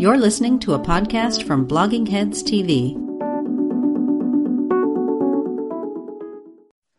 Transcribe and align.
You're 0.00 0.16
listening 0.16 0.58
to 0.60 0.72
a 0.72 0.78
podcast 0.78 1.46
from 1.46 1.68
Blogging 1.68 2.08
Heads 2.08 2.42
TV. 2.42 2.94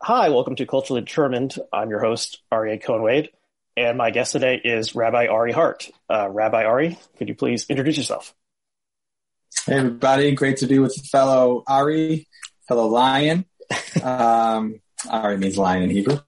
Hi, 0.04 0.30
welcome 0.30 0.56
to 0.58 0.68
Culturally 0.68 1.02
Determined. 1.02 1.56
I'm 1.74 1.90
your 1.90 2.00
host, 2.00 2.44
Aryeh 2.54 2.80
Cohen-Wade, 2.84 3.32
and 3.76 3.98
my 3.98 4.12
guest 4.12 4.34
today 4.34 4.62
is 4.64 4.94
Rabbi 4.94 5.26
Ari 5.26 5.52
Hart. 5.52 5.90
Uh, 6.08 6.30
Rabbi 6.30 6.64
Ari, 6.64 7.00
could 7.18 7.28
you 7.28 7.34
please 7.34 7.66
introduce 7.70 7.98
yourself? 7.98 8.36
Hey, 9.66 9.78
everybody. 9.78 10.34
Great 10.34 10.58
to 10.58 10.68
be 10.68 10.78
with 10.78 10.96
fellow 11.08 11.64
Ari, 11.66 12.28
fellow 12.68 12.86
lion. 12.86 13.46
Um, 14.04 14.80
Ari 15.10 15.38
means 15.38 15.58
lion 15.58 15.82
in 15.82 15.90
Hebrew. 15.90 16.20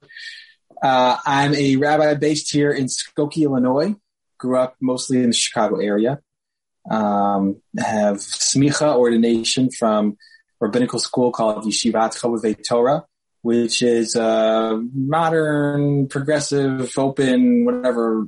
Uh, 0.82 1.18
I'm 1.24 1.54
a 1.54 1.76
rabbi 1.76 2.14
based 2.14 2.52
here 2.52 2.72
in 2.72 2.86
Skokie, 2.86 3.44
Illinois. 3.44 3.94
Grew 4.38 4.58
up 4.58 4.74
mostly 4.80 5.18
in 5.18 5.28
the 5.28 5.36
Chicago 5.36 5.76
area. 5.76 6.20
Um, 6.90 7.62
have 7.78 8.16
smicha 8.18 8.94
ordination 8.94 9.70
from 9.70 10.18
rabbinical 10.60 10.98
school 10.98 11.30
called 11.32 11.64
Yeshivat 11.64 12.18
Chovevei 12.18 12.56
Torah, 12.66 13.04
which 13.42 13.82
is 13.82 14.16
a 14.16 14.80
modern, 14.94 16.08
progressive, 16.08 16.92
open, 16.98 17.64
whatever 17.64 18.26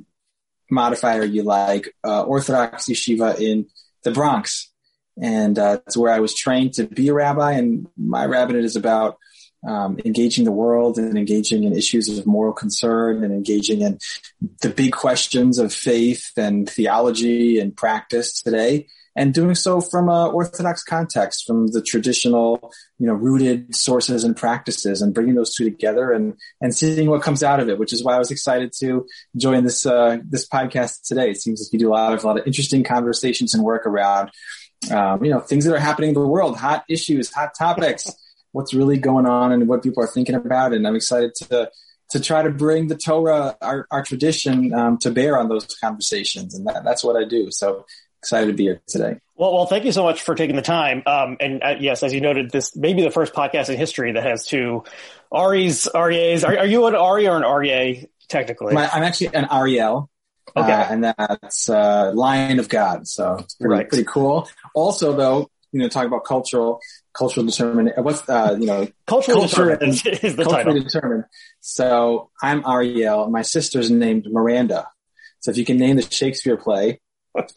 modifier 0.69 1.23
you 1.23 1.43
like, 1.43 1.93
uh, 2.03 2.23
Orthodox 2.23 2.85
yeshiva 2.85 3.39
in 3.39 3.67
the 4.03 4.11
Bronx. 4.11 4.71
And 5.19 5.57
uh, 5.57 5.79
it's 5.85 5.97
where 5.97 6.13
I 6.13 6.19
was 6.19 6.35
trained 6.35 6.73
to 6.73 6.83
be 6.83 7.07
a 7.07 7.13
rabbi. 7.13 7.53
And 7.53 7.87
my 7.97 8.25
rabbinate 8.25 8.65
is 8.65 8.75
about 8.75 9.17
um, 9.65 9.97
engaging 10.05 10.45
the 10.45 10.51
world 10.51 10.97
and 10.97 11.17
engaging 11.17 11.63
in 11.63 11.73
issues 11.73 12.17
of 12.17 12.25
moral 12.25 12.53
concern 12.53 13.23
and 13.23 13.33
engaging 13.33 13.81
in 13.81 13.97
the 14.61 14.69
big 14.69 14.91
questions 14.91 15.57
of 15.59 15.73
faith 15.73 16.31
and 16.37 16.69
theology 16.69 17.59
and 17.59 17.75
practice 17.75 18.41
today 18.41 18.87
and 19.15 19.33
doing 19.33 19.55
so 19.55 19.81
from 19.81 20.09
a 20.09 20.27
orthodox 20.27 20.83
context 20.83 21.45
from 21.45 21.67
the 21.67 21.81
traditional 21.81 22.71
you 22.99 23.07
know 23.07 23.13
rooted 23.13 23.75
sources 23.75 24.23
and 24.23 24.37
practices 24.37 25.01
and 25.01 25.13
bringing 25.13 25.33
those 25.33 25.53
two 25.55 25.63
together 25.63 26.11
and 26.11 26.35
and 26.61 26.75
seeing 26.75 27.09
what 27.09 27.23
comes 27.23 27.41
out 27.41 27.59
of 27.59 27.67
it 27.67 27.79
which 27.79 27.91
is 27.91 28.03
why 28.03 28.13
i 28.13 28.19
was 28.19 28.29
excited 28.29 28.71
to 28.71 29.05
join 29.35 29.63
this 29.63 29.85
uh, 29.85 30.17
this 30.29 30.47
podcast 30.47 31.07
today. 31.07 31.31
It 31.31 31.41
seems 31.41 31.61
like 31.61 31.73
you 31.73 31.79
do 31.79 31.89
a 31.89 31.95
lot 31.95 32.13
of 32.13 32.23
a 32.23 32.27
lot 32.27 32.39
of 32.39 32.47
interesting 32.47 32.83
conversations 32.83 33.53
and 33.53 33.63
work 33.63 33.85
around 33.85 34.31
um, 34.91 35.23
you 35.23 35.31
know 35.31 35.39
things 35.39 35.65
that 35.65 35.73
are 35.73 35.79
happening 35.79 36.09
in 36.09 36.13
the 36.13 36.25
world 36.25 36.57
hot 36.57 36.83
issues 36.87 37.31
hot 37.33 37.53
topics 37.57 38.11
what's 38.51 38.73
really 38.73 38.97
going 38.97 39.25
on 39.25 39.51
and 39.51 39.67
what 39.67 39.83
people 39.83 40.03
are 40.03 40.07
thinking 40.07 40.35
about. 40.35 40.73
And 40.73 40.87
I'm 40.87 40.95
excited 40.95 41.35
to 41.35 41.71
to 42.11 42.21
try 42.21 42.41
to 42.41 42.49
bring 42.49 42.87
the 42.87 42.95
Torah, 42.95 43.57
our, 43.61 43.85
our 43.91 44.01
tradition, 44.01 44.73
um, 44.73 44.97
to 44.99 45.11
bear 45.11 45.37
on 45.37 45.49
those 45.49 45.65
conversations, 45.83 46.55
and 46.55 46.65
that, 46.65 46.85
that's 46.85 47.03
what 47.03 47.17
I 47.17 47.25
do. 47.25 47.51
So 47.51 47.85
excited 48.21 48.47
to 48.47 48.53
be 48.53 48.63
here 48.63 48.81
today. 48.87 49.17
Well, 49.35 49.53
well, 49.53 49.65
thank 49.65 49.83
you 49.83 49.91
so 49.91 50.03
much 50.03 50.21
for 50.21 50.33
taking 50.33 50.55
the 50.55 50.61
time. 50.61 51.03
Um, 51.05 51.35
and 51.41 51.61
uh, 51.61 51.75
yes, 51.79 52.03
as 52.03 52.13
you 52.13 52.21
noted, 52.21 52.49
this 52.49 52.75
may 52.77 52.93
be 52.93 53.01
the 53.03 53.11
first 53.11 53.33
podcast 53.33 53.69
in 53.69 53.77
history 53.77 54.13
that 54.13 54.23
has 54.23 54.45
two 54.45 54.85
Aries, 55.35 55.87
Aryehs. 55.93 56.47
Are, 56.47 56.57
are 56.59 56.65
you 56.65 56.85
an 56.87 56.95
Ari 56.95 57.27
or 57.27 57.35
an 57.35 57.43
Aryeh 57.43 58.07
technically? 58.29 58.73
My, 58.73 58.87
I'm 58.87 59.03
actually 59.03 59.35
an 59.35 59.47
Ariel. 59.51 60.09
Okay. 60.55 60.71
Uh, 60.71 60.85
and 60.89 61.03
that's 61.03 61.69
uh, 61.69 62.13
Lion 62.15 62.59
of 62.59 62.69
God. 62.69 63.05
So 63.05 63.35
it's 63.39 63.55
pretty, 63.55 63.73
Right. 63.75 63.89
pretty 63.89 64.05
cool. 64.05 64.49
Also, 64.73 65.13
though, 65.13 65.51
you 65.73 65.81
know, 65.81 65.89
talk 65.89 66.05
about 66.07 66.23
cultural, 66.23 66.79
cultural 67.17 67.45
determination. 67.45 68.03
What's, 68.03 68.27
uh, 68.29 68.55
you 68.59 68.65
know, 68.67 68.87
cultural 69.07 69.41
determined 69.47 69.93
is, 69.93 70.01
the 70.35 70.43
culturally 70.43 70.81
title. 70.81 70.83
determined. 70.83 71.23
So 71.61 72.29
I'm 72.41 72.63
Ariel. 72.65 73.29
My 73.29 73.41
sister's 73.41 73.89
named 73.89 74.27
Miranda. 74.31 74.87
So 75.39 75.51
if 75.51 75.57
you 75.57 75.65
can 75.65 75.77
name 75.77 75.95
the 75.97 76.01
Shakespeare 76.01 76.57
play, 76.57 76.99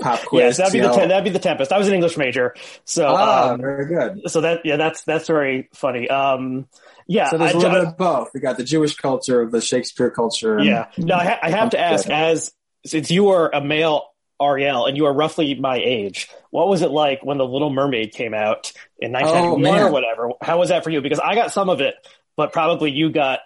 pop 0.01 0.21
quiz. 0.27 0.43
Yes, 0.43 0.57
that'd 0.59 0.73
be 0.73 0.81
the. 0.81 0.89
That'd 0.89 1.25
be 1.25 1.31
the 1.31 1.39
Tempest. 1.39 1.73
I 1.73 1.79
was 1.79 1.89
an 1.89 1.95
English 1.95 2.17
major, 2.17 2.55
so 2.85 3.07
Ah, 3.09 3.51
um, 3.53 3.61
very 3.61 3.87
good. 3.87 4.31
so 4.31 4.43
that 4.43 4.61
yeah, 4.65 4.77
that's 4.77 5.03
that's 5.05 5.27
very 5.27 5.69
funny. 5.75 6.09
Um, 6.09 6.67
yeah, 7.07 7.31
So 7.31 7.39
there's 7.39 7.51
I- 7.55 7.55
a 7.55 7.59
little 7.59 7.71
I- 7.77 7.81
bit 7.81 7.89
of 7.89 7.97
both. 7.97 8.29
We 8.35 8.41
got 8.41 8.57
the 8.57 8.65
Jewish 8.65 8.95
culture, 8.97 9.41
of 9.43 9.51
the 9.51 9.61
Shakespeare 9.61 10.11
culture. 10.11 10.61
Yeah. 10.63 10.87
No, 10.99 11.15
I, 11.17 11.25
ha- 11.25 11.39
I 11.43 11.51
have 11.51 11.71
to 11.71 11.81
ask, 11.81 12.09
as 12.09 12.53
since 12.87 13.11
you 13.11 13.31
are 13.31 13.53
a 13.55 13.61
male 13.63 14.05
Ariel 14.41 14.87
and 14.87 14.97
you 14.97 15.07
are 15.07 15.13
roughly 15.13 15.55
my 15.55 15.77
age, 15.77 16.29
what 16.51 16.69
was 16.69 16.83
it 16.83 16.91
like 16.91 17.25
when 17.25 17.39
The 17.39 17.47
Little 17.47 17.71
Mermaid 17.71 18.13
came 18.13 18.35
out 18.35 18.73
in 18.99 19.13
1991 19.13 19.79
Oh, 19.79 19.87
or 19.87 19.93
whatever? 19.93 20.31
How 20.41 20.59
was 20.59 20.71
that 20.71 20.85
for 20.85 20.91
you? 20.91 21.01
Because 21.01 21.21
I 21.21 21.35
got 21.35 21.53
some 21.53 21.69
of 21.69 21.81
it, 21.81 21.95
but 22.37 22.53
probably 22.53 22.91
you 22.91 23.11
got 23.11 23.41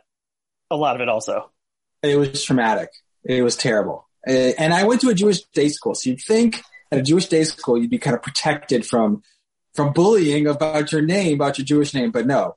a 0.71 0.77
lot 0.77 0.94
of 0.94 1.03
it 1.03 1.09
also. 1.09 1.50
It 2.03 2.16
was 2.16 2.44
traumatic. 2.44 2.91
It 3.25 3.43
was 3.43 3.56
terrible. 3.56 4.09
Uh, 4.27 4.53
and 4.59 4.72
I 4.72 4.84
went 4.84 5.00
to 5.03 5.10
a 5.10 5.15
Jewish 5.15 5.43
day 5.55 5.69
school. 5.69 5.94
So 5.94 6.10
you'd 6.10 6.21
think 6.21 6.62
at 6.91 6.99
a 6.99 7.03
Jewish 7.03 7.26
day 7.26 7.44
school, 7.44 7.78
you'd 7.78 7.91
be 7.91 7.99
kind 7.99 8.16
of 8.16 8.22
protected 8.22 8.87
from, 8.87 9.22
from 9.75 9.93
bullying 9.93 10.47
about 10.47 10.93
your 10.93 11.03
name, 11.03 11.34
about 11.34 11.59
your 11.59 11.65
Jewish 11.65 11.93
name. 11.93 12.11
But 12.11 12.26
no, 12.26 12.56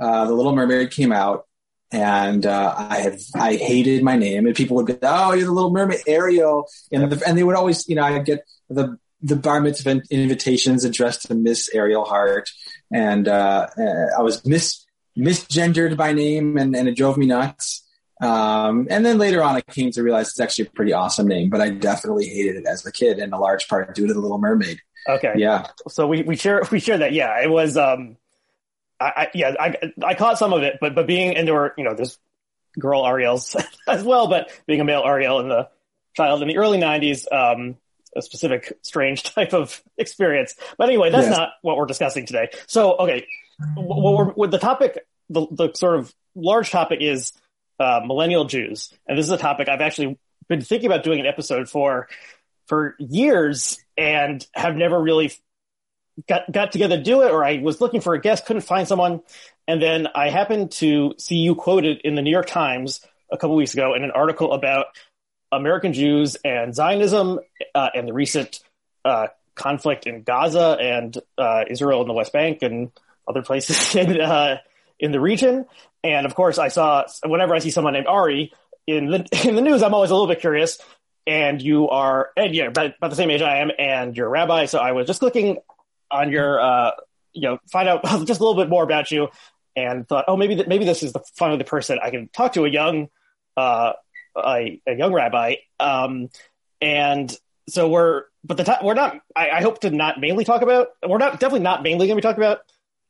uh, 0.00 0.26
the 0.26 0.34
Little 0.34 0.54
Mermaid 0.54 0.90
came 0.90 1.12
out 1.12 1.46
and, 1.90 2.44
uh, 2.44 2.74
I 2.76 2.98
had, 2.98 3.18
I 3.34 3.56
hated 3.56 4.02
my 4.02 4.16
name 4.16 4.46
and 4.46 4.54
people 4.54 4.76
would 4.76 4.86
be, 4.86 4.94
Oh, 5.02 5.32
you're 5.32 5.46
the 5.46 5.52
Little 5.52 5.70
Mermaid, 5.70 6.00
Ariel. 6.06 6.66
And, 6.92 7.10
the, 7.10 7.26
and 7.26 7.36
they 7.36 7.42
would 7.42 7.56
always, 7.56 7.88
you 7.88 7.96
know, 7.96 8.02
I'd 8.02 8.24
get 8.24 8.44
the, 8.68 8.98
the 9.22 9.36
bar 9.36 9.60
mitzvah 9.60 10.02
invitations 10.10 10.84
addressed 10.84 11.22
to 11.22 11.34
Miss 11.34 11.68
Ariel 11.74 12.04
Hart. 12.04 12.50
And, 12.92 13.26
uh, 13.26 13.66
uh, 13.78 14.18
I 14.18 14.22
was 14.22 14.44
mis, 14.46 14.84
misgendered 15.16 15.96
by 15.96 16.12
name 16.12 16.58
and, 16.58 16.76
and 16.76 16.88
it 16.88 16.96
drove 16.96 17.16
me 17.16 17.26
nuts. 17.26 17.84
Um, 18.20 18.88
and 18.90 19.06
then 19.06 19.18
later 19.18 19.42
on, 19.42 19.56
I 19.56 19.60
came 19.60 19.90
to 19.92 20.02
realize 20.02 20.28
it's 20.28 20.40
actually 20.40 20.66
a 20.66 20.70
pretty 20.70 20.92
awesome 20.92 21.28
name, 21.28 21.50
but 21.50 21.60
I 21.60 21.70
definitely 21.70 22.26
hated 22.28 22.56
it 22.56 22.66
as 22.66 22.84
a 22.84 22.92
kid, 22.92 23.18
in 23.18 23.32
a 23.32 23.38
large 23.38 23.68
part 23.68 23.94
due 23.94 24.06
to 24.06 24.14
the 24.14 24.20
Little 24.20 24.38
Mermaid. 24.38 24.80
Okay. 25.08 25.34
Yeah, 25.36 25.68
So 25.88 26.06
we, 26.06 26.22
we 26.22 26.36
share 26.36 26.62
we 26.70 26.80
share 26.80 26.98
that. 26.98 27.12
Yeah, 27.12 27.40
it 27.42 27.48
was. 27.48 27.76
Um, 27.76 28.16
I, 29.00 29.04
I 29.16 29.28
yeah 29.34 29.54
I 29.58 29.74
I 30.04 30.14
caught 30.14 30.38
some 30.38 30.52
of 30.52 30.62
it, 30.62 30.78
but 30.80 30.94
but 30.94 31.06
being 31.06 31.32
into 31.34 31.54
her, 31.54 31.74
you 31.78 31.84
know, 31.84 31.94
there's 31.94 32.18
girl 32.78 33.04
Ariels 33.04 33.56
as 33.88 34.02
well, 34.02 34.28
but 34.28 34.50
being 34.66 34.80
a 34.80 34.84
male 34.84 35.02
Ariel 35.04 35.40
in 35.40 35.48
the 35.48 35.68
child 36.16 36.42
in 36.42 36.48
the 36.48 36.58
early 36.58 36.78
'90s, 36.78 37.30
um, 37.32 37.76
a 38.16 38.22
specific 38.22 38.72
strange 38.82 39.22
type 39.34 39.52
of 39.54 39.82
experience. 39.96 40.54
But 40.76 40.88
anyway, 40.88 41.10
that's 41.10 41.28
Yes. 41.28 41.36
not 41.36 41.50
what 41.62 41.76
we're 41.76 41.86
discussing 41.86 42.26
today. 42.26 42.48
So 42.66 42.96
okay, 42.98 43.26
what 43.74 44.16
we're 44.16 44.32
with 44.34 44.50
the 44.50 44.58
topic, 44.58 44.98
the 45.30 45.46
the 45.50 45.72
sort 45.74 45.98
of 45.98 46.14
large 46.34 46.70
topic 46.70 46.98
is 47.00 47.32
uh, 47.80 48.00
millennial 48.04 48.44
Jews, 48.44 48.92
and 49.06 49.16
this 49.18 49.26
is 49.26 49.32
a 49.32 49.38
topic 49.38 49.68
I've 49.68 49.80
actually 49.80 50.18
been 50.48 50.60
thinking 50.62 50.86
about 50.90 51.04
doing 51.04 51.20
an 51.20 51.26
episode 51.26 51.68
for 51.68 52.08
for 52.66 52.96
years 52.98 53.78
and 53.96 54.46
have 54.54 54.76
never 54.76 55.00
really 55.00 55.32
got 56.26 56.50
got 56.50 56.72
together 56.72 56.96
to 56.96 57.02
do 57.02 57.22
it 57.22 57.30
or 57.30 57.44
I 57.44 57.58
was 57.58 57.80
looking 57.80 58.00
for 58.00 58.14
a 58.14 58.20
guest, 58.20 58.46
couldn't 58.46 58.62
find 58.62 58.88
someone. 58.88 59.22
And 59.66 59.82
then 59.82 60.08
I 60.14 60.30
happened 60.30 60.72
to 60.72 61.14
see 61.18 61.36
you 61.36 61.54
quoted 61.54 62.00
in 62.04 62.14
the 62.14 62.22
New 62.22 62.30
York 62.30 62.46
Times 62.46 63.00
a 63.30 63.36
couple 63.36 63.56
weeks 63.56 63.74
ago 63.74 63.94
in 63.94 64.02
an 64.02 64.10
article 64.10 64.52
about 64.52 64.86
American 65.52 65.92
Jews 65.92 66.36
and 66.44 66.74
Zionism 66.74 67.40
uh, 67.74 67.88
and 67.94 68.08
the 68.08 68.12
recent 68.12 68.60
uh, 69.04 69.28
conflict 69.54 70.06
in 70.06 70.22
Gaza 70.22 70.76
and 70.80 71.16
uh, 71.36 71.64
Israel 71.68 72.00
and 72.00 72.08
the 72.08 72.14
West 72.14 72.32
Bank 72.32 72.62
and 72.62 72.90
other 73.26 73.42
places 73.42 73.94
in 73.94 74.20
uh, 74.20 74.58
in 74.98 75.12
the 75.12 75.20
region. 75.20 75.66
And 76.02 76.26
of 76.26 76.34
course, 76.34 76.58
I 76.58 76.68
saw 76.68 77.04
whenever 77.24 77.54
I 77.54 77.58
see 77.58 77.70
someone 77.70 77.92
named 77.92 78.06
Ari 78.06 78.52
in 78.86 79.06
the 79.06 79.28
in 79.48 79.54
the 79.54 79.62
news, 79.62 79.82
I'm 79.82 79.94
always 79.94 80.10
a 80.10 80.14
little 80.14 80.28
bit 80.28 80.40
curious. 80.40 80.78
And 81.26 81.60
you 81.60 81.90
are, 81.90 82.30
and 82.38 82.54
yeah, 82.54 82.68
about, 82.68 82.94
about 82.96 83.10
the 83.10 83.16
same 83.16 83.28
age 83.28 83.42
I 83.42 83.58
am, 83.58 83.70
and 83.78 84.16
you're 84.16 84.28
a 84.28 84.30
rabbi. 84.30 84.64
So 84.64 84.78
I 84.78 84.92
was 84.92 85.06
just 85.06 85.20
clicking 85.20 85.58
on 86.10 86.30
your, 86.30 86.60
uh, 86.60 86.90
you 87.32 87.42
know, 87.42 87.58
find 87.70 87.88
out 87.88 88.04
just 88.26 88.40
a 88.40 88.44
little 88.44 88.54
bit 88.54 88.68
more 88.68 88.82
about 88.82 89.10
you, 89.10 89.28
and 89.76 90.06
thought, 90.08 90.24
oh, 90.28 90.36
maybe 90.36 90.56
th- 90.56 90.68
maybe 90.68 90.84
this 90.84 91.02
is 91.02 91.12
the 91.12 91.20
finally 91.34 91.58
the 91.58 91.64
person 91.64 91.98
I 92.02 92.10
can 92.10 92.28
talk 92.28 92.54
to 92.54 92.64
a 92.64 92.68
young, 92.68 93.08
uh, 93.56 93.92
a, 94.36 94.80
a 94.86 94.94
young 94.94 95.12
rabbi. 95.12 95.56
Um, 95.78 96.30
and 96.80 97.34
so 97.68 97.88
we're, 97.88 98.24
but 98.44 98.56
the 98.56 98.64
time 98.64 98.84
we're 98.84 98.94
not. 98.94 99.20
I, 99.36 99.50
I 99.50 99.62
hope 99.62 99.80
to 99.80 99.90
not 99.90 100.20
mainly 100.20 100.44
talk 100.44 100.62
about. 100.62 100.88
We're 101.06 101.18
not 101.18 101.32
definitely 101.32 101.60
not 101.60 101.82
mainly 101.82 102.06
going 102.06 102.16
to 102.16 102.22
be 102.22 102.22
talking 102.22 102.42
about 102.42 102.60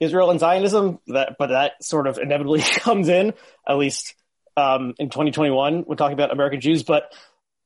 Israel 0.01 0.31
and 0.31 0.41
Zionism. 0.41 0.99
That, 1.09 1.37
but 1.39 1.49
that 1.49 1.83
sort 1.83 2.07
of 2.07 2.19
inevitably 2.19 2.61
comes 2.63 3.09
in 3.09 3.35
at 3.67 3.77
least 3.77 4.15
um, 4.57 4.95
in 4.99 5.11
2021. 5.11 5.85
We're 5.87 5.97
talking 5.97 6.15
about 6.15 6.33
American 6.33 6.61
Jews, 6.61 6.83
but 6.83 7.13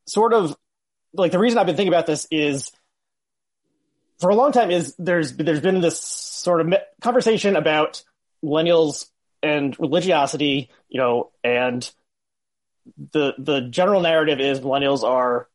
sort 0.07 0.33
of 0.35 0.57
like 1.15 1.33
the 1.33 1.39
reason 1.39 1.59
I've 1.59 1.67
been 1.67 1.77
thinking 1.77 1.93
about 1.93 2.07
this 2.07 2.27
is 2.31 2.73
for 4.23 4.31
a 4.31 4.37
long 4.37 4.53
time 4.53 4.71
is 4.71 4.95
there's 4.99 5.37
there's 5.37 5.61
been 5.61 5.81
this 5.81 6.01
sort 6.01 6.61
of 6.61 6.73
conversation 7.01 7.57
about 7.57 8.05
millennials 8.43 9.07
and 9.43 9.79
religiosity, 9.79 10.71
you 10.89 11.01
know, 11.01 11.33
and 11.43 11.91
the 13.13 13.35
the 13.39 13.63
general 13.63 14.01
narrative 14.01 14.41
is 14.41 14.61
millennials 14.61 15.03
are 15.03 15.49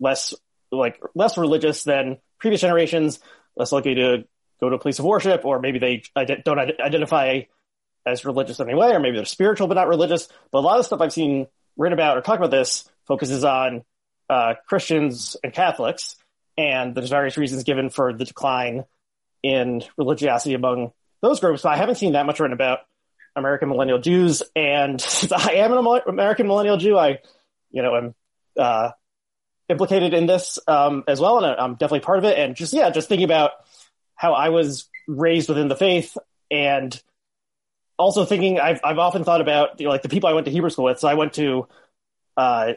less 0.00 0.34
like 0.72 1.00
less 1.14 1.36
religious 1.36 1.84
than 1.84 2.18
previous 2.38 2.62
generations, 2.62 3.20
less 3.56 3.72
likely 3.72 3.94
to 3.96 4.24
go 4.58 4.70
to 4.70 4.76
a 4.76 4.78
place 4.78 4.98
of 4.98 5.04
worship, 5.04 5.44
or 5.44 5.60
maybe 5.60 5.78
they 5.78 6.02
don't 6.44 6.58
ide- 6.58 6.80
identify 6.80 7.42
as 8.06 8.24
religious 8.24 8.58
anyway, 8.58 8.88
or 8.88 9.00
maybe 9.00 9.16
they're 9.16 9.26
spiritual 9.26 9.66
but 9.66 9.74
not 9.74 9.88
religious. 9.88 10.28
But 10.50 10.60
a 10.60 10.60
lot 10.60 10.78
of 10.78 10.86
stuff 10.86 11.00
I've 11.02 11.12
seen 11.12 11.46
written 11.76 11.92
about 11.92 12.16
or 12.16 12.22
talk 12.22 12.38
about 12.38 12.50
this 12.50 12.88
focuses 13.06 13.44
on 13.44 13.84
uh, 14.30 14.54
Christians 14.66 15.36
and 15.44 15.52
Catholics, 15.52 16.16
and 16.56 16.94
there's 16.94 17.10
various 17.10 17.36
reasons 17.36 17.64
given 17.64 17.90
for 17.90 18.12
the 18.12 18.24
decline 18.24 18.84
in 19.42 19.82
religiosity 19.96 20.54
among 20.54 20.92
those 21.20 21.40
groups. 21.40 21.62
But 21.62 21.70
I 21.70 21.76
haven't 21.76 21.96
seen 21.96 22.12
that 22.12 22.26
much 22.26 22.40
written 22.40 22.54
about 22.54 22.80
American 23.36 23.68
millennial 23.68 23.98
Jews, 23.98 24.42
and 24.54 25.00
since 25.00 25.32
I 25.32 25.54
am 25.54 25.72
an 25.72 26.00
American 26.06 26.46
millennial 26.46 26.76
Jew, 26.76 26.96
I, 26.96 27.18
you 27.70 27.82
know, 27.82 27.96
am 27.96 28.14
uh, 28.58 28.90
implicated 29.68 30.14
in 30.14 30.26
this 30.26 30.58
um, 30.66 31.04
as 31.08 31.20
well, 31.20 31.44
and 31.44 31.60
I'm 31.60 31.72
definitely 31.72 32.00
part 32.00 32.18
of 32.18 32.24
it. 32.24 32.38
And 32.38 32.54
just 32.54 32.72
yeah, 32.72 32.90
just 32.90 33.08
thinking 33.08 33.24
about 33.24 33.52
how 34.14 34.32
I 34.32 34.50
was 34.50 34.88
raised 35.08 35.48
within 35.48 35.68
the 35.68 35.76
faith, 35.76 36.16
and 36.50 37.00
also 37.98 38.24
thinking 38.24 38.60
I've 38.60 38.80
I've 38.84 38.98
often 38.98 39.24
thought 39.24 39.40
about 39.40 39.80
you 39.80 39.86
know, 39.86 39.90
like 39.90 40.02
the 40.02 40.08
people 40.08 40.28
I 40.28 40.32
went 40.32 40.46
to 40.46 40.52
Hebrew 40.52 40.70
school 40.70 40.86
with. 40.86 41.00
So 41.00 41.08
I 41.08 41.14
went 41.14 41.34
to 41.34 41.66
uh, 42.36 42.72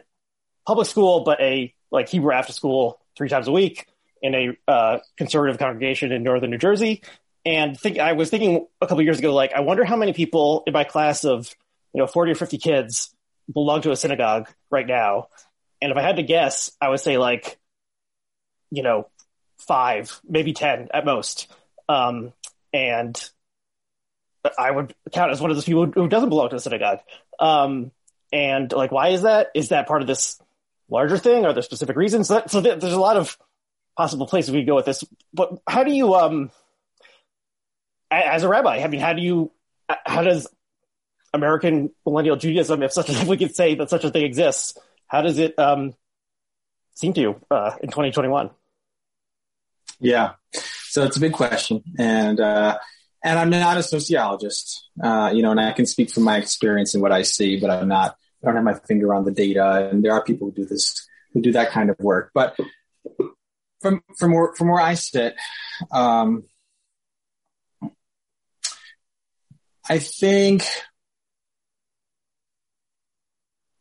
public 0.66 0.88
school, 0.88 1.24
but 1.24 1.40
a 1.40 1.74
like 1.92 2.10
Hebrew 2.10 2.34
after 2.34 2.54
school 2.54 3.00
three 3.18 3.30
times 3.30 3.48
a 3.48 3.52
week 3.52 3.88
in 4.22 4.36
a 4.36 4.72
uh, 4.72 5.00
conservative 5.18 5.60
congregation 5.60 6.12
in 6.12 6.24
northern 6.24 6.52
New 6.52 6.58
Jersey. 6.58 7.02
And 7.46 7.80
think 7.80 7.98
I 7.98 8.14
was 8.14 8.30
thinking 8.30 8.68
a 8.82 8.88
couple 8.88 9.02
years 9.04 9.20
ago, 9.20 9.34
like 9.34 9.54
I 9.54 9.62
wonder 9.62 9.84
how 9.84 9.96
many 9.96 10.14
people 10.14 10.64
in 10.68 10.74
my 10.74 10.84
class 10.84 11.24
of 11.24 11.54
you 11.94 12.00
know 12.00 12.08
forty 12.08 12.32
or 12.32 12.36
fifty 12.36 12.58
kids 12.58 13.14
belong 13.52 13.82
to 13.82 13.92
a 13.92 13.96
synagogue 13.96 14.50
right 14.70 14.86
now. 14.86 15.30
And 15.82 15.92
if 15.92 15.98
I 15.98 16.02
had 16.02 16.18
to 16.18 16.24
guess, 16.24 16.72
I 16.82 16.90
would 16.90 17.00
say 17.00 17.18
like 17.18 17.58
you 18.70 18.84
know 18.84 19.08
five, 19.60 20.20
maybe 20.28 20.54
ten 20.54 20.90
at 20.94 21.06
most. 21.06 21.52
Um, 21.90 22.34
and 22.74 23.18
I 24.58 24.70
would 24.70 24.94
count 25.12 25.32
as 25.32 25.42
one 25.42 25.50
of 25.50 25.58
those 25.58 25.66
people 25.66 25.86
who 25.86 26.08
doesn't 26.08 26.30
belong 26.30 26.50
to 26.50 26.56
the 26.56 26.62
synagogue. 26.62 27.00
Um, 27.40 27.92
and 28.32 28.72
like, 28.72 28.92
why 28.92 29.10
is 29.10 29.22
that? 29.24 29.52
Is 29.56 29.70
that 29.70 29.88
part 29.88 30.02
of 30.02 30.08
this 30.08 30.40
larger 30.90 31.18
thing? 31.18 31.46
Are 31.46 31.54
there 31.54 31.64
specific 31.64 31.96
reasons? 31.96 32.28
So, 32.28 32.44
so 32.48 32.62
there's 32.62 32.84
a 32.84 33.00
lot 33.00 33.18
of 33.18 33.38
possible 33.96 34.28
places 34.28 34.52
we 34.52 34.60
could 34.60 34.68
go 34.68 34.76
with 34.76 34.86
this. 34.86 35.04
But 35.34 35.60
how 35.68 35.84
do 35.84 35.92
you, 35.92 36.16
um, 36.16 36.52
as 38.12 38.44
a 38.44 38.48
rabbi, 38.48 38.78
I 38.78 38.88
mean, 38.88 39.02
how 39.02 39.14
do 39.14 39.22
you, 39.22 39.52
how 40.06 40.24
does 40.24 40.48
American 41.34 41.92
millennial 42.06 42.36
Judaism, 42.36 42.84
if 42.84 42.92
such 42.92 43.10
if 43.10 43.26
we 43.26 43.38
could 43.38 43.56
say 43.56 43.76
that 43.76 43.90
such 43.90 44.04
a 44.04 44.12
thing 44.12 44.24
exists, 44.24 44.78
how 45.08 45.22
does 45.22 45.38
it 45.38 45.58
um, 45.58 45.94
seem 46.96 47.14
to 47.14 47.22
you 47.22 47.42
uh, 47.50 47.72
in 47.82 47.90
2021? 47.90 48.50
Yeah, 50.00 50.34
so 50.52 51.04
it's 51.04 51.18
a 51.18 51.20
big 51.20 51.34
question, 51.34 51.84
and 51.98 52.40
uh, 52.40 52.78
and 53.24 53.40
I'm 53.40 53.50
not 53.50 53.78
a 53.78 53.84
sociologist, 53.84 54.88
uh, 55.02 55.32
you 55.34 55.42
know, 55.42 55.52
and 55.52 55.60
I 55.60 55.72
can 55.72 55.88
speak 55.88 56.12
from 56.12 56.24
my 56.24 56.38
experience 56.38 56.94
and 56.94 57.02
what 57.02 57.12
I 57.12 57.24
see, 57.24 57.60
but 57.60 57.70
I'm 57.72 57.88
not. 57.88 58.16
I 58.44 58.48
don't 58.48 58.56
have 58.56 58.64
my 58.64 58.76
finger 58.76 59.14
on 59.14 59.26
the 59.26 59.32
data, 59.32 59.90
and 59.90 60.04
there 60.04 60.14
are 60.14 60.24
people 60.24 60.48
who 60.48 60.54
do 60.54 60.66
this, 60.66 61.08
who 61.34 61.42
do 61.42 61.52
that 61.54 61.72
kind 61.72 61.90
of 61.90 61.98
work. 62.00 62.32
But 62.34 62.56
from 63.82 64.02
from 64.18 64.34
where 64.34 64.54
from 64.54 64.70
where 64.70 64.82
I 64.82 64.94
sit, 64.94 65.36
um, 65.92 66.44
I 69.90 70.00
think. 70.00 70.64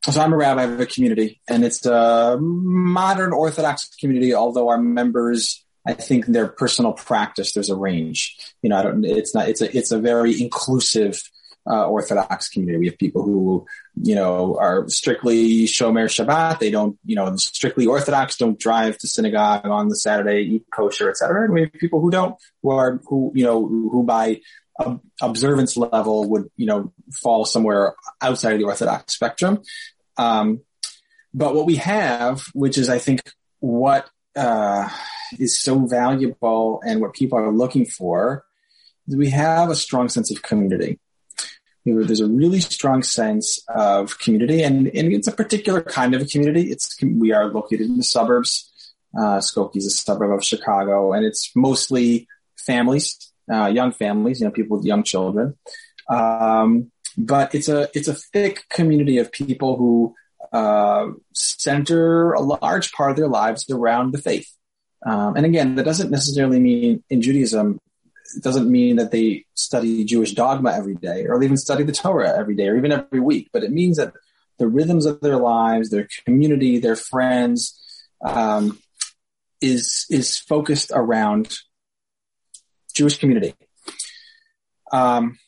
So 0.09 0.21
I'm 0.21 0.33
a 0.33 0.37
rabbi 0.37 0.63
of 0.63 0.79
a 0.79 0.87
community, 0.87 1.41
and 1.49 1.65
it's 1.65 1.85
a 1.85 2.39
modern 2.41 3.33
Orthodox 3.33 3.89
community. 4.01 4.35
Although 4.35 4.69
our 4.69 4.79
members 4.79 5.67
I 5.87 5.95
think 5.95 6.27
their 6.27 6.49
personal 6.49 6.93
practice, 6.93 7.53
there's 7.53 7.71
a 7.71 7.77
range. 7.77 8.37
You 8.61 8.71
know, 8.71 8.77
I 8.77 8.83
don't, 8.83 9.05
it's 9.05 9.35
not, 9.35 9.49
it's 9.49 9.61
a, 9.61 9.77
it's 9.77 9.93
a 9.93 10.01
very 10.01 10.41
inclusive, 10.41 11.23
uh, 11.69 11.87
Orthodox 11.87 12.49
community. 12.49 12.79
We 12.79 12.87
have 12.87 12.99
people 12.99 13.23
who, 13.23 13.67
you 14.01 14.15
know, 14.15 14.57
are 14.59 14.89
strictly 14.89 15.65
Shomer 15.65 16.07
Shabbat. 16.07 16.59
They 16.59 16.71
don't, 16.71 16.99
you 17.05 17.17
know, 17.17 17.35
strictly 17.37 17.87
Orthodox, 17.87 18.37
don't 18.37 18.59
drive 18.59 18.99
to 18.99 19.09
synagogue 19.09 19.67
on 19.67 19.89
the 19.89 19.97
Saturday, 19.97 20.43
eat 20.43 20.65
kosher, 20.73 21.11
etc. 21.11 21.45
And 21.45 21.55
we 21.55 21.63
have 21.63 21.73
people 21.73 22.01
who 22.01 22.11
don't, 22.11 22.37
who 22.63 22.71
are, 22.71 23.01
who, 23.07 23.33
you 23.35 23.45
know, 23.45 23.67
who 23.67 24.03
by 24.03 24.41
observance 25.23 25.77
level 25.77 26.29
would, 26.29 26.51
you 26.57 26.67
know, 26.67 26.93
fall 27.13 27.45
somewhere 27.45 27.95
outside 28.21 28.53
of 28.53 28.59
the 28.59 28.67
Orthodox 28.67 29.15
spectrum. 29.15 29.63
Um, 30.17 30.61
but 31.33 31.55
what 31.55 31.67
we 31.67 31.77
have, 31.77 32.43
which 32.55 32.79
is, 32.79 32.89
I 32.89 32.99
think, 32.99 33.23
what 33.61 34.09
uh, 34.37 34.89
is 35.39 35.61
so 35.61 35.87
valuable 35.87 36.83
and 36.87 37.01
what 37.01 37.15
people 37.15 37.39
are 37.39 37.53
looking 37.53 37.87
for 37.87 38.45
we 39.07 39.31
have 39.31 39.71
a 39.71 39.77
strong 39.77 40.09
sense 40.09 40.31
of 40.31 40.43
community. 40.43 40.99
There's 41.87 42.21
a 42.21 42.27
really 42.27 42.61
strong 42.61 43.05
sense 43.05 43.63
of 43.69 44.19
community, 44.19 44.63
and, 44.63 44.89
and 44.89 45.13
it's 45.13 45.29
a 45.29 45.33
particular 45.33 45.81
kind 45.83 46.15
of 46.15 46.23
a 46.23 46.25
community. 46.25 46.73
It's 46.73 46.97
we 47.01 47.33
are 47.33 47.47
located 47.47 47.87
in 47.87 47.97
the 47.97 48.03
suburbs. 48.03 48.73
Uh, 49.17 49.39
Skokie 49.39 49.77
is 49.77 49.87
a 49.87 49.91
suburb 49.91 50.33
of 50.33 50.45
Chicago, 50.45 51.13
and 51.13 51.25
it's 51.25 51.53
mostly 51.55 52.27
families, 52.57 53.33
uh, 53.51 53.67
young 53.67 53.93
families, 53.93 54.41
you 54.41 54.47
know, 54.47 54.51
people 54.51 54.77
with 54.77 54.85
young 54.85 55.05
children. 55.05 55.57
Um, 56.11 56.91
but 57.17 57.55
it's 57.55 57.69
a 57.69 57.89
it's 57.95 58.09
a 58.09 58.15
thick 58.15 58.65
community 58.69 59.19
of 59.19 59.31
people 59.31 59.77
who 59.77 60.15
uh, 60.53 61.07
center 61.35 62.33
a 62.33 62.41
large 62.41 62.93
part 62.93 63.13
of 63.13 63.17
their 63.17 63.29
lives 63.29 63.65
around 63.71 64.13
the 64.13 64.19
faith. 64.19 64.53
Um, 65.05 65.37
and 65.37 65.47
again, 65.47 65.77
that 65.77 65.85
doesn't 65.85 66.11
necessarily 66.11 66.59
mean 66.59 67.05
in 67.09 67.23
Judaism, 67.23 67.79
it 68.35 68.43
doesn't 68.43 68.71
mean 68.71 68.97
that 68.97 69.11
they 69.11 69.45
study 69.55 70.05
Jewish 70.05 70.33
dogma 70.33 70.73
every 70.73 70.95
day 70.95 71.27
or 71.27 71.39
they 71.39 71.47
even 71.47 71.57
study 71.57 71.85
the 71.85 71.93
Torah 71.93 72.37
every 72.37 72.55
day 72.55 72.69
or 72.69 72.77
even 72.77 72.93
every 72.93 73.21
week, 73.21 73.51
but 73.53 73.63
it 73.63 73.71
means 73.71 73.97
that 73.99 74.13
the 74.59 74.67
rhythms 74.67 75.07
of 75.07 75.21
their 75.21 75.37
lives, 75.37 75.91
their 75.91 76.09
community, 76.25 76.79
their 76.79 76.97
friends, 76.97 77.81
um, 78.25 78.79
is 79.61 80.07
is 80.11 80.39
focused 80.39 80.91
around 80.95 81.59
Jewish 82.95 83.19
community. 83.19 83.55
Um, 84.93 85.39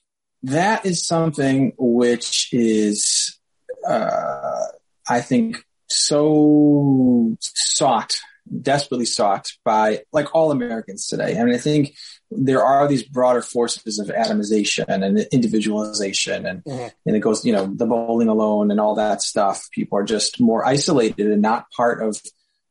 that 0.42 0.84
is 0.86 1.06
something 1.06 1.72
which 1.78 2.50
is 2.52 3.38
uh, 3.86 4.66
I 5.08 5.20
think, 5.20 5.64
so 5.88 7.36
sought, 7.40 8.18
desperately 8.62 9.06
sought 9.06 9.48
by 9.64 10.02
like 10.12 10.34
all 10.34 10.50
Americans 10.50 11.06
today. 11.06 11.38
I 11.38 11.44
mean, 11.44 11.54
I 11.54 11.58
think 11.58 11.94
there 12.30 12.62
are 12.62 12.88
these 12.88 13.02
broader 13.02 13.42
forces 13.42 13.98
of 13.98 14.08
atomization 14.08 14.84
and 14.88 15.18
individualization 15.32 16.46
and, 16.46 16.64
mm-hmm. 16.64 16.88
and 17.06 17.16
it 17.16 17.20
goes, 17.20 17.44
you 17.44 17.52
know, 17.52 17.66
the 17.66 17.86
bowling 17.86 18.28
alone 18.28 18.70
and 18.70 18.80
all 18.80 18.96
that 18.96 19.22
stuff. 19.22 19.68
People 19.72 19.98
are 19.98 20.04
just 20.04 20.40
more 20.40 20.64
isolated 20.64 21.26
and 21.30 21.42
not 21.42 21.70
part 21.70 22.02
of, 22.02 22.20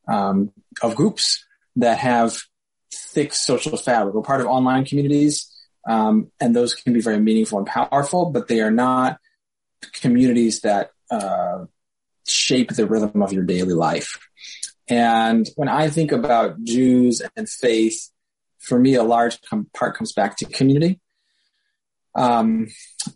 um, 0.07 0.51
of 0.81 0.95
groups 0.95 1.45
that 1.75 1.97
have 2.00 2.38
thick 2.94 3.33
social 3.33 3.77
fabric. 3.77 4.13
We're 4.13 4.22
part 4.22 4.41
of 4.41 4.48
online 4.48 4.86
communities. 4.86 5.53
Um, 5.88 6.31
and 6.39 6.55
those 6.55 6.75
can 6.75 6.93
be 6.93 7.01
very 7.01 7.19
meaningful 7.19 7.60
and 7.60 7.67
powerful, 7.67 8.31
but 8.31 8.48
they 8.48 8.62
are 8.62 8.72
not 8.72 9.19
communities 9.93 10.62
that, 10.62 10.91
uh, 11.10 11.65
shape 12.27 12.72
the 12.72 12.86
rhythm 12.86 13.22
of 13.22 13.31
your 13.31 13.43
daily 13.43 13.74
life. 13.74 14.26
And 14.89 15.48
when 15.56 15.67
I 15.67 15.89
think 15.89 16.12
about 16.12 16.63
Jews 16.63 17.22
and 17.36 17.50
faith, 17.50 18.10
for 18.60 18.79
me, 18.79 18.96
a 18.96 19.03
large 19.03 19.39
part 19.74 19.96
comes 19.96 20.13
back 20.13 20.38
to 20.38 20.46
community. 20.46 21.00
Um, 22.15 22.67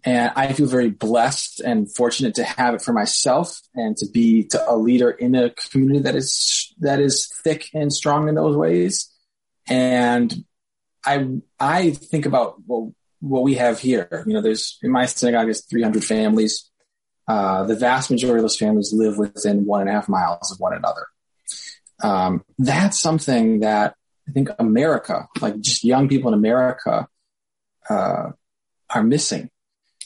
and 0.06 0.32
I 0.36 0.54
feel 0.54 0.68
very 0.68 0.92
blessed 0.92 1.60
and 1.60 1.94
fortunate 1.94 2.36
to 2.36 2.44
have 2.44 2.76
it 2.76 2.84
for 2.84 2.94
myself 2.94 3.60
and 3.74 3.98
to 3.98 4.08
be 4.08 4.44
to 4.50 4.70
a 4.70 4.78
leader 4.78 5.10
in 5.10 5.34
a 5.34 5.50
community 5.50 6.00
that 6.02 6.16
is 6.16 6.72
that 6.80 7.00
is 7.00 7.28
thick 7.44 7.70
and 7.74 7.92
strong 7.92 8.30
in 8.30 8.36
those 8.36 8.56
ways. 8.56 9.12
And 9.68 10.46
I 11.04 11.28
I 11.60 11.92
think 11.92 12.28
about 12.28 12.58
well, 12.68 12.94
what 13.22 13.42
we 13.42 13.56
have 13.56 13.80
here. 13.80 14.24
You 14.28 14.34
know, 14.34 14.42
there's 14.42 14.78
in 14.84 14.92
my 14.92 15.08
synagogue 15.08 15.48
there's 15.48 15.66
300 15.66 16.04
families. 16.04 16.70
Uh, 17.28 17.64
the 17.64 17.76
vast 17.76 18.12
majority 18.12 18.40
of 18.40 18.44
those 18.44 18.58
families 18.58 18.94
live 18.94 19.18
within 19.18 19.66
one 19.66 19.82
and 19.82 19.90
a 19.90 19.94
half 19.94 20.10
miles 20.10 20.52
of 20.52 20.60
one 20.60 20.74
another. 20.74 21.08
Um, 22.04 22.44
that's 22.58 23.00
something 23.00 23.62
that 23.62 23.96
I 24.28 24.32
think 24.32 24.50
America, 24.60 25.28
like 25.40 25.60
just 25.60 25.84
young 25.84 26.08
people 26.08 26.30
in 26.30 26.40
America, 26.40 27.08
uh, 27.90 28.32
are 28.90 29.04
missing. 29.04 29.50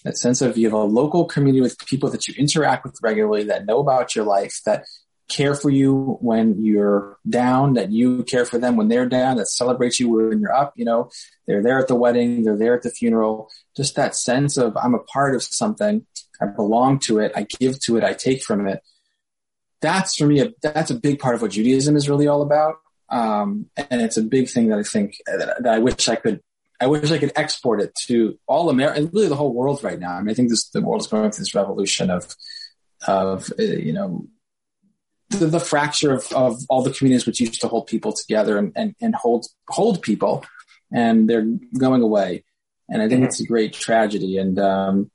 That 0.04 0.18
sense 0.18 0.42
of 0.42 0.58
you 0.58 0.68
have 0.68 0.74
a 0.74 0.84
local 0.84 1.26
community 1.26 1.62
with 1.62 1.80
people 1.86 2.10
that 2.12 2.28
you 2.28 2.36
interact 2.38 2.84
with 2.84 2.98
regularly, 3.02 3.46
that 3.46 3.66
know 3.66 3.80
about 3.80 4.16
your 4.16 4.26
life, 4.26 4.62
that 4.66 4.86
care 5.28 5.56
for 5.56 5.70
you 5.70 6.18
when 6.22 6.64
you're 6.64 7.18
down, 7.28 7.74
that 7.74 7.92
you 7.92 8.24
care 8.24 8.46
for 8.46 8.60
them 8.60 8.76
when 8.76 8.88
they're 8.88 9.08
down, 9.08 9.38
that 9.38 9.48
celebrate 9.48 10.00
you 10.00 10.10
when 10.10 10.40
you're 10.40 10.54
up. 10.54 10.74
You 10.76 10.86
know, 10.86 11.10
they're 11.48 11.64
there 11.64 11.80
at 11.80 11.88
the 11.88 11.96
wedding, 11.96 12.44
they're 12.44 12.58
there 12.58 12.76
at 12.76 12.84
the 12.84 12.92
funeral. 12.92 13.50
Just 13.76 13.96
that 13.96 14.16
sense 14.16 14.58
of 14.58 14.78
I'm 14.78 14.94
a 14.94 15.00
part 15.00 15.36
of 15.36 15.44
something 15.44 16.06
I 16.42 16.48
belong 16.48 17.00
to 17.00 17.20
it. 17.20 17.32
I 17.36 17.48
give 17.60 17.80
to 17.82 17.98
it. 17.98 18.04
I 18.04 18.14
take 18.14 18.44
from 18.44 18.68
it. 18.68 18.82
That's 19.86 20.16
for 20.16 20.26
me. 20.26 20.42
A, 20.42 20.52
that's 20.62 20.90
a 20.90 20.96
big 20.96 21.20
part 21.20 21.36
of 21.36 21.42
what 21.42 21.52
Judaism 21.52 21.96
is 21.96 22.10
really 22.10 22.28
all 22.28 22.42
about. 22.42 22.76
Um, 23.10 23.70
and 23.78 24.02
it's 24.02 24.18
a 24.18 24.24
big 24.24 24.50
thing 24.50 24.70
that 24.70 24.80
I 24.80 24.84
think 24.84 25.18
that, 25.28 25.62
that, 25.62 25.74
I 25.74 25.80
wish 25.80 26.10
I 26.10 26.16
could. 26.16 26.42
I 26.82 26.88
wish 26.88 27.10
I 27.10 27.20
could 27.20 27.32
export 27.38 27.82
it 27.82 27.96
to 28.08 28.38
all 28.48 28.70
America 28.70 29.00
and 29.00 29.14
really 29.14 29.30
the 29.30 29.36
whole 29.36 29.54
world 29.54 29.82
right 29.82 29.98
now. 29.98 30.12
I 30.12 30.22
mean, 30.22 30.32
I 30.32 30.34
think 30.34 30.50
this 30.50 30.68
the 30.70 30.82
world 30.82 31.02
is 31.02 31.08
going 31.08 31.32
through 31.32 31.44
this 31.44 31.56
revolution 31.56 32.10
of 32.10 32.36
of 33.08 33.50
uh, 33.58 33.64
you 33.64 33.94
know 33.94 34.28
the, 35.30 35.46
the 35.46 35.60
fracture 35.60 36.14
of, 36.14 36.32
of 36.34 36.58
all 36.68 36.84
the 36.84 36.92
communities 36.92 37.26
which 37.26 37.40
used 37.40 37.62
to 37.62 37.68
hold 37.68 37.88
people 37.88 38.12
together 38.12 38.58
and, 38.58 38.74
and, 38.76 38.96
and 39.02 39.16
hold 39.16 39.46
hold 39.70 40.02
people, 40.02 40.44
and 40.92 41.30
they're 41.30 41.48
going 41.78 42.02
away. 42.02 42.44
And 42.90 43.02
I 43.02 43.08
think 43.08 43.20
mm-hmm. 43.20 43.28
it's 43.28 43.40
a 43.40 43.46
great 43.46 43.74
tragedy. 43.74 44.38
And 44.38 44.60
um, 44.60 45.12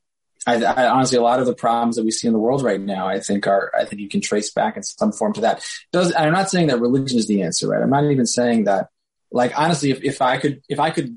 I, 0.46 0.62
I, 0.62 0.88
honestly, 0.88 1.18
a 1.18 1.22
lot 1.22 1.40
of 1.40 1.46
the 1.46 1.54
problems 1.54 1.96
that 1.96 2.04
we 2.04 2.10
see 2.10 2.26
in 2.26 2.32
the 2.32 2.38
world 2.38 2.62
right 2.62 2.80
now, 2.80 3.06
I 3.06 3.20
think 3.20 3.46
are, 3.46 3.70
I 3.78 3.84
think 3.84 4.00
you 4.00 4.08
can 4.08 4.20
trace 4.20 4.50
back 4.50 4.76
in 4.76 4.82
some 4.82 5.12
form 5.12 5.34
to 5.34 5.42
that. 5.42 5.62
Does 5.92 6.14
I'm 6.16 6.32
not 6.32 6.50
saying 6.50 6.68
that 6.68 6.80
religion 6.80 7.18
is 7.18 7.26
the 7.26 7.42
answer, 7.42 7.68
right? 7.68 7.82
I'm 7.82 7.90
not 7.90 8.04
even 8.04 8.26
saying 8.26 8.64
that. 8.64 8.88
Like 9.30 9.52
honestly, 9.58 9.90
if, 9.90 10.02
if 10.02 10.22
I 10.22 10.38
could, 10.38 10.62
if 10.68 10.80
I 10.80 10.90
could, 10.90 11.16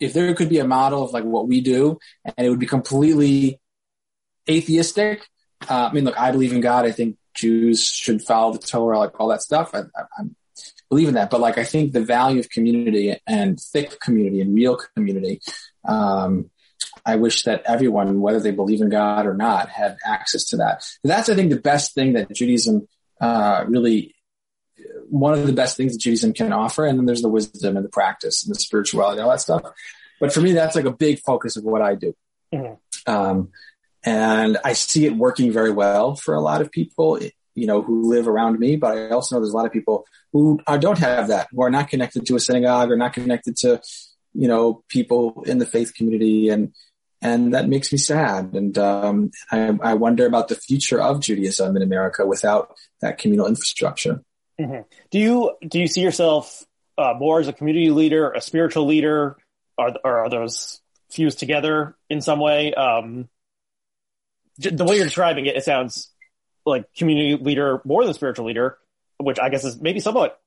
if 0.00 0.12
there 0.12 0.32
could 0.34 0.48
be 0.48 0.60
a 0.60 0.66
model 0.66 1.02
of 1.02 1.12
like 1.12 1.24
what 1.24 1.48
we 1.48 1.60
do, 1.60 1.98
and 2.24 2.46
it 2.46 2.48
would 2.48 2.60
be 2.60 2.66
completely 2.66 3.60
atheistic. 4.48 5.26
Uh, 5.68 5.88
I 5.90 5.92
mean, 5.92 6.04
look, 6.04 6.18
I 6.18 6.30
believe 6.30 6.52
in 6.52 6.60
God. 6.60 6.86
I 6.86 6.92
think 6.92 7.16
Jews 7.34 7.84
should 7.84 8.22
follow 8.22 8.52
the 8.52 8.60
Torah, 8.60 8.98
like 8.98 9.18
all 9.20 9.28
that 9.28 9.42
stuff. 9.42 9.74
I, 9.74 9.80
I, 9.80 10.02
I 10.18 10.22
believe 10.88 11.08
in 11.08 11.14
that, 11.14 11.30
but 11.30 11.40
like 11.40 11.58
I 11.58 11.64
think 11.64 11.92
the 11.92 12.00
value 12.00 12.40
of 12.40 12.48
community 12.48 13.14
and 13.26 13.60
thick 13.60 14.00
community 14.00 14.40
and 14.40 14.54
real 14.54 14.78
community. 14.94 15.40
Um, 15.84 16.50
I 17.04 17.16
wish 17.16 17.44
that 17.44 17.62
everyone, 17.64 18.20
whether 18.20 18.40
they 18.40 18.50
believe 18.50 18.80
in 18.80 18.88
God 18.88 19.26
or 19.26 19.34
not, 19.34 19.68
had 19.68 19.96
access 20.04 20.44
to 20.46 20.58
that. 20.58 20.84
That's, 21.02 21.28
I 21.28 21.34
think, 21.34 21.50
the 21.50 21.60
best 21.60 21.94
thing 21.94 22.14
that 22.14 22.32
Judaism 22.32 22.86
uh, 23.20 23.64
really, 23.66 24.14
one 25.08 25.32
of 25.34 25.46
the 25.46 25.52
best 25.52 25.76
things 25.76 25.92
that 25.92 26.00
Judaism 26.00 26.32
can 26.32 26.52
offer. 26.52 26.86
And 26.86 26.98
then 26.98 27.06
there's 27.06 27.22
the 27.22 27.28
wisdom 27.28 27.76
and 27.76 27.84
the 27.84 27.90
practice 27.90 28.44
and 28.44 28.54
the 28.54 28.58
spirituality, 28.58 29.20
all 29.20 29.30
that 29.30 29.40
stuff. 29.40 29.62
But 30.20 30.32
for 30.32 30.40
me, 30.40 30.52
that's 30.52 30.76
like 30.76 30.84
a 30.84 30.92
big 30.92 31.20
focus 31.20 31.56
of 31.56 31.64
what 31.64 31.82
I 31.82 31.94
do. 31.94 32.14
Mm-hmm. 32.52 33.12
Um, 33.12 33.50
and 34.04 34.58
I 34.64 34.74
see 34.74 35.06
it 35.06 35.16
working 35.16 35.52
very 35.52 35.70
well 35.70 36.14
for 36.14 36.34
a 36.34 36.40
lot 36.40 36.60
of 36.60 36.70
people, 36.70 37.18
you 37.54 37.66
know, 37.66 37.82
who 37.82 38.08
live 38.08 38.28
around 38.28 38.58
me. 38.58 38.76
But 38.76 38.96
I 38.96 39.08
also 39.10 39.34
know 39.34 39.40
there's 39.40 39.52
a 39.52 39.56
lot 39.56 39.66
of 39.66 39.72
people 39.72 40.06
who 40.32 40.60
don't 40.78 40.98
have 40.98 41.28
that, 41.28 41.48
who 41.50 41.62
are 41.62 41.70
not 41.70 41.88
connected 41.88 42.26
to 42.26 42.36
a 42.36 42.40
synagogue 42.40 42.90
or 42.90 42.96
not 42.96 43.12
connected 43.12 43.56
to, 43.58 43.80
you 44.38 44.46
know, 44.46 44.84
people 44.88 45.42
in 45.46 45.58
the 45.58 45.66
faith 45.66 45.94
community. 45.94 46.48
And, 46.48 46.72
and 47.20 47.54
that 47.54 47.68
makes 47.68 47.90
me 47.92 47.98
sad. 47.98 48.54
And 48.54 48.78
um, 48.78 49.32
I, 49.50 49.76
I, 49.82 49.94
wonder 49.94 50.26
about 50.26 50.46
the 50.46 50.54
future 50.54 51.00
of 51.00 51.20
Judaism 51.20 51.76
in 51.76 51.82
America 51.82 52.24
without 52.24 52.76
that 53.00 53.18
communal 53.18 53.48
infrastructure. 53.48 54.22
Mm-hmm. 54.60 54.82
Do 55.10 55.18
you 55.18 55.52
do 55.66 55.80
you 55.80 55.88
see 55.88 56.02
yourself 56.02 56.64
uh, 56.96 57.14
more 57.18 57.40
as 57.40 57.48
a 57.48 57.52
community 57.52 57.90
leader, 57.90 58.30
a 58.30 58.40
spiritual 58.40 58.86
leader, 58.86 59.36
or, 59.76 59.94
or 60.04 60.18
are 60.18 60.30
those 60.30 60.80
fused 61.10 61.40
together 61.40 61.96
in 62.08 62.20
some 62.20 62.38
way? 62.38 62.72
Um, 62.74 63.28
the 64.58 64.84
way 64.84 64.96
you're 64.96 65.04
describing 65.04 65.46
it, 65.46 65.56
it 65.56 65.64
sounds 65.64 66.12
like 66.64 66.84
community 66.96 67.42
leader 67.42 67.80
more 67.84 68.04
than 68.04 68.14
spiritual 68.14 68.46
leader, 68.46 68.78
which 69.18 69.40
I 69.40 69.48
guess 69.48 69.64
is 69.64 69.80
maybe 69.80 69.98
somewhat 69.98 70.40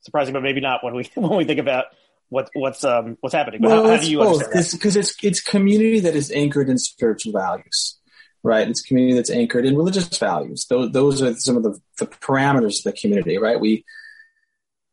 surprising, 0.00 0.34
but 0.34 0.42
maybe 0.42 0.60
not 0.60 0.84
when 0.84 0.94
we 0.94 1.10
when 1.14 1.36
we 1.36 1.44
think 1.44 1.60
about 1.60 1.86
what 2.28 2.50
what's 2.54 2.84
um 2.84 3.16
what's 3.20 3.34
happening. 3.34 3.62
Well, 3.62 3.84
how, 3.84 3.90
how 3.90 3.96
do 3.96 4.10
you 4.10 4.18
both, 4.18 4.50
Because 4.50 4.96
it's 4.96 5.14
it's 5.22 5.40
community 5.40 6.00
that 6.00 6.14
is 6.14 6.30
anchored 6.30 6.68
in 6.68 6.78
spiritual 6.78 7.32
values, 7.32 7.98
right? 8.42 8.68
It's 8.68 8.82
community 8.82 9.16
that's 9.16 9.30
anchored 9.30 9.64
in 9.64 9.76
religious 9.76 10.16
values. 10.18 10.66
Those 10.68 10.92
those 10.92 11.22
are 11.22 11.34
some 11.34 11.56
of 11.56 11.62
the, 11.62 11.80
the 11.98 12.06
parameters 12.06 12.78
of 12.78 12.84
the 12.84 12.92
community, 12.92 13.38
right? 13.38 13.58
We 13.58 13.84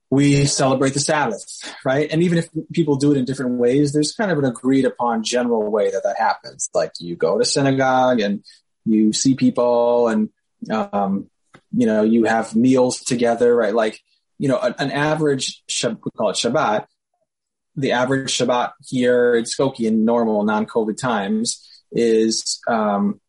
we 0.10 0.46
celebrate 0.46 0.94
the 0.94 1.00
Sabbath, 1.00 1.44
right? 1.84 2.10
And 2.10 2.24
even 2.24 2.38
if 2.38 2.48
people 2.72 2.96
do 2.96 3.12
it 3.12 3.18
in 3.18 3.26
different 3.26 3.58
ways, 3.58 3.92
there's 3.92 4.14
kind 4.14 4.32
of 4.32 4.38
an 4.38 4.46
agreed 4.46 4.86
upon 4.86 5.24
general 5.24 5.70
way 5.70 5.92
that 5.92 6.04
that 6.04 6.18
happens. 6.18 6.70
Like 6.74 6.92
you 7.00 7.16
go 7.16 7.38
to 7.38 7.44
synagogue 7.44 8.22
and 8.22 8.44
you 8.86 9.12
see 9.12 9.36
people 9.36 10.08
and 10.08 10.30
um, 10.72 11.30
you 11.76 11.86
know 11.86 12.04
you 12.04 12.24
have 12.26 12.56
meals 12.56 13.02
together, 13.02 13.54
right? 13.54 13.76
Like 13.76 14.00
you 14.38 14.48
know 14.48 14.60
an, 14.60 14.76
an 14.80 14.92
average 14.92 15.64
we 15.84 16.12
call 16.16 16.30
it 16.30 16.38
Shabbat 16.38 16.86
the 17.76 17.92
average 17.92 18.38
Shabbat 18.38 18.74
here 18.86 19.36
in 19.36 19.44
Skokie 19.44 19.88
in 19.88 20.06
normal 20.06 20.44
non-COVID 20.44 20.98
times 20.98 21.68
is, 21.92 22.60
um, 22.68 23.20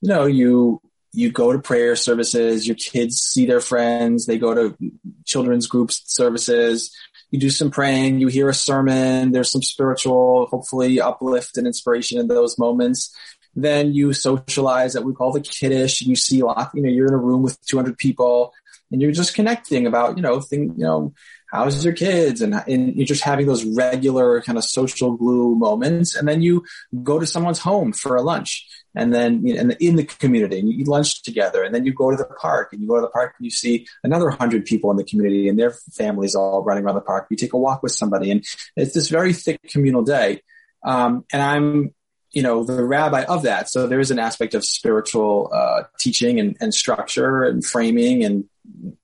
you 0.00 0.08
know, 0.08 0.26
you 0.26 0.80
you 1.12 1.30
go 1.30 1.52
to 1.52 1.60
prayer 1.60 1.94
services, 1.94 2.66
your 2.66 2.74
kids 2.74 3.18
see 3.18 3.46
their 3.46 3.60
friends, 3.60 4.26
they 4.26 4.36
go 4.36 4.52
to 4.52 4.76
children's 5.24 5.68
groups 5.68 6.02
services, 6.06 6.90
you 7.30 7.38
do 7.38 7.50
some 7.50 7.70
praying, 7.70 8.20
you 8.20 8.26
hear 8.26 8.48
a 8.48 8.54
sermon, 8.54 9.30
there's 9.30 9.50
some 9.50 9.62
spiritual, 9.62 10.46
hopefully 10.46 11.00
uplift 11.00 11.56
and 11.56 11.68
inspiration 11.68 12.18
in 12.18 12.26
those 12.26 12.58
moments. 12.58 13.14
Then 13.54 13.94
you 13.94 14.12
socialize 14.12 14.94
that 14.94 15.04
we 15.04 15.14
call 15.14 15.32
the 15.32 15.40
kiddush 15.40 16.00
and 16.00 16.10
you 16.10 16.16
see 16.16 16.40
a 16.40 16.46
lot, 16.46 16.72
you 16.74 16.82
know, 16.82 16.88
you're 16.88 17.06
in 17.06 17.14
a 17.14 17.18
room 17.18 17.42
with 17.42 17.64
200 17.66 17.96
people 17.96 18.52
and 18.94 19.02
you're 19.02 19.10
just 19.10 19.34
connecting 19.34 19.88
about, 19.88 20.16
you 20.16 20.22
know, 20.22 20.40
thing, 20.40 20.72
you 20.76 20.84
know, 20.84 21.12
how's 21.50 21.84
your 21.84 21.94
kids? 21.94 22.40
And, 22.40 22.54
and, 22.68 22.94
you're 22.94 23.06
just 23.06 23.24
having 23.24 23.46
those 23.46 23.64
regular 23.64 24.40
kind 24.40 24.56
of 24.56 24.64
social 24.64 25.16
glue 25.16 25.56
moments. 25.56 26.14
And 26.14 26.28
then 26.28 26.42
you 26.42 26.64
go 27.02 27.18
to 27.18 27.26
someone's 27.26 27.58
home 27.58 27.92
for 27.92 28.14
a 28.14 28.22
lunch 28.22 28.68
and 28.94 29.12
then 29.12 29.44
you 29.44 29.62
know, 29.62 29.74
in 29.80 29.96
the 29.96 30.04
community 30.04 30.60
and 30.60 30.68
you 30.68 30.78
eat 30.78 30.86
lunch 30.86 31.24
together. 31.24 31.64
And 31.64 31.74
then 31.74 31.84
you 31.84 31.92
go 31.92 32.12
to 32.12 32.16
the 32.16 32.24
park 32.40 32.68
and 32.72 32.80
you 32.80 32.86
go 32.86 32.94
to 32.94 33.00
the 33.00 33.08
park 33.08 33.34
and 33.36 33.44
you 33.44 33.50
see 33.50 33.84
another 34.04 34.30
hundred 34.30 34.64
people 34.64 34.92
in 34.92 34.96
the 34.96 35.04
community 35.04 35.48
and 35.48 35.58
their 35.58 35.72
families 35.92 36.36
all 36.36 36.62
running 36.62 36.84
around 36.84 36.94
the 36.94 37.00
park. 37.00 37.26
You 37.30 37.36
take 37.36 37.52
a 37.52 37.58
walk 37.58 37.82
with 37.82 37.92
somebody 37.92 38.30
and 38.30 38.44
it's 38.76 38.94
this 38.94 39.08
very 39.08 39.32
thick 39.32 39.60
communal 39.68 40.04
day. 40.04 40.40
Um, 40.84 41.24
and 41.32 41.42
i'm 41.42 41.94
you 42.34 42.42
know 42.42 42.64
the 42.64 42.84
rabbi 42.84 43.22
of 43.22 43.44
that. 43.44 43.70
So 43.70 43.86
there 43.86 44.00
is 44.00 44.10
an 44.10 44.18
aspect 44.18 44.54
of 44.54 44.64
spiritual 44.64 45.50
uh, 45.52 45.84
teaching 45.98 46.40
and, 46.40 46.56
and, 46.60 46.74
structure 46.74 47.44
and 47.44 47.64
framing 47.64 48.24
and 48.24 48.44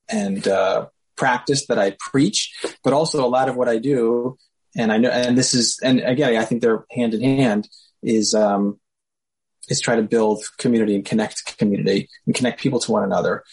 and 0.09 0.47
uh, 0.47 0.87
practice 1.17 1.67
that 1.67 1.79
I 1.79 1.97
preach, 1.99 2.53
but 2.83 2.93
also 2.93 3.25
a 3.25 3.29
lot 3.29 3.49
of 3.49 3.57
what 3.57 3.69
I 3.69 3.79
do. 3.79 4.37
And 4.77 4.93
I 4.93 4.99
know, 4.99 5.11
and 5.11 5.37
this 5.37 5.55
is, 5.55 5.79
and 5.83 6.01
again, 6.01 6.37
I 6.37 6.45
think 6.45 6.63
they're 6.63 6.85
hand 6.91 7.15
in 7.15 7.21
hand 7.21 7.69
is, 8.03 8.35
um, 8.35 8.79
is 9.69 9.81
try 9.81 9.97
to 9.97 10.03
build 10.03 10.45
community 10.59 10.95
and 10.95 11.05
connect 11.05 11.59
community 11.59 12.09
and 12.27 12.35
connect 12.35 12.61
people 12.61 12.81
to 12.81 12.93
one 12.93 13.05
another. 13.05 13.45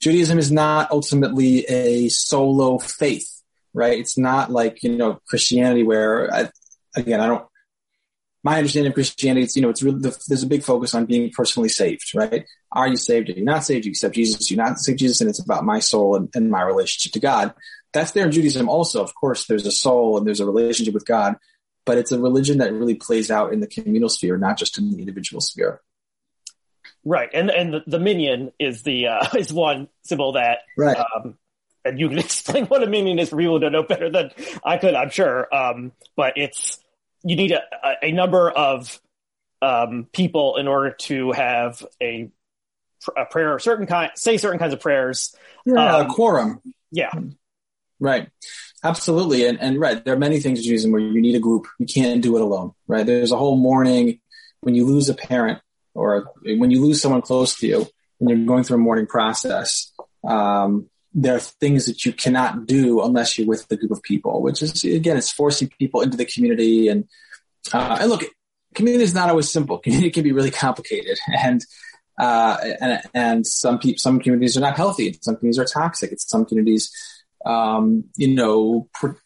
Judaism 0.00 0.38
is 0.38 0.52
not 0.52 0.90
ultimately 0.90 1.64
a 1.66 2.08
solo 2.08 2.78
faith, 2.78 3.28
right? 3.74 3.98
It's 3.98 4.18
not 4.18 4.50
like, 4.50 4.82
you 4.82 4.96
know, 4.96 5.18
Christianity 5.26 5.82
where 5.82 6.32
I, 6.32 6.50
again, 6.94 7.20
I 7.20 7.26
don't, 7.26 7.46
my 8.46 8.58
understanding 8.58 8.90
of 8.90 8.94
Christianity, 8.94 9.42
it's, 9.42 9.56
you 9.56 9.62
know, 9.62 9.70
it's 9.70 9.82
really, 9.82 9.98
the, 9.98 10.16
there's 10.28 10.44
a 10.44 10.46
big 10.46 10.62
focus 10.62 10.94
on 10.94 11.04
being 11.04 11.32
personally 11.32 11.68
saved, 11.68 12.12
right? 12.14 12.46
Are 12.70 12.86
you 12.86 12.96
saved? 12.96 13.28
Are 13.28 13.32
you 13.32 13.44
not 13.44 13.64
saved? 13.64 13.82
Do 13.82 13.88
you 13.88 13.90
accept 13.90 14.14
Jesus? 14.14 14.46
Do 14.46 14.54
you 14.54 14.58
not 14.58 14.70
accept 14.70 15.00
Jesus? 15.00 15.20
And 15.20 15.28
it's 15.28 15.40
about 15.40 15.64
my 15.64 15.80
soul 15.80 16.14
and, 16.14 16.28
and 16.32 16.48
my 16.48 16.62
relationship 16.62 17.12
to 17.14 17.18
God. 17.18 17.52
That's 17.92 18.12
there 18.12 18.24
in 18.24 18.30
Judaism 18.30 18.68
also. 18.68 19.02
Of 19.02 19.16
course, 19.16 19.48
there's 19.48 19.66
a 19.66 19.72
soul 19.72 20.16
and 20.16 20.24
there's 20.24 20.38
a 20.38 20.46
relationship 20.46 20.94
with 20.94 21.04
God, 21.04 21.34
but 21.84 21.98
it's 21.98 22.12
a 22.12 22.20
religion 22.20 22.58
that 22.58 22.72
really 22.72 22.94
plays 22.94 23.32
out 23.32 23.52
in 23.52 23.58
the 23.58 23.66
communal 23.66 24.08
sphere, 24.08 24.38
not 24.38 24.56
just 24.56 24.78
in 24.78 24.92
the 24.92 25.00
individual 25.00 25.40
sphere. 25.40 25.80
Right. 27.04 27.30
And, 27.34 27.50
and 27.50 27.74
the, 27.74 27.82
the 27.84 27.98
minyan 27.98 28.52
is 28.60 28.84
the, 28.84 29.08
uh, 29.08 29.26
is 29.36 29.52
one 29.52 29.88
symbol 30.04 30.34
that, 30.34 30.60
right. 30.78 30.96
Um, 30.96 31.36
and 31.84 31.98
you 31.98 32.08
can 32.08 32.18
explain 32.26 32.66
what 32.66 32.84
a 32.84 32.86
minyan 32.86 33.18
is 33.18 33.30
for 33.30 33.38
people 33.38 33.54
who 33.54 33.60
don't 33.60 33.72
know 33.72 33.82
better 33.82 34.08
than 34.08 34.30
I 34.64 34.76
could, 34.76 34.94
I'm 34.94 35.10
sure. 35.10 35.52
Um, 35.52 35.90
but 36.14 36.34
it's, 36.36 36.78
you 37.26 37.36
need 37.36 37.52
a, 37.52 37.62
a 38.02 38.12
number 38.12 38.50
of 38.50 39.00
um, 39.60 40.06
people 40.12 40.56
in 40.56 40.68
order 40.68 40.92
to 40.92 41.32
have 41.32 41.84
a, 42.00 42.30
a 43.16 43.24
prayer, 43.26 43.54
of 43.54 43.62
certain 43.62 43.86
kind, 43.86 44.12
say 44.14 44.36
certain 44.36 44.58
kinds 44.58 44.72
of 44.72 44.80
prayers. 44.80 45.34
Yeah, 45.64 45.96
um, 45.96 46.06
a 46.06 46.14
quorum. 46.14 46.62
Yeah. 46.90 47.10
Right. 47.98 48.28
Absolutely. 48.84 49.46
And, 49.46 49.60
and 49.60 49.80
right, 49.80 50.04
there 50.04 50.14
are 50.14 50.18
many 50.18 50.38
things 50.38 50.60
in 50.60 50.64
Judaism 50.64 50.92
where 50.92 51.00
you 51.00 51.20
need 51.20 51.34
a 51.34 51.40
group. 51.40 51.66
You 51.78 51.86
can't 51.86 52.22
do 52.22 52.36
it 52.36 52.42
alone, 52.42 52.72
right? 52.86 53.04
There's 53.04 53.32
a 53.32 53.36
whole 53.36 53.56
mourning 53.56 54.20
when 54.60 54.74
you 54.74 54.86
lose 54.86 55.08
a 55.08 55.14
parent 55.14 55.60
or 55.94 56.32
when 56.44 56.70
you 56.70 56.84
lose 56.84 57.00
someone 57.02 57.22
close 57.22 57.56
to 57.56 57.66
you 57.66 57.86
and 58.20 58.30
you're 58.30 58.46
going 58.46 58.62
through 58.62 58.76
a 58.76 58.80
mourning 58.80 59.06
process. 59.06 59.92
Um, 60.22 60.88
there 61.18 61.34
are 61.34 61.40
things 61.40 61.86
that 61.86 62.04
you 62.04 62.12
cannot 62.12 62.66
do 62.66 63.02
unless 63.02 63.38
you're 63.38 63.48
with 63.48 63.66
a 63.70 63.76
group 63.76 63.90
of 63.90 64.02
people, 64.02 64.42
which 64.42 64.62
is 64.62 64.84
again, 64.84 65.16
it's 65.16 65.32
forcing 65.32 65.70
people 65.78 66.02
into 66.02 66.16
the 66.16 66.26
community. 66.26 66.88
And 66.88 67.08
uh, 67.72 67.96
and 68.00 68.10
look, 68.10 68.22
community 68.74 69.02
is 69.02 69.14
not 69.14 69.30
always 69.30 69.50
simple. 69.50 69.78
Community 69.86 70.10
can 70.10 70.22
be 70.22 70.32
really 70.32 70.50
complicated, 70.50 71.18
and 71.42 71.64
uh, 72.20 72.58
and 72.80 73.02
and 73.14 73.46
some 73.46 73.78
people, 73.78 73.98
some 73.98 74.20
communities 74.20 74.58
are 74.58 74.60
not 74.60 74.76
healthy. 74.76 75.18
Some 75.22 75.36
communities 75.36 75.58
are 75.58 75.64
toxic. 75.64 76.12
It's 76.12 76.28
some 76.28 76.44
communities, 76.44 76.92
um, 77.44 78.04
you 78.16 78.34
know. 78.34 78.88
Pr- 78.92 79.18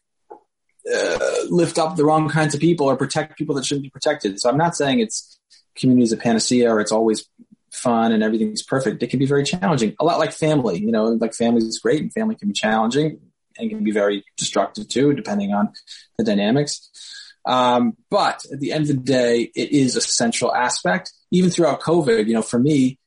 uh, 0.93 1.19
lift 1.51 1.79
up 1.79 1.95
the 1.95 2.05
wrong 2.05 2.27
kinds 2.31 2.55
of 2.55 2.61
people 2.61 2.89
or 2.89 2.97
protect 2.97 3.37
people 3.37 3.55
that 3.55 3.67
shouldn't 3.67 3.83
be 3.83 3.91
protected. 3.91 4.41
So 4.41 4.49
I'm 4.49 4.57
not 4.57 4.75
saying 4.75 5.01
it's 5.01 5.39
community 5.77 6.05
is 6.05 6.13
a 6.13 6.17
panacea 6.17 6.73
or 6.73 6.81
it's 6.81 6.91
always 6.91 7.29
fun 7.73 8.13
and 8.13 8.23
everything's 8.23 8.63
perfect, 8.63 9.03
it 9.03 9.11
can 9.11 9.19
be 9.19 9.27
very 9.27 9.45
challenging. 9.45 9.95
A 10.01 10.05
lot 10.05 10.19
like 10.19 10.33
family, 10.33 10.79
you 10.79 10.91
know, 10.91 11.05
like 11.05 11.35
family 11.35 11.63
is 11.63 11.79
great 11.79 12.03
and 12.03 12.13
family 12.13 12.35
can 12.35 12.49
be 12.49 12.55
challenging 12.55 13.21
and 13.59 13.71
can 13.71 13.85
be 13.85 13.91
very 13.91 14.25
destructive 14.37 14.89
too, 14.89 15.13
depending 15.13 15.53
on 15.53 15.73
the 16.19 16.25
dynamics. 16.25 16.91
Um, 17.47 17.97
but 18.11 18.45
at 18.53 18.61
the 18.61 18.73
end 18.73 18.83
of 18.83 18.89
the 18.89 19.03
day, 19.03 19.51
it 19.55 19.73
is 19.73 19.97
a 19.97 20.01
central 20.01 20.55
aspect. 20.55 21.13
Even 21.31 21.51
throughout 21.51 21.81
COVID, 21.81 22.27
you 22.27 22.35
know, 22.35 22.43
for 22.43 22.59
me, 22.59 22.99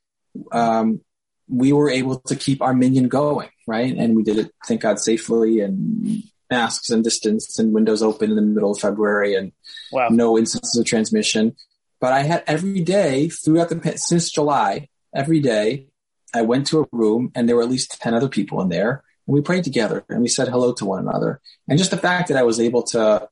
um, 0.52 1.02
we 1.48 1.74
were 1.74 1.90
able 1.90 2.20
to 2.20 2.36
keep 2.36 2.62
our 2.62 2.74
minyan 2.74 3.10
going, 3.10 3.50
right? 3.68 3.96
And 3.96 4.16
we 4.16 4.24
did 4.24 4.40
it, 4.40 4.52
thank 4.66 4.82
God, 4.82 5.00
safely 5.00 5.60
and 5.60 6.24
masks 6.50 6.90
and 6.90 7.04
distance 7.04 7.60
and 7.60 7.74
windows 7.74 8.02
open 8.02 8.30
in 8.30 8.36
the 8.36 8.42
middle 8.42 8.72
of 8.72 8.80
February 8.80 9.36
and 9.36 9.52
Wow. 9.92 10.08
no 10.10 10.38
instances 10.38 10.80
of 10.80 10.86
transmission. 10.86 11.56
But 12.04 12.12
I 12.12 12.24
had 12.24 12.44
every 12.48 12.82
day 12.82 13.30
throughout 13.30 13.70
the 13.70 13.98
since 13.98 14.30
July, 14.30 14.90
every 15.16 15.40
day 15.40 15.88
I 16.36 16.42
went 16.42 16.68
to 16.68 16.82
a 16.82 16.88
room 16.92 17.32
and 17.34 17.48
there 17.48 17.56
were 17.56 17.64
at 17.64 17.70
least 17.70 17.98
ten 18.02 18.14
other 18.14 18.28
people 18.28 18.60
in 18.60 18.68
there, 18.68 19.06
and 19.26 19.34
we 19.34 19.40
prayed 19.40 19.64
together 19.64 20.04
and 20.10 20.22
we 20.22 20.28
said 20.28 20.50
hello 20.50 20.74
to 20.74 20.84
one 20.84 21.00
another. 21.00 21.40
And 21.70 21.80
just 21.80 21.92
the 21.92 21.98
fact 21.98 22.28
that 22.28 22.36
I 22.36 22.44
was 22.44 22.60
able 22.60 22.84
to 22.92 23.30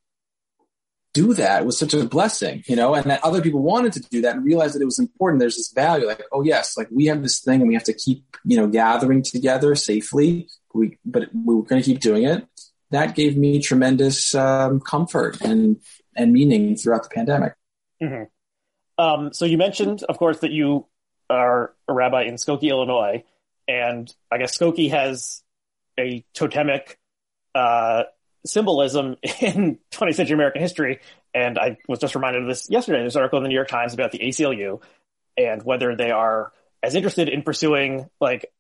do 1.14 1.34
that 1.34 1.66
was 1.66 1.78
such 1.78 1.94
a 1.94 2.06
blessing, 2.06 2.64
you 2.66 2.78
know, 2.78 2.96
and 2.96 3.04
that 3.12 3.22
other 3.26 3.42
people 3.42 3.62
wanted 3.62 3.92
to 3.92 4.00
do 4.10 4.22
that 4.22 4.38
and 4.38 4.46
realized 4.46 4.76
that 4.76 4.82
it 4.82 4.86
was 4.86 5.00
important. 5.00 5.42
There's 5.42 5.58
this 5.58 5.74
value, 5.74 6.08
like, 6.08 6.24
oh 6.32 6.42
yes, 6.42 6.78
like 6.78 6.88
we 6.90 7.08
have 7.08 7.22
this 7.22 7.42
thing 7.42 7.60
and 7.60 7.68
we 7.68 7.74
have 7.74 7.84
to 7.92 7.94
keep, 7.94 8.24
you 8.46 8.56
know, 8.56 8.68
gathering 8.68 9.22
together 9.22 9.76
safely. 9.76 10.48
We, 10.74 10.98
but 11.04 11.24
we 11.34 11.56
were 11.56 11.64
going 11.64 11.84
to 11.84 11.86
keep 11.86 12.00
doing 12.00 12.24
it. 12.24 12.48
That 12.92 13.18
gave 13.18 13.36
me 13.36 13.60
tremendous 13.60 14.34
um, 14.34 14.80
comfort 14.80 15.42
and 15.42 15.82
and 16.16 16.32
meaning 16.32 16.78
throughout 16.78 17.04
the 17.04 17.10
pandemic. 17.10 17.56
Mhm. 18.02 18.28
Um, 19.02 19.34
so 19.34 19.46
you 19.46 19.58
mentioned, 19.58 20.04
of 20.04 20.18
course, 20.18 20.40
that 20.40 20.52
you 20.52 20.86
are 21.30 21.74
a 21.88 21.94
rabbi 21.94 22.24
in 22.24 22.36
Skokie, 22.36 22.70
Illinois, 22.70 23.24
and 23.68 24.14
I 24.32 24.38
guess 24.38 24.56
Skokie 24.58 24.92
has 24.92 25.42
a 26.00 26.24
totemic 26.34 27.00
uh, 27.56 28.04
symbolism 28.46 29.16
in 29.42 29.80
20th 29.92 30.16
century 30.16 30.36
American 30.36 30.62
history. 30.62 31.00
And 31.34 31.58
I 31.58 31.78
was 31.88 32.00
just 32.00 32.14
reminded 32.16 32.44
of 32.44 32.48
this 32.50 32.70
yesterday. 32.70 33.00
There's 33.00 33.16
an 33.16 33.22
article 33.22 33.38
in 33.38 33.44
the 33.44 33.50
New 33.50 33.56
York 33.56 33.70
Times 33.70 33.94
about 33.94 34.12
the 34.12 34.20
ACLU 34.20 34.82
and 35.38 35.64
whether 35.64 35.96
they 35.96 36.12
are 36.12 36.52
as 36.84 36.94
interested 36.94 37.30
in 37.30 37.42
pursuing 37.44 38.10
like 38.20 38.52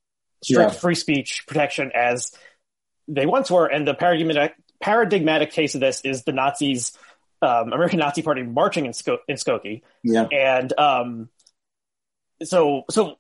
strict 0.44 0.74
Yeah. 0.74 0.80
free 0.80 0.96
speech 0.96 1.44
protection 1.48 1.92
as 1.94 2.32
they 3.08 3.26
once 3.26 3.52
were. 3.52 3.68
And 3.68 3.86
the 3.88 3.94
paradigmatic, 3.94 4.56
paradigmatic 4.82 5.52
case 5.52 5.76
of 5.76 5.82
this 5.82 6.02
is 6.02 6.24
the 6.24 6.32
Nazis, 6.32 6.98
um, 7.42 7.74
American 7.74 8.00
Nazi 8.00 8.22
Party 8.22 8.44
marching 8.44 8.86
in, 8.86 8.94
in 9.28 9.36
Skokie 9.36 9.82
Yeah. 10.04 10.24
and 10.32 10.72
um, 10.80 11.30
so 12.44 12.84
so 12.90 13.16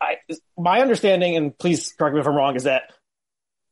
I 0.00 0.16
my 0.56 0.80
understanding, 0.80 1.36
and 1.36 1.56
please 1.56 1.92
correct 1.98 2.14
me 2.14 2.20
if 2.20 2.26
I'm 2.26 2.34
wrong, 2.34 2.56
is 2.56 2.64
that 2.64 2.92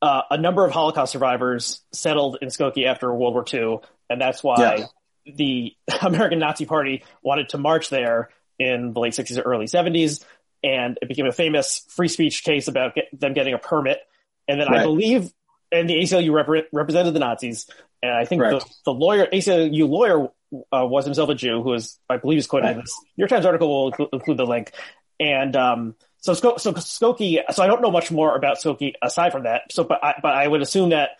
uh, 0.02 0.22
a 0.30 0.36
number 0.38 0.64
of 0.64 0.72
Holocaust 0.72 1.12
survivors 1.12 1.80
settled 1.92 2.38
in 2.42 2.48
Skokie 2.48 2.86
after 2.86 3.12
World 3.12 3.34
War 3.34 3.44
II, 3.52 3.78
and 4.10 4.20
that's 4.20 4.42
why 4.42 4.56
Yeah. 4.58 4.86
the 5.36 5.74
American 6.02 6.38
Nazi 6.38 6.66
Party 6.66 7.04
wanted 7.22 7.50
to 7.50 7.58
march 7.58 7.88
there 7.90 8.30
in 8.58 8.92
the 8.92 9.00
late 9.00 9.12
60s 9.12 9.38
or 9.38 9.42
early 9.42 9.66
70s, 9.66 10.24
and 10.64 10.98
it 11.00 11.08
became 11.08 11.26
a 11.26 11.32
famous 11.32 11.84
free 11.90 12.08
speech 12.08 12.42
case 12.42 12.68
about 12.68 12.94
get, 12.94 13.04
them 13.18 13.32
getting 13.32 13.54
a 13.54 13.58
permit. 13.58 13.98
And 14.48 14.60
then 14.60 14.68
I 14.68 14.82
believe, 14.82 15.32
and 15.72 15.88
the 15.88 15.94
ACLU 15.94 16.30
repre- 16.30 16.64
represented 16.72 17.14
the 17.14 17.18
Nazis, 17.20 17.66
and 18.06 18.16
I 18.16 18.24
think 18.24 18.42
the, 18.42 18.64
the 18.84 18.92
lawyer, 18.92 19.26
ACLU 19.26 19.88
lawyer, 19.88 20.28
uh, 20.72 20.86
was 20.86 21.04
himself 21.04 21.28
a 21.28 21.34
Jew 21.34 21.62
who 21.62 21.74
is, 21.74 21.98
I 22.08 22.18
believe, 22.18 22.38
is 22.38 22.46
quoted 22.46 22.70
in 22.70 22.76
this 22.78 22.94
New 23.16 23.22
York 23.22 23.30
Times 23.30 23.44
article. 23.44 23.68
will 23.68 23.86
include, 23.88 24.08
include 24.12 24.36
the 24.36 24.46
link. 24.46 24.72
And 25.18 25.56
um, 25.56 25.94
so, 26.18 26.34
so 26.34 26.72
Skokie. 26.72 27.42
So 27.52 27.62
I 27.62 27.66
don't 27.66 27.82
know 27.82 27.90
much 27.90 28.10
more 28.10 28.36
about 28.36 28.58
Skokie 28.58 28.94
aside 29.02 29.32
from 29.32 29.44
that. 29.44 29.62
So, 29.70 29.84
but 29.84 30.02
I, 30.04 30.14
but 30.22 30.34
I 30.34 30.46
would 30.46 30.62
assume 30.62 30.90
that 30.90 31.10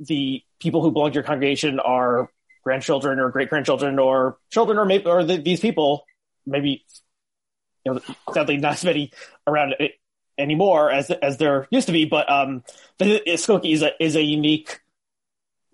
the 0.00 0.42
people 0.60 0.82
who 0.82 0.90
belong 0.90 1.10
to 1.10 1.14
your 1.14 1.22
congregation 1.22 1.80
are 1.80 2.30
grandchildren 2.62 3.18
or 3.20 3.30
great 3.30 3.48
grandchildren 3.48 3.98
or 3.98 4.38
children 4.50 4.78
or 4.78 4.84
maybe 4.84 5.06
or 5.06 5.22
the, 5.22 5.36
these 5.36 5.60
people 5.60 6.04
maybe 6.46 6.82
you 7.84 7.92
know 7.92 8.00
sadly 8.32 8.56
not 8.56 8.72
as 8.72 8.84
many 8.84 9.12
around 9.46 9.74
it 9.78 9.92
anymore 10.38 10.90
as 10.90 11.10
as 11.10 11.36
there 11.36 11.66
used 11.70 11.86
to 11.86 11.92
be. 11.92 12.04
But 12.04 12.30
um, 12.30 12.64
the, 12.98 13.22
Skokie 13.26 13.72
is 13.72 13.82
a 13.82 13.90
is 14.02 14.16
a 14.16 14.22
unique 14.22 14.80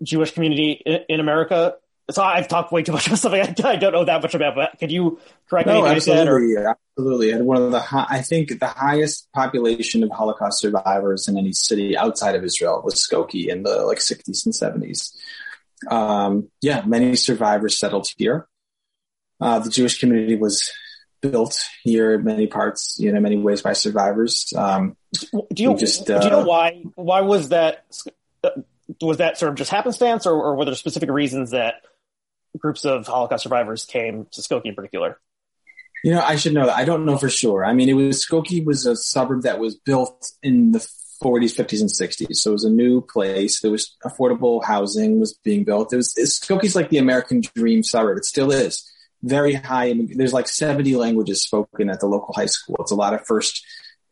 Jewish 0.03 0.31
community 0.31 0.71
in, 0.85 1.01
in 1.09 1.19
America. 1.19 1.75
So 2.09 2.21
I've 2.21 2.47
talked 2.47 2.71
way 2.71 2.83
too 2.83 2.91
much 2.91 3.07
about 3.07 3.19
something 3.19 3.41
I, 3.63 3.69
I 3.69 3.75
don't 3.75 3.93
know 3.93 4.05
that 4.05 4.21
much 4.21 4.35
about. 4.35 4.55
But 4.55 4.77
could 4.79 4.91
you 4.91 5.19
correct 5.49 5.67
me? 5.67 5.73
No, 5.73 5.85
if 5.85 5.91
I 5.91 5.99
said, 5.99 6.27
or- 6.27 6.37
absolutely, 6.37 6.65
absolutely. 6.97 7.31
And 7.31 7.45
one 7.45 7.61
of 7.61 7.71
the, 7.71 7.79
hi- 7.79 8.07
I 8.09 8.21
think, 8.21 8.59
the 8.59 8.67
highest 8.67 9.31
population 9.33 10.03
of 10.03 10.09
Holocaust 10.11 10.59
survivors 10.59 11.27
in 11.27 11.37
any 11.37 11.53
city 11.53 11.97
outside 11.97 12.35
of 12.35 12.43
Israel 12.43 12.81
was 12.83 12.95
Skokie 12.95 13.47
in 13.47 13.63
the 13.63 13.83
like 13.85 13.99
60s 13.99 14.45
and 14.45 14.53
70s. 14.53 15.15
Um, 15.89 16.49
yeah, 16.61 16.83
many 16.85 17.15
survivors 17.15 17.79
settled 17.79 18.09
here. 18.17 18.47
Uh, 19.39 19.59
the 19.59 19.69
Jewish 19.69 19.99
community 19.99 20.35
was 20.35 20.71
built 21.21 21.59
here 21.83 22.13
in 22.13 22.23
many 22.23 22.47
parts, 22.47 22.97
you 22.99 23.11
know, 23.11 23.17
in 23.17 23.23
many 23.23 23.37
ways 23.37 23.61
by 23.61 23.73
survivors. 23.73 24.53
Um, 24.55 24.97
do 25.53 25.63
you 25.63 25.77
just, 25.77 26.05
do 26.05 26.13
you 26.13 26.29
know 26.29 26.41
uh, 26.41 26.45
why 26.45 26.83
why 26.95 27.21
was 27.21 27.49
that 27.49 27.85
uh, 28.43 28.49
was 29.01 29.17
that 29.17 29.37
sort 29.37 29.51
of 29.51 29.57
just 29.57 29.71
happenstance 29.71 30.25
or, 30.25 30.33
or 30.33 30.55
were 30.55 30.65
there 30.65 30.75
specific 30.75 31.09
reasons 31.09 31.51
that 31.51 31.75
groups 32.57 32.85
of 32.85 33.07
Holocaust 33.07 33.43
survivors 33.43 33.85
came 33.85 34.27
to 34.31 34.41
Skokie 34.41 34.65
in 34.65 34.75
particular? 34.75 35.19
You 36.03 36.13
know, 36.13 36.21
I 36.21 36.35
should 36.35 36.53
know 36.53 36.65
that. 36.65 36.75
I 36.75 36.85
don't 36.85 37.05
know 37.05 37.17
for 37.17 37.29
sure. 37.29 37.63
I 37.63 37.73
mean, 37.73 37.87
it 37.87 37.93
was 37.93 38.25
Skokie 38.25 38.65
was 38.65 38.85
a 38.85 38.95
suburb 38.95 39.43
that 39.43 39.59
was 39.59 39.75
built 39.75 40.31
in 40.41 40.71
the 40.71 40.79
40s, 40.79 41.55
50s, 41.55 41.81
and 41.81 41.89
60s. 41.89 42.37
So 42.37 42.49
it 42.49 42.53
was 42.53 42.63
a 42.63 42.71
new 42.71 43.01
place. 43.01 43.61
There 43.61 43.71
was 43.71 43.95
affordable 44.03 44.63
housing 44.63 45.19
was 45.19 45.33
being 45.33 45.63
built. 45.63 45.93
It 45.93 45.97
was 45.97 46.13
Skokie's 46.15 46.75
like 46.75 46.89
the 46.89 46.97
American 46.97 47.41
dream 47.55 47.83
suburb. 47.83 48.17
It 48.17 48.25
still 48.25 48.51
is 48.51 48.89
very 49.21 49.53
high. 49.53 49.93
There's 50.15 50.33
like 50.33 50.47
70 50.47 50.95
languages 50.95 51.43
spoken 51.43 51.89
at 51.89 51.99
the 51.99 52.07
local 52.07 52.33
high 52.33 52.47
school. 52.47 52.77
It's 52.79 52.91
a 52.91 52.95
lot 52.95 53.13
of 53.13 53.25
first 53.27 53.63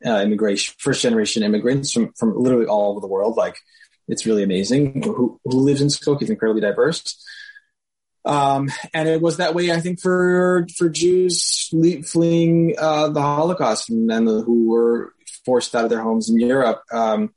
uh, 0.05 0.19
immigration, 0.19 0.75
first 0.77 1.01
generation 1.01 1.43
immigrants 1.43 1.91
from 1.91 2.13
from 2.13 2.37
literally 2.37 2.67
all 2.67 2.91
over 2.91 2.99
the 2.99 3.07
world. 3.07 3.35
Like 3.35 3.57
it's 4.09 4.25
really 4.25 4.43
amazing. 4.43 5.03
Who 5.03 5.39
who 5.43 5.59
lives 5.61 5.81
in 5.81 5.87
Skokie 5.87 6.23
is 6.23 6.29
incredibly 6.29 6.61
diverse. 6.61 7.23
Um, 8.25 8.69
and 8.93 9.07
it 9.07 9.21
was 9.21 9.37
that 9.37 9.55
way, 9.55 9.71
I 9.71 9.79
think, 9.79 10.01
for 10.01 10.67
for 10.77 10.89
Jews 10.89 11.69
fleeing 12.05 12.75
uh, 12.77 13.09
the 13.09 13.21
Holocaust 13.21 13.89
and, 13.89 14.11
and 14.11 14.27
the, 14.27 14.41
who 14.41 14.69
were 14.69 15.13
forced 15.45 15.75
out 15.75 15.85
of 15.85 15.89
their 15.89 16.01
homes 16.01 16.29
in 16.29 16.39
Europe. 16.39 16.81
Um, 16.91 17.33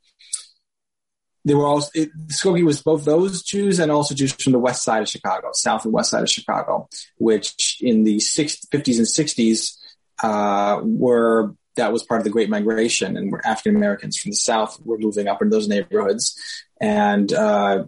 they 1.45 1.55
were 1.55 1.65
also 1.65 1.89
it, 1.93 2.09
Skokie 2.27 2.65
was 2.65 2.81
both 2.81 3.05
those 3.05 3.43
Jews 3.43 3.79
and 3.79 3.91
also 3.91 4.15
Jews 4.15 4.33
from 4.33 4.53
the 4.53 4.59
west 4.59 4.83
side 4.83 5.01
of 5.01 5.09
Chicago, 5.09 5.49
south 5.53 5.85
and 5.85 5.93
west 5.93 6.11
side 6.11 6.23
of 6.23 6.29
Chicago, 6.29 6.87
which 7.17 7.77
in 7.81 8.03
the 8.03 8.19
six, 8.19 8.59
50s 8.71 8.97
and 8.97 9.07
60s 9.07 9.77
uh, 10.21 10.81
were 10.83 11.53
that 11.75 11.91
was 11.91 12.03
part 12.03 12.21
of 12.21 12.25
the 12.25 12.29
Great 12.29 12.49
Migration, 12.49 13.17
and 13.17 13.33
African 13.43 13.75
Americans 13.75 14.17
from 14.17 14.31
the 14.31 14.37
South 14.37 14.79
were 14.83 14.97
moving 14.97 15.27
up 15.27 15.41
in 15.41 15.49
those 15.49 15.67
neighborhoods, 15.67 16.39
and 16.79 17.31
uh, 17.33 17.85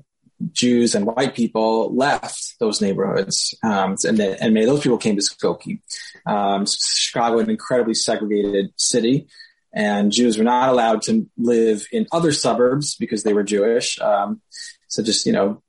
Jews 0.51 0.95
and 0.95 1.05
white 1.05 1.35
people 1.35 1.95
left 1.95 2.55
those 2.59 2.81
neighborhoods, 2.81 3.55
um, 3.63 3.95
and 4.03 4.17
then, 4.17 4.37
and 4.41 4.53
many 4.53 4.65
of 4.65 4.71
those 4.71 4.81
people 4.83 4.97
came 4.97 5.15
to 5.15 5.21
Skokie. 5.21 5.79
Um, 6.25 6.65
Chicago, 6.65 7.39
an 7.39 7.49
incredibly 7.49 7.93
segregated 7.93 8.71
city, 8.75 9.27
and 9.73 10.11
Jews 10.11 10.37
were 10.37 10.43
not 10.43 10.69
allowed 10.69 11.03
to 11.03 11.29
live 11.37 11.85
in 11.91 12.07
other 12.11 12.31
suburbs 12.31 12.95
because 12.95 13.23
they 13.23 13.33
were 13.33 13.43
Jewish. 13.43 13.99
Um, 13.99 14.41
so 14.87 15.03
just 15.03 15.25
you 15.25 15.33
know, 15.33 15.61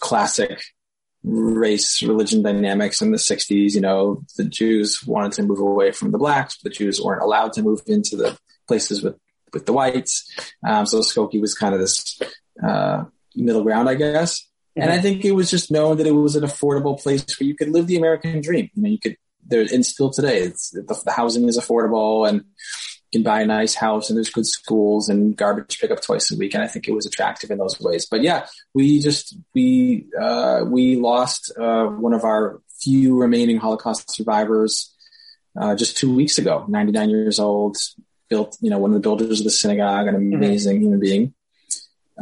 classic 0.00 0.62
race 1.28 2.02
religion 2.02 2.40
dynamics 2.40 3.02
in 3.02 3.10
the 3.10 3.16
60s 3.16 3.74
you 3.74 3.80
know 3.80 4.22
the 4.36 4.44
jews 4.44 5.04
wanted 5.04 5.32
to 5.32 5.42
move 5.42 5.58
away 5.58 5.90
from 5.90 6.12
the 6.12 6.18
blacks 6.18 6.56
but 6.56 6.70
the 6.70 6.76
jews 6.76 7.00
weren't 7.00 7.22
allowed 7.22 7.52
to 7.52 7.62
move 7.62 7.80
into 7.86 8.16
the 8.16 8.38
places 8.68 9.02
with 9.02 9.16
with 9.52 9.64
the 9.64 9.72
whites. 9.72 10.28
Um, 10.66 10.86
so 10.86 11.00
skokie 11.00 11.40
was 11.40 11.54
kind 11.54 11.74
of 11.74 11.80
this 11.80 12.20
uh, 12.62 13.04
middle 13.34 13.64
ground 13.64 13.88
i 13.88 13.94
guess. 13.94 14.40
Mm-hmm. 14.40 14.82
and 14.82 14.92
i 14.92 14.98
think 14.98 15.24
it 15.24 15.32
was 15.32 15.50
just 15.50 15.70
known 15.70 15.96
that 15.96 16.06
it 16.06 16.12
was 16.12 16.36
an 16.36 16.44
affordable 16.44 17.00
place 17.00 17.24
where 17.40 17.48
you 17.48 17.56
could 17.56 17.70
live 17.70 17.86
the 17.86 17.96
american 17.96 18.40
dream. 18.40 18.70
You 18.74 18.82
know 18.82 18.88
you 18.88 19.00
could 19.00 19.16
there 19.48 19.60
and 19.60 19.86
still 19.86 20.10
today. 20.10 20.40
It's 20.40 20.70
the, 20.70 20.82
the 21.04 21.12
housing 21.12 21.48
is 21.48 21.58
affordable 21.58 22.28
and 22.28 22.44
can 23.12 23.22
buy 23.22 23.40
a 23.40 23.46
nice 23.46 23.74
house 23.74 24.10
and 24.10 24.16
there's 24.16 24.30
good 24.30 24.46
schools 24.46 25.08
and 25.08 25.36
garbage 25.36 25.78
pickup 25.80 26.02
twice 26.02 26.30
a 26.32 26.36
week. 26.36 26.54
And 26.54 26.62
I 26.62 26.66
think 26.66 26.88
it 26.88 26.92
was 26.92 27.06
attractive 27.06 27.50
in 27.50 27.58
those 27.58 27.80
ways. 27.80 28.06
But 28.06 28.22
yeah, 28.22 28.46
we 28.74 29.00
just, 29.00 29.36
we, 29.54 30.06
uh, 30.20 30.62
we 30.66 30.96
lost, 30.96 31.52
uh, 31.58 31.86
one 31.86 32.12
of 32.12 32.24
our 32.24 32.60
few 32.80 33.16
remaining 33.16 33.58
Holocaust 33.58 34.10
survivors, 34.14 34.94
uh, 35.58 35.74
just 35.74 35.96
two 35.96 36.14
weeks 36.14 36.38
ago, 36.38 36.64
99 36.68 37.10
years 37.10 37.38
old, 37.38 37.76
built, 38.28 38.56
you 38.60 38.70
know, 38.70 38.78
one 38.78 38.90
of 38.90 38.94
the 38.94 39.00
builders 39.00 39.40
of 39.40 39.44
the 39.44 39.50
synagogue, 39.50 40.08
an 40.08 40.14
amazing 40.14 40.76
mm-hmm. 40.76 40.84
human 40.84 41.00
being. 41.00 41.34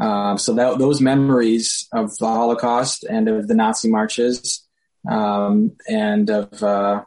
Um, 0.01 0.39
so 0.39 0.55
that, 0.55 0.79
those 0.79 1.01
memories 1.01 1.89
of 1.93 2.17
the 2.19 2.27
Holocaust 2.27 3.05
and 3.05 3.29
of 3.29 3.49
the 3.49 3.55
Nazi 3.55 3.89
marches, 3.89 4.67
um, 5.09 5.73
and 5.89 6.31
of, 6.31 6.63
uh, 6.63 7.05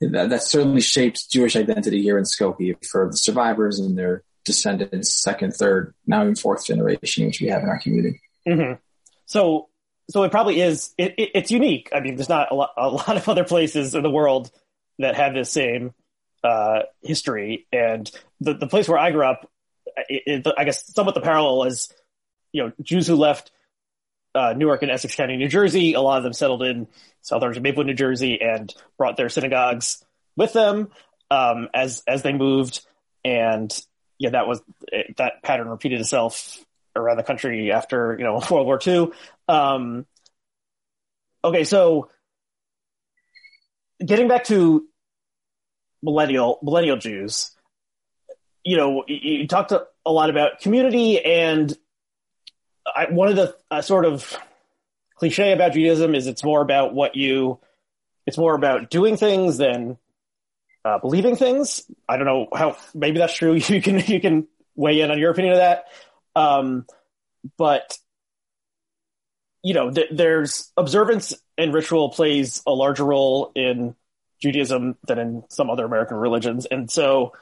that, 0.00 0.30
that, 0.30 0.42
certainly 0.42 0.80
shaped 0.80 1.30
Jewish 1.30 1.56
identity 1.56 2.02
here 2.02 2.18
in 2.18 2.24
Skokie 2.24 2.76
for 2.84 3.08
the 3.10 3.16
survivors 3.16 3.78
and 3.78 3.96
their 3.96 4.22
descendants, 4.44 5.14
second, 5.14 5.54
third, 5.54 5.94
now 6.06 6.22
even 6.22 6.34
fourth 6.34 6.66
generation, 6.66 7.26
which 7.26 7.40
we 7.40 7.48
have 7.48 7.62
in 7.62 7.68
our 7.68 7.78
community. 7.78 8.20
Mm-hmm. 8.46 8.74
So, 9.26 9.68
so 10.10 10.22
it 10.22 10.30
probably 10.30 10.60
is. 10.60 10.92
It, 10.98 11.14
it, 11.16 11.30
it's 11.34 11.50
unique. 11.50 11.90
I 11.94 12.00
mean, 12.00 12.16
there's 12.16 12.28
not 12.28 12.50
a 12.50 12.54
lot, 12.54 12.70
a 12.76 12.88
lot, 12.88 13.16
of 13.16 13.28
other 13.28 13.44
places 13.44 13.94
in 13.94 14.02
the 14.02 14.10
world 14.10 14.50
that 14.98 15.16
have 15.16 15.34
this 15.34 15.50
same 15.50 15.94
uh, 16.42 16.80
history. 17.02 17.66
And 17.72 18.10
the, 18.40 18.54
the 18.54 18.66
place 18.66 18.88
where 18.88 18.98
I 18.98 19.10
grew 19.10 19.24
up, 19.24 19.50
it, 20.08 20.46
I 20.58 20.64
guess 20.64 20.92
somewhat 20.92 21.14
the 21.14 21.20
parallel 21.20 21.64
is, 21.64 21.92
you 22.52 22.62
know, 22.62 22.72
Jews 22.82 23.06
who 23.06 23.16
left 23.16 23.50
uh, 24.34 24.54
Newark 24.56 24.82
and 24.82 24.90
Essex 24.90 25.14
County, 25.14 25.36
New 25.36 25.48
Jersey. 25.48 25.94
A 25.94 26.00
lot 26.00 26.18
of 26.18 26.24
them 26.24 26.32
settled 26.32 26.62
in 26.62 26.88
southern 27.20 27.60
Maplewood, 27.62 27.86
New 27.86 27.94
Jersey, 27.94 28.40
and 28.40 28.72
brought 28.98 29.16
their 29.16 29.28
synagogues 29.28 30.04
with 30.36 30.52
them 30.52 30.90
um, 31.30 31.68
as 31.74 32.02
as 32.06 32.22
they 32.22 32.32
moved. 32.32 32.84
And 33.24 33.72
yeah, 34.18 34.30
that 34.30 34.46
was 34.46 34.60
that 35.16 35.42
pattern 35.42 35.68
repeated 35.68 36.00
itself 36.00 36.64
around 36.96 37.16
the 37.16 37.22
country 37.22 37.72
after 37.72 38.16
you 38.18 38.24
know 38.24 38.34
World 38.50 38.66
War 38.66 38.80
II. 38.84 39.10
Um, 39.48 40.06
okay, 41.42 41.64
so 41.64 42.08
getting 44.04 44.28
back 44.28 44.44
to 44.44 44.86
millennial 46.02 46.58
millennial 46.62 46.96
Jews, 46.96 47.52
you 48.64 48.76
know, 48.76 49.04
you, 49.06 49.40
you 49.40 49.48
talked 49.48 49.72
a 49.72 50.12
lot 50.12 50.30
about 50.30 50.60
community, 50.60 51.24
and 51.24 51.76
I, 52.86 53.06
one 53.10 53.28
of 53.28 53.36
the 53.36 53.56
uh, 53.70 53.82
sort 53.82 54.04
of 54.04 54.36
cliche 55.16 55.52
about 55.52 55.72
Judaism 55.72 56.14
is 56.14 56.26
it's 56.26 56.44
more 56.44 56.60
about 56.60 56.94
what 56.94 57.16
you, 57.16 57.58
it's 58.26 58.38
more 58.38 58.54
about 58.54 58.90
doing 58.90 59.16
things 59.16 59.56
than 59.56 59.98
uh, 60.84 60.98
believing 60.98 61.36
things. 61.36 61.82
I 62.08 62.16
don't 62.16 62.26
know 62.26 62.48
how 62.54 62.76
maybe 62.94 63.18
that's 63.18 63.34
true. 63.34 63.54
You 63.68 63.80
can 63.80 63.98
you 64.00 64.20
can 64.20 64.48
weigh 64.76 65.00
in 65.00 65.10
on 65.10 65.18
your 65.18 65.30
opinion 65.30 65.54
of 65.54 65.58
that. 65.58 65.86
Um, 66.36 66.86
but 67.56 67.98
you 69.62 69.72
know, 69.72 69.90
th- 69.90 70.10
there's 70.12 70.70
observance 70.76 71.34
and 71.56 71.72
ritual 71.72 72.10
plays 72.10 72.62
a 72.66 72.72
larger 72.72 73.04
role 73.04 73.50
in 73.54 73.94
Judaism 74.42 74.96
than 75.06 75.18
in 75.18 75.44
some 75.48 75.70
other 75.70 75.86
American 75.86 76.18
religions, 76.18 76.66
and 76.66 76.90
so 76.90 77.32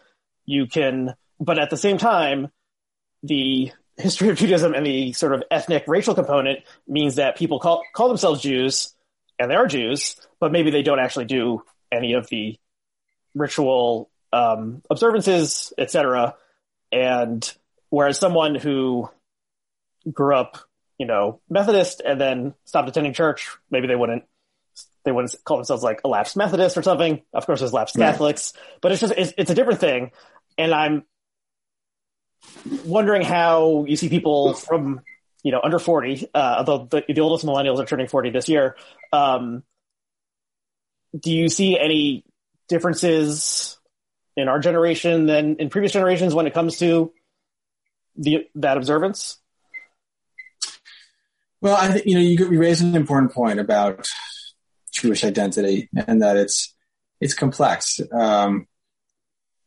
you 0.46 0.66
can. 0.66 1.14
But 1.40 1.58
at 1.58 1.70
the 1.70 1.76
same 1.76 1.98
time, 1.98 2.52
the 3.24 3.72
history 3.96 4.28
of 4.28 4.36
Judaism 4.36 4.74
and 4.74 4.86
the 4.86 5.12
sort 5.12 5.34
of 5.34 5.42
ethnic 5.50 5.84
racial 5.86 6.14
component 6.14 6.60
means 6.86 7.16
that 7.16 7.36
people 7.36 7.58
call 7.58 7.82
call 7.94 8.08
themselves 8.08 8.40
Jews 8.40 8.94
and 9.38 9.50
they 9.50 9.54
are 9.54 9.66
Jews, 9.66 10.16
but 10.40 10.52
maybe 10.52 10.70
they 10.70 10.82
don't 10.82 10.98
actually 10.98 11.24
do 11.26 11.62
any 11.90 12.14
of 12.14 12.28
the 12.28 12.56
ritual 13.34 14.10
um, 14.32 14.82
observances, 14.88 15.72
etc. 15.76 16.36
And 16.90 17.52
whereas 17.90 18.18
someone 18.18 18.54
who 18.54 19.10
grew 20.10 20.36
up, 20.36 20.58
you 20.98 21.06
know, 21.06 21.40
Methodist 21.48 22.02
and 22.04 22.20
then 22.20 22.54
stopped 22.64 22.88
attending 22.88 23.12
church, 23.12 23.50
maybe 23.70 23.86
they 23.86 23.96
wouldn't 23.96 24.24
they 25.04 25.12
wouldn't 25.12 25.34
call 25.44 25.56
themselves 25.56 25.82
like 25.82 26.00
a 26.04 26.08
lapsed 26.08 26.36
Methodist 26.36 26.76
or 26.76 26.82
something. 26.82 27.22
Of 27.32 27.46
course, 27.46 27.60
there's 27.60 27.72
lapsed 27.72 27.96
Catholics, 27.96 28.52
but 28.80 28.92
it's 28.92 29.00
just 29.00 29.14
it's, 29.16 29.32
it's 29.36 29.50
a 29.50 29.54
different 29.54 29.80
thing. 29.80 30.12
And 30.56 30.72
I'm 30.72 31.04
wondering 32.84 33.22
how 33.22 33.84
you 33.86 33.96
see 33.96 34.08
people 34.08 34.54
from 34.54 35.00
you 35.42 35.52
know 35.52 35.60
under 35.62 35.78
40 35.78 36.28
uh, 36.34 36.54
although 36.58 36.86
the, 36.90 37.04
the 37.08 37.20
oldest 37.20 37.44
millennials 37.44 37.78
are 37.78 37.86
turning 37.86 38.08
40 38.08 38.30
this 38.30 38.48
year 38.48 38.76
um, 39.12 39.62
do 41.18 41.30
you 41.30 41.48
see 41.48 41.78
any 41.78 42.24
differences 42.68 43.78
in 44.36 44.48
our 44.48 44.58
generation 44.58 45.26
than 45.26 45.56
in 45.56 45.68
previous 45.68 45.92
generations 45.92 46.34
when 46.34 46.46
it 46.46 46.54
comes 46.54 46.78
to 46.78 47.12
the 48.16 48.46
that 48.54 48.76
observance? 48.76 49.38
Well 51.60 51.76
i 51.76 51.88
think 51.88 52.06
you 52.06 52.14
know 52.14 52.20
you, 52.20 52.50
you 52.50 52.60
raise 52.60 52.80
an 52.80 52.94
important 52.94 53.32
point 53.32 53.60
about 53.60 54.08
jewish 54.92 55.24
identity 55.24 55.88
and 55.94 56.22
that 56.22 56.36
it's 56.36 56.74
it's 57.22 57.34
complex. 57.34 58.00
Um, 58.10 58.66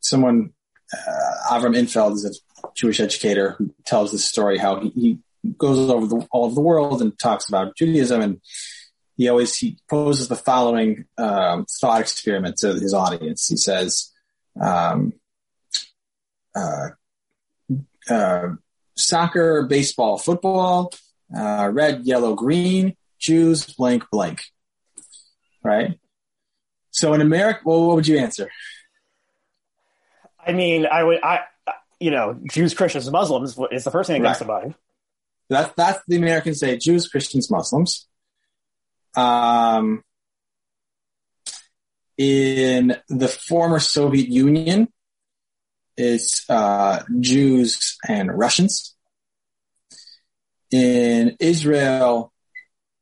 someone 0.02 0.52
uh, 0.94 1.54
avram 1.54 1.76
infeld 1.76 2.14
is 2.14 2.26
a 2.26 2.55
jewish 2.76 3.00
educator 3.00 3.52
who 3.52 3.74
tells 3.86 4.12
this 4.12 4.26
story 4.26 4.58
how 4.58 4.80
he, 4.80 4.90
he 4.90 5.20
goes 5.58 5.90
over 5.90 6.08
the, 6.08 6.28
all 6.32 6.46
of 6.46 6.56
the 6.56 6.62
world 6.62 7.02
and 7.02 7.18
talks 7.20 7.48
about 7.48 7.76
judaism 7.76 8.22
and 8.22 8.42
he 9.18 9.30
always 9.30 9.56
he 9.56 9.78
poses 9.90 10.28
the 10.28 10.36
following 10.36 11.06
um, 11.18 11.66
thought 11.66 12.02
experiment 12.02 12.58
to 12.58 12.74
his 12.74 12.94
audience. 12.94 13.48
He 13.48 13.58
says, 13.58 14.12
um, 14.62 15.14
uh, 16.54 16.90
uh, 18.10 18.48
"Soccer, 18.96 19.64
baseball, 19.64 20.18
football, 20.18 20.94
uh, 21.36 21.70
red, 21.72 22.06
yellow, 22.06 22.36
green, 22.36 22.96
Jews, 23.18 23.66
blank, 23.66 24.04
blank." 24.12 24.44
Right. 25.64 25.98
So 26.92 27.14
in 27.14 27.22
America, 27.22 27.62
well, 27.66 27.88
what 27.88 27.96
would 27.96 28.08
you 28.08 28.18
answer? 28.18 28.50
I 30.46 30.52
mean, 30.52 30.86
I 30.86 31.04
would, 31.04 31.24
I, 31.24 31.40
you 32.00 32.12
know, 32.12 32.40
Jews, 32.52 32.74
Christians, 32.74 33.10
Muslims 33.10 33.58
is 33.72 33.84
the 33.84 33.92
first 33.92 34.08
thing 34.08 34.22
that 34.22 34.28
comes 34.28 34.40
to 34.40 34.46
mind. 34.46 34.76
That's 35.50 35.74
that's 35.76 36.02
the 36.08 36.18
Americans 36.18 36.60
say: 36.60 36.78
Jews, 36.78 37.08
Christians, 37.08 37.52
Muslims. 37.52 38.08
Um, 39.16 40.04
in 42.18 42.98
the 43.10 43.28
former 43.28 43.80
Soviet 43.80 44.28
Union, 44.30 44.88
it's 45.98 46.50
uh, 46.50 47.04
Jews 47.20 47.98
and 48.08 48.38
Russians. 48.38 48.96
In 50.72 51.38
Israel, 51.40 52.34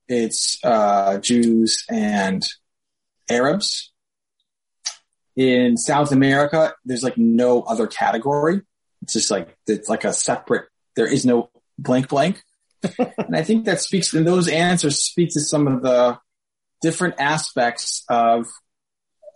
it's 0.08 0.60
uh, 0.63 1.17
Jews 1.19 1.86
and 1.89 2.43
Arabs. 3.29 3.91
In 5.36 5.77
South 5.77 6.12
America, 6.12 6.75
there's 6.86 7.03
like 7.03 7.17
no 7.17 7.62
other 7.63 7.88
category. 7.88 8.62
It's 9.03 9.13
just 9.13 9.31
like 9.31 9.55
it's 9.67 9.89
like 9.89 10.05
a 10.05 10.13
separate. 10.13 10.67
There 10.95 11.07
is 11.07 11.25
no 11.25 11.49
blank 11.77 12.09
blank. 12.09 12.41
and 12.99 13.35
I 13.35 13.43
think 13.43 13.65
that 13.65 13.81
speaks, 13.81 14.13
and 14.13 14.27
those 14.27 14.47
answers 14.47 15.03
speak 15.03 15.29
to 15.33 15.39
some 15.39 15.67
of 15.67 15.81
the 15.81 16.17
different 16.81 17.15
aspects 17.17 18.03
of, 18.09 18.47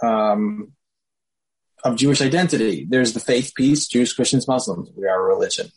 um, 0.04 0.74
of 1.84 1.96
Jewish 1.96 2.22
identity. 2.22 2.86
There's 2.90 3.14
the 3.14 3.20
faith 3.20 3.54
piece, 3.56 3.88
Jews, 3.88 4.14
Christians, 4.14 4.48
Muslims. 4.48 4.90
We 4.96 5.08
are 5.08 5.20
a 5.20 5.34
religion. 5.36 5.68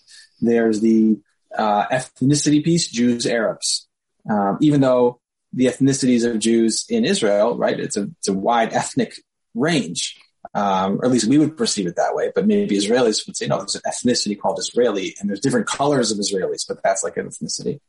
There's 0.41 0.81
the 0.81 1.21
uh, 1.57 1.87
ethnicity 1.87 2.65
piece, 2.65 2.89
Jews, 2.89 3.27
Arabs. 3.27 3.89
Um, 4.29 4.59
even 4.61 4.81
though 4.81 5.21
the 5.53 5.67
ethnicities 5.67 6.29
of 6.29 6.39
Jews 6.39 6.87
in 6.89 7.05
Israel, 7.05 7.57
right, 7.57 7.79
it's 7.79 7.97
a, 7.97 8.09
it's 8.19 8.29
a 8.29 8.33
wide 8.33 8.73
ethnic 8.73 9.15
range 9.55 10.17
um, 10.55 10.99
or 11.01 11.05
at 11.05 11.11
least 11.11 11.29
we 11.29 11.39
would 11.39 11.57
perceive 11.57 11.87
it 11.87 11.97
that 11.97 12.15
way. 12.15 12.33
But 12.35 12.47
maybe 12.47 12.77
Israelis 12.77 13.27
would 13.27 13.37
say, 13.37 13.47
no, 13.47 13.59
there's 13.59 13.77
an 13.77 13.83
ethnicity 13.87 14.39
called 14.39 14.59
Israeli, 14.59 15.15
and 15.21 15.29
there's 15.29 15.41
different 15.41 15.67
colors 15.67 16.11
of 16.11 16.19
Israelis, 16.19 16.67
but 16.67 16.83
that's 16.83 17.05
like 17.05 17.17
an 17.17 17.29
ethnicity. 17.29 17.81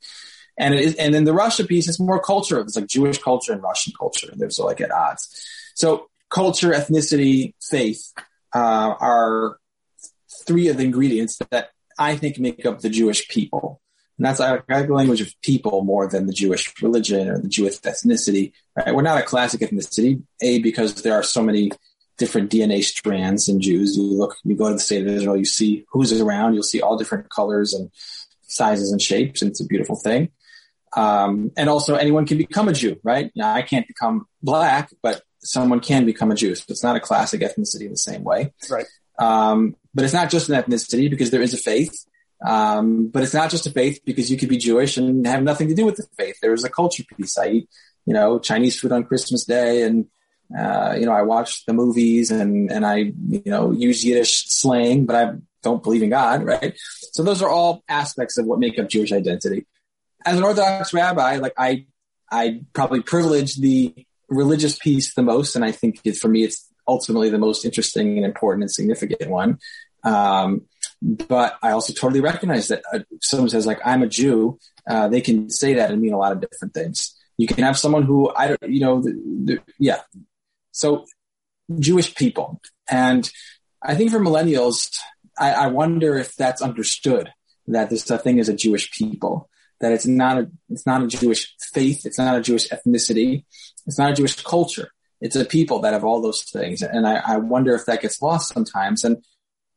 And 0.58 0.74
it 0.74 0.82
is, 0.82 0.95
and 0.95 1.13
then 1.13 1.24
the 1.24 1.34
Russia 1.34 1.65
piece 1.65 1.88
is 1.88 2.00
more 2.00 2.21
culture. 2.21 2.60
It's 2.60 2.76
like 2.76 2.88
Jewish 2.88 3.17
culture 3.19 3.54
and 3.54 3.63
Russian 3.63 3.93
culture. 3.97 4.28
They're 4.36 4.50
so 4.50 4.65
like 4.65 4.82
at 4.82 4.91
odds. 4.91 5.45
So 5.76 6.10
culture, 6.30 6.71
ethnicity, 6.71 7.54
faith 7.62 8.12
uh, 8.54 8.95
are 9.00 9.58
three 10.45 10.67
of 10.67 10.78
the 10.78 10.84
ingredients 10.84 11.39
that 11.50 11.69
I 11.97 12.15
think 12.15 12.39
make 12.39 12.65
up 12.65 12.80
the 12.80 12.89
Jewish 12.89 13.28
people. 13.28 13.82
And 14.17 14.26
that's 14.26 14.39
I 14.39 14.60
like 14.69 14.88
the 14.88 14.93
language 14.93 15.21
of 15.21 15.34
people 15.41 15.84
more 15.84 16.08
than 16.08 16.28
the 16.28 16.34
Jewish 16.34 16.71
religion 16.82 17.30
or 17.30 17.39
the 17.39 17.47
Jewish 17.47 17.80
ethnicity. 17.80 18.52
Right? 18.76 18.93
We're 18.93 19.02
not 19.02 19.19
a 19.19 19.24
classic 19.24 19.62
ethnicity, 19.62 20.21
a 20.41 20.60
because 20.60 21.02
there 21.02 21.13
are 21.15 21.24
so 21.24 21.41
many 21.41 21.71
different 22.21 22.51
DNA 22.51 22.84
strands 22.84 23.49
in 23.49 23.60
Jews. 23.60 23.97
You 23.97 24.03
look, 24.03 24.38
you 24.43 24.55
go 24.55 24.67
to 24.67 24.75
the 24.75 24.79
state 24.79 25.01
of 25.01 25.07
Israel, 25.07 25.36
you 25.36 25.43
see 25.43 25.86
who's 25.91 26.13
around, 26.21 26.53
you'll 26.53 26.62
see 26.62 26.79
all 26.79 26.95
different 26.95 27.29
colors 27.29 27.73
and 27.73 27.89
sizes 28.43 28.91
and 28.91 29.01
shapes, 29.01 29.41
and 29.41 29.49
it's 29.49 29.60
a 29.60 29.65
beautiful 29.65 29.95
thing. 29.95 30.29
Um, 30.95 31.51
and 31.57 31.67
also, 31.67 31.95
anyone 31.95 32.27
can 32.27 32.38
become 32.38 32.67
a 32.67 32.73
Jew, 32.73 32.99
right? 33.03 33.31
Now, 33.36 33.53
I 33.53 33.63
can't 33.63 33.88
become 33.88 34.27
black, 34.43 34.91
but 35.01 35.23
someone 35.39 35.79
can 35.79 36.05
become 36.05 36.31
a 36.31 36.36
Jew. 36.36 36.53
So 36.53 36.65
it's 36.69 36.84
not 36.84 36.95
a 36.95 36.99
classic 36.99 37.41
ethnicity 37.41 37.86
in 37.86 37.91
the 37.91 37.97
same 37.97 38.23
way. 38.23 38.53
Right. 38.69 38.86
Um, 39.17 39.75
but 39.95 40.05
it's 40.05 40.13
not 40.13 40.29
just 40.29 40.49
an 40.49 40.62
ethnicity 40.62 41.10
because 41.10 41.31
there 41.31 41.41
is 41.41 41.55
a 41.55 41.57
faith. 41.57 42.05
Um, 42.45 43.07
but 43.07 43.23
it's 43.23 43.34
not 43.34 43.49
just 43.49 43.65
a 43.65 43.71
faith 43.71 44.01
because 44.05 44.29
you 44.29 44.38
could 44.38 44.49
be 44.49 44.57
Jewish 44.57 44.97
and 44.97 45.25
have 45.25 45.41
nothing 45.41 45.69
to 45.69 45.75
do 45.75 45.86
with 45.86 45.95
the 45.95 46.05
faith. 46.17 46.38
There 46.41 46.53
is 46.53 46.63
a 46.63 46.69
culture 46.69 47.03
piece. 47.15 47.38
I 47.38 47.47
eat, 47.47 47.69
you 48.05 48.13
know, 48.13 48.38
Chinese 48.38 48.79
food 48.79 48.91
on 48.91 49.05
Christmas 49.05 49.43
Day 49.43 49.84
and 49.84 50.05
uh, 50.57 50.95
you 50.99 51.05
know, 51.05 51.13
I 51.13 51.21
watch 51.21 51.65
the 51.65 51.73
movies 51.73 52.31
and, 52.31 52.71
and 52.71 52.85
I, 52.85 52.95
you 52.95 53.43
know, 53.45 53.71
use 53.71 54.03
Yiddish 54.03 54.49
slang, 54.49 55.05
but 55.05 55.15
I 55.15 55.33
don't 55.63 55.83
believe 55.83 56.03
in 56.03 56.09
God, 56.09 56.43
right? 56.45 56.77
So 57.11 57.23
those 57.23 57.41
are 57.41 57.49
all 57.49 57.83
aspects 57.87 58.37
of 58.37 58.45
what 58.45 58.59
make 58.59 58.79
up 58.79 58.89
Jewish 58.89 59.11
identity. 59.11 59.65
As 60.25 60.37
an 60.37 60.43
Orthodox 60.43 60.93
rabbi, 60.93 61.37
like 61.37 61.53
I, 61.57 61.85
I 62.31 62.61
probably 62.73 63.01
privilege 63.01 63.55
the 63.55 63.93
religious 64.29 64.77
piece 64.77 65.13
the 65.13 65.23
most. 65.23 65.55
And 65.55 65.65
I 65.65 65.71
think 65.71 65.99
it, 66.03 66.17
for 66.17 66.27
me, 66.27 66.43
it's 66.43 66.67
ultimately 66.87 67.29
the 67.29 67.37
most 67.37 67.65
interesting 67.65 68.17
and 68.17 68.25
important 68.25 68.63
and 68.63 68.71
significant 68.71 69.29
one. 69.29 69.59
Um, 70.03 70.63
but 71.01 71.57
I 71.61 71.71
also 71.71 71.93
totally 71.93 72.21
recognize 72.21 72.69
that 72.69 72.83
uh, 72.91 72.99
someone 73.21 73.49
says 73.49 73.65
like, 73.65 73.79
I'm 73.83 74.03
a 74.03 74.07
Jew. 74.07 74.59
Uh, 74.87 75.07
they 75.07 75.21
can 75.21 75.49
say 75.49 75.75
that 75.75 75.91
and 75.91 76.01
mean 76.01 76.13
a 76.13 76.17
lot 76.17 76.31
of 76.31 76.41
different 76.41 76.73
things. 76.73 77.15
You 77.37 77.47
can 77.47 77.63
have 77.63 77.77
someone 77.77 78.03
who 78.03 78.31
I 78.35 78.49
don't, 78.49 78.63
you 78.63 78.81
know, 78.81 79.01
the, 79.01 79.11
the, 79.43 79.59
yeah, 79.79 80.01
so 80.71 81.05
Jewish 81.79 82.15
people. 82.15 82.62
And 82.89 83.29
I 83.81 83.95
think 83.95 84.12
for 84.12 84.19
millennials, 84.19 84.89
I, 85.38 85.51
I 85.51 85.67
wonder 85.67 86.17
if 86.17 86.36
that's 86.36 86.62
understood 86.62 87.31
that 87.67 87.89
this 87.89 88.03
thing 88.03 88.38
is 88.38 88.49
a 88.49 88.55
Jewish 88.55 88.91
people, 88.91 89.49
that 89.79 89.91
it's 89.91 90.05
not 90.05 90.38
a, 90.38 90.51
it's 90.69 90.86
not 90.86 91.03
a 91.03 91.07
Jewish 91.07 91.55
faith. 91.73 92.05
It's 92.05 92.17
not 92.17 92.38
a 92.38 92.41
Jewish 92.41 92.69
ethnicity. 92.69 93.45
It's 93.88 93.97
not 93.97 94.12
a 94.12 94.15
Jewish 94.15 94.41
culture. 94.43 94.89
It's 95.21 95.36
a 95.36 95.45
people 95.45 95.79
that 95.81 95.93
have 95.93 96.03
all 96.03 96.21
those 96.21 96.43
things. 96.43 96.81
And 96.81 97.07
I, 97.07 97.21
I 97.25 97.38
wonder 97.38 97.73
if 97.75 97.86
that 97.86 98.01
gets 98.01 98.21
lost 98.21 98.53
sometimes. 98.53 99.03
And, 99.03 99.23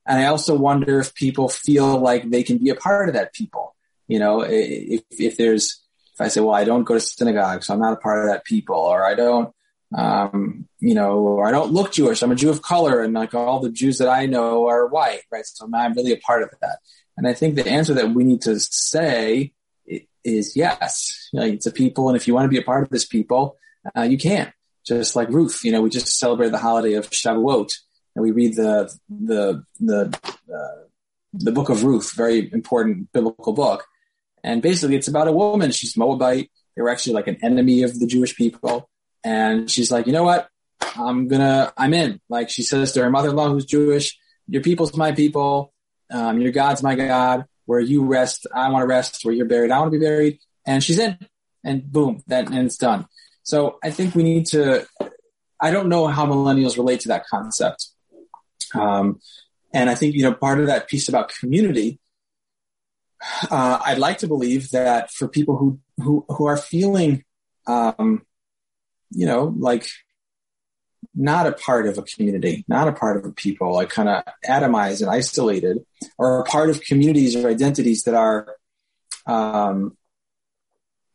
and 0.07 0.21
I 0.21 0.27
also 0.27 0.57
wonder 0.57 0.99
if 1.01 1.15
people 1.15 1.49
feel 1.49 1.99
like 1.99 2.31
they 2.31 2.43
can 2.43 2.59
be 2.59 2.71
a 2.71 2.75
part 2.75 3.09
of 3.09 3.15
that 3.15 3.35
people. 3.35 3.75
You 4.09 4.19
know, 4.19 4.43
if, 4.43 5.03
if 5.11 5.37
there's, 5.37 5.83
if 6.15 6.21
I 6.21 6.29
say, 6.29 6.41
well, 6.41 6.55
I 6.55 6.65
don't 6.65 6.85
go 6.85 6.95
to 6.95 7.01
synagogue, 7.01 7.65
so 7.65 7.75
I'm 7.75 7.81
not 7.81 7.95
a 7.95 7.97
part 7.97 8.25
of 8.25 8.31
that 8.31 8.45
people, 8.45 8.77
or 8.77 9.05
I 9.05 9.15
don't, 9.15 9.55
um, 9.97 10.69
you 10.81 10.95
know, 10.95 11.41
I 11.41 11.51
don't 11.51 11.73
look 11.73 11.93
Jewish. 11.93 12.23
I'm 12.23 12.33
a 12.33 12.35
Jew 12.35 12.51
of 12.51 12.63
color, 12.63 13.01
and 13.01 13.15
like 13.15 13.35
all 13.35 13.61
the 13.61 13.71
Jews 13.71 13.99
that 13.99 14.09
I 14.09 14.27
know 14.27 14.67
are 14.67 14.87
white, 14.87 15.23
right? 15.31 15.47
So 15.47 15.69
I'm 15.73 15.95
really 15.95 16.13
a 16.13 16.17
part 16.17 16.43
of 16.43 16.51
that. 16.61 16.79
And 17.17 17.29
I 17.29 17.33
think 17.33 17.55
the 17.55 17.69
answer 17.69 17.95
that 17.95 18.11
we 18.11 18.25
need 18.25 18.43
to 18.43 18.59
say 18.59 19.53
is 20.25 20.57
yes. 20.57 21.29
You 21.33 21.41
know, 21.41 21.47
it's 21.47 21.67
a 21.67 21.71
people, 21.71 22.09
and 22.09 22.17
if 22.17 22.27
you 22.27 22.35
want 22.35 22.47
to 22.47 22.51
be 22.51 22.59
a 22.59 22.65
part 22.65 22.83
of 22.83 22.91
this 22.91 23.05
people, 23.05 23.57
uh, 23.97 24.03
you 24.03 24.19
can. 24.19 24.53
Just 24.85 25.17
like 25.17 25.29
Ruth, 25.31 25.65
you 25.65 25.73
know, 25.73 25.81
we 25.81 25.91
just 25.91 26.19
celebrated 26.19 26.53
the 26.53 26.59
holiday 26.59 26.95
of 26.95 27.09
Shavuot, 27.11 27.73
and 28.15 28.23
we 28.23 28.33
read 28.33 28.57
the 28.57 28.93
the 29.09 29.65
the 29.81 30.19
uh, 30.53 30.85
the 31.33 31.53
book 31.53 31.69
of 31.69 31.85
Ruth, 31.85 32.13
very 32.15 32.53
important 32.53 33.11
biblical 33.13 33.53
book, 33.53 33.87
and 34.43 34.61
basically 34.61 34.97
it's 34.97 35.09
about 35.09 35.29
a 35.29 35.33
woman. 35.33 35.71
She's 35.71 35.97
Moabite. 35.97 36.51
They 36.77 36.83
were 36.83 36.91
actually 36.91 37.15
like 37.15 37.29
an 37.29 37.39
enemy 37.43 37.83
of 37.83 37.99
the 37.99 38.07
Jewish 38.07 38.37
people, 38.37 38.91
and 39.25 39.71
she's 39.71 39.91
like, 39.91 40.07
you 40.07 40.13
know 40.13 40.23
what? 40.25 40.49
I'm 40.97 41.29
gonna, 41.29 41.73
I'm 41.77 41.95
in. 41.95 42.21
Like 42.29 42.51
she 42.51 42.63
says 42.63 42.93
to 42.93 43.03
her 43.03 43.11
mother-in-law 43.11 43.49
who's 43.49 43.65
Jewish, 43.65 44.19
your 44.47 44.63
people's 44.63 44.97
my 44.97 45.13
people. 45.13 45.73
Um, 46.11 46.41
your 46.41 46.53
God's 46.53 46.83
my 46.83 46.95
God. 46.95 47.47
Where 47.67 47.81
you 47.81 48.05
rest, 48.05 48.47
I 48.55 48.69
want 48.69 48.83
to 48.83 48.87
rest. 48.87 49.25
Where 49.25 49.35
you're 49.35 49.47
buried, 49.47 49.71
I 49.71 49.79
want 49.79 49.91
to 49.91 49.99
be 49.99 50.05
buried. 50.05 50.39
And 50.67 50.85
she's 50.85 50.99
in. 50.99 51.19
And 51.65 51.91
boom, 51.91 52.23
that 52.27 52.49
and 52.49 52.67
it's 52.67 52.77
done. 52.77 53.07
So 53.43 53.79
I 53.83 53.91
think 53.91 54.15
we 54.15 54.23
need 54.23 54.47
to. 54.49 54.87
I 55.59 55.71
don't 55.71 55.89
know 55.89 56.07
how 56.07 56.27
millennials 56.27 56.77
relate 56.77 57.01
to 57.01 57.09
that 57.09 57.27
concept. 57.27 57.89
Um, 58.75 59.21
and 59.73 59.89
I 59.89 59.95
think 59.95 60.15
you 60.15 60.23
know 60.23 60.35
part 60.35 60.61
of 60.61 60.67
that 60.67 60.89
piece 60.89 61.09
about 61.09 61.33
community. 61.41 62.01
Uh, 63.51 63.81
I'd 63.83 63.99
like 63.99 64.19
to 64.19 64.29
believe 64.29 64.71
that 64.73 65.11
for 65.11 65.27
people 65.27 65.57
who 65.57 65.81
who 66.03 66.27
who 66.29 66.45
are 66.45 66.59
feeling 66.59 67.25
um, 67.67 68.27
you 69.15 69.27
know, 69.27 69.55
like 69.57 69.87
not 71.15 71.47
a 71.47 71.53
part 71.53 71.87
of 71.87 71.99
a 71.99 72.03
community, 72.03 72.65
not 72.69 72.89
a 72.89 72.93
part 72.93 73.17
of 73.17 73.25
a 73.25 73.33
people, 73.33 73.73
like 73.73 73.89
kind 73.89 74.09
of 74.09 74.25
atomized 74.49 75.01
and 75.01 75.11
isolated, 75.11 75.79
or 76.19 76.41
a 76.41 76.45
part 76.45 76.71
of 76.71 76.81
communities 76.83 77.37
or 77.37 77.49
identities 77.49 78.03
that 78.05 78.15
are 78.15 78.57
um, 79.27 79.97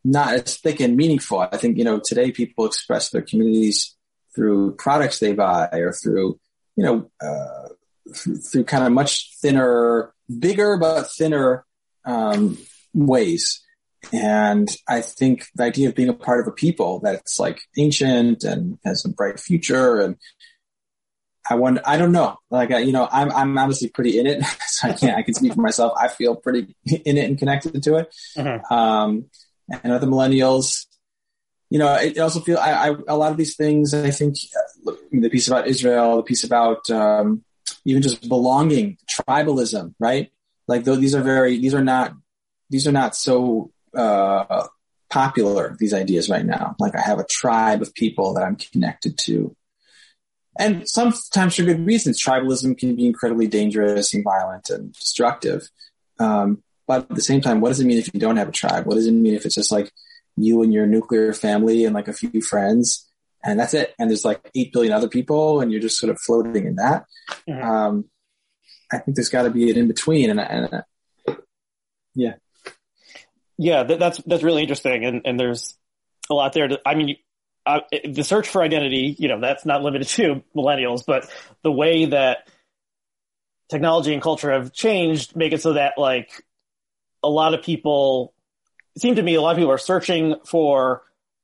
not 0.03 0.33
as 0.33 0.57
thick 0.57 0.79
and 0.79 0.95
meaningful. 0.95 1.39
I 1.39 1.57
think, 1.57 1.77
you 1.77 1.83
know, 1.83 1.99
today 1.99 2.31
people 2.31 2.65
express 2.65 3.09
their 3.09 3.21
communities 3.21 3.95
through 4.33 4.75
products 4.75 5.19
they 5.19 5.33
buy 5.33 5.69
or 5.73 5.91
through, 5.91 6.39
you 6.75 6.83
know, 6.83 7.11
uh, 7.21 7.69
through, 8.15 8.63
kind 8.63 8.85
of 8.85 8.91
much 8.91 9.35
thinner, 9.41 10.13
bigger 10.39 10.77
but 10.77 11.11
thinner 11.11 11.65
um, 12.05 12.57
ways. 12.93 13.61
And 14.13 14.69
I 14.87 15.01
think 15.01 15.47
the 15.55 15.63
idea 15.63 15.89
of 15.89 15.95
being 15.95 16.09
a 16.09 16.13
part 16.13 16.39
of 16.39 16.47
a 16.47 16.51
people 16.51 16.99
that's 16.99 17.39
like 17.39 17.61
ancient 17.77 18.43
and 18.43 18.77
has 18.85 19.03
a 19.05 19.09
bright 19.09 19.39
future 19.39 19.99
and 19.99 20.15
I 21.49 21.55
wonder, 21.55 21.81
I 21.83 21.97
don't 21.97 22.11
know. 22.11 22.37
Like, 22.51 22.69
you 22.69 22.91
know, 22.91 23.07
I'm, 23.11 23.31
I'm 23.31 23.57
obviously 23.57 23.89
pretty 23.89 24.19
in 24.19 24.27
it. 24.27 24.43
So 24.69 24.87
I 24.87 24.93
can't, 24.93 25.17
I 25.17 25.23
can 25.23 25.33
speak 25.33 25.53
for 25.53 25.61
myself. 25.61 25.91
I 25.99 26.07
feel 26.07 26.37
pretty 26.37 26.73
in 26.85 27.17
it 27.17 27.25
and 27.27 27.37
connected 27.37 27.83
to 27.83 27.95
it. 27.95 28.15
Mm-hmm. 28.37 28.73
Um, 28.73 29.25
and 29.83 29.91
other 29.91 30.07
millennials, 30.07 30.85
you 31.69 31.79
know, 31.79 31.93
it 31.95 32.17
also 32.17 32.39
feel, 32.39 32.57
I, 32.57 32.71
I, 32.71 32.95
a 33.09 33.17
lot 33.17 33.31
of 33.31 33.37
these 33.37 33.57
things, 33.57 33.93
I 33.93 34.11
think 34.11 34.35
uh, 34.87 34.93
the 35.11 35.29
piece 35.29 35.49
about 35.49 35.67
Israel, 35.67 36.15
the 36.15 36.23
piece 36.23 36.45
about, 36.45 36.89
um, 36.89 37.43
even 37.83 38.01
just 38.01 38.29
belonging, 38.29 38.97
tribalism, 39.11 39.95
right? 39.99 40.31
Like 40.69 40.85
though 40.85 40.95
these 40.95 41.13
are 41.13 41.23
very, 41.23 41.57
these 41.57 41.73
are 41.73 41.83
not, 41.83 42.13
these 42.69 42.87
are 42.87 42.93
not 42.93 43.17
so 43.17 43.71
uh, 43.95 44.67
popular 45.09 45.75
these 45.79 45.93
ideas 45.93 46.29
right 46.29 46.45
now. 46.45 46.75
Like 46.79 46.95
I 46.95 47.01
have 47.01 47.19
a 47.19 47.25
tribe 47.29 47.81
of 47.81 47.93
people 47.93 48.33
that 48.33 48.43
I'm 48.43 48.55
connected 48.55 49.17
to. 49.19 49.55
And 50.57 50.87
sometimes 50.87 51.55
for 51.55 51.63
good 51.63 51.85
reasons, 51.85 52.21
tribalism 52.21 52.77
can 52.77 52.95
be 52.95 53.05
incredibly 53.05 53.47
dangerous 53.47 54.13
and 54.13 54.23
violent 54.23 54.69
and 54.69 54.93
destructive. 54.93 55.69
Um, 56.19 56.63
but 56.85 57.09
at 57.09 57.15
the 57.15 57.21
same 57.21 57.39
time, 57.39 57.61
what 57.61 57.69
does 57.69 57.79
it 57.79 57.85
mean 57.85 57.97
if 57.97 58.13
you 58.13 58.19
don't 58.19 58.37
have 58.37 58.49
a 58.49 58.51
tribe? 58.51 58.85
What 58.85 58.95
does 58.95 59.07
it 59.07 59.11
mean 59.11 59.35
if 59.35 59.45
it's 59.45 59.55
just 59.55 59.71
like 59.71 59.91
you 60.35 60.61
and 60.63 60.73
your 60.73 60.85
nuclear 60.85 61.33
family 61.33 61.85
and 61.85 61.95
like 61.95 62.07
a 62.07 62.13
few 62.13 62.41
friends 62.41 63.07
and 63.43 63.59
that's 63.59 63.73
it? 63.73 63.93
And 63.97 64.09
there's 64.09 64.25
like 64.25 64.41
8 64.53 64.73
billion 64.73 64.91
other 64.91 65.07
people 65.07 65.61
and 65.61 65.71
you're 65.71 65.81
just 65.81 65.97
sort 65.97 66.09
of 66.09 66.19
floating 66.19 66.65
in 66.65 66.75
that. 66.75 67.05
Mm-hmm. 67.47 67.63
Um, 67.63 68.05
I 68.91 68.97
think 68.97 69.15
there's 69.15 69.29
got 69.29 69.43
to 69.43 69.51
be 69.51 69.69
an 69.69 69.77
in 69.77 69.87
between. 69.87 70.29
And, 70.29 70.39
and 70.39 70.83
yeah. 72.15 72.33
Yeah, 73.61 73.83
that, 73.83 73.99
that's 73.99 74.17
that's 74.25 74.41
really 74.41 74.61
interesting, 74.61 75.03
and 75.03 75.21
and 75.25 75.37
there's 75.37 75.77
a 76.29 76.33
lot 76.33 76.53
there. 76.53 76.69
To, 76.69 76.79
I 76.85 76.95
mean, 76.95 77.17
the 78.05 78.23
search 78.23 78.47
for 78.47 78.63
identity, 78.63 79.17
you 79.19 79.27
know, 79.27 79.41
that's 79.41 79.65
not 79.65 79.83
limited 79.83 80.07
to 80.15 80.41
millennials, 80.55 81.03
but 81.05 81.29
the 81.61 81.71
way 81.71 82.05
that 82.05 82.47
technology 83.69 84.13
and 84.13 84.21
culture 84.21 84.49
have 84.51 84.71
changed 84.71 85.35
make 85.35 85.51
it 85.51 85.61
so 85.61 85.73
that 85.73 85.97
like 85.97 86.45
a 87.21 87.29
lot 87.29 87.53
of 87.53 87.61
people 87.61 88.33
it 88.95 89.15
to 89.15 89.21
me 89.21 89.35
a 89.35 89.41
lot 89.41 89.51
of 89.51 89.57
people 89.57 89.71
are 89.71 89.77
searching 89.77 90.35
for 90.45 91.03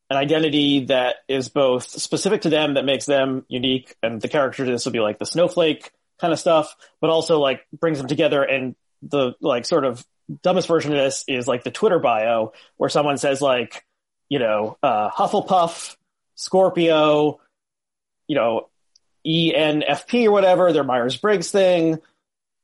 an 0.09 0.17
identity 0.17 0.85
that 0.85 1.17
is 1.27 1.49
both 1.49 1.83
specific 1.83 2.41
to 2.41 2.49
them 2.49 2.75
that 2.75 2.85
makes 2.85 3.05
them 3.05 3.45
unique 3.47 3.95
and 4.01 4.21
the 4.21 4.27
character 4.27 4.65
to 4.65 4.71
this 4.71 4.85
would 4.85 4.93
be 4.93 4.99
like 4.99 5.19
the 5.19 5.25
snowflake 5.25 5.91
kind 6.19 6.33
of 6.33 6.39
stuff 6.39 6.75
but 7.01 7.09
also 7.09 7.39
like 7.39 7.67
brings 7.71 7.99
them 7.99 8.07
together 8.07 8.41
and 8.41 8.75
the 9.03 9.33
like 9.41 9.65
sort 9.65 9.85
of 9.85 10.03
dumbest 10.41 10.67
version 10.67 10.91
of 10.91 10.97
this 10.97 11.23
is 11.27 11.47
like 11.47 11.63
the 11.63 11.71
Twitter 11.71 11.99
bio 11.99 12.53
where 12.77 12.89
someone 12.89 13.17
says 13.17 13.41
like, 13.41 13.85
you 14.29 14.39
know, 14.39 14.77
uh, 14.81 15.09
Hufflepuff, 15.09 15.95
Scorpio, 16.35 17.39
you 18.27 18.35
know, 18.35 18.69
ENFP 19.25 20.25
or 20.25 20.31
whatever, 20.31 20.71
their 20.73 20.83
Myers 20.83 21.17
Briggs 21.17 21.51
thing. 21.51 21.99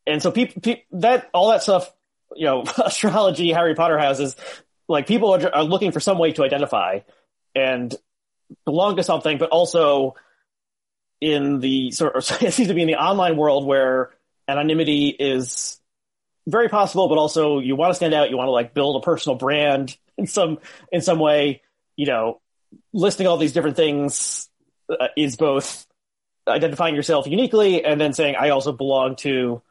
And 0.06 0.21
so 0.21 0.32
people, 0.32 0.62
pe- 0.62 0.84
that, 0.93 1.30
all 1.34 1.52
that 1.52 1.63
stuff, 1.63 1.91
you 2.36 2.45
know, 2.45 2.63
astrology, 2.84 3.52
Harry 3.52 3.76
Potter 3.76 3.97
houses, 3.97 4.36
like 4.88 5.08
people 5.08 5.34
are, 5.34 5.56
are 5.56 5.63
looking 5.63 5.91
for 5.91 6.00
some 6.00 6.17
way 6.17 6.32
to 6.34 6.43
identify 6.43 7.00
and 7.56 7.95
belong 8.65 8.95
to 8.97 9.04
something, 9.04 9.38
but 9.38 9.50
also 9.50 10.15
in 11.19 11.60
the 11.60 11.91
sort 11.91 12.15
of, 12.15 12.41
it 12.41 12.54
seems 12.54 12.67
to 12.67 12.74
be 12.74 12.82
in 12.82 12.88
the 12.88 12.95
online 12.95 13.38
world 13.38 13.65
where 13.65 14.12
anonymity 14.47 15.10
is 15.10 15.80
very 16.47 16.69
possible, 16.69 17.08
but 17.08 17.17
also 17.17 17.60
you 17.60 17.75
want 17.75 17.91
to 17.91 17.95
stand 17.95 18.13
out. 18.13 18.30
You 18.30 18.38
want 18.38 18.47
to 18.47 18.51
like 18.51 18.73
build 18.73 19.01
a 19.01 19.06
personal 19.06 19.38
brand 19.38 19.95
in 20.17 20.27
some 20.27 20.60
in 20.91 21.01
some 21.01 21.19
way. 21.19 21.62
You 21.95 22.08
know, 22.08 22.41
listing 22.93 23.27
all 23.27 23.38
these 23.38 23.54
different 23.54 23.75
things 23.75 24.49
uh, 24.89 25.08
is 25.15 25.36
both 25.36 25.86
identifying 26.47 26.95
yourself 26.95 27.27
uniquely 27.27 27.86
and 27.86 28.01
then 28.01 28.13
saying 28.13 28.36
I 28.36 28.49
also 28.49 28.71
belong 28.71 29.15
to 29.17 29.62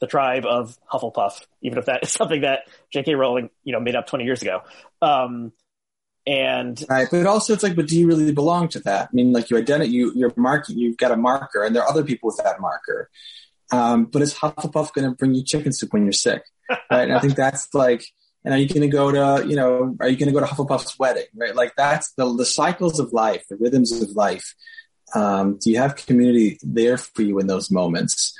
the 0.00 0.06
tribe 0.06 0.44
of 0.46 0.76
Hufflepuff, 0.90 1.46
even 1.62 1.78
if 1.78 1.86
that 1.86 2.02
is 2.02 2.10
something 2.12 2.42
that 2.42 2.68
J.K. 2.92 3.14
Rowling 3.14 3.50
you 3.62 3.72
know 3.72 3.80
made 3.80 3.96
up 3.96 4.06
twenty 4.06 4.24
years 4.24 4.42
ago. 4.42 4.62
Um, 5.02 5.52
and 6.26 6.82
right, 6.88 7.06
but 7.10 7.26
also 7.26 7.52
it's 7.52 7.62
like, 7.62 7.76
but 7.76 7.86
do 7.86 7.98
you 7.98 8.06
really 8.06 8.32
belong 8.32 8.68
to 8.68 8.80
that? 8.80 9.08
I 9.12 9.14
mean, 9.14 9.32
like 9.32 9.50
you 9.50 9.58
identify, 9.58 9.90
you 9.90 10.12
you're 10.14 10.32
marking, 10.36 10.78
you've 10.78 10.96
got 10.96 11.12
a 11.12 11.16
marker, 11.16 11.62
and 11.62 11.76
there 11.76 11.82
are 11.82 11.88
other 11.88 12.02
people 12.02 12.28
with 12.28 12.38
that 12.38 12.60
marker. 12.60 13.10
Um, 13.72 14.04
but 14.04 14.22
is 14.22 14.34
Hufflepuff 14.34 14.92
going 14.92 15.08
to 15.08 15.16
bring 15.16 15.34
you 15.34 15.42
chicken 15.42 15.72
soup 15.72 15.92
when 15.92 16.04
you're 16.04 16.12
sick? 16.12 16.42
Right. 16.68 16.80
And 16.90 17.12
I 17.12 17.20
think 17.20 17.34
that's 17.34 17.72
like, 17.74 18.04
and 18.44 18.52
are 18.52 18.58
you 18.58 18.68
going 18.68 18.82
to 18.82 18.88
go 18.88 19.10
to, 19.10 19.46
you 19.48 19.56
know, 19.56 19.96
are 20.00 20.08
you 20.08 20.16
going 20.16 20.32
to 20.32 20.38
go 20.38 20.40
to 20.40 20.46
Hufflepuff's 20.46 20.98
wedding? 20.98 21.24
Right. 21.34 21.54
Like 21.54 21.74
that's 21.76 22.12
the, 22.12 22.32
the 22.34 22.44
cycles 22.44 23.00
of 23.00 23.12
life, 23.12 23.44
the 23.48 23.56
rhythms 23.56 23.92
of 24.02 24.10
life. 24.10 24.54
Um, 25.14 25.58
do 25.60 25.70
you 25.70 25.78
have 25.78 25.96
community 25.96 26.58
there 26.62 26.96
for 26.98 27.22
you 27.22 27.38
in 27.38 27.46
those 27.46 27.70
moments? 27.70 28.36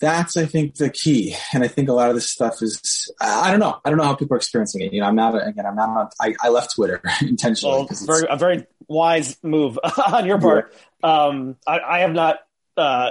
That's, 0.00 0.36
I 0.36 0.46
think, 0.46 0.76
the 0.76 0.90
key. 0.90 1.34
And 1.52 1.64
I 1.64 1.68
think 1.68 1.88
a 1.88 1.92
lot 1.92 2.08
of 2.08 2.14
this 2.14 2.30
stuff 2.30 2.62
is, 2.62 3.12
I 3.20 3.50
don't 3.50 3.58
know. 3.58 3.80
I 3.84 3.90
don't 3.90 3.98
know 3.98 4.04
how 4.04 4.14
people 4.14 4.34
are 4.34 4.36
experiencing 4.36 4.82
it. 4.82 4.92
You 4.92 5.00
know, 5.00 5.08
I'm 5.08 5.16
not, 5.16 5.34
again, 5.34 5.66
I'm 5.66 5.74
not, 5.74 6.14
I, 6.20 6.34
I 6.40 6.50
left 6.50 6.76
Twitter 6.76 7.02
intentionally. 7.20 7.88
Well, 7.90 8.06
very, 8.06 8.26
a 8.30 8.36
very 8.36 8.66
wise 8.86 9.36
move 9.42 9.78
on 10.06 10.24
your 10.24 10.40
part. 10.40 10.72
Um, 11.02 11.56
I, 11.66 11.80
I 11.80 11.98
have 12.00 12.12
not, 12.12 12.38
uh, 12.76 13.10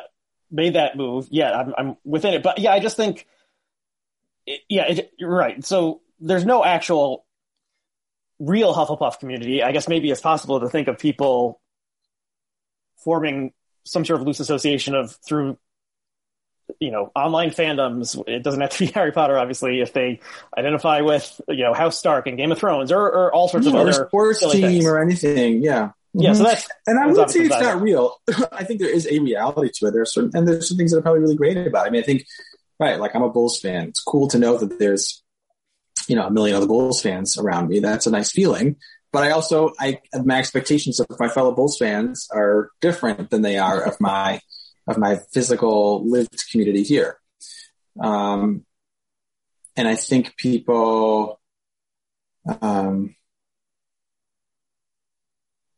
made 0.51 0.75
that 0.75 0.95
move 0.97 1.27
yeah, 1.29 1.51
I'm, 1.51 1.73
I'm 1.77 1.97
within 2.05 2.33
it, 2.33 2.43
but 2.43 2.59
yeah, 2.59 2.71
I 2.71 2.79
just 2.79 2.97
think, 2.97 3.27
yeah, 4.69 4.85
it, 4.87 5.11
you're 5.17 5.29
right. 5.29 5.63
So 5.65 6.01
there's 6.19 6.45
no 6.45 6.63
actual 6.63 7.25
real 8.39 8.73
Hufflepuff 8.73 9.19
community. 9.19 9.61
I 9.63 9.71
guess 9.71 9.87
maybe 9.87 10.09
it's 10.09 10.21
possible 10.21 10.59
to 10.61 10.69
think 10.69 10.87
of 10.87 10.99
people 10.99 11.59
forming 13.03 13.53
some 13.85 14.05
sort 14.05 14.19
of 14.21 14.27
loose 14.27 14.39
association 14.39 14.95
of 14.95 15.15
through 15.25 15.57
you 16.81 16.91
know 16.91 17.09
online 17.15 17.51
fandoms 17.51 18.21
it 18.27 18.43
doesn't 18.43 18.59
have 18.59 18.71
to 18.71 18.79
be 18.85 18.85
harry 18.93 19.13
potter 19.13 19.37
obviously 19.37 19.79
if 19.79 19.93
they 19.93 20.19
identify 20.57 20.99
with 20.99 21.39
you 21.47 21.63
know 21.63 21.73
house 21.73 21.97
stark 21.97 22.27
and 22.27 22.37
game 22.37 22.51
of 22.51 22.57
thrones 22.57 22.91
or, 22.91 22.99
or 23.01 23.33
all 23.33 23.47
sorts 23.47 23.65
Yeah, 23.65 23.71
of 23.71 23.75
or 23.77 23.81
other 23.81 23.93
sports 24.07 24.41
team 24.41 24.61
things. 24.61 24.85
or 24.85 25.01
anything. 25.01 25.63
Yeah. 25.63 25.91
Yeah 26.13 26.33
so 26.33 26.43
Mhm. 26.43 26.47
that's 26.47 26.67
And 26.87 26.99
I 26.99 27.07
would 27.07 27.29
say 27.29 27.41
it's 27.41 27.59
not 27.59 27.81
real. 27.81 28.15
I 28.51 28.63
think 28.63 28.79
there 28.79 28.89
is 28.93 29.07
a 29.09 29.19
reality 29.19 29.69
to 29.75 29.87
it. 29.87 29.91
There 29.91 30.01
are 30.01 30.05
certain, 30.05 30.31
and 30.33 30.47
there's 30.47 30.67
some 30.67 30.77
things 30.77 30.91
that 30.91 30.99
are 30.99 31.01
probably 31.01 31.21
really 31.21 31.35
great 31.35 31.57
about 31.57 31.85
it. 31.85 31.89
I 31.89 31.91
mean, 31.91 32.01
I 32.01 32.05
think, 32.05 32.25
right, 32.79 32.99
like 32.99 33.15
I'm 33.15 33.23
a 33.23 33.29
Bulls 33.29 33.59
fan. 33.59 33.89
It's 33.89 34.01
cool 34.01 34.27
to 34.29 34.39
know 34.39 34.57
that 34.57 34.79
there's, 34.79 35.23
you 36.07 36.15
know, 36.15 36.25
a 36.27 36.31
million 36.31 36.55
other 36.55 36.67
Bulls 36.67 37.01
fans 37.01 37.37
around 37.37 37.67
me. 37.69 37.79
That's 37.79 38.07
a 38.07 38.11
nice 38.11 38.31
feeling. 38.31 38.77
But 39.11 39.23
I 39.23 39.31
also, 39.31 39.73
I, 39.79 39.99
my 40.23 40.37
expectations 40.39 40.99
of 40.99 41.07
my 41.19 41.29
fellow 41.29 41.53
Bulls 41.53 41.77
fans 41.77 42.27
are 42.33 42.71
different 42.81 43.29
than 43.29 43.41
they 43.41 43.57
are 43.57 43.81
of 43.81 43.99
my, 43.99 44.41
of 44.87 44.97
my 44.97 45.19
physical 45.33 46.07
lived 46.09 46.35
community 46.51 46.83
here. 46.83 47.19
Um, 47.99 48.65
and 49.75 49.87
I 49.87 49.95
think 49.95 50.35
people, 50.37 51.39
um, 52.61 53.15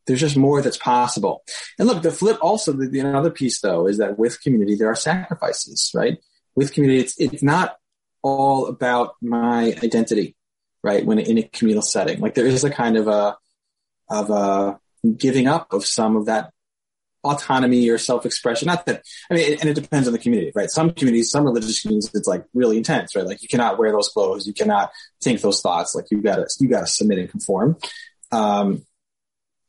there's 0.10 0.20
just 0.20 0.36
more 0.36 0.60
that's 0.62 0.78
possible. 0.78 1.44
And 1.78 1.88
look, 1.88 2.02
the 2.02 2.12
flip 2.12 2.40
also, 2.42 2.74
the, 2.74 2.88
the 2.88 3.00
another 3.00 3.30
piece 3.30 3.62
though, 3.62 3.86
is 3.86 4.00
that 4.00 4.18
with 4.18 4.42
community, 4.42 4.74
there 4.76 4.90
are 4.90 4.96
sacrifices, 4.96 5.92
right? 5.94 6.18
With 6.56 6.74
community, 6.74 7.02
it's, 7.02 7.20
it's 7.20 7.44
not 7.44 7.78
all 8.24 8.66
about 8.66 9.14
my 9.22 9.76
identity, 9.84 10.36
right? 10.84 11.06
When 11.06 11.20
in 11.20 11.38
a 11.38 11.44
communal 11.44 11.84
setting, 11.84 12.20
like 12.20 12.34
there 12.34 12.48
is 12.48 12.64
a 12.64 12.72
kind 12.72 12.98
of 12.98 13.08
a, 13.08 13.38
of 14.10 14.32
a 14.32 14.80
giving 15.16 15.48
up 15.48 15.72
of 15.74 15.86
some 15.86 16.18
of 16.18 16.26
that 16.26 16.52
autonomy 17.24 17.88
or 17.90 18.00
self-expression. 18.00 18.66
Not 18.66 18.88
that, 18.88 19.04
I 19.30 19.36
mean, 19.36 19.58
and 19.60 19.70
it 19.70 19.76
depends 19.76 20.08
on 20.08 20.14
the 20.14 20.20
community, 20.20 20.52
right? 20.56 20.72
Some 20.72 20.90
communities, 20.90 21.30
some 21.30 21.46
religious 21.46 21.82
communities, 21.82 22.10
it's 22.16 22.28
like 22.28 22.46
really 22.56 22.78
intense, 22.78 23.16
right? 23.16 23.26
Like 23.28 23.44
you 23.44 23.48
cannot 23.48 23.78
wear 23.78 23.92
those 23.92 24.08
clothes. 24.10 24.48
You 24.48 24.54
cannot 24.54 24.90
think 25.22 25.42
those 25.42 25.62
thoughts. 25.62 25.94
Like 25.94 26.06
you 26.10 26.20
gotta, 26.22 26.48
you 26.60 26.68
gotta 26.68 26.88
submit 26.88 27.20
and 27.20 27.30
conform. 27.30 27.78
Um, 28.32 28.86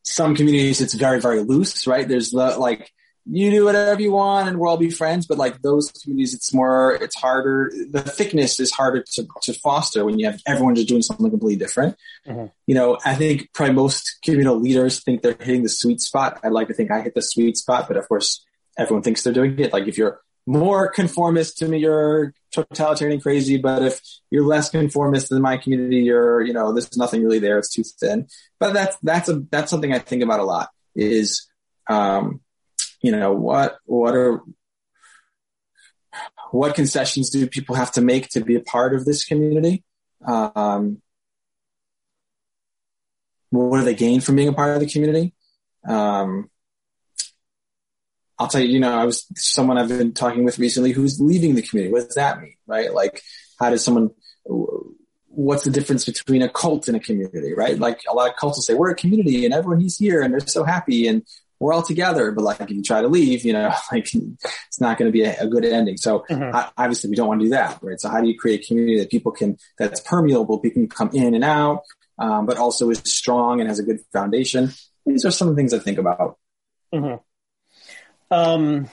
some 0.02 0.34
communities 0.34 0.80
it's 0.80 0.94
very 0.94 1.20
very 1.20 1.40
loose 1.42 1.86
right? 1.86 2.08
There's 2.08 2.30
the 2.30 2.58
like 2.58 2.90
you 3.26 3.50
do 3.50 3.66
whatever 3.66 4.00
you 4.00 4.12
want 4.12 4.48
and 4.48 4.58
we'll 4.58 4.70
all 4.70 4.76
be 4.78 4.90
friends 4.90 5.26
but 5.26 5.36
like 5.36 5.60
those 5.60 5.92
communities 5.92 6.32
it's 6.34 6.54
more 6.54 6.94
it's 6.94 7.14
harder 7.14 7.70
the 7.90 8.00
thickness 8.00 8.58
is 8.58 8.72
harder 8.72 9.04
to, 9.12 9.26
to 9.42 9.52
foster 9.52 10.04
when 10.06 10.18
you 10.18 10.24
have 10.26 10.40
everyone 10.46 10.74
just 10.74 10.88
doing 10.88 11.02
something 11.02 11.28
completely 11.30 11.56
different. 11.56 11.96
Mhm. 12.26 12.50
you 12.66 12.74
know 12.74 12.98
i 13.04 13.14
think 13.14 13.48
probably 13.52 13.74
most 13.74 14.18
communal 14.24 14.58
leaders 14.58 15.02
think 15.04 15.20
they're 15.22 15.36
hitting 15.38 15.62
the 15.62 15.68
sweet 15.68 16.00
spot. 16.00 16.40
I'd 16.42 16.52
like 16.52 16.68
to 16.68 16.74
think 16.74 16.90
i 16.90 17.02
hit 17.02 17.14
the 17.14 17.22
sweet 17.22 17.56
spot 17.58 17.88
but 17.88 17.96
of 17.98 18.08
course 18.08 18.44
everyone 18.78 19.02
thinks 19.02 19.22
they're 19.22 19.32
doing 19.34 19.58
it. 19.58 19.72
Like 19.72 19.86
if 19.86 19.98
you're 19.98 20.20
more 20.50 20.88
conformist 20.88 21.58
to 21.58 21.68
me 21.68 21.78
you're 21.78 22.32
totalitarian 22.52 23.14
and 23.14 23.22
crazy 23.22 23.56
but 23.56 23.82
if 23.82 24.00
you're 24.30 24.46
less 24.46 24.68
conformist 24.70 25.28
than 25.28 25.40
my 25.40 25.56
community 25.56 25.98
you're 25.98 26.40
you 26.42 26.52
know 26.52 26.72
there's 26.72 26.96
nothing 26.96 27.22
really 27.22 27.38
there 27.38 27.58
it's 27.58 27.72
too 27.72 27.84
thin 28.00 28.26
but 28.60 28.74
that's 28.74 28.96
that's 29.02 29.28
a 29.28 29.42
that's 29.50 29.70
something 29.70 29.92
I 29.92 29.98
think 29.98 30.22
about 30.22 30.38
a 30.38 30.44
lot. 30.44 30.68
Is 30.94 31.48
um, 31.88 32.40
you 33.00 33.10
know 33.10 33.32
what 33.32 33.78
what 33.86 34.14
are 34.14 34.42
what 36.52 36.74
concessions 36.74 37.30
do 37.30 37.46
people 37.46 37.74
have 37.74 37.92
to 37.92 38.02
make 38.02 38.28
to 38.28 38.40
be 38.40 38.54
a 38.54 38.60
part 38.60 38.94
of 38.94 39.04
this 39.04 39.24
community? 39.24 39.82
Um, 40.24 41.00
what 43.48 43.78
do 43.78 43.84
they 43.84 43.94
gain 43.94 44.20
from 44.20 44.36
being 44.36 44.48
a 44.48 44.52
part 44.52 44.74
of 44.74 44.80
the 44.80 44.90
community? 44.90 45.32
Um, 45.88 46.50
I'll 48.40 48.48
tell 48.48 48.62
you, 48.62 48.68
you 48.68 48.80
know, 48.80 48.92
I 48.98 49.04
was 49.04 49.26
someone 49.36 49.76
I've 49.78 49.88
been 49.88 50.14
talking 50.14 50.44
with 50.44 50.58
recently 50.58 50.92
who's 50.92 51.20
leaving 51.20 51.54
the 51.54 51.62
community. 51.62 51.92
What 51.92 52.06
does 52.06 52.14
that 52.14 52.40
mean, 52.40 52.54
right? 52.66 52.92
Like, 52.92 53.22
how 53.60 53.68
does 53.70 53.84
someone 53.84 54.10
what's 55.28 55.64
the 55.64 55.70
difference 55.70 56.04
between 56.06 56.42
a 56.42 56.48
cult 56.48 56.88
and 56.88 56.96
a 56.96 57.00
community, 57.00 57.54
right? 57.54 57.78
Like 57.78 58.00
a 58.10 58.14
lot 58.14 58.30
of 58.30 58.36
cults 58.36 58.56
will 58.58 58.62
say, 58.62 58.74
we're 58.74 58.90
a 58.90 58.96
community 58.96 59.44
and 59.44 59.54
everyone 59.54 59.82
is 59.84 59.96
here 59.96 60.22
and 60.22 60.32
they're 60.32 60.40
so 60.40 60.64
happy 60.64 61.06
and 61.06 61.22
we're 61.60 61.72
all 61.72 61.82
together. 61.82 62.32
But 62.32 62.42
like 62.42 62.60
if 62.60 62.70
you 62.70 62.82
try 62.82 63.00
to 63.00 63.06
leave, 63.08 63.44
you 63.44 63.52
know, 63.52 63.72
like 63.92 64.12
it's 64.12 64.80
not 64.80 64.98
going 64.98 65.06
to 65.08 65.12
be 65.12 65.22
a, 65.22 65.38
a 65.42 65.46
good 65.46 65.64
ending. 65.64 65.98
So 65.98 66.24
Mhm. 66.30 66.52
I, 66.52 66.70
obviously 66.76 67.10
we 67.10 67.16
don't 67.16 67.28
want 67.28 67.40
to 67.40 67.46
do 67.46 67.50
that, 67.50 67.78
right? 67.82 68.00
So 68.00 68.08
how 68.08 68.20
do 68.20 68.26
you 68.26 68.36
create 68.36 68.64
a 68.64 68.66
community 68.66 68.98
that 68.98 69.10
people 69.10 69.30
can, 69.30 69.56
that's 69.78 70.00
permeable, 70.00 70.58
people 70.58 70.80
can 70.82 70.88
come 70.88 71.10
in 71.12 71.34
and 71.34 71.44
out, 71.44 71.82
um, 72.18 72.46
but 72.46 72.56
also 72.56 72.90
is 72.90 73.00
strong 73.04 73.60
and 73.60 73.68
has 73.68 73.78
a 73.78 73.84
good 73.84 74.00
foundation? 74.12 74.72
These 75.06 75.24
are 75.24 75.30
some 75.30 75.48
of 75.48 75.54
the 75.54 75.60
things 75.60 75.72
I 75.74 75.78
think 75.78 75.98
about. 75.98 76.38
Mhm. 76.92 77.20
Um, 78.30 78.88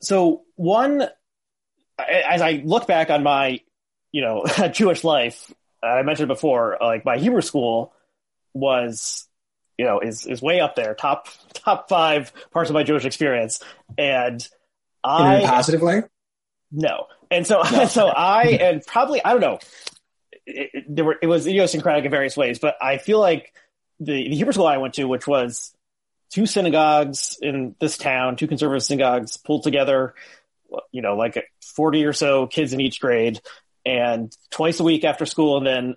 so 0.00 0.42
one, 0.56 1.02
as 1.98 2.42
I 2.42 2.62
look 2.64 2.86
back 2.86 3.10
on 3.10 3.22
my, 3.22 3.60
you 4.12 4.22
know, 4.22 4.44
Jewish 4.72 5.04
life, 5.04 5.52
I 5.82 6.02
mentioned 6.02 6.28
before, 6.28 6.78
like 6.80 7.04
my 7.04 7.18
Hebrew 7.18 7.42
school 7.42 7.92
was, 8.54 9.28
you 9.78 9.84
know, 9.84 10.00
is 10.00 10.26
is 10.26 10.40
way 10.40 10.60
up 10.60 10.76
there, 10.76 10.94
top 10.94 11.28
top 11.52 11.88
five 11.88 12.32
parts 12.52 12.70
of 12.70 12.74
my 12.74 12.82
Jewish 12.84 13.04
experience, 13.04 13.60
and 13.98 14.46
I 15.02 15.38
In 15.38 15.44
a 15.44 15.48
positive 15.48 15.82
way? 15.82 16.02
no. 16.72 17.06
And 17.30 17.46
so, 17.46 17.62
No. 17.70 17.84
so 17.86 18.08
I, 18.08 18.46
and 18.60 18.84
probably, 18.86 19.24
I 19.24 19.32
don't 19.32 19.40
know, 19.40 19.58
it, 20.46 20.70
it- 20.72 20.84
there 20.88 21.04
were, 21.04 21.16
it 21.20 21.26
was 21.26 21.46
idiosyncratic 21.46 22.04
in 22.04 22.10
various 22.10 22.36
ways, 22.36 22.58
but 22.58 22.76
I 22.80 22.98
feel 22.98 23.18
like 23.20 23.52
the, 24.00 24.28
the 24.28 24.34
Hebrew 24.36 24.52
school 24.52 24.66
I 24.66 24.76
went 24.78 24.94
to, 24.94 25.04
which 25.04 25.26
was 25.26 25.74
two 26.30 26.46
synagogues 26.46 27.38
in 27.40 27.74
this 27.80 27.96
town, 27.98 28.36
two 28.36 28.46
conservative 28.46 28.82
synagogues 28.82 29.36
pulled 29.36 29.62
together, 29.62 30.14
you 30.90 31.02
know, 31.02 31.16
like 31.16 31.44
40 31.74 32.04
or 32.04 32.12
so 32.12 32.46
kids 32.46 32.72
in 32.72 32.80
each 32.80 33.00
grade 33.00 33.40
and 33.86 34.36
twice 34.50 34.80
a 34.80 34.84
week 34.84 35.04
after 35.04 35.26
school 35.26 35.58
and 35.58 35.66
then 35.66 35.96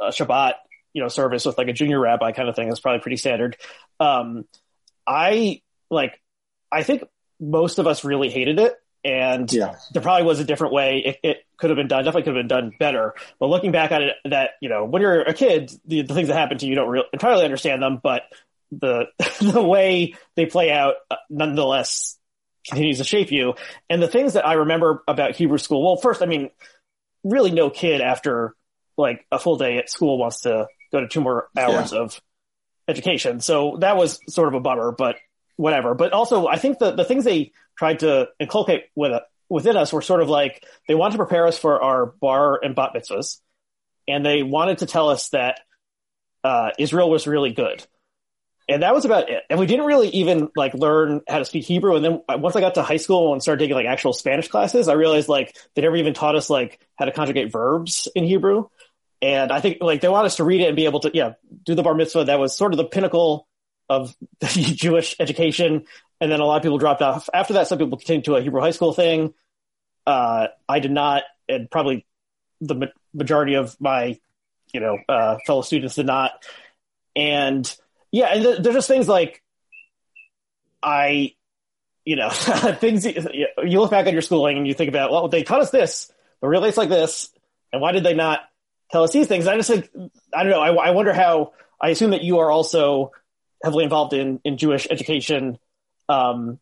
a 0.00 0.06
Shabbat, 0.08 0.54
you 0.92 1.02
know, 1.02 1.08
service 1.08 1.44
with 1.44 1.58
like 1.58 1.68
a 1.68 1.72
junior 1.72 2.00
rabbi 2.00 2.32
kind 2.32 2.48
of 2.48 2.56
thing. 2.56 2.68
That's 2.68 2.80
probably 2.80 3.00
pretty 3.00 3.16
standard. 3.16 3.56
Um, 4.00 4.44
I 5.06 5.60
like, 5.90 6.20
I 6.72 6.82
think 6.82 7.04
most 7.40 7.78
of 7.78 7.86
us 7.86 8.04
really 8.04 8.30
hated 8.30 8.58
it. 8.58 8.74
And 9.06 9.52
Yeah. 9.52 9.74
there 9.92 10.00
probably 10.00 10.24
was 10.24 10.40
a 10.40 10.44
different 10.44 10.72
way 10.72 11.02
it, 11.04 11.18
it 11.22 11.44
could 11.58 11.68
have 11.68 11.76
been 11.76 11.88
done. 11.88 12.04
Definitely 12.04 12.22
could 12.22 12.36
have 12.36 12.48
been 12.48 12.48
done 12.48 12.72
better. 12.78 13.14
But 13.38 13.48
looking 13.48 13.70
back 13.70 13.92
at 13.92 14.00
it, 14.00 14.14
that 14.24 14.52
you 14.62 14.70
know, 14.70 14.86
when 14.86 15.02
you're 15.02 15.20
a 15.20 15.34
kid, 15.34 15.70
the, 15.84 16.02
the 16.02 16.14
things 16.14 16.28
that 16.28 16.36
happen 16.36 16.56
to 16.56 16.64
you, 16.64 16.70
you 16.70 16.76
don't 16.76 16.88
really, 16.88 17.04
entirely 17.12 17.44
understand 17.44 17.82
them. 17.82 18.00
But 18.02 18.22
the 18.70 19.06
the 19.40 19.62
way 19.62 20.14
they 20.36 20.46
play 20.46 20.70
out, 20.70 20.94
uh, 21.10 21.16
nonetheless, 21.30 22.18
continues 22.66 22.98
to 22.98 23.04
shape 23.04 23.30
you. 23.30 23.54
And 23.88 24.02
the 24.02 24.08
things 24.08 24.34
that 24.34 24.46
I 24.46 24.54
remember 24.54 25.02
about 25.06 25.36
Hebrew 25.36 25.58
school. 25.58 25.84
Well, 25.84 25.96
first, 25.96 26.22
I 26.22 26.26
mean, 26.26 26.50
really, 27.22 27.50
no 27.50 27.70
kid 27.70 28.00
after 28.00 28.54
like 28.96 29.26
a 29.30 29.38
full 29.38 29.56
day 29.56 29.78
at 29.78 29.90
school 29.90 30.18
wants 30.18 30.42
to 30.42 30.66
go 30.92 31.00
to 31.00 31.08
two 31.08 31.20
more 31.20 31.48
hours 31.56 31.92
of 31.92 32.20
education. 32.88 33.40
So 33.40 33.78
that 33.80 33.96
was 33.96 34.20
sort 34.28 34.48
of 34.48 34.54
a 34.54 34.60
bummer, 34.60 34.92
but 34.92 35.16
whatever. 35.56 35.94
But 35.94 36.12
also, 36.12 36.46
I 36.46 36.56
think 36.56 36.78
the 36.78 36.92
the 36.92 37.04
things 37.04 37.24
they 37.24 37.52
tried 37.76 38.00
to 38.00 38.28
inculcate 38.38 38.84
with 38.94 39.20
within 39.48 39.76
us 39.76 39.92
were 39.92 40.02
sort 40.02 40.22
of 40.22 40.28
like 40.28 40.64
they 40.88 40.94
wanted 40.94 41.12
to 41.12 41.18
prepare 41.18 41.46
us 41.46 41.58
for 41.58 41.82
our 41.82 42.06
bar 42.06 42.60
and 42.62 42.74
bat 42.74 42.90
mitzvahs, 42.94 43.40
and 44.08 44.24
they 44.24 44.42
wanted 44.42 44.78
to 44.78 44.86
tell 44.86 45.08
us 45.08 45.28
that 45.30 45.60
uh, 46.42 46.70
Israel 46.78 47.10
was 47.10 47.26
really 47.26 47.52
good. 47.52 47.84
And 48.68 48.82
that 48.82 48.94
was 48.94 49.04
about 49.04 49.28
it. 49.28 49.42
And 49.50 49.60
we 49.60 49.66
didn't 49.66 49.84
really 49.84 50.08
even 50.08 50.48
like 50.56 50.72
learn 50.72 51.20
how 51.28 51.38
to 51.38 51.44
speak 51.44 51.64
Hebrew. 51.64 51.96
And 51.96 52.04
then 52.04 52.22
once 52.40 52.56
I 52.56 52.60
got 52.60 52.76
to 52.76 52.82
high 52.82 52.96
school 52.96 53.32
and 53.32 53.42
started 53.42 53.62
taking 53.62 53.74
like 53.74 53.86
actual 53.86 54.14
Spanish 54.14 54.48
classes, 54.48 54.88
I 54.88 54.94
realized 54.94 55.28
like 55.28 55.54
they 55.74 55.82
never 55.82 55.96
even 55.96 56.14
taught 56.14 56.34
us 56.34 56.48
like 56.48 56.80
how 56.96 57.04
to 57.04 57.12
conjugate 57.12 57.52
verbs 57.52 58.08
in 58.14 58.24
Hebrew. 58.24 58.68
And 59.20 59.52
I 59.52 59.60
think 59.60 59.78
like 59.82 60.00
they 60.00 60.08
want 60.08 60.26
us 60.26 60.36
to 60.36 60.44
read 60.44 60.62
it 60.62 60.68
and 60.68 60.76
be 60.76 60.86
able 60.86 61.00
to, 61.00 61.10
yeah, 61.12 61.34
do 61.64 61.74
the 61.74 61.82
bar 61.82 61.94
mitzvah. 61.94 62.24
That 62.24 62.38
was 62.38 62.56
sort 62.56 62.72
of 62.72 62.78
the 62.78 62.84
pinnacle 62.84 63.46
of 63.88 64.16
the 64.40 64.46
Jewish 64.74 65.14
education. 65.20 65.84
And 66.20 66.32
then 66.32 66.40
a 66.40 66.44
lot 66.46 66.56
of 66.56 66.62
people 66.62 66.78
dropped 66.78 67.02
off 67.02 67.28
after 67.34 67.54
that. 67.54 67.68
Some 67.68 67.78
people 67.78 67.98
continued 67.98 68.24
to 68.24 68.36
a 68.36 68.42
Hebrew 68.42 68.60
high 68.60 68.70
school 68.70 68.94
thing. 68.94 69.34
Uh, 70.06 70.48
I 70.68 70.80
did 70.80 70.90
not, 70.90 71.24
and 71.48 71.70
probably 71.70 72.06
the 72.60 72.74
ma- 72.74 72.86
majority 73.12 73.54
of 73.54 73.78
my, 73.80 74.18
you 74.72 74.80
know, 74.80 74.98
uh, 75.08 75.38
fellow 75.46 75.62
students 75.62 75.96
did 75.96 76.06
not. 76.06 76.32
And 77.16 77.74
yeah, 78.14 78.26
and 78.26 78.44
th- 78.44 78.58
there's 78.60 78.76
just 78.76 78.86
things 78.86 79.08
like 79.08 79.42
I, 80.80 81.34
you 82.04 82.14
know, 82.14 82.30
things 82.30 83.04
you 83.04 83.48
you 83.64 83.80
look 83.80 83.90
back 83.90 84.06
on 84.06 84.12
your 84.12 84.22
schooling 84.22 84.56
and 84.56 84.68
you 84.68 84.72
think 84.72 84.88
about, 84.88 85.10
well, 85.10 85.26
they 85.26 85.42
taught 85.42 85.62
us 85.62 85.72
this, 85.72 86.12
but 86.40 86.46
really 86.46 86.68
it's 86.68 86.78
like 86.78 86.88
this, 86.88 87.30
and 87.72 87.82
why 87.82 87.90
did 87.90 88.04
they 88.04 88.14
not 88.14 88.38
tell 88.92 89.02
us 89.02 89.10
these 89.10 89.26
things? 89.26 89.48
I 89.48 89.56
just 89.56 89.68
think 89.68 89.90
I 90.32 90.44
don't 90.44 90.52
know. 90.52 90.60
I, 90.60 90.88
I 90.88 90.90
wonder 90.92 91.12
how. 91.12 91.54
I 91.80 91.88
assume 91.88 92.12
that 92.12 92.22
you 92.22 92.38
are 92.38 92.52
also 92.52 93.10
heavily 93.64 93.82
involved 93.82 94.12
in 94.12 94.40
in 94.44 94.58
Jewish 94.58 94.86
education 94.88 95.58
um, 96.08 96.60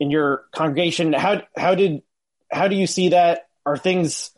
in 0.00 0.10
your 0.10 0.44
congregation. 0.52 1.14
How 1.14 1.44
how 1.56 1.74
did 1.74 2.02
how 2.52 2.68
do 2.68 2.76
you 2.76 2.86
see 2.86 3.08
that? 3.08 3.48
Are 3.64 3.78
things? 3.78 4.32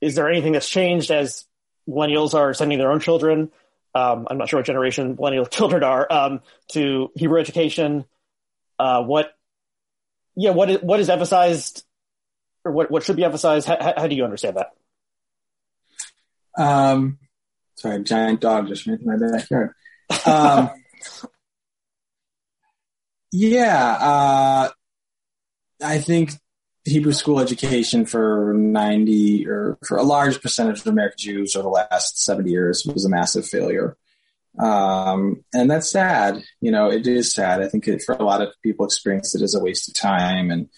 Is 0.00 0.14
there 0.14 0.30
anything 0.30 0.52
that's 0.52 0.68
changed 0.68 1.10
as 1.10 1.44
millennials 1.88 2.34
are 2.34 2.54
sending 2.54 2.78
their 2.78 2.92
own 2.92 3.00
children? 3.00 3.50
Um, 3.94 4.26
I'm 4.30 4.38
not 4.38 4.48
sure 4.48 4.58
what 4.58 4.66
generation 4.66 5.16
millennial 5.16 5.46
children 5.46 5.82
are 5.82 6.06
um, 6.10 6.40
to 6.72 7.10
Hebrew 7.14 7.40
education. 7.40 8.04
uh, 8.78 9.02
what, 9.02 9.32
yeah, 10.36 10.50
what 10.50 10.70
is, 10.70 10.78
what 10.82 11.00
is 11.00 11.08
emphasized 11.08 11.84
or 12.64 12.72
what, 12.72 12.90
what 12.90 13.02
should 13.02 13.16
be 13.16 13.24
emphasized? 13.24 13.66
How, 13.66 13.94
how 13.96 14.06
do 14.06 14.14
you 14.14 14.24
understand 14.24 14.56
that? 14.56 14.70
Um, 16.56 17.18
sorry, 17.76 17.96
a 17.96 18.00
giant 18.00 18.40
dog 18.40 18.68
just 18.68 18.86
ran 18.86 18.98
through 18.98 19.18
my 19.18 19.36
backyard. 19.36 19.72
Um, 20.26 20.70
yeah, 23.32 23.98
uh, 24.00 24.68
I 25.82 25.98
think 25.98 26.32
Hebrew 26.88 27.12
school 27.12 27.40
education 27.40 28.06
for 28.06 28.54
90 28.56 29.48
or 29.48 29.78
for 29.86 29.96
a 29.96 30.02
large 30.02 30.40
percentage 30.40 30.80
of 30.80 30.86
American 30.86 31.18
Jews 31.18 31.56
over 31.56 31.64
the 31.64 31.68
last 31.68 32.22
70 32.22 32.50
years 32.50 32.84
was 32.86 33.04
a 33.04 33.08
massive 33.08 33.46
failure. 33.46 33.96
Um, 34.58 35.44
and 35.54 35.70
that's 35.70 35.90
sad. 35.90 36.42
You 36.60 36.70
know, 36.70 36.90
it 36.90 37.06
is 37.06 37.32
sad. 37.32 37.62
I 37.62 37.68
think 37.68 37.86
it, 37.86 38.02
for 38.04 38.14
a 38.14 38.24
lot 38.24 38.42
of 38.42 38.52
people 38.62 38.86
experience 38.86 39.34
it 39.34 39.42
as 39.42 39.54
a 39.54 39.60
waste 39.60 39.88
of 39.88 39.94
time 39.94 40.50
and 40.50 40.68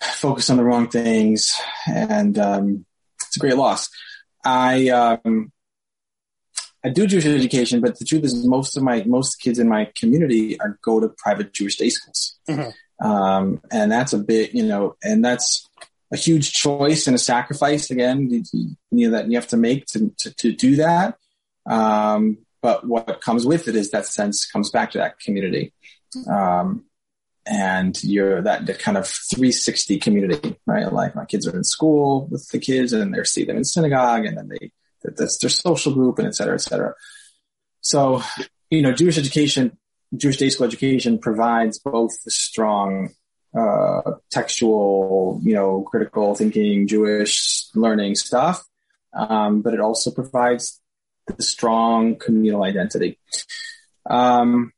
focus 0.00 0.50
on 0.50 0.56
the 0.56 0.64
wrong 0.64 0.88
things. 0.88 1.54
And, 1.86 2.38
um, 2.38 2.86
it's 3.22 3.36
a 3.36 3.40
great 3.40 3.56
loss. 3.56 3.88
I, 4.44 4.88
um, 4.88 5.52
I 6.84 6.88
do 6.88 7.06
Jewish 7.06 7.26
education, 7.26 7.80
but 7.80 7.98
the 7.98 8.04
truth 8.04 8.24
is 8.24 8.46
most 8.46 8.76
of 8.76 8.82
my, 8.82 9.04
most 9.04 9.36
kids 9.36 9.58
in 9.58 9.68
my 9.68 9.90
community 9.94 10.58
are 10.60 10.78
go 10.82 10.98
to 10.98 11.08
private 11.08 11.52
Jewish 11.52 11.76
day 11.76 11.90
schools. 11.90 12.38
Mm-hmm. 12.48 12.70
Um, 13.00 13.60
and 13.70 13.90
that's 13.90 14.12
a 14.12 14.18
bit, 14.18 14.54
you 14.54 14.64
know, 14.64 14.96
and 15.02 15.24
that's 15.24 15.68
a 16.12 16.16
huge 16.16 16.52
choice 16.52 17.06
and 17.06 17.14
a 17.14 17.18
sacrifice 17.18 17.90
again, 17.90 18.28
you, 18.52 18.76
know, 18.90 19.10
that 19.12 19.30
you 19.30 19.36
have 19.36 19.48
to 19.48 19.56
make 19.56 19.86
to, 19.86 20.12
to, 20.18 20.34
to 20.34 20.52
do 20.52 20.76
that. 20.76 21.16
Um, 21.66 22.38
but 22.62 22.86
what 22.86 23.20
comes 23.20 23.46
with 23.46 23.68
it 23.68 23.76
is 23.76 23.90
that 23.90 24.06
sense 24.06 24.46
comes 24.46 24.70
back 24.70 24.90
to 24.90 24.98
that 24.98 25.18
community. 25.18 25.72
Um, 26.28 26.84
and 27.46 28.02
you're 28.04 28.42
that, 28.42 28.78
kind 28.80 28.98
of 28.98 29.06
360 29.06 29.98
community, 29.98 30.56
right? 30.66 30.92
Like 30.92 31.14
my 31.14 31.24
kids 31.24 31.48
are 31.48 31.56
in 31.56 31.64
school 31.64 32.26
with 32.30 32.46
the 32.48 32.58
kids 32.58 32.92
and 32.92 33.14
they 33.14 33.24
see 33.24 33.44
them 33.44 33.56
in 33.56 33.64
synagogue 33.64 34.26
and 34.26 34.36
then 34.36 34.48
they, 34.48 34.72
that's 35.02 35.38
their 35.38 35.48
social 35.48 35.94
group 35.94 36.18
and 36.18 36.28
et 36.28 36.34
cetera, 36.34 36.54
et 36.54 36.60
cetera. 36.60 36.94
So, 37.80 38.22
you 38.68 38.82
know, 38.82 38.92
Jewish 38.92 39.16
education 39.16 39.78
Jewish 40.16 40.38
day 40.38 40.48
school 40.50 40.66
education 40.66 41.18
provides 41.18 41.78
both 41.78 42.22
the 42.24 42.30
strong 42.30 43.10
uh, 43.56 44.12
textual, 44.30 45.40
you 45.42 45.54
know, 45.54 45.82
critical 45.82 46.34
thinking, 46.34 46.86
Jewish 46.86 47.66
learning 47.74 48.14
stuff, 48.14 48.64
um, 49.12 49.62
but 49.62 49.74
it 49.74 49.80
also 49.80 50.10
provides 50.10 50.80
the 51.26 51.42
strong 51.42 52.16
communal 52.16 52.62
identity. 52.62 53.18
Um, 54.08 54.72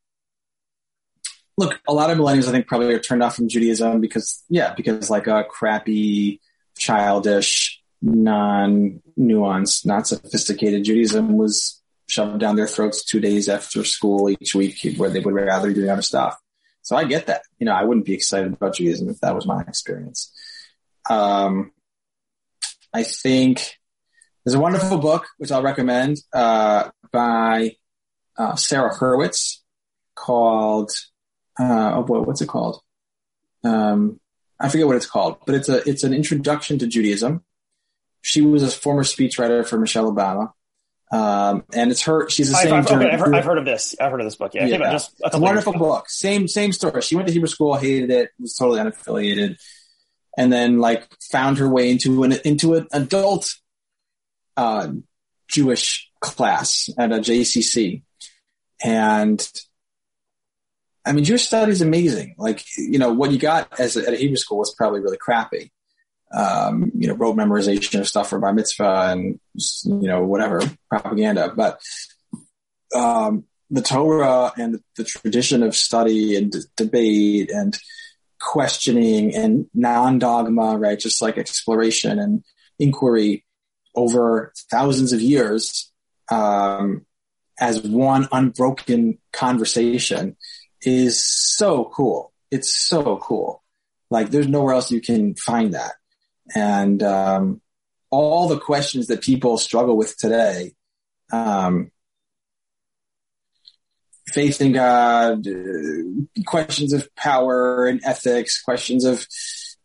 look, 1.56 1.80
a 1.86 1.92
lot 1.92 2.10
of 2.10 2.18
millennials, 2.18 2.48
I 2.48 2.52
think, 2.52 2.66
probably 2.66 2.94
are 2.94 2.98
turned 2.98 3.22
off 3.22 3.36
from 3.36 3.48
Judaism 3.48 4.00
because, 4.00 4.42
yeah, 4.48 4.74
because 4.74 5.10
like 5.10 5.26
a 5.26 5.44
crappy, 5.44 6.40
childish, 6.76 7.80
non-nuanced, 8.00 9.86
not 9.86 10.06
sophisticated 10.06 10.84
Judaism 10.84 11.36
was 11.36 11.81
shoved 12.08 12.40
down 12.40 12.56
their 12.56 12.66
throats 12.66 13.04
two 13.04 13.20
days 13.20 13.48
after 13.48 13.84
school 13.84 14.28
each 14.30 14.54
week 14.54 14.78
where 14.96 15.10
they 15.10 15.20
would 15.20 15.34
rather 15.34 15.68
be 15.68 15.74
doing 15.74 15.90
other 15.90 16.02
stuff. 16.02 16.38
So 16.82 16.96
I 16.96 17.04
get 17.04 17.26
that. 17.26 17.42
You 17.58 17.66
know, 17.66 17.72
I 17.72 17.84
wouldn't 17.84 18.06
be 18.06 18.14
excited 18.14 18.52
about 18.52 18.74
Judaism 18.74 19.08
if 19.08 19.20
that 19.20 19.34
was 19.34 19.46
my 19.46 19.62
experience. 19.62 20.32
Um, 21.08 21.72
I 22.92 23.04
think 23.04 23.78
there's 24.44 24.54
a 24.54 24.60
wonderful 24.60 24.98
book, 24.98 25.26
which 25.38 25.52
I'll 25.52 25.62
recommend, 25.62 26.18
uh, 26.32 26.90
by, 27.12 27.76
uh, 28.36 28.56
Sarah 28.56 28.94
Hurwitz 28.94 29.58
called, 30.14 30.90
uh, 31.58 31.92
oh 31.94 32.02
boy, 32.02 32.20
what's 32.20 32.40
it 32.40 32.48
called? 32.48 32.80
Um, 33.64 34.20
I 34.58 34.68
forget 34.68 34.86
what 34.86 34.96
it's 34.96 35.06
called, 35.06 35.38
but 35.46 35.54
it's 35.54 35.68
a, 35.68 35.88
it's 35.88 36.04
an 36.04 36.12
introduction 36.12 36.78
to 36.78 36.86
Judaism. 36.86 37.44
She 38.20 38.40
was 38.40 38.62
a 38.62 38.70
former 38.70 39.04
speechwriter 39.04 39.66
for 39.66 39.78
Michelle 39.78 40.12
Obama. 40.12 40.52
Um, 41.12 41.64
and 41.74 41.90
it's 41.90 42.02
her. 42.02 42.28
She's 42.30 42.48
the 42.48 42.56
same. 42.56 42.72
I've, 42.72 42.86
I've, 42.86 42.92
okay, 42.92 43.10
I've, 43.10 43.20
heard, 43.20 43.34
I've, 43.34 43.44
heard, 43.44 43.58
of 43.58 43.66
this. 43.66 43.94
I've 44.00 44.10
heard 44.10 44.20
of 44.20 44.26
this 44.26 44.36
book. 44.36 44.54
Yeah, 44.54 44.64
yeah. 44.64 44.92
Just 44.92 45.20
a, 45.22 45.38
wonderful 45.38 45.74
book. 45.74 46.08
Same 46.08 46.48
same 46.48 46.72
story. 46.72 47.02
She 47.02 47.16
went 47.16 47.28
to 47.28 47.34
Hebrew 47.34 47.48
school, 47.48 47.74
hated 47.74 48.10
it, 48.10 48.30
was 48.40 48.56
totally 48.56 48.80
unaffiliated, 48.80 49.58
and 50.38 50.50
then 50.50 50.78
like 50.78 51.06
found 51.30 51.58
her 51.58 51.68
way 51.68 51.90
into 51.90 52.24
an 52.24 52.32
into 52.46 52.74
an 52.74 52.86
adult 52.92 53.54
uh, 54.56 54.88
Jewish 55.48 56.10
class 56.20 56.88
at 56.96 57.12
a 57.12 57.16
JCC, 57.16 58.02
and 58.82 59.46
I 61.04 61.12
mean, 61.12 61.24
Jewish 61.24 61.46
studies 61.46 61.76
is 61.76 61.82
amazing. 61.82 62.36
Like 62.38 62.64
you 62.78 62.98
know 62.98 63.12
what 63.12 63.32
you 63.32 63.38
got 63.38 63.78
as 63.78 63.98
a, 63.98 64.08
at 64.08 64.14
a 64.14 64.16
Hebrew 64.16 64.36
school 64.36 64.58
was 64.58 64.74
probably 64.74 65.00
really 65.00 65.18
crappy 65.18 65.72
um, 66.32 66.90
you 66.94 67.08
know, 67.08 67.14
rote 67.14 67.36
memorization 67.36 68.00
of 68.00 68.08
stuff 68.08 68.30
for 68.30 68.38
bar 68.38 68.52
mitzvah 68.52 69.10
and, 69.10 69.38
you 69.84 70.08
know, 70.08 70.24
whatever 70.24 70.60
propaganda. 70.88 71.52
But, 71.54 71.80
um, 72.94 73.44
the 73.70 73.82
Torah 73.82 74.52
and 74.56 74.80
the, 74.96 75.04
tradition 75.04 75.62
of 75.62 75.74
study 75.74 76.36
and 76.36 76.52
d- 76.52 76.60
debate 76.76 77.50
and 77.50 77.78
questioning 78.38 79.34
and 79.34 79.66
non-dogma, 79.72 80.76
right? 80.76 80.98
Just 80.98 81.22
like 81.22 81.38
exploration 81.38 82.18
and 82.18 82.44
inquiry 82.78 83.44
over 83.94 84.52
thousands 84.70 85.12
of 85.12 85.20
years, 85.20 85.90
um, 86.30 87.06
as 87.60 87.82
one 87.82 88.28
unbroken 88.32 89.18
conversation 89.32 90.36
is 90.82 91.22
so 91.22 91.90
cool. 91.94 92.32
It's 92.50 92.74
so 92.74 93.18
cool. 93.18 93.62
Like 94.10 94.30
there's 94.30 94.48
nowhere 94.48 94.74
else 94.74 94.90
you 94.90 95.00
can 95.00 95.34
find 95.34 95.74
that 95.74 95.92
and 96.54 97.02
um, 97.02 97.60
all 98.10 98.48
the 98.48 98.58
questions 98.58 99.06
that 99.06 99.22
people 99.22 99.58
struggle 99.58 99.96
with 99.96 100.16
today 100.16 100.72
um, 101.32 101.90
faith 104.28 104.60
in 104.60 104.72
god 104.72 105.46
uh, 105.46 106.42
questions 106.46 106.92
of 106.92 107.14
power 107.16 107.86
and 107.86 108.00
ethics 108.04 108.62
questions 108.62 109.04
of 109.04 109.26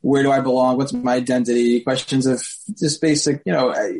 where 0.01 0.23
do 0.23 0.31
i 0.31 0.39
belong 0.39 0.77
what's 0.77 0.93
my 0.93 1.15
identity 1.15 1.81
questions 1.81 2.25
of 2.25 2.43
just 2.77 3.01
basic 3.01 3.41
you 3.45 3.51
know 3.51 3.69
uh, 3.69 3.91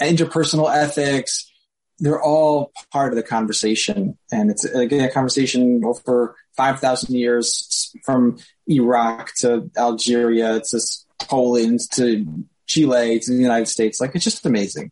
interpersonal 0.00 0.72
ethics 0.74 1.50
they're 1.98 2.22
all 2.22 2.72
part 2.92 3.12
of 3.12 3.16
the 3.16 3.22
conversation. 3.22 4.18
And 4.32 4.50
it's 4.50 4.64
again 4.64 5.08
a 5.08 5.10
conversation 5.10 5.82
over 5.84 6.36
5000 6.56 7.14
years 7.14 7.92
from 8.04 8.38
iraq 8.66 9.32
to 9.38 9.70
algeria. 9.76 10.60
To 10.60 10.80
Poland 11.28 11.80
to 11.92 12.44
Chile 12.66 13.18
to 13.20 13.30
the 13.30 13.42
United 13.42 13.68
States. 13.68 14.00
Like 14.00 14.14
it's 14.14 14.24
just 14.24 14.46
amazing. 14.46 14.90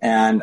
And 0.00 0.42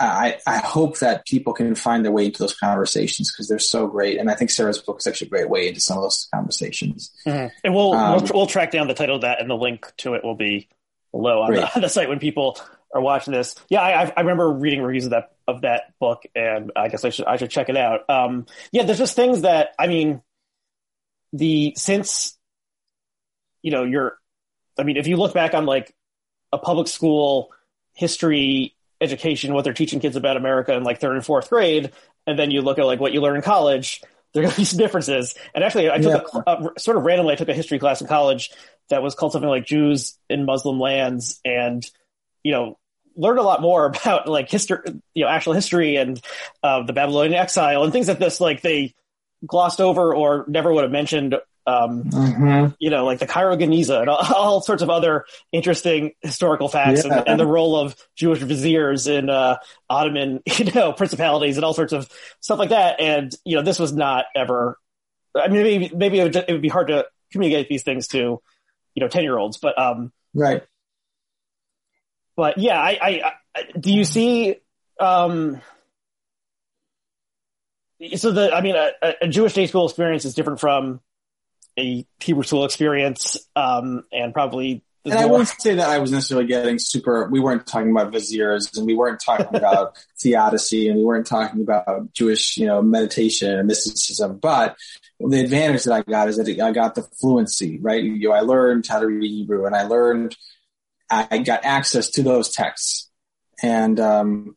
I, 0.00 0.38
I 0.46 0.58
hope 0.58 0.98
that 1.00 1.26
people 1.26 1.52
can 1.52 1.74
find 1.74 2.04
their 2.04 2.12
way 2.12 2.26
into 2.26 2.38
those 2.38 2.56
conversations 2.56 3.30
because 3.30 3.48
they're 3.48 3.58
so 3.58 3.86
great. 3.86 4.18
And 4.18 4.30
I 4.30 4.34
think 4.34 4.50
Sarah's 4.50 4.78
book 4.78 4.98
is 5.00 5.06
actually 5.06 5.26
a 5.26 5.30
great 5.30 5.50
way 5.50 5.68
into 5.68 5.80
some 5.80 5.98
of 5.98 6.04
those 6.04 6.28
conversations. 6.34 7.10
Mm-hmm. 7.26 7.48
And 7.64 7.74
we'll, 7.74 7.92
um, 7.92 8.22
we'll, 8.22 8.30
we'll 8.34 8.46
track 8.46 8.70
down 8.70 8.88
the 8.88 8.94
title 8.94 9.16
of 9.16 9.22
that 9.22 9.40
and 9.40 9.50
the 9.50 9.54
link 9.54 9.92
to 9.98 10.14
it 10.14 10.24
will 10.24 10.36
be 10.36 10.68
below 11.12 11.42
on 11.42 11.52
the, 11.52 11.74
on 11.74 11.80
the, 11.82 11.88
site 11.88 12.08
when 12.08 12.18
people 12.18 12.58
are 12.94 13.00
watching 13.00 13.32
this. 13.32 13.54
Yeah, 13.68 13.82
I, 13.82 14.12
I 14.16 14.20
remember 14.20 14.50
reading 14.50 14.82
reviews 14.82 15.04
of 15.04 15.10
that 15.10 15.32
of 15.46 15.62
that 15.62 15.98
book, 15.98 16.22
and 16.34 16.72
I 16.74 16.88
guess 16.88 17.04
I 17.04 17.10
should 17.10 17.26
I 17.26 17.36
should 17.36 17.50
check 17.50 17.68
it 17.68 17.76
out. 17.76 18.08
Um, 18.08 18.46
yeah, 18.72 18.84
there's 18.84 18.98
just 18.98 19.16
things 19.16 19.42
that 19.42 19.74
I 19.78 19.86
mean, 19.86 20.22
the 21.32 21.74
since 21.76 22.36
you 23.62 23.70
know 23.70 23.84
you're 23.84 24.18
I 24.78 24.82
mean, 24.82 24.96
if 24.96 25.06
you 25.06 25.16
look 25.16 25.34
back 25.34 25.54
on 25.54 25.66
like 25.66 25.94
a 26.52 26.58
public 26.58 26.88
school 26.88 27.50
history 27.94 28.74
education, 29.00 29.54
what 29.54 29.64
they're 29.64 29.72
teaching 29.72 30.00
kids 30.00 30.16
about 30.16 30.36
America 30.36 30.74
in 30.74 30.84
like 30.84 31.00
third 31.00 31.16
and 31.16 31.24
fourth 31.24 31.50
grade, 31.50 31.92
and 32.26 32.38
then 32.38 32.50
you 32.50 32.62
look 32.62 32.78
at 32.78 32.86
like 32.86 33.00
what 33.00 33.12
you 33.12 33.20
learn 33.20 33.36
in 33.36 33.42
college, 33.42 34.02
there 34.32 34.42
are 34.42 34.44
going 34.44 34.54
to 34.54 34.60
be 34.60 34.64
some 34.64 34.78
differences. 34.78 35.34
And 35.54 35.64
actually, 35.64 35.90
I 35.90 35.98
took 35.98 36.28
yeah. 36.34 36.42
a, 36.46 36.68
a, 36.76 36.80
sort 36.80 36.96
of 36.96 37.04
randomly, 37.04 37.32
I 37.32 37.36
took 37.36 37.48
a 37.48 37.54
history 37.54 37.78
class 37.78 38.00
in 38.00 38.06
college 38.06 38.50
that 38.88 39.02
was 39.02 39.14
called 39.14 39.32
something 39.32 39.48
like 39.48 39.66
Jews 39.66 40.18
in 40.28 40.44
Muslim 40.44 40.78
lands, 40.78 41.40
and 41.44 41.84
you 42.42 42.52
know, 42.52 42.78
learned 43.16 43.38
a 43.38 43.42
lot 43.42 43.60
more 43.60 43.86
about 44.02 44.28
like 44.28 44.50
history, 44.50 44.78
you 45.14 45.24
know, 45.24 45.30
actual 45.30 45.52
history 45.52 45.96
and 45.96 46.20
uh, 46.62 46.82
the 46.82 46.92
Babylonian 46.92 47.34
exile 47.34 47.84
and 47.84 47.92
things 47.92 48.06
that 48.06 48.18
this 48.18 48.40
like 48.40 48.60
they 48.60 48.94
glossed 49.46 49.80
over 49.80 50.14
or 50.14 50.44
never 50.48 50.72
would 50.72 50.82
have 50.82 50.92
mentioned 50.92 51.34
um, 51.70 52.04
mm-hmm. 52.04 52.72
you 52.78 52.90
know, 52.90 53.04
like 53.04 53.18
the 53.18 53.26
Cairo 53.26 53.56
Geniza 53.56 54.00
and 54.00 54.10
all, 54.10 54.34
all, 54.34 54.60
sorts 54.60 54.82
of 54.82 54.90
other 54.90 55.24
interesting 55.52 56.12
historical 56.20 56.68
facts 56.68 57.04
yeah. 57.04 57.18
and, 57.18 57.28
and, 57.28 57.40
the 57.40 57.46
role 57.46 57.76
of 57.76 57.94
Jewish 58.16 58.40
viziers 58.40 59.06
in 59.06 59.30
uh, 59.30 59.56
Ottoman, 59.88 60.42
you 60.58 60.64
know, 60.72 60.92
principalities 60.92 61.56
and 61.56 61.64
all 61.64 61.74
sorts 61.74 61.92
of 61.92 62.10
stuff 62.40 62.58
like 62.58 62.70
that. 62.70 63.00
And 63.00 63.32
you 63.44 63.56
know, 63.56 63.62
this 63.62 63.78
was 63.78 63.92
not 63.92 64.24
ever. 64.34 64.78
I 65.34 65.48
mean, 65.48 65.62
maybe 65.62 65.90
maybe 65.94 66.20
it 66.20 66.24
would, 66.24 66.36
it 66.36 66.52
would 66.52 66.62
be 66.62 66.68
hard 66.68 66.88
to 66.88 67.06
communicate 67.30 67.68
these 67.68 67.84
things 67.84 68.08
to 68.08 68.18
you 68.18 69.00
know 69.00 69.08
ten 69.08 69.22
year 69.22 69.38
olds, 69.38 69.58
but 69.58 69.78
um, 69.78 70.12
right. 70.34 70.64
But 72.36 72.58
yeah, 72.58 72.80
I, 72.80 72.98
I, 73.00 73.32
I 73.54 73.62
do 73.78 73.92
you 73.92 74.04
see 74.04 74.56
um 74.98 75.60
so 78.16 78.32
the 78.32 78.52
I 78.52 78.60
mean 78.60 78.76
a, 78.76 79.14
a 79.22 79.28
Jewish 79.28 79.52
day 79.52 79.66
school 79.66 79.86
experience 79.86 80.24
is 80.24 80.34
different 80.34 80.58
from 80.58 81.00
a 81.78 82.06
Hebrew 82.20 82.42
school 82.42 82.64
experience, 82.64 83.36
um, 83.56 84.04
and 84.12 84.32
probably. 84.32 84.82
And 85.04 85.14
I 85.14 85.24
won't 85.24 85.48
say 85.48 85.76
that 85.76 85.88
I 85.88 85.98
was 85.98 86.12
necessarily 86.12 86.46
getting 86.46 86.78
super. 86.78 87.26
We 87.30 87.40
weren't 87.40 87.66
talking 87.66 87.90
about 87.90 88.12
viziers, 88.12 88.76
and 88.76 88.86
we 88.86 88.94
weren't 88.94 89.20
talking 89.24 89.54
about 89.54 89.96
theodicy, 90.20 90.88
and 90.88 90.98
we 90.98 91.04
weren't 91.04 91.26
talking 91.26 91.62
about 91.62 92.12
Jewish, 92.12 92.58
you 92.58 92.66
know, 92.66 92.82
meditation 92.82 93.58
and 93.58 93.66
mysticism. 93.66 94.38
But 94.38 94.76
the 95.18 95.40
advantage 95.40 95.84
that 95.84 95.94
I 95.94 96.02
got 96.02 96.28
is 96.28 96.36
that 96.36 96.48
I 96.60 96.72
got 96.72 96.94
the 96.94 97.02
fluency, 97.18 97.78
right? 97.80 98.02
You 98.02 98.28
know, 98.28 98.34
I 98.34 98.40
learned 98.40 98.86
how 98.86 99.00
to 99.00 99.06
read 99.06 99.26
Hebrew, 99.26 99.64
and 99.64 99.74
I 99.74 99.84
learned 99.84 100.36
I 101.10 101.38
got 101.38 101.64
access 101.64 102.10
to 102.10 102.22
those 102.22 102.50
texts, 102.50 103.10
and 103.62 103.98
um, 103.98 104.56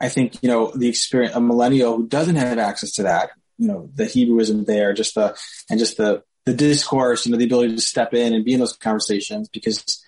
I 0.00 0.08
think 0.08 0.42
you 0.42 0.48
know 0.48 0.72
the 0.74 0.88
experience 0.88 1.34
a 1.34 1.40
millennial 1.40 1.96
who 1.96 2.08
doesn't 2.08 2.36
have 2.36 2.58
access 2.58 2.92
to 2.94 3.04
that, 3.04 3.30
you 3.56 3.68
know, 3.68 3.88
the 3.94 4.06
Hebrew 4.06 4.40
isn't 4.40 4.66
there, 4.66 4.92
just 4.92 5.14
the 5.14 5.36
and 5.70 5.78
just 5.78 5.96
the 5.96 6.24
the 6.44 6.54
discourse, 6.54 7.26
you 7.26 7.32
know, 7.32 7.38
the 7.38 7.44
ability 7.44 7.76
to 7.76 7.80
step 7.80 8.14
in 8.14 8.34
and 8.34 8.44
be 8.44 8.54
in 8.54 8.60
those 8.60 8.76
conversations 8.76 9.48
because 9.48 10.04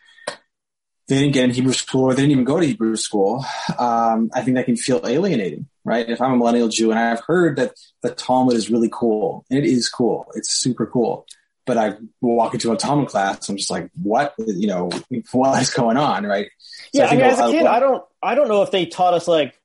they 1.06 1.18
didn't 1.18 1.34
get 1.34 1.44
in 1.44 1.50
Hebrew 1.50 1.72
school 1.72 2.04
or 2.04 2.14
they 2.14 2.22
didn't 2.22 2.32
even 2.32 2.44
go 2.44 2.58
to 2.58 2.66
Hebrew 2.66 2.96
school. 2.96 3.44
Um, 3.78 4.30
I 4.34 4.42
think 4.42 4.56
that 4.56 4.64
can 4.64 4.76
feel 4.76 5.02
alienating, 5.04 5.68
right? 5.84 6.08
If 6.08 6.20
I'm 6.20 6.32
a 6.32 6.36
millennial 6.36 6.68
Jew 6.68 6.90
and 6.90 6.98
I've 6.98 7.20
heard 7.20 7.56
that 7.56 7.74
the 8.02 8.10
Talmud 8.10 8.54
is 8.54 8.70
really 8.70 8.88
cool, 8.90 9.44
and 9.50 9.58
it 9.58 9.66
is 9.66 9.88
cool, 9.88 10.26
it's 10.34 10.52
super 10.52 10.86
cool. 10.86 11.26
But 11.66 11.78
I 11.78 11.96
walk 12.20 12.54
into 12.54 12.72
a 12.72 12.76
Talmud 12.76 13.08
class, 13.08 13.48
I'm 13.48 13.56
just 13.56 13.70
like, 13.70 13.90
what, 14.02 14.34
you 14.38 14.66
know, 14.66 14.90
what 15.32 15.62
is 15.62 15.70
going 15.70 15.96
on, 15.96 16.24
right? 16.24 16.50
So 16.94 17.02
yeah, 17.02 17.06
I, 17.06 17.08
I 17.08 17.12
mean, 17.12 17.20
as 17.20 17.38
a 17.38 17.50
kid, 17.50 17.66
I 17.66 17.80
don't, 17.80 18.04
I 18.22 18.34
don't 18.34 18.48
know 18.48 18.62
if 18.62 18.70
they 18.70 18.86
taught 18.86 19.14
us 19.14 19.28
like 19.28 19.58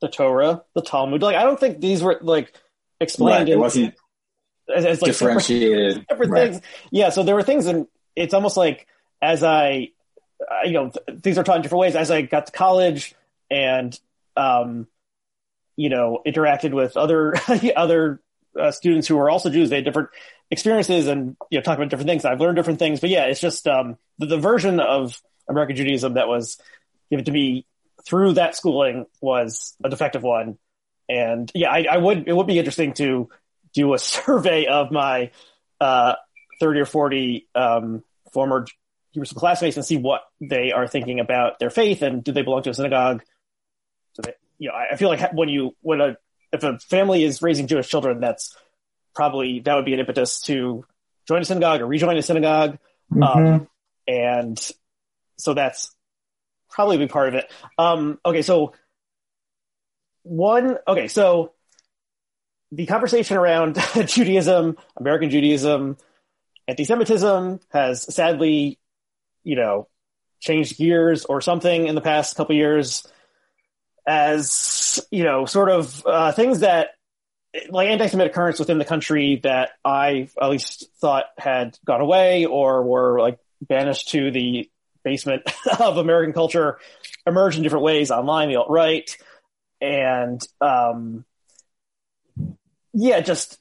the 0.00 0.08
Torah, 0.08 0.62
the 0.74 0.82
Talmud. 0.82 1.22
Like, 1.22 1.36
I 1.36 1.44
don't 1.44 1.58
think 1.58 1.80
these 1.80 2.02
were 2.02 2.18
like 2.20 2.52
explained. 3.00 3.48
Right. 3.48 3.48
It 3.50 3.58
wasn't 3.58 3.94
as, 4.74 4.84
as 4.84 5.02
like 5.02 5.12
differentiated 5.12 5.94
separate, 6.08 6.08
separate 6.08 6.30
right. 6.30 6.52
things. 6.52 6.62
Yeah, 6.90 7.10
so 7.10 7.22
there 7.22 7.34
were 7.34 7.42
things, 7.42 7.66
and 7.66 7.86
it's 8.14 8.34
almost 8.34 8.56
like 8.56 8.86
as 9.22 9.42
I, 9.42 9.90
uh, 10.40 10.66
you 10.66 10.72
know, 10.72 10.90
th- 10.90 11.20
things 11.20 11.38
are 11.38 11.44
taught 11.44 11.56
in 11.56 11.62
different 11.62 11.80
ways. 11.80 11.96
As 11.96 12.10
I 12.10 12.22
got 12.22 12.46
to 12.46 12.52
college 12.52 13.14
and, 13.50 13.98
um, 14.36 14.86
you 15.76 15.88
know, 15.88 16.22
interacted 16.26 16.72
with 16.72 16.96
other 16.96 17.34
other 17.76 18.20
uh, 18.58 18.70
students 18.70 19.06
who 19.06 19.16
were 19.16 19.30
also 19.30 19.50
Jews, 19.50 19.70
they 19.70 19.76
had 19.76 19.84
different 19.84 20.10
experiences 20.50 21.08
and 21.08 21.36
you 21.50 21.58
know 21.58 21.62
talk 21.62 21.76
about 21.76 21.90
different 21.90 22.08
things. 22.08 22.24
I've 22.24 22.40
learned 22.40 22.56
different 22.56 22.78
things, 22.78 23.00
but 23.00 23.10
yeah, 23.10 23.24
it's 23.24 23.40
just 23.40 23.66
um, 23.66 23.96
the, 24.18 24.26
the 24.26 24.38
version 24.38 24.80
of 24.80 25.20
American 25.48 25.76
Judaism 25.76 26.14
that 26.14 26.28
was 26.28 26.60
given 27.10 27.24
to 27.24 27.30
me 27.30 27.66
through 28.04 28.34
that 28.34 28.54
schooling 28.54 29.06
was 29.20 29.76
a 29.82 29.88
defective 29.88 30.22
one. 30.22 30.58
And 31.08 31.50
yeah, 31.54 31.70
I, 31.70 31.86
I 31.90 31.96
would, 31.96 32.28
it 32.28 32.34
would 32.34 32.46
be 32.46 32.58
interesting 32.58 32.92
to 32.94 33.28
do 33.76 33.94
a 33.94 33.98
survey 34.00 34.66
of 34.66 34.90
my, 34.90 35.30
uh, 35.80 36.14
30 36.58 36.80
or 36.80 36.86
40, 36.86 37.48
um, 37.54 38.02
former 38.32 38.66
Hebrew 39.12 39.26
school 39.26 39.40
classmates 39.40 39.76
and 39.76 39.84
see 39.84 39.98
what 39.98 40.22
they 40.40 40.72
are 40.72 40.86
thinking 40.86 41.20
about 41.20 41.58
their 41.58 41.70
faith 41.70 42.02
and 42.02 42.24
do 42.24 42.32
they 42.32 42.42
belong 42.42 42.62
to 42.62 42.70
a 42.70 42.74
synagogue? 42.74 43.22
So 44.14 44.22
they, 44.22 44.32
you 44.58 44.68
know, 44.68 44.74
I 44.74 44.96
feel 44.96 45.08
like 45.08 45.32
when 45.32 45.48
you, 45.48 45.76
when 45.82 46.00
a, 46.00 46.16
if 46.52 46.62
a 46.62 46.78
family 46.78 47.24
is 47.24 47.42
raising 47.42 47.66
Jewish 47.66 47.88
children, 47.88 48.20
that's 48.20 48.56
probably, 49.14 49.60
that 49.60 49.74
would 49.74 49.84
be 49.84 49.94
an 49.94 50.00
impetus 50.00 50.40
to 50.42 50.84
join 51.28 51.42
a 51.42 51.44
synagogue 51.44 51.82
or 51.82 51.86
rejoin 51.86 52.16
a 52.16 52.22
synagogue. 52.22 52.78
Mm-hmm. 53.12 53.22
Um, 53.22 53.68
and 54.08 54.70
so 55.36 55.54
that's 55.54 55.94
probably 56.70 56.96
a 56.96 57.00
big 57.00 57.10
part 57.10 57.28
of 57.28 57.34
it. 57.34 57.50
Um, 57.78 58.18
okay, 58.24 58.42
so 58.42 58.72
one, 60.22 60.76
okay, 60.86 61.08
so 61.08 61.52
the 62.76 62.86
conversation 62.86 63.38
around 63.38 63.78
Judaism, 64.06 64.76
American 64.96 65.30
Judaism, 65.30 65.96
anti-Semitism 66.68 67.60
has 67.70 68.14
sadly, 68.14 68.78
you 69.44 69.56
know, 69.56 69.88
changed 70.40 70.76
gears 70.76 71.24
or 71.24 71.40
something 71.40 71.86
in 71.86 71.94
the 71.94 72.02
past 72.02 72.36
couple 72.36 72.54
years 72.54 73.06
as, 74.06 75.00
you 75.10 75.24
know, 75.24 75.46
sort 75.46 75.70
of 75.70 76.04
uh, 76.06 76.32
things 76.32 76.60
that 76.60 76.90
like 77.70 77.88
anti-Semitic 77.88 78.34
currents 78.34 78.58
within 78.60 78.76
the 78.76 78.84
country 78.84 79.40
that 79.42 79.70
I 79.82 80.28
at 80.40 80.50
least 80.50 80.90
thought 81.00 81.24
had 81.38 81.78
gone 81.86 82.02
away 82.02 82.44
or 82.44 82.82
were 82.82 83.18
like 83.20 83.38
banished 83.62 84.10
to 84.10 84.30
the 84.30 84.70
basement 85.02 85.50
of 85.80 85.96
American 85.96 86.34
culture 86.34 86.78
emerged 87.26 87.56
in 87.56 87.62
different 87.62 87.84
ways 87.84 88.10
online, 88.10 88.50
the 88.50 88.56
alt 88.56 88.68
right, 88.68 89.16
and 89.80 90.42
um, 90.60 91.24
yeah, 92.96 93.20
just 93.20 93.58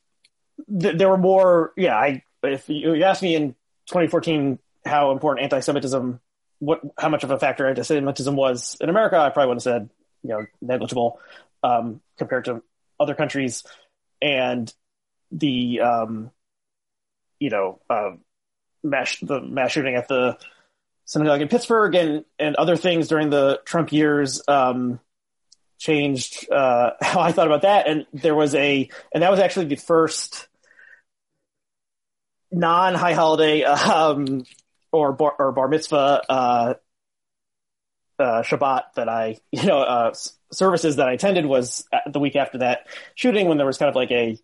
th- 0.79 0.97
there 0.97 1.09
were 1.09 1.17
more. 1.17 1.73
Yeah, 1.75 1.95
I 1.95 2.23
if 2.41 2.69
you 2.69 3.03
asked 3.03 3.21
me 3.21 3.35
in 3.35 3.49
2014 3.87 4.59
how 4.85 5.11
important 5.11 5.43
anti-Semitism, 5.43 6.21
what 6.59 6.81
how 6.97 7.09
much 7.09 7.25
of 7.25 7.31
a 7.31 7.37
factor 7.37 7.67
anti-Semitism 7.67 8.33
was 8.33 8.77
in 8.79 8.89
America, 8.89 9.17
I 9.17 9.29
probably 9.29 9.49
would 9.49 9.55
have 9.57 9.63
said 9.63 9.89
you 10.23 10.29
know 10.29 10.45
negligible 10.61 11.19
um, 11.63 11.99
compared 12.17 12.45
to 12.45 12.63
other 12.97 13.13
countries, 13.13 13.63
and 14.21 14.73
the 15.31 15.81
um, 15.81 16.31
you 17.37 17.49
know 17.49 17.81
uh, 17.89 18.11
mass 18.83 19.17
the 19.21 19.41
mass 19.41 19.73
shooting 19.73 19.95
at 19.95 20.07
the 20.07 20.37
synagogue 21.03 21.41
in 21.41 21.49
Pittsburgh 21.49 21.93
and, 21.93 22.23
and 22.39 22.55
other 22.55 22.77
things 22.77 23.09
during 23.09 23.29
the 23.29 23.59
Trump 23.65 23.91
years 23.91 24.41
um, 24.47 25.01
changed 25.85 26.51
uh, 26.51 26.91
how 27.01 27.21
I 27.21 27.31
thought 27.31 27.47
about 27.47 27.61
that. 27.61 27.87
And 27.87 28.05
there 28.13 28.35
was 28.35 28.55
a, 28.55 28.89
and 29.13 29.23
that 29.23 29.31
was 29.31 29.39
actually 29.39 29.65
the 29.65 29.75
first 29.75 30.47
non 32.51 32.95
high 32.95 33.13
holiday 33.13 33.63
um, 33.63 34.45
or 34.91 35.13
bar, 35.13 35.33
or 35.37 35.51
bar 35.51 35.67
mitzvah 35.67 36.21
uh, 36.27 36.73
uh, 38.17 38.41
Shabbat 38.43 38.93
that 38.95 39.09
I, 39.09 39.37
you 39.51 39.65
know, 39.65 39.79
uh, 39.79 40.13
services 40.51 40.97
that 40.97 41.07
I 41.07 41.13
attended 41.13 41.45
was 41.45 41.85
the 42.11 42.19
week 42.19 42.35
after 42.35 42.59
that 42.59 42.87
shooting 43.13 43.47
when 43.47 43.57
there 43.57 43.67
was 43.67 43.77
kind 43.77 43.89
of 43.89 43.95
like 43.95 44.11
a 44.11 44.39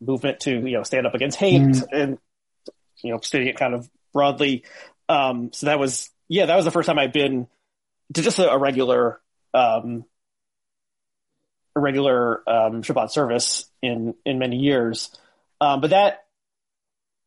movement 0.00 0.40
to, 0.40 0.50
you 0.50 0.72
know, 0.72 0.82
stand 0.82 1.06
up 1.06 1.14
against 1.14 1.38
hate 1.38 1.62
mm. 1.62 1.84
and, 1.92 2.18
you 3.02 3.12
know, 3.12 3.20
stating 3.20 3.48
it 3.48 3.56
kind 3.56 3.74
of 3.74 3.88
broadly. 4.12 4.64
Um, 5.08 5.52
so 5.52 5.66
that 5.66 5.78
was, 5.78 6.10
yeah, 6.28 6.46
that 6.46 6.56
was 6.56 6.64
the 6.64 6.70
first 6.70 6.86
time 6.86 6.98
I'd 6.98 7.12
been 7.12 7.46
to 8.14 8.22
just 8.22 8.38
a, 8.38 8.50
a 8.50 8.58
regular, 8.58 9.20
um, 9.52 10.04
a 11.76 11.80
regular, 11.80 12.48
um, 12.48 12.82
Shabbat 12.82 13.10
service 13.10 13.66
in, 13.82 14.14
in 14.24 14.38
many 14.38 14.56
years. 14.56 15.10
Um, 15.60 15.80
but 15.80 15.90
that, 15.90 16.24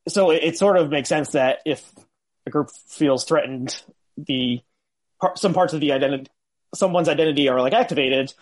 so 0.08 0.32
it, 0.32 0.44
it, 0.44 0.58
sort 0.58 0.78
of 0.78 0.90
makes 0.90 1.10
sense 1.10 1.32
that 1.32 1.60
if 1.66 1.84
a 2.46 2.50
group 2.50 2.70
feels 2.88 3.26
threatened, 3.26 3.82
the, 4.18 4.62
some 5.36 5.54
parts 5.54 5.74
of 5.74 5.82
the 5.82 5.92
identity, 5.92 6.30
someone's 6.74 7.10
identity 7.10 7.50
are 7.50 7.60
like 7.60 7.74
activated, 7.74 8.34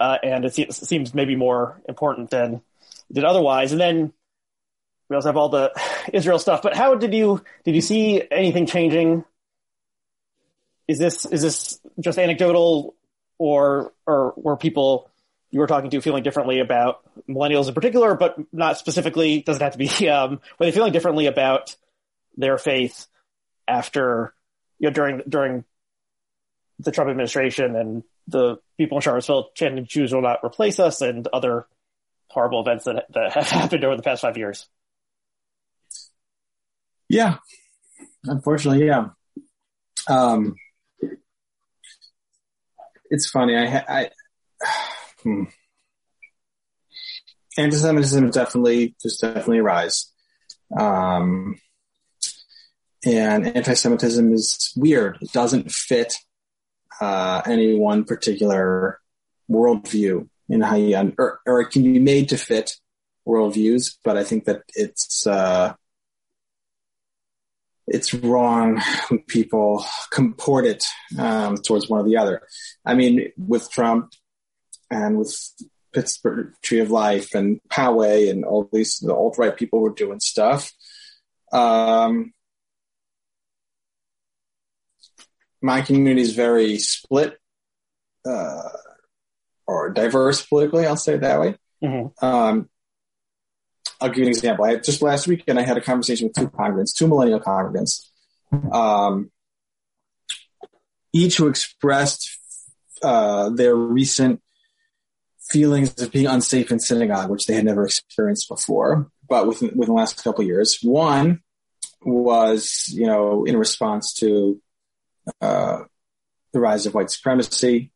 uh, 0.00 0.18
and 0.22 0.44
it, 0.44 0.58
it 0.58 0.74
seems 0.74 1.14
maybe 1.14 1.36
more 1.36 1.80
important 1.88 2.30
than 2.30 2.62
did 3.12 3.24
otherwise. 3.24 3.72
And 3.72 3.80
then 3.80 4.12
we 5.08 5.16
also 5.16 5.28
have 5.28 5.36
all 5.36 5.48
the 5.48 5.72
Israel 6.12 6.38
stuff. 6.38 6.62
But 6.62 6.76
how 6.76 6.94
did 6.94 7.14
you 7.14 7.42
did 7.64 7.74
you 7.74 7.80
see 7.80 8.22
anything 8.30 8.66
changing? 8.66 9.24
Is 10.88 10.98
this 10.98 11.24
is 11.26 11.42
this 11.42 11.80
just 12.00 12.18
anecdotal, 12.18 12.94
or 13.38 13.92
or 14.06 14.34
were 14.36 14.56
people 14.56 15.10
you 15.54 15.60
were 15.60 15.68
talking 15.68 15.88
to 15.90 16.00
feeling 16.00 16.24
differently 16.24 16.58
about 16.58 17.00
millennials 17.28 17.68
in 17.68 17.74
particular, 17.74 18.16
but 18.16 18.34
not 18.52 18.76
specifically? 18.76 19.40
Doesn't 19.40 19.62
have 19.62 19.72
to 19.72 19.78
be. 19.78 19.88
Um, 20.10 20.40
were 20.58 20.66
they 20.66 20.72
feeling 20.72 20.92
differently 20.92 21.26
about 21.26 21.76
their 22.36 22.58
faith 22.58 23.06
after 23.68 24.34
you 24.80 24.88
know 24.88 24.92
during 24.92 25.22
during 25.28 25.64
the 26.80 26.90
Trump 26.90 27.08
administration 27.08 27.76
and 27.76 28.02
the 28.26 28.56
people 28.76 28.98
in 28.98 29.02
Charlottesville 29.02 29.50
chanting 29.54 29.86
Jews 29.86 30.12
will 30.12 30.22
not 30.22 30.40
replace 30.44 30.80
us 30.80 31.00
and 31.02 31.28
other 31.28 31.68
horrible 32.26 32.60
events 32.60 32.86
that, 32.86 33.06
that 33.14 33.32
have 33.32 33.48
happened 33.60 33.84
over 33.84 33.96
the 33.96 34.02
past 34.02 34.22
five 34.22 34.36
years? 34.36 34.66
Yeah, 37.08 37.36
unfortunately, 38.24 38.86
yeah. 38.86 39.10
Um, 40.08 40.56
it's 43.08 43.30
funny. 43.30 43.56
I, 43.56 43.84
I 43.88 44.10
hmm. 45.24 45.44
anti-Semitism 47.58 48.28
is 48.28 48.34
definitely 48.34 48.94
just 49.02 49.20
definitely 49.20 49.58
a 49.58 49.62
rise. 49.62 50.12
Um, 50.78 51.58
and 53.04 53.46
anti-Semitism 53.46 54.32
is 54.32 54.72
weird. 54.76 55.18
It 55.20 55.32
doesn't 55.32 55.70
fit 55.70 56.14
uh, 57.00 57.42
any 57.44 57.74
one 57.74 58.04
particular 58.04 59.00
worldview 59.50 60.28
in 60.48 60.60
how 60.60 60.76
you, 60.76 61.12
or, 61.18 61.40
or 61.46 61.60
it 61.60 61.70
can 61.70 61.82
be 61.82 61.98
made 61.98 62.28
to 62.30 62.36
fit 62.36 62.76
worldviews, 63.26 63.96
but 64.04 64.16
I 64.16 64.24
think 64.24 64.44
that 64.44 64.62
it's 64.74 65.26
uh, 65.26 65.74
it's 67.86 68.14
wrong 68.14 68.80
when 69.08 69.20
people 69.20 69.84
comport 70.10 70.64
it 70.64 70.84
um, 71.18 71.56
towards 71.56 71.88
one 71.88 72.00
or 72.00 72.04
the 72.04 72.16
other. 72.16 72.42
I 72.84 72.94
mean, 72.94 73.32
with 73.36 73.70
Trump 73.70 74.12
and 74.90 75.18
with 75.18 75.34
Pittsburgh 75.92 76.52
Tree 76.62 76.80
of 76.80 76.90
Life 76.90 77.34
and 77.34 77.60
Poway 77.70 78.30
and 78.30 78.44
all 78.44 78.68
these 78.72 78.98
the 78.98 79.14
alt 79.14 79.38
right 79.38 79.56
people 79.56 79.80
were 79.80 79.94
doing 79.94 80.20
stuff. 80.20 80.72
Um, 81.52 82.32
my 85.62 85.80
community 85.80 86.20
is 86.20 86.34
very 86.34 86.78
split 86.78 87.38
uh, 88.26 88.68
or 89.66 89.90
diverse 89.90 90.44
politically. 90.44 90.86
I'll 90.86 90.96
say 90.96 91.14
it 91.14 91.20
that 91.22 91.40
way. 91.40 91.56
Mm-hmm. 91.82 92.24
Um, 92.24 92.68
I'll 94.00 94.08
give 94.08 94.18
you 94.18 94.24
an 94.24 94.28
example. 94.28 94.64
I 94.64 94.76
just 94.76 95.00
last 95.00 95.26
weekend 95.26 95.58
I 95.58 95.62
had 95.62 95.78
a 95.78 95.80
conversation 95.80 96.28
with 96.28 96.36
two 96.36 96.54
congregants, 96.54 96.94
two 96.94 97.06
millennial 97.06 97.40
congregants, 97.40 98.10
um, 98.72 99.30
each 101.12 101.36
who 101.36 101.46
expressed 101.46 102.38
uh, 103.02 103.50
their 103.50 103.74
recent 103.74 104.42
feelings 105.54 106.02
of 106.02 106.10
being 106.10 106.26
unsafe 106.26 106.72
in 106.72 106.80
synagogue, 106.80 107.30
which 107.30 107.46
they 107.46 107.54
had 107.54 107.64
never 107.64 107.84
experienced 107.84 108.48
before, 108.48 109.08
but 109.28 109.46
within, 109.46 109.68
within 109.76 109.94
the 109.94 110.00
last 110.00 110.22
couple 110.24 110.42
of 110.42 110.48
years. 110.48 110.78
One 110.82 111.42
was, 112.02 112.88
you 112.92 113.06
know, 113.06 113.44
in 113.44 113.56
response 113.56 114.14
to 114.14 114.60
uh, 115.40 115.84
the 116.52 116.58
rise 116.58 116.86
of 116.86 116.94
white 116.94 117.10
supremacy, 117.10 117.92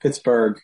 Pittsburgh, 0.00 0.60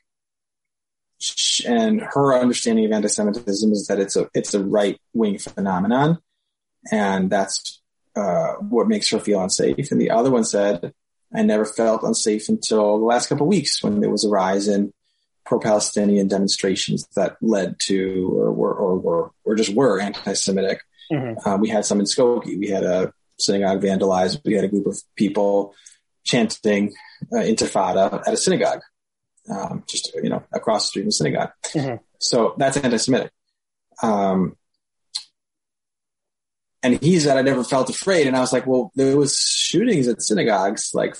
and 1.64 2.00
her 2.00 2.34
understanding 2.34 2.84
of 2.86 2.92
anti-Semitism 2.92 3.70
is 3.70 3.86
that 3.86 4.00
it's 4.00 4.16
a 4.16 4.28
it's 4.34 4.52
a 4.52 4.62
right 4.62 5.00
wing 5.14 5.38
phenomenon, 5.38 6.18
and 6.90 7.30
that's 7.30 7.80
uh, 8.16 8.54
what 8.54 8.88
makes 8.88 9.08
her 9.10 9.20
feel 9.20 9.40
unsafe. 9.40 9.90
And 9.92 10.00
the 10.00 10.10
other 10.10 10.30
one 10.30 10.44
said, 10.44 10.92
"I 11.32 11.42
never 11.42 11.64
felt 11.64 12.02
unsafe 12.02 12.48
until 12.48 12.98
the 12.98 13.04
last 13.04 13.28
couple 13.28 13.46
of 13.46 13.54
weeks 13.56 13.82
when 13.82 14.00
there 14.00 14.10
was 14.10 14.24
a 14.24 14.28
rise 14.28 14.66
in 14.66 14.92
pro-Palestinian 15.46 16.28
demonstrations 16.28 17.06
that 17.14 17.36
led 17.40 17.78
to 17.78 18.36
or 18.36 18.52
were 18.52 18.74
or 18.74 18.98
were 18.98 19.30
or 19.44 19.54
just 19.54 19.74
were 19.74 20.00
anti-Semitic. 20.00 20.80
Mm-hmm. 21.10 21.48
Uh, 21.48 21.56
we 21.56 21.68
had 21.68 21.84
some 21.84 22.00
in 22.00 22.06
Skokie. 22.06 22.58
We 22.58 22.68
had 22.68 22.84
a 22.84 23.12
synagogue 23.38 23.80
vandalized. 23.80 24.40
We 24.44 24.54
had 24.54 24.64
a 24.64 24.68
group 24.68 24.86
of 24.86 25.00
people 25.14 25.74
chanting 26.24 26.92
uh, 27.32 27.36
Intifada 27.36 28.22
at 28.26 28.34
a 28.34 28.36
synagogue, 28.36 28.80
um, 29.48 29.84
just 29.86 30.12
you 30.22 30.28
know 30.28 30.42
across 30.52 30.84
the 30.84 30.88
street 30.88 31.02
from 31.02 31.08
the 31.08 31.12
synagogue. 31.12 31.50
Mhm. 31.72 32.00
So 32.18 32.54
that's 32.58 32.76
anti-Semitic. 32.76 33.30
Um, 34.02 34.56
and 36.82 37.02
he 37.02 37.18
said, 37.20 37.36
"I 37.36 37.42
never 37.42 37.64
felt 37.64 37.88
afraid." 37.88 38.26
And 38.26 38.36
I 38.36 38.40
was 38.40 38.52
like, 38.52 38.66
"Well, 38.66 38.92
there 38.94 39.16
was 39.16 39.36
shootings 39.36 40.08
at 40.08 40.22
synagogues 40.22 40.90
like 40.92 41.16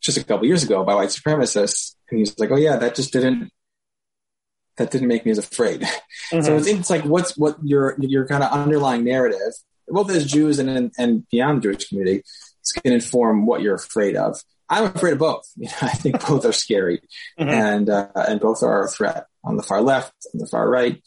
just 0.00 0.18
a 0.18 0.24
couple 0.24 0.46
years 0.46 0.62
ago 0.62 0.84
by 0.84 0.94
white 0.94 1.10
supremacists." 1.10 1.95
And 2.10 2.18
he's 2.20 2.38
like, 2.38 2.50
"Oh 2.50 2.56
yeah, 2.56 2.76
that 2.76 2.94
just 2.94 3.12
didn't." 3.12 3.50
That 4.76 4.90
didn't 4.90 5.08
make 5.08 5.24
me 5.24 5.30
as 5.32 5.38
afraid. 5.38 5.80
Mhm. 6.32 6.44
So 6.44 6.56
it's, 6.56 6.66
it's 6.66 6.90
like 6.90 7.04
what's 7.04 7.36
what 7.36 7.56
your 7.62 7.94
your 8.00 8.26
kind 8.26 8.42
of 8.42 8.50
underlying 8.52 9.04
narrative, 9.04 9.52
both 9.88 10.10
as 10.10 10.26
Jews 10.26 10.58
and 10.58 10.92
and 10.98 11.26
beyond 11.30 11.58
the 11.62 11.68
Jewish 11.68 11.88
community, 11.88 12.18
it's 12.60 12.72
going 12.72 12.90
to 12.98 13.04
inform 13.04 13.46
what 13.46 13.62
you're 13.62 13.76
afraid 13.76 14.16
of. 14.16 14.42
I'm 14.68 14.84
afraid 14.84 15.12
of 15.12 15.18
both. 15.20 15.48
You 15.56 15.68
know, 15.68 15.74
I 15.82 15.90
think 15.90 16.26
both 16.26 16.44
are 16.44 16.52
scary, 16.52 17.00
Mhm. 17.38 17.48
and 17.48 17.88
uh, 17.90 18.08
and 18.16 18.40
both 18.40 18.62
are 18.62 18.84
a 18.84 18.88
threat 18.88 19.26
on 19.44 19.56
the 19.56 19.62
far 19.62 19.80
left, 19.80 20.12
on 20.34 20.40
the 20.40 20.46
far 20.46 20.68
right. 20.68 21.00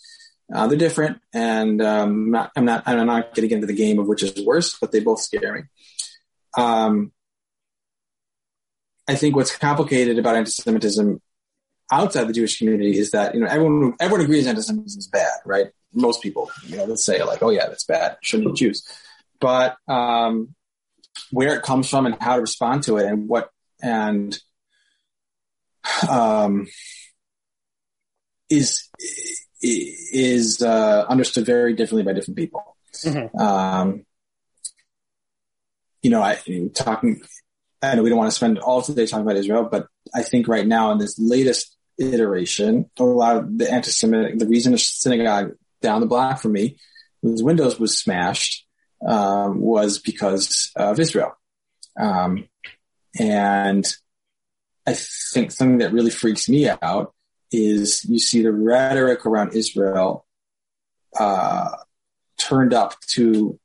Uh, 0.54 0.66
they're 0.68 0.78
different, 0.80 1.20
and 1.34 1.80
um, 1.82 2.32
not, 2.32 2.52
I'm 2.56 2.66
not 2.66 2.84
I'm 2.88 3.06
not 3.06 3.36
getting 3.36 3.52
into 3.52 3.68
the 3.68 3.74
game 3.74 4.00
of 4.00 4.08
which 4.08 4.24
is 4.24 4.34
worse, 4.44 4.76
but 4.80 4.92
they 4.92 5.00
both 5.02 5.22
scare 5.22 5.54
me. 5.54 5.62
Um, 6.58 7.12
I 9.10 9.16
think 9.16 9.36
what's 9.36 9.56
complicated 9.58 10.20
about 10.20 10.36
anti-Semitism 10.36 11.20
outside 11.92 12.26
the 12.26 12.34
Jewish 12.34 12.60
community 12.60 12.96
is 12.96 13.10
that 13.10 13.34
you 13.34 13.42
know 13.42 13.48
everyone 13.48 13.96
everyone 14.00 14.24
agrees 14.24 14.46
anti-Semitism 14.46 15.00
is 15.00 15.08
bad, 15.08 15.40
right? 15.46 15.68
Most 15.92 16.22
people, 16.22 16.52
you 16.68 16.78
know, 16.78 16.86
would 16.86 17.00
say 17.00 17.24
like, 17.24 17.42
"Oh 17.42 17.50
yeah, 17.50 17.68
that's 17.68 17.86
bad. 17.86 18.18
Shouldn't 18.22 18.50
be 18.50 18.54
Jews," 18.54 18.88
but 19.40 19.78
um, 19.88 20.54
where 21.32 21.56
it 21.56 21.64
comes 21.64 21.90
from 21.90 22.06
and 22.06 22.16
how 22.22 22.36
to 22.36 22.42
respond 22.42 22.84
to 22.84 22.98
it, 22.98 23.08
and 23.08 23.28
what 23.28 23.50
and 23.82 24.38
um, 26.08 26.68
is 28.48 28.88
is 29.64 30.62
uh, 30.62 31.06
understood 31.10 31.48
very 31.48 31.74
differently 31.74 32.04
by 32.04 32.14
different 32.14 32.38
people. 32.38 32.78
Mhm. 33.04 33.40
Um, 33.40 34.06
you 36.04 36.12
know, 36.12 36.22
I 36.22 36.38
talking. 36.76 37.24
I 37.82 37.96
know 37.96 38.04
we 38.04 38.10
don't 38.10 38.18
want 38.18 38.30
to 38.30 38.36
spend 38.36 38.60
all 38.60 38.82
today 38.82 39.06
talking 39.06 39.26
about 39.26 39.38
Israel, 39.38 39.68
but 39.70 39.88
I 40.14 40.24
think 40.24 40.48
right 40.48 40.68
now 40.68 40.92
in 40.92 40.98
this 40.98 41.18
latest 41.18 41.78
iteration, 41.98 42.90
a 42.98 43.04
lot 43.04 43.38
of 43.38 43.58
the 43.58 43.72
anti-Semitic, 43.72 44.40
the 44.40 44.48
reason 44.48 44.74
the 44.74 44.78
synagogue 44.78 45.52
down 45.82 46.02
the 46.02 46.08
block 46.08 46.42
from 46.42 46.54
me, 46.54 46.78
whose 47.22 47.44
windows 47.44 47.80
was 47.80 47.98
smashed, 47.98 48.66
um, 49.06 49.62
was 49.62 50.00
because 50.00 50.72
of 50.76 51.00
Israel. 51.00 51.38
Um, 52.00 52.48
and 53.18 53.86
I 54.86 54.94
think 54.94 55.52
something 55.52 55.80
that 55.80 55.94
really 55.94 56.12
freaks 56.12 56.50
me 56.50 56.70
out 56.70 57.14
is 57.52 58.06
you 58.06 58.20
see 58.20 58.42
the 58.42 58.52
rhetoric 58.52 59.26
around 59.26 59.56
Israel 59.56 60.26
uh, 61.18 61.72
turned 62.38 62.74
up 62.74 62.96
to 63.12 63.60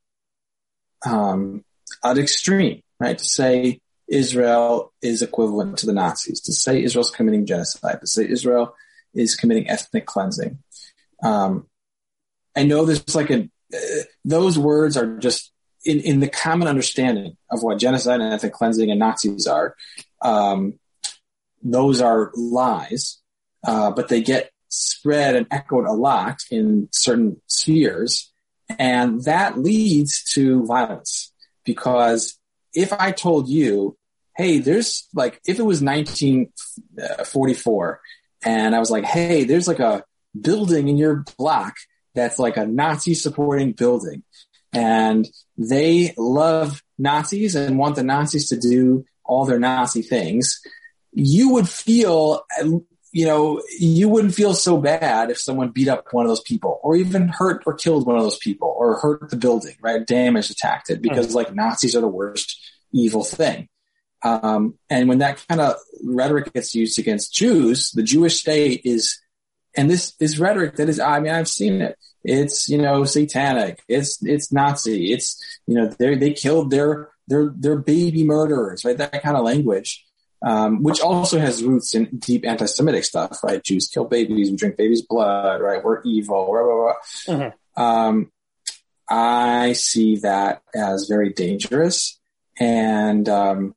um, 1.05 1.65
an 2.03 2.19
extreme, 2.19 2.83
right? 2.99 3.19
To 3.19 3.25
say 3.25 3.81
Israel 4.09 4.93
is 5.03 5.23
equivalent 5.23 5.79
to 5.79 5.87
the 5.87 5.93
Nazis, 5.93 6.41
to 6.43 6.53
say 6.53 6.83
Israel's 6.83 7.11
committing 7.11 7.47
genocide, 7.47 8.01
to 8.01 8.07
say 8.07 8.29
Israel 8.29 8.75
is 9.15 9.35
committing 9.35 9.69
ethnic 9.69 10.07
cleansing. 10.07 10.59
Um, 11.23 11.67
I 12.57 12.65
know 12.65 12.85
there's 12.85 13.15
like 13.15 13.31
a, 13.31 13.49
uh, 13.73 14.03
those 14.25 14.59
words 14.59 14.97
are 14.97 15.19
just 15.19 15.53
in, 15.85 16.01
in 16.01 16.21
the 16.21 16.29
common 16.29 16.69
understanding 16.69 17.37
of 17.51 17.63
what 17.63 17.79
genocide 17.79 18.21
and 18.21 18.33
ethnic 18.33 18.53
cleansing 18.53 18.91
and 18.91 18.99
Nazis 18.99 19.47
are. 19.47 19.75
Um, 20.23 20.79
those 21.63 22.01
are 22.01 22.31
lies, 22.35 23.21
uh, 23.67 23.91
but 23.91 24.09
they 24.09 24.23
get 24.23 24.51
spread 24.69 25.37
and 25.37 25.47
echoed 25.51 25.87
a 25.87 25.93
lot 25.93 26.39
in 26.51 26.89
certain 26.93 27.41
spheres. 27.47 28.33
And 28.79 29.23
that 29.25 29.59
leads 29.59 30.25
to 30.35 30.65
violence 30.65 31.33
because 31.65 32.39
if 32.75 32.93
I 32.93 33.13
told 33.13 33.49
you, 33.49 33.97
hey, 34.37 34.59
there's 34.59 35.09
like, 35.15 35.41
if 35.47 35.59
it 35.59 35.65
was 35.65 35.83
1944 35.83 38.01
and 38.45 38.75
I 38.75 38.81
was 38.81 38.91
like, 38.91 39.05
hey, 39.05 39.45
there's 39.45 39.69
like 39.69 39.79
a 39.79 40.05
building 40.39 40.89
in 40.89 40.97
your 40.97 41.25
block 41.39 41.77
that's 42.15 42.39
like 42.39 42.57
a 42.57 42.67
Nazi 42.67 43.15
supporting 43.15 43.73
building 43.73 44.25
and 44.75 45.29
they 45.57 46.15
love 46.17 46.83
Nazis 46.99 47.55
and 47.55 47.79
want 47.79 47.97
the 47.97 48.03
Nazis 48.03 48.49
to 48.49 48.59
do 48.59 49.05
all 49.25 49.45
their 49.45 49.59
Nazi 49.59 50.03
things, 50.03 50.61
you 51.13 51.51
would 51.51 51.69
feel, 51.69 52.45
you 53.13 53.25
know, 53.25 53.63
you 53.79 54.09
wouldn't 54.09 54.35
feel 54.35 54.55
so 54.55 54.79
bad 54.79 55.31
if 55.31 55.39
someone 55.39 55.71
beat 55.71 55.89
up 55.89 56.13
one 56.13 56.27
of 56.27 56.31
those 56.31 56.43
people 56.43 56.81
or 56.83 56.97
even 56.97 57.29
hurt 57.29 57.63
or 57.67 57.75
killed 57.75 58.07
one 58.07 58.17
of 58.17 58.23
those 58.23 58.39
people 58.39 58.75
or 58.77 58.99
hurt 58.99 59.31
the 59.31 59.37
building, 59.37 59.77
right? 59.81 60.07
Damaged, 60.07 60.51
attacked 60.51 60.91
it 60.91 61.01
because 61.01 61.29
mm. 61.29 61.35
like 61.35 61.55
Nazis 61.55 61.95
are 61.95 62.01
the 62.01 62.09
worst 62.09 62.64
evil 62.95 63.25
thing. 63.25 63.69
Um, 64.23 64.79
and 64.89 65.09
when 65.09 65.19
that 65.19 65.45
kind 65.49 65.61
of 65.61 65.75
rhetoric 66.03 66.53
gets 66.55 66.75
used 66.75 66.99
against 66.99 67.35
Jews, 67.35 67.91
the 67.91 68.03
Jewish 68.03 68.41
state 68.41 68.81
is, 68.85 69.21
and 69.77 69.91
this 69.91 70.15
is 70.19 70.41
rhetoric 70.41 70.77
that 70.77 70.89
is, 70.89 70.99
I 70.99 71.21
mean, 71.21 71.33
I've 71.33 71.49
seen 71.49 71.83
it. 71.83 71.99
It's, 72.23 72.71
you 72.71 72.79
know, 72.79 73.05
satanic. 73.05 73.83
It's, 73.87 74.25
it's 74.25 74.51
Nazi. 74.51 75.13
It's, 75.13 75.43
you 75.67 75.75
know, 75.75 75.89
they, 75.89 76.15
they 76.15 76.33
killed 76.33 76.71
their, 76.71 77.11
their, 77.29 77.53
their 77.55 77.77
baby 77.77 78.25
murderers, 78.25 78.83
right? 78.85 78.97
That 78.97 79.23
kind 79.23 79.37
of 79.37 79.45
language. 79.45 80.07
Um, 80.47 80.83
which 80.83 81.01
also 81.01 81.39
has 81.39 81.65
roots 81.65 81.95
in 81.95 82.19
deep 82.19 82.47
anti-Semitic 82.47 83.05
stuff, 83.05 83.43
right? 83.43 83.65
Jews 83.65 83.89
kill 83.89 84.05
babies, 84.05 84.51
we 84.51 84.57
drink 84.57 84.77
babies' 84.77 85.01
blood, 85.01 85.63
right? 85.63 85.83
We're 85.83 86.03
evil, 86.03 86.47
blah, 86.47 86.63
blah, 86.63 86.95
blah. 87.37 87.49
Mhm. 87.49 87.53
Um, 87.83 88.33
I 89.09 89.73
see 89.73 90.17
that 90.17 90.63
as 90.75 91.09
very 91.09 91.31
dangerous 91.33 92.21
and, 92.59 93.29
um, 93.29 93.75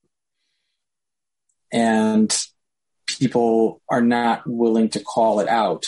and 1.71 2.35
people 3.07 3.81
are 3.89 4.01
not 4.01 4.43
willing 4.45 4.89
to 4.89 4.99
call 4.99 5.39
it 5.39 5.47
out, 5.47 5.85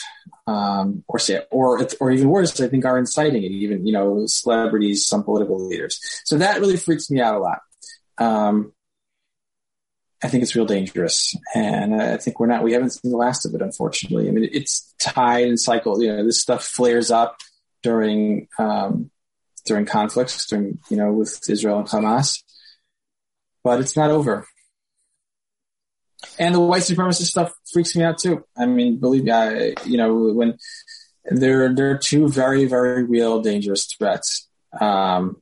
um, 0.48 1.04
or 1.08 1.20
say, 1.20 1.36
it, 1.36 1.48
or, 1.52 1.88
or 2.00 2.12
even 2.12 2.30
worse, 2.30 2.60
I 2.60 2.68
think 2.68 2.86
are 2.86 2.98
inciting 2.98 3.44
it, 3.44 3.52
even, 3.52 3.86
you 3.86 3.94
know, 3.94 4.26
celebrities, 4.26 5.06
some 5.06 5.24
political 5.24 5.68
leaders. 5.68 6.00
So 6.26 6.38
that 6.38 6.60
really 6.60 6.78
freaks 6.78 7.10
me 7.12 7.22
out 7.22 7.36
a 7.36 7.40
lot. 7.40 7.60
Um, 8.18 8.74
I 10.22 10.28
think 10.28 10.44
it's 10.44 10.56
real 10.56 10.66
dangerous, 10.66 11.34
and 11.56 11.96
I 11.96 12.18
think 12.18 12.40
we're 12.40 12.48
not. 12.48 12.62
We 12.62 12.74
haven't 12.74 12.90
seen 12.90 13.12
the 13.12 13.18
last 13.18 13.46
of 13.46 13.56
it, 13.56 13.62
unfortunately. 13.62 14.28
I 14.28 14.32
mean, 14.32 14.50
it's 14.52 14.94
tied 15.00 15.48
and 15.48 15.60
cycled. 15.60 16.02
You 16.02 16.14
know, 16.14 16.26
this 16.26 16.42
stuff 16.42 16.66
flares 16.66 17.10
up 17.10 17.38
during 17.84 18.50
um, 18.58 19.12
during 19.66 19.86
conflicts, 19.86 20.46
during 20.48 20.80
you 20.90 20.98
know, 20.98 21.14
with 21.14 21.50
Israel 21.50 21.80
and 21.80 21.88
Hamas, 21.88 22.44
but 23.64 23.80
it's 23.80 23.96
not 23.96 24.12
over. 24.12 24.46
and 26.38 26.56
the 26.56 26.60
white 26.60 26.82
supremacist 26.82 27.28
stuff 27.28 27.54
freaks 27.72 27.96
me 27.96 28.04
out 28.04 28.18
too. 28.18 28.44
I 28.58 28.66
mean, 28.66 28.98
believe 28.98 29.24
me, 29.24 29.32
I, 29.32 29.74
you 29.86 29.98
know, 29.98 30.32
when 30.34 30.58
they're, 31.26 31.74
they're 31.74 31.98
two 31.98 32.30
very, 32.30 32.66
very 32.66 33.04
real 33.04 33.42
dangerous 33.42 33.86
threats. 33.86 34.48
Um, 34.80 35.42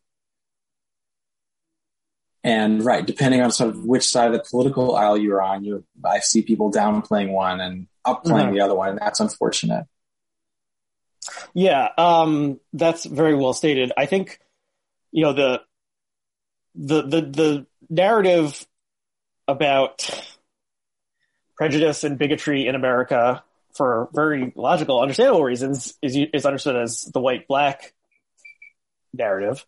and 2.43 2.84
right, 2.84 3.05
depending 3.05 3.41
on 3.41 3.51
sort 3.51 3.72
of 3.72 3.86
which 3.86 4.05
side 4.05 4.28
of 4.28 4.34
the 4.34 4.45
political 4.49 4.95
aisle 4.95 5.18
you're 5.18 5.41
on, 5.41 5.65
you 5.65 5.84
I 6.05 6.20
see 6.20 6.41
people 6.41 6.72
downplaying 6.72 7.32
one 7.32 7.59
and 7.59 7.88
upplaying 8.05 8.47
mm-hmm. 8.47 8.55
the 8.55 8.61
other 8.61 8.76
one, 8.76 8.89
and 8.89 8.99
that's 8.99 9.20
unfortunate. 9.20 9.86
Yeah, 11.53 11.89
um, 11.97 12.59
that's 12.72 13.03
very 13.03 13.36
well 13.36 13.51
stated. 13.51 13.91
I 13.97 14.05
think, 14.05 14.39
you 15.11 15.24
know, 15.24 15.34
the 15.34 15.61
the 16.76 17.01
the 17.01 17.22
the 17.22 17.65
narrative 17.89 18.65
about 19.47 20.09
prejudice 21.55 22.03
and 22.03 22.17
bigotry 22.17 22.67
in 22.67 22.75
America 22.75 23.43
for 23.75 24.09
very 24.13 24.51
logical, 24.55 25.01
understandable 25.01 25.43
reasons 25.43 25.93
is 26.01 26.17
is 26.33 26.45
understood 26.45 26.75
as 26.75 27.03
the 27.13 27.19
white 27.19 27.47
black 27.47 27.93
narrative, 29.13 29.65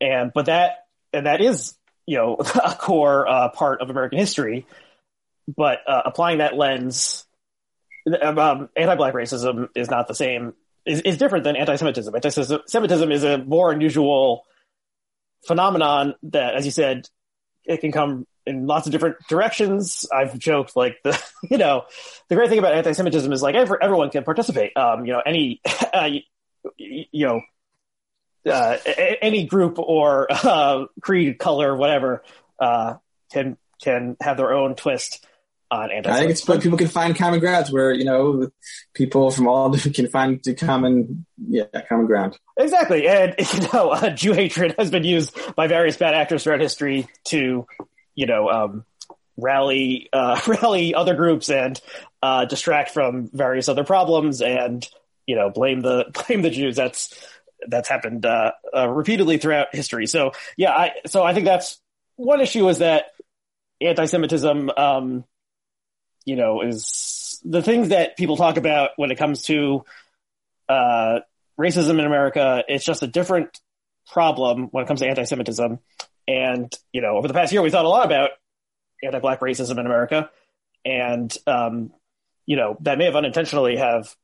and 0.00 0.32
but 0.34 0.46
that 0.46 0.86
and 1.12 1.26
that 1.26 1.40
is 1.40 1.76
you 2.06 2.16
know 2.16 2.36
a 2.64 2.74
core 2.74 3.28
uh, 3.28 3.48
part 3.50 3.80
of 3.80 3.90
American 3.90 4.18
history, 4.18 4.66
but 5.54 5.78
uh, 5.86 6.02
applying 6.06 6.38
that 6.38 6.56
lens, 6.56 7.26
um, 8.22 8.68
anti-black 8.76 9.14
racism 9.14 9.68
is 9.74 9.90
not 9.90 10.08
the 10.08 10.14
same. 10.14 10.54
Is, 10.84 11.00
is 11.02 11.16
different 11.16 11.44
than 11.44 11.54
anti-Semitism. 11.54 12.12
Anti-Semitism 12.12 13.12
is 13.12 13.22
a 13.22 13.38
more 13.38 13.70
unusual 13.70 14.42
phenomenon 15.46 16.16
that, 16.24 16.56
as 16.56 16.64
you 16.64 16.72
said, 16.72 17.08
it 17.64 17.80
can 17.80 17.92
come 17.92 18.26
in 18.46 18.66
lots 18.66 18.86
of 18.86 18.92
different 18.92 19.16
directions. 19.28 20.06
I've 20.12 20.38
joked 20.38 20.76
like 20.76 20.98
the, 21.02 21.20
you 21.50 21.58
know, 21.58 21.84
the 22.28 22.34
great 22.34 22.48
thing 22.48 22.58
about 22.58 22.74
anti-Semitism 22.74 23.32
is 23.32 23.42
like 23.42 23.54
every, 23.54 23.78
everyone 23.80 24.10
can 24.10 24.24
participate. 24.24 24.76
Um, 24.76 25.06
you 25.06 25.12
know, 25.12 25.22
any, 25.24 25.60
uh, 25.94 26.06
you, 26.06 26.20
you, 26.76 27.26
know, 27.26 27.40
uh, 28.50 28.76
any 29.20 29.46
group 29.46 29.78
or 29.78 30.26
uh, 30.30 30.86
creed, 31.00 31.38
color, 31.38 31.76
whatever, 31.76 32.22
uh, 32.58 32.94
can 33.32 33.56
can 33.80 34.16
have 34.20 34.36
their 34.36 34.52
own 34.52 34.76
twist 34.76 35.26
on 35.72 35.90
anti. 35.90 36.10
I 36.10 36.18
think 36.18 36.30
it's 36.30 36.44
but 36.44 36.60
people 36.60 36.76
can 36.76 36.88
find 36.88 37.16
common 37.16 37.40
grounds 37.40 37.72
where 37.72 37.92
you 37.92 38.04
know 38.04 38.50
people 38.94 39.30
from 39.30 39.48
all 39.48 39.70
different 39.72 39.96
can 39.96 40.08
find 40.08 40.40
common 40.58 41.24
yeah 41.48 41.64
common 41.88 42.06
ground. 42.06 42.38
Exactly, 42.56 43.08
and 43.08 43.34
you 43.54 43.68
know, 43.72 43.90
uh, 43.90 44.10
Jew 44.10 44.34
hatred 44.34 44.74
has 44.78 44.90
been 44.90 45.04
used 45.04 45.36
by 45.56 45.66
various 45.66 45.96
bad 45.96 46.14
actors 46.14 46.44
throughout 46.44 46.60
history 46.60 47.08
to 47.24 47.66
you 48.14 48.26
know 48.26 48.48
um, 48.48 48.84
rally 49.36 50.08
uh, 50.12 50.40
rally 50.46 50.94
other 50.94 51.14
groups 51.14 51.48
and 51.48 51.80
uh, 52.22 52.44
distract 52.44 52.90
from 52.90 53.30
various 53.32 53.68
other 53.68 53.84
problems 53.84 54.42
and 54.42 54.86
you 55.26 55.36
know 55.36 55.50
blame 55.50 55.80
the 55.80 56.04
blame 56.26 56.42
the 56.42 56.50
Jews. 56.50 56.76
That's 56.76 57.26
that's 57.66 57.88
happened 57.88 58.26
uh, 58.26 58.52
uh, 58.76 58.88
repeatedly 58.88 59.38
throughout 59.38 59.74
history. 59.74 60.06
So 60.06 60.32
yeah, 60.56 60.72
I 60.72 60.92
so 61.06 61.22
I 61.22 61.32
think 61.32 61.46
that's 61.46 61.80
one 62.16 62.42
issue 62.42 62.68
is 62.68 62.78
that 62.78 63.06
anti-Semitism. 63.80 64.70
Um, 64.76 65.24
you 66.24 66.36
know, 66.36 66.62
is 66.62 67.40
the 67.44 67.62
things 67.62 67.88
that 67.88 68.16
people 68.16 68.36
talk 68.36 68.56
about 68.56 68.90
when 68.96 69.10
it 69.10 69.18
comes 69.18 69.42
to 69.42 69.84
uh, 70.68 71.20
racism 71.58 71.98
in 71.98 72.06
America. 72.06 72.64
It's 72.68 72.84
just 72.84 73.02
a 73.02 73.06
different 73.06 73.60
problem 74.10 74.68
when 74.70 74.84
it 74.84 74.86
comes 74.86 75.00
to 75.00 75.06
anti-Semitism. 75.06 75.78
And 76.28 76.72
you 76.92 77.00
know, 77.00 77.16
over 77.16 77.28
the 77.28 77.34
past 77.34 77.52
year, 77.52 77.62
we 77.62 77.70
thought 77.70 77.84
a 77.84 77.88
lot 77.88 78.06
about 78.06 78.30
anti-black 79.02 79.40
racism 79.40 79.78
in 79.78 79.86
America, 79.86 80.30
and 80.84 81.36
um, 81.46 81.92
you 82.46 82.56
know, 82.56 82.76
that 82.80 82.98
may 82.98 83.06
have 83.06 83.16
unintentionally 83.16 83.76
have 83.76 84.14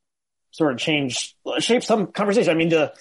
sort 0.51 0.73
of 0.73 0.79
changed, 0.79 1.35
shaped 1.59 1.83
some 1.83 2.07
conversation. 2.07 2.51
I 2.51 2.55
mean, 2.55 2.69
the 2.69 2.93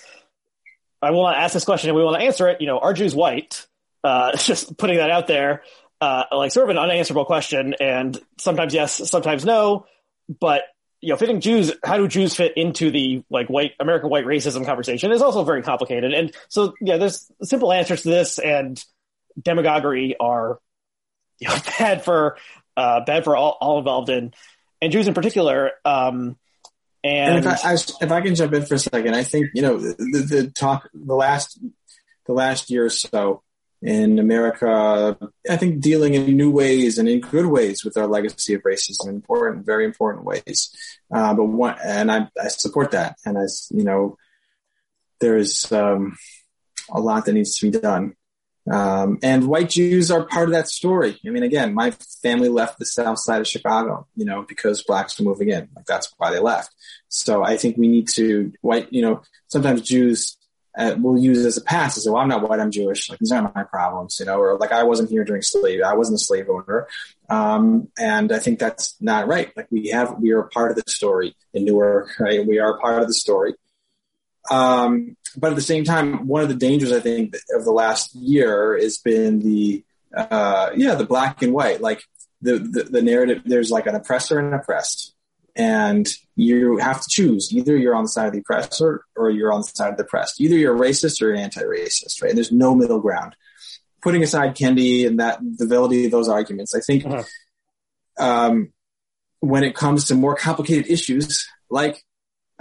I 1.01 1.11
will 1.13 1.23
not 1.23 1.37
ask 1.37 1.55
this 1.55 1.65
question 1.65 1.91
and 1.91 1.97
we 1.97 2.03
want 2.03 2.19
to 2.19 2.27
answer 2.27 2.49
it. 2.49 2.61
You 2.61 2.67
know, 2.67 2.79
are 2.79 2.93
Jews 2.93 3.15
white? 3.15 3.67
Uh, 4.03 4.37
just 4.37 4.77
putting 4.77 4.97
that 4.97 5.11
out 5.11 5.27
there 5.27 5.63
uh, 6.01 6.25
like 6.33 6.53
sort 6.53 6.69
of 6.69 6.77
an 6.77 6.79
unanswerable 6.79 7.25
question, 7.25 7.75
and 7.81 8.19
sometimes 8.39 8.75
yes, 8.75 9.11
sometimes 9.11 9.45
no. 9.45 9.87
But 10.41 10.63
you 11.01 11.11
know, 11.11 11.17
fitting 11.17 11.41
Jews, 11.41 11.73
how 11.85 11.97
do 11.97 12.09
Jews 12.09 12.35
fit 12.35 12.57
into 12.57 12.91
the 12.91 13.23
like 13.31 13.49
white 13.49 13.73
American 13.81 14.11
white 14.11 14.25
racism 14.25 14.65
conversation 14.65 15.13
is 15.13 15.23
also 15.23 15.45
very 15.45 15.63
complicated. 15.63 16.13
And 16.13 16.35
so, 16.49 16.75
yeah, 16.81 16.97
there's 16.97 17.31
simple 17.43 17.73
answers 17.73 18.03
to 18.03 18.09
this, 18.09 18.39
and 18.39 18.83
demagoguery 19.41 20.17
are 20.19 20.59
you 21.39 21.49
know, 21.49 21.57
bad 21.79 22.05
for 22.05 22.37
uh, 22.77 23.01
bad 23.05 23.25
for 23.25 23.37
all, 23.37 23.57
all 23.61 23.79
involved 23.79 24.09
in, 24.09 24.33
and 24.81 24.93
Jews 24.93 25.09
in 25.09 25.15
particular. 25.15 25.73
Um, 25.85 26.37
and, 27.05 27.37
and 27.37 27.47
if, 27.47 27.65
I, 27.65 27.71
I, 27.71 27.75
if 27.75 28.13
I 28.13 28.21
can 28.21 28.35
jump 28.35 28.53
in 28.53 28.67
for 28.67 28.75
a 28.75 28.79
second, 28.79 29.15
I 29.15 29.23
think 29.23 29.51
you 29.55 29.63
know 29.63 29.79
the, 29.79 29.95
the 30.29 30.51
talk 30.51 30.89
the 30.93 31.15
last 31.15 31.59
the 32.27 32.33
last 32.33 32.71
year 32.71 32.87
or 32.87 32.91
so 32.91 33.43
in 33.81 34.19
America, 34.19 35.17
I 35.49 35.57
think 35.57 35.81
dealing 35.81 36.15
in 36.15 36.37
new 36.37 36.51
ways 36.51 36.99
and 36.99 37.09
in 37.09 37.21
good 37.21 37.47
ways 37.47 37.85
with 37.85 37.97
our 37.97 38.07
legacy 38.07 38.55
of 38.55 38.63
racism, 38.63 39.09
important, 39.09 39.67
very 39.67 39.85
important 39.85 40.25
ways. 40.25 40.71
Uh, 41.15 41.35
but 41.35 41.45
one, 41.45 41.77
and 41.85 42.11
I, 42.11 42.29
I 42.43 42.49
support 42.49 42.91
that. 42.91 43.17
And 43.25 43.37
as 43.37 43.69
you 43.71 43.85
know, 43.85 44.17
there's 45.21 45.71
um, 45.71 46.17
a 46.91 47.01
lot 47.01 47.25
that 47.27 47.35
needs 47.35 47.57
to 47.59 47.71
be 47.71 47.79
done. 47.79 48.15
Um, 48.71 49.19
and 49.23 49.47
white 49.47 49.71
Jews 49.71 50.11
are 50.11 50.25
part 50.25 50.49
of 50.49 50.53
that 50.53 50.69
story. 50.69 51.19
I 51.27 51.31
mean, 51.31 51.43
again, 51.43 51.73
my 51.73 51.93
family 52.23 52.49
left 52.49 52.79
the 52.79 52.85
south 52.85 53.19
side 53.19 53.41
of 53.41 53.49
Chicago, 53.49 54.07
you 54.15 54.25
know, 54.25 54.45
because 54.47 54.83
blacks 54.83 55.19
were 55.19 55.25
moving 55.25 55.49
in. 55.49 55.69
Like 55.75 55.87
that's 55.87 56.13
why 56.19 56.31
they 56.31 56.41
left. 56.41 56.71
So 57.09 57.43
I 57.43 57.57
think 57.57 57.79
we 57.79 57.89
need 57.89 58.09
to 58.15 58.53
white, 58.61 58.93
you 58.93 59.03
know, 59.03 59.23
sometimes 59.47 59.83
Jews 59.83 60.38
uh, 60.79 60.95
will 60.97 61.19
use 61.19 61.45
as 61.45 61.57
a 61.57 61.61
pass 61.61 61.95
to 61.95 62.01
say, 62.01 62.11
well, 62.11 62.23
I'm 62.23 62.29
not 62.29 62.49
white, 62.49 62.61
I'm 62.61 62.71
Jewish. 62.71 63.11
Like, 63.11 63.19
these 63.19 63.33
aren't 63.33 63.55
my 63.55 63.65
problems, 63.65 64.21
you 64.21 64.27
know, 64.27 64.39
or 64.39 64.57
like, 64.59 64.71
I 64.71 64.85
wasn't 64.85 65.11
here 65.11 65.25
during 65.25 65.43
slavery. 65.43 65.83
I 65.83 65.95
wasn't 65.95 66.17
a 66.17 66.25
slave 66.25 66.49
owner. 66.49 66.87
Um, 67.29 67.89
and 67.99 68.31
I 68.31 68.39
think 68.39 68.61
that's 68.61 68.95
not 69.01 69.27
right. 69.27 69.55
Like, 69.57 69.67
we 69.73 69.89
have, 69.89 70.19
we 70.21 70.31
are 70.31 70.41
a 70.41 70.49
part 70.49 70.71
of 70.71 70.77
the 70.77 70.91
story 70.91 71.37
in 71.53 71.65
Newark, 71.65 72.19
right? 72.21 72.47
We 72.47 72.61
are 72.61 72.77
a 72.77 72.79
part 72.79 73.03
of 73.03 73.09
the 73.09 73.15
story. 73.15 73.55
Um, 74.51 75.17
but 75.37 75.51
at 75.51 75.57
the 75.57 75.63
same 75.63 75.83
time, 75.83 76.29
one 76.29 76.43
of 76.43 76.49
the 76.49 76.55
dangers, 76.55 76.93
I 76.93 77.01
think, 77.01 77.35
of 77.53 77.65
the 77.65 77.73
last 77.73 78.15
year 78.15 78.79
has 78.79 78.99
been 78.99 79.41
the, 79.41 79.85
uh, 80.17 80.71
yeah, 80.77 80.95
the 80.95 81.05
black 81.05 81.43
and 81.43 81.53
white, 81.53 81.81
like 81.81 82.03
the, 82.41 82.59
the, 82.59 82.85
the 82.85 83.03
narrative, 83.03 83.43
there's 83.45 83.71
like 83.71 83.87
an 83.87 83.97
oppressor 83.97 84.39
and 84.39 84.55
oppressed 84.55 85.15
and 85.59 86.09
you 86.37 86.79
have 86.79 87.03
to 87.03 87.09
choose. 87.11 87.53
Either 87.53 87.77
you're 87.77 87.97
on 87.97 88.05
the 88.05 88.09
side 88.09 88.29
of 88.29 88.33
the 88.33 88.39
oppressor 88.39 89.05
or 89.17 89.29
you're 89.29 89.53
on 89.53 89.61
the 89.61 89.67
side 89.67 89.91
of 89.91 89.97
the 89.97 90.05
oppressed. 90.05 90.41
Either 90.41 90.57
you're 90.57 90.79
racist 90.79 91.21
or 91.21 91.35
anti-racist, 91.35 92.23
right? 92.23 92.29
And 92.29 92.39
there's 92.39 92.53
no 92.53 92.77
middle 92.77 93.01
ground. 93.01 93.35
Putting 94.01 94.23
aside 94.23 94.55
Kendi 94.55 95.05
and 95.05 95.19
that 95.19 95.41
the 95.43 95.67
validity 95.67 96.05
of 96.05 96.13
those 96.13 96.29
arguments, 96.29 96.77
I 96.77 96.81
think 96.81 97.05
uh-huh. 97.05 97.25
um, 98.25 98.73
when 99.41 99.65
it 99.65 99.75
comes 99.75 100.05
to 100.07 100.15
more 100.15 100.37
complicated 100.37 100.89
issues 100.89 101.49
like 101.69 102.05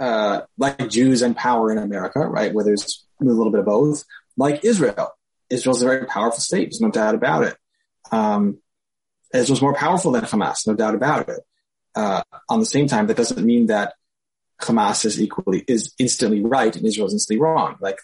uh, 0.00 0.42
like 0.56 0.88
Jews 0.90 1.22
and 1.22 1.36
power 1.36 1.70
in 1.70 1.78
America, 1.78 2.20
right, 2.20 2.52
where 2.52 2.64
there's 2.64 3.06
a 3.20 3.24
little 3.24 3.52
bit 3.52 3.60
of 3.60 3.66
both, 3.66 4.04
like 4.36 4.64
Israel. 4.64 5.12
Israel's 5.48 5.82
a 5.82 5.86
very 5.86 6.06
powerful 6.06 6.40
state. 6.40 6.66
There's 6.66 6.80
no 6.80 6.90
doubt 6.90 7.14
about 7.14 7.44
it. 7.44 7.56
Um, 8.10 8.58
Israel's 9.32 9.62
more 9.62 9.74
powerful 9.74 10.12
than 10.12 10.24
Hamas, 10.24 10.66
no 10.66 10.74
doubt 10.74 10.94
about 10.94 11.28
it 11.28 11.40
uh, 11.94 12.22
on 12.48 12.60
the 12.60 12.66
same 12.66 12.86
time, 12.86 13.06
that 13.06 13.16
doesn't 13.16 13.44
mean 13.44 13.66
that 13.66 13.94
Hamas 14.60 15.04
is 15.04 15.20
equally 15.20 15.64
is 15.68 15.94
instantly 15.98 16.44
right 16.44 16.74
and 16.74 16.84
Israel 16.84 17.06
is 17.06 17.12
instantly 17.12 17.40
wrong. 17.40 17.76
Like 17.80 17.98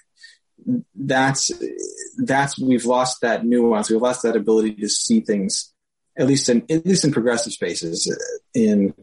that's 0.94 1.50
that's 2.18 2.58
we've 2.58 2.84
lost 2.84 3.20
that 3.22 3.44
nuance. 3.44 3.90
We've 3.90 4.00
lost 4.00 4.22
that 4.22 4.36
ability 4.36 4.74
to 4.76 4.88
see 4.88 5.20
things, 5.20 5.72
at 6.16 6.26
least 6.26 6.48
in 6.48 6.64
at 6.70 6.86
least 6.86 7.04
in 7.04 7.12
progressive 7.12 7.52
spaces, 7.52 8.16
in 8.54 8.94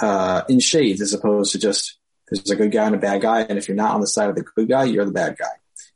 uh, 0.00 0.42
in 0.48 0.60
shades 0.60 1.00
as 1.00 1.12
opposed 1.12 1.52
to 1.52 1.58
just 1.58 1.98
there's 2.30 2.50
a 2.50 2.56
good 2.56 2.72
guy 2.72 2.86
and 2.86 2.94
a 2.94 2.98
bad 2.98 3.22
guy, 3.22 3.42
and 3.42 3.58
if 3.58 3.68
you're 3.68 3.76
not 3.76 3.94
on 3.94 4.00
the 4.00 4.06
side 4.06 4.28
of 4.28 4.36
the 4.36 4.42
good 4.42 4.68
guy, 4.68 4.84
you're 4.84 5.04
the 5.04 5.12
bad 5.12 5.36
guy, 5.38 5.46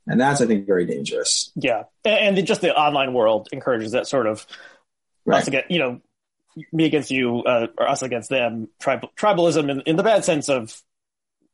and 0.06 0.20
that's 0.20 0.40
I 0.40 0.46
think 0.46 0.66
very 0.66 0.86
dangerous. 0.86 1.50
Yeah, 1.56 1.84
and, 2.04 2.38
and 2.38 2.46
just 2.46 2.60
the 2.60 2.74
online 2.74 3.14
world 3.14 3.48
encourages 3.52 3.92
that 3.92 4.06
sort 4.06 4.26
of 4.26 4.46
right. 5.24 5.44
get 5.46 5.70
you 5.70 5.78
know 5.78 6.00
me 6.72 6.84
against 6.84 7.10
you 7.10 7.42
uh, 7.42 7.68
or 7.78 7.88
us 7.88 8.02
against 8.02 8.28
them. 8.28 8.68
Tribal, 8.80 9.10
tribalism 9.16 9.70
in, 9.70 9.80
in 9.82 9.96
the 9.96 10.02
bad 10.02 10.24
sense 10.24 10.48
of 10.48 10.80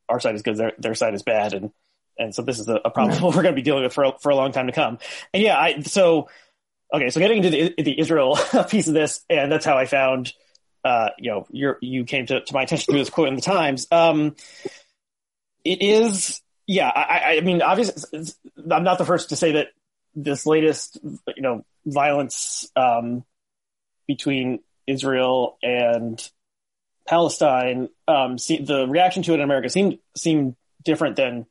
our 0.08 0.20
side 0.20 0.34
is 0.34 0.42
good 0.42 0.56
their, 0.56 0.72
their 0.78 0.94
side 0.94 1.14
is 1.14 1.22
bad 1.22 1.54
and 1.54 1.70
and 2.18 2.34
so 2.34 2.42
this 2.42 2.58
is 2.58 2.66
a, 2.68 2.76
a 2.84 2.90
problem 2.90 3.22
we're 3.22 3.42
going 3.42 3.46
to 3.46 3.52
be 3.52 3.62
dealing 3.62 3.84
with 3.84 3.92
for, 3.92 4.14
for 4.20 4.30
a 4.30 4.36
long 4.36 4.52
time 4.52 4.66
to 4.66 4.72
come. 4.72 4.98
And 5.32 5.42
yeah 5.42 5.58
i 5.58 5.80
so 5.80 6.28
okay 6.92 7.10
so 7.10 7.20
getting 7.20 7.44
into 7.44 7.50
the, 7.50 7.82
the 7.82 8.00
israel 8.00 8.38
piece 8.70 8.88
of 8.88 8.94
this 8.94 9.24
and 9.28 9.52
that's 9.52 9.64
how 9.64 9.76
i 9.76 9.86
found 9.86 10.32
uh, 10.84 11.10
you 11.18 11.30
know 11.30 11.46
you 11.50 11.74
you 11.80 12.04
came 12.04 12.24
to, 12.26 12.40
to 12.40 12.54
my 12.54 12.62
attention 12.62 12.92
through 12.92 13.00
this 13.00 13.10
quote 13.10 13.28
in 13.28 13.34
the 13.34 13.42
times. 13.42 13.88
Um, 13.90 14.36
it 15.64 15.82
is 15.82 16.40
yeah 16.66 16.88
I, 16.88 17.38
I 17.38 17.40
mean 17.40 17.62
obviously 17.62 18.22
i'm 18.70 18.84
not 18.84 18.96
the 18.98 19.04
first 19.04 19.30
to 19.30 19.36
say 19.36 19.52
that 19.52 19.68
this 20.14 20.46
latest 20.46 20.98
you 21.02 21.42
know 21.42 21.64
violence 21.84 22.70
um, 22.76 23.24
between 24.06 24.60
Israel 24.88 25.58
and 25.62 26.30
Palestine, 27.06 27.88
um, 28.06 28.38
see, 28.38 28.58
the 28.62 28.86
reaction 28.86 29.22
to 29.24 29.32
it 29.32 29.36
in 29.36 29.40
America 29.40 29.68
seemed 29.68 29.98
seemed 30.16 30.56
different 30.84 31.16
than 31.16 31.46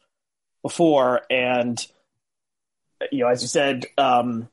before, 0.62 1.22
and 1.30 1.86
you 3.12 3.24
know, 3.24 3.30
as 3.30 3.42
you 3.42 3.48
said, 3.48 3.86
um, 3.98 4.50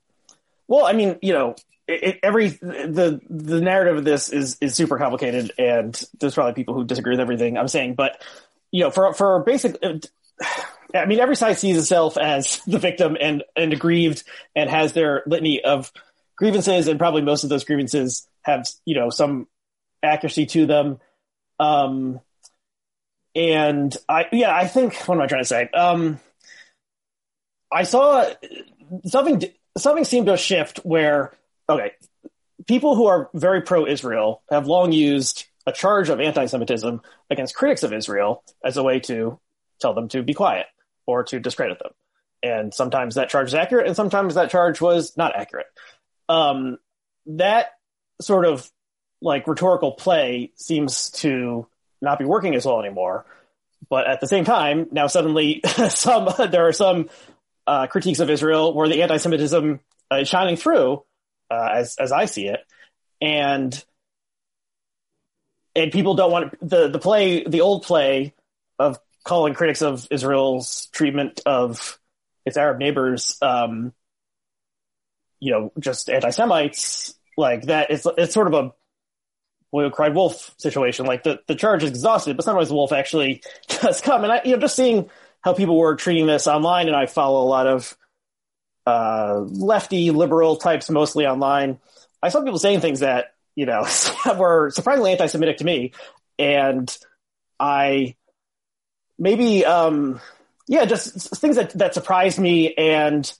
well, 0.68 0.86
I 0.86 0.92
mean, 0.92 1.18
you 1.20 1.32
know, 1.32 1.56
it, 1.86 2.20
every 2.22 2.48
the 2.48 3.20
the 3.28 3.60
narrative 3.60 3.98
of 3.98 4.04
this 4.04 4.28
is 4.30 4.56
is 4.60 4.74
super 4.74 4.98
complicated, 4.98 5.52
and 5.58 6.00
there's 6.20 6.34
probably 6.34 6.54
people 6.54 6.74
who 6.74 6.84
disagree 6.84 7.12
with 7.12 7.20
everything 7.20 7.58
I'm 7.58 7.68
saying, 7.68 7.94
but 7.94 8.22
you 8.70 8.82
know, 8.82 8.90
for 8.90 9.12
for 9.14 9.40
basic. 9.40 9.76
I 10.94 11.06
mean, 11.06 11.18
every 11.18 11.34
side 11.34 11.58
sees 11.58 11.76
itself 11.76 12.16
as 12.16 12.60
the 12.66 12.78
victim 12.78 13.16
and, 13.20 13.42
and 13.56 13.72
aggrieved 13.72 14.22
and 14.54 14.70
has 14.70 14.92
their 14.92 15.24
litany 15.26 15.62
of 15.62 15.92
grievances, 16.36 16.88
and 16.88 16.98
probably 16.98 17.22
most 17.22 17.44
of 17.44 17.50
those 17.50 17.64
grievances 17.64 18.26
have, 18.44 18.68
you 18.84 18.94
know, 18.94 19.10
some 19.10 19.48
accuracy 20.02 20.46
to 20.46 20.66
them. 20.66 21.00
Um, 21.58 22.20
and 23.34 23.96
I, 24.08 24.26
yeah, 24.32 24.54
I 24.54 24.66
think, 24.66 24.94
what 25.06 25.16
am 25.16 25.22
I 25.22 25.26
trying 25.26 25.42
to 25.42 25.48
say? 25.48 25.68
Um, 25.68 26.20
I 27.72 27.82
saw 27.82 28.28
something, 29.06 29.42
something 29.76 30.04
seemed 30.04 30.26
to 30.26 30.36
shift 30.36 30.78
where, 30.78 31.32
okay, 31.68 31.92
people 32.66 32.94
who 32.94 33.06
are 33.06 33.30
very 33.34 33.62
pro 33.62 33.86
Israel 33.86 34.42
have 34.50 34.66
long 34.66 34.92
used 34.92 35.46
a 35.66 35.72
charge 35.72 36.08
of 36.08 36.20
anti 36.20 36.46
Semitism 36.46 37.00
against 37.30 37.54
critics 37.54 37.82
of 37.82 37.92
Israel 37.92 38.44
as 38.64 38.76
a 38.76 38.82
way 38.82 39.00
to 39.00 39.40
tell 39.80 39.94
them 39.94 40.08
to 40.08 40.22
be 40.22 40.34
quiet 40.34 40.66
or 41.06 41.24
to 41.24 41.40
discredit 41.40 41.78
them. 41.78 41.92
And 42.42 42.74
sometimes 42.74 43.14
that 43.14 43.30
charge 43.30 43.48
is 43.48 43.54
accurate, 43.54 43.86
and 43.86 43.96
sometimes 43.96 44.34
that 44.34 44.50
charge 44.50 44.80
was 44.80 45.16
not 45.16 45.34
accurate. 45.34 45.66
Um, 46.28 46.78
that 47.26 47.68
sort 48.26 48.44
of 48.44 48.70
like 49.20 49.46
rhetorical 49.46 49.92
play 49.92 50.52
seems 50.56 51.10
to 51.10 51.66
not 52.00 52.18
be 52.18 52.24
working 52.24 52.54
as 52.54 52.66
well 52.66 52.80
anymore. 52.80 53.24
But 53.88 54.06
at 54.06 54.20
the 54.20 54.26
same 54.26 54.44
time, 54.44 54.88
now 54.92 55.06
suddenly 55.06 55.60
some 55.88 56.28
there 56.50 56.68
are 56.68 56.72
some 56.72 57.08
uh, 57.66 57.86
critiques 57.86 58.20
of 58.20 58.30
Israel 58.30 58.74
where 58.74 58.88
the 58.88 59.02
anti-Semitism 59.02 59.80
uh, 60.12 60.16
is 60.16 60.28
shining 60.28 60.56
through, 60.56 61.02
uh, 61.50 61.68
as 61.74 61.96
as 61.98 62.12
I 62.12 62.26
see 62.26 62.46
it, 62.48 62.60
and 63.20 63.84
and 65.74 65.92
people 65.92 66.14
don't 66.14 66.30
want 66.30 66.54
the 66.60 66.88
the 66.88 66.98
play 66.98 67.44
the 67.44 67.60
old 67.60 67.82
play 67.82 68.34
of 68.78 68.98
calling 69.24 69.54
critics 69.54 69.82
of 69.82 70.06
Israel's 70.10 70.86
treatment 70.92 71.40
of 71.46 71.98
its 72.44 72.56
Arab 72.56 72.78
neighbors, 72.78 73.38
um, 73.40 73.92
you 75.40 75.50
know, 75.50 75.72
just 75.78 76.10
anti-Semites 76.10 77.14
like 77.36 77.62
that. 77.62 77.90
It's 77.90 78.06
it's 78.16 78.34
sort 78.34 78.46
of 78.46 78.54
a 78.54 78.72
who 79.72 79.90
cried 79.90 80.14
wolf 80.14 80.54
situation. 80.58 81.06
Like 81.06 81.24
the 81.24 81.40
the 81.46 81.54
charge 81.54 81.82
is 81.82 81.90
exhausted, 81.90 82.36
but 82.36 82.44
sometimes 82.44 82.68
the 82.68 82.74
wolf 82.74 82.92
actually 82.92 83.42
does 83.68 84.00
come. 84.00 84.22
And 84.24 84.32
I, 84.32 84.42
you 84.44 84.52
know, 84.52 84.60
just 84.60 84.76
seeing 84.76 85.10
how 85.40 85.52
people 85.52 85.76
were 85.76 85.96
treating 85.96 86.26
this 86.26 86.46
online, 86.46 86.86
and 86.86 86.96
I 86.96 87.06
follow 87.06 87.42
a 87.42 87.48
lot 87.48 87.66
of 87.66 87.96
uh, 88.86 89.40
lefty 89.40 90.10
liberal 90.10 90.56
types 90.56 90.90
mostly 90.90 91.26
online. 91.26 91.78
I 92.22 92.28
saw 92.28 92.42
people 92.42 92.58
saying 92.58 92.80
things 92.80 93.00
that 93.00 93.34
you 93.54 93.66
know 93.66 93.86
were 94.38 94.70
surprisingly 94.70 95.12
anti-Semitic 95.12 95.58
to 95.58 95.64
me, 95.64 95.92
and 96.38 96.96
I 97.58 98.16
maybe 99.18 99.64
um 99.64 100.20
yeah 100.66 100.84
just 100.84 101.36
things 101.36 101.56
that 101.56 101.70
that 101.78 101.94
surprised 101.94 102.38
me 102.38 102.74
and 102.74 103.32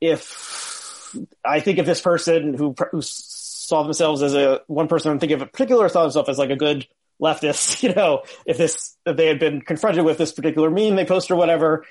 if 0.00 0.63
i 1.44 1.60
think 1.60 1.78
of 1.78 1.86
this 1.86 2.00
person 2.00 2.54
who 2.54 2.74
who 2.90 3.00
saw 3.02 3.82
themselves 3.82 4.22
as 4.22 4.34
a 4.34 4.60
one 4.66 4.88
person 4.88 5.10
i'm 5.10 5.18
thinking 5.18 5.36
of 5.36 5.42
a 5.42 5.46
particular 5.46 5.88
saw 5.88 6.02
himself 6.02 6.28
as 6.28 6.38
like 6.38 6.50
a 6.50 6.56
good 6.56 6.86
leftist 7.20 7.82
you 7.82 7.92
know 7.92 8.22
if 8.46 8.58
this 8.58 8.96
if 9.06 9.16
they 9.16 9.26
had 9.26 9.38
been 9.38 9.60
confronted 9.60 10.04
with 10.04 10.18
this 10.18 10.32
particular 10.32 10.70
meme 10.70 10.96
they 10.96 11.04
post 11.04 11.30
or 11.30 11.36
whatever 11.36 11.84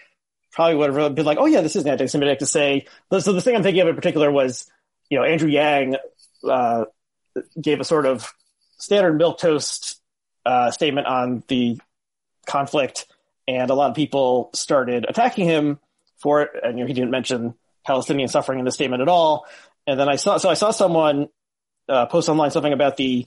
probably 0.51 0.75
would 0.75 0.93
have 0.95 1.15
been 1.15 1.25
like 1.25 1.37
oh 1.39 1.45
yeah 1.45 1.61
this 1.61 1.75
is 1.75 1.85
anti-semitic 1.85 2.39
to 2.39 2.45
say 2.45 2.85
so 3.11 3.33
the 3.33 3.41
thing 3.41 3.55
i'm 3.55 3.63
thinking 3.63 3.81
of 3.81 3.87
in 3.87 3.95
particular 3.95 4.31
was 4.31 4.69
you 5.09 5.17
know 5.17 5.23
andrew 5.23 5.49
yang 5.49 5.95
uh, 6.47 6.85
gave 7.59 7.79
a 7.79 7.83
sort 7.83 8.05
of 8.05 8.33
standard 8.77 9.17
milk 9.17 9.39
toast 9.39 10.01
uh, 10.45 10.71
statement 10.71 11.07
on 11.07 11.43
the 11.47 11.79
conflict, 12.45 13.05
and 13.47 13.69
a 13.69 13.73
lot 13.73 13.89
of 13.89 13.95
people 13.95 14.49
started 14.53 15.05
attacking 15.07 15.45
him 15.45 15.79
for 16.17 16.41
it. 16.41 16.51
And 16.61 16.77
you 16.77 16.83
know, 16.83 16.87
he 16.87 16.93
didn't 16.93 17.11
mention 17.11 17.55
Palestinian 17.85 18.27
suffering 18.27 18.59
in 18.59 18.65
the 18.65 18.71
statement 18.71 19.01
at 19.01 19.07
all. 19.07 19.45
And 19.85 19.99
then 19.99 20.09
I 20.09 20.15
saw, 20.15 20.37
so 20.37 20.49
I 20.49 20.53
saw 20.53 20.71
someone 20.71 21.29
uh, 21.89 22.05
post 22.05 22.29
online 22.29 22.51
something 22.51 22.73
about 22.73 22.97
the, 22.97 23.25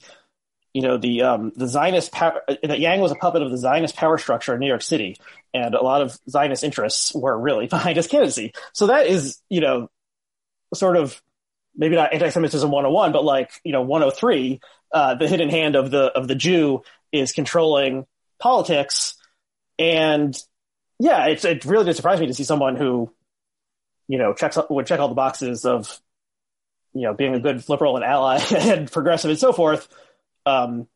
you 0.73 0.81
know, 0.81 0.97
the 0.97 1.23
um, 1.23 1.51
the 1.55 1.67
Zionist 1.67 2.11
power, 2.11 2.41
that 2.61 2.79
Yang 2.79 2.99
was 2.99 3.11
a 3.11 3.15
puppet 3.15 3.41
of 3.41 3.49
the 3.49 3.57
Zionist 3.57 3.95
power 3.95 4.17
structure 4.17 4.53
in 4.53 4.59
New 4.59 4.67
York 4.67 4.83
City, 4.83 5.17
and 5.53 5.73
a 5.73 5.81
lot 5.81 6.01
of 6.01 6.17
Zionist 6.29 6.63
interests 6.63 7.15
were 7.15 7.37
really 7.37 7.67
behind 7.67 7.97
his 7.97 8.07
candidacy. 8.07 8.53
So 8.73 8.87
that 8.87 9.07
is, 9.07 9.41
you 9.49 9.61
know, 9.61 9.89
sort 10.73 10.97
of 10.97 11.19
maybe 11.75 11.95
not 11.95 12.13
anti-Semitism 12.13 12.69
101, 12.69 13.11
but 13.11 13.23
like 13.23 13.51
you 13.63 13.71
know 13.71 13.81
103. 13.81 14.59
Uh, 14.91 15.15
the 15.15 15.27
hidden 15.27 15.49
hand 15.49 15.75
of 15.75 15.89
the 15.89 16.05
of 16.05 16.27
the 16.27 16.35
Jew 16.35 16.83
is 17.11 17.31
controlling 17.31 18.05
politics. 18.39 19.15
And 19.79 20.37
yeah, 20.99 21.27
it's, 21.27 21.45
it 21.45 21.65
really 21.65 21.85
did 21.85 21.95
surprise 21.95 22.19
me 22.19 22.27
to 22.27 22.33
see 22.33 22.43
someone 22.43 22.75
who, 22.75 23.11
you 24.07 24.17
know, 24.17 24.33
checks, 24.33 24.57
would 24.69 24.87
check 24.87 24.99
all 24.99 25.09
the 25.09 25.15
boxes 25.15 25.65
of, 25.65 25.99
you 26.93 27.03
know, 27.03 27.13
being 27.13 27.35
a 27.35 27.39
good 27.39 27.67
liberal 27.69 27.95
and 27.95 28.05
ally 28.05 28.39
and 28.55 28.91
progressive 28.91 29.29
and 29.29 29.39
so 29.39 29.53
forth, 29.53 29.87
um, 30.45 30.87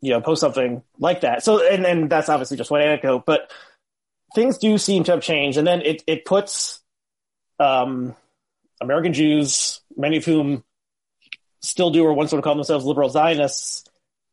you 0.00 0.10
know, 0.10 0.20
post 0.20 0.40
something 0.40 0.82
like 0.98 1.22
that. 1.22 1.42
So, 1.42 1.66
and, 1.66 1.84
and 1.84 2.10
that's 2.10 2.28
obviously 2.28 2.56
just 2.56 2.70
one 2.70 2.82
anecdote, 2.82 3.24
but 3.26 3.50
things 4.34 4.58
do 4.58 4.78
seem 4.78 5.04
to 5.04 5.12
have 5.12 5.22
changed. 5.22 5.58
And 5.58 5.66
then 5.66 5.82
it, 5.82 6.02
it 6.06 6.24
puts, 6.24 6.80
um, 7.58 8.14
American 8.80 9.12
Jews, 9.12 9.80
many 9.96 10.18
of 10.18 10.24
whom 10.24 10.62
still 11.60 11.90
do 11.90 12.04
or 12.04 12.12
once 12.12 12.32
would 12.32 12.44
call 12.44 12.54
themselves 12.54 12.84
liberal 12.84 13.08
Zionists, 13.08 13.84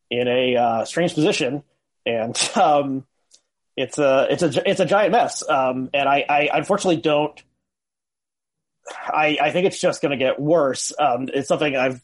in 0.08 0.28
a 0.28 0.56
uh, 0.56 0.84
strange 0.84 1.14
position 1.14 1.64
and 2.06 2.50
um, 2.56 3.04
it's 3.76 3.98
a 3.98 4.28
it's 4.30 4.42
a 4.42 4.70
it's 4.70 4.80
a 4.80 4.86
giant 4.86 5.12
mess. 5.12 5.46
Um, 5.46 5.90
and 5.92 6.08
I, 6.08 6.24
I 6.28 6.50
unfortunately 6.54 7.02
don't. 7.02 7.42
I 8.92 9.38
I 9.40 9.50
think 9.50 9.66
it's 9.66 9.80
just 9.80 10.02
going 10.02 10.10
to 10.10 10.24
get 10.24 10.40
worse. 10.40 10.92
Um, 10.98 11.28
it's 11.32 11.48
something 11.48 11.76
I've 11.76 12.02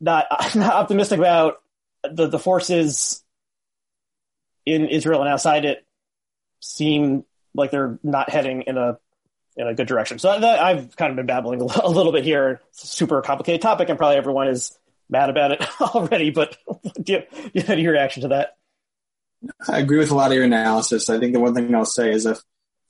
not 0.00 0.26
not 0.54 0.74
optimistic 0.74 1.18
about. 1.18 1.62
The 2.02 2.28
the 2.28 2.38
forces 2.38 3.24
in 4.64 4.88
Israel 4.88 5.20
and 5.20 5.30
outside 5.30 5.64
it 5.64 5.84
seem 6.60 7.24
like 7.54 7.70
they're 7.70 7.98
not 8.02 8.30
heading 8.30 8.62
in 8.62 8.76
a 8.76 8.98
in 9.56 9.66
a 9.66 9.74
good 9.74 9.86
direction. 9.86 10.18
So 10.18 10.38
that, 10.38 10.60
I've 10.60 10.94
kind 10.96 11.10
of 11.10 11.16
been 11.16 11.26
babbling 11.26 11.60
a 11.82 11.88
little 11.88 12.12
bit 12.12 12.24
here. 12.24 12.60
It's 12.70 12.84
a 12.84 12.86
super 12.86 13.22
complicated 13.22 13.62
topic, 13.62 13.88
and 13.88 13.98
probably 13.98 14.16
everyone 14.16 14.48
is 14.48 14.78
mad 15.08 15.30
about 15.30 15.52
it 15.52 15.64
already, 15.80 16.30
but 16.30 16.56
do 17.02 17.12
you, 17.12 17.22
do 17.30 17.50
you 17.54 17.62
have 17.62 17.78
your 17.78 17.92
reaction 17.92 18.22
to 18.22 18.28
that? 18.28 18.56
I 19.68 19.78
agree 19.78 19.98
with 19.98 20.10
a 20.10 20.14
lot 20.14 20.30
of 20.30 20.34
your 20.34 20.44
analysis. 20.44 21.08
I 21.08 21.18
think 21.18 21.32
the 21.32 21.40
one 21.40 21.54
thing 21.54 21.72
I'll 21.74 21.84
say 21.84 22.10
is 22.10 22.26
a 22.26 22.36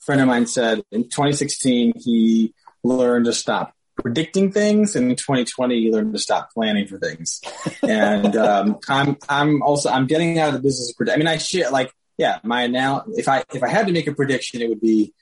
friend 0.07 0.21
of 0.21 0.29
mine 0.29 0.47
said 0.47 0.83
in 0.91 1.05
2016 1.05 1.93
he 1.97 2.55
learned 2.83 3.27
to 3.27 3.33
stop 3.33 3.75
predicting 3.97 4.53
things, 4.53 4.95
and 4.95 5.11
in 5.11 5.17
2020 5.17 5.81
he 5.81 5.93
learned 5.93 6.13
to 6.15 6.19
stop 6.19 6.51
planning 6.55 6.87
for 6.87 6.99
things. 6.99 7.41
and 7.83 8.37
um, 8.37 8.79
I'm 8.89 9.17
I'm 9.29 9.63
also 9.63 9.91
I'm 9.91 10.07
getting 10.07 10.39
out 10.39 10.49
of 10.49 10.55
the 10.55 10.61
business 10.61 10.91
of 10.91 10.97
predict. 10.97 11.17
I 11.17 11.19
mean, 11.19 11.27
I 11.27 11.39
shit 11.39 11.73
like 11.73 11.93
yeah, 12.19 12.39
my 12.43 12.67
now 12.67 13.05
If 13.09 13.29
I 13.29 13.45
if 13.53 13.63
I 13.63 13.69
had 13.69 13.89
to 13.89 13.93
make 13.93 14.07
a 14.07 14.15
prediction, 14.15 14.63
it 14.63 14.69
would 14.69 14.81
be 14.81 15.13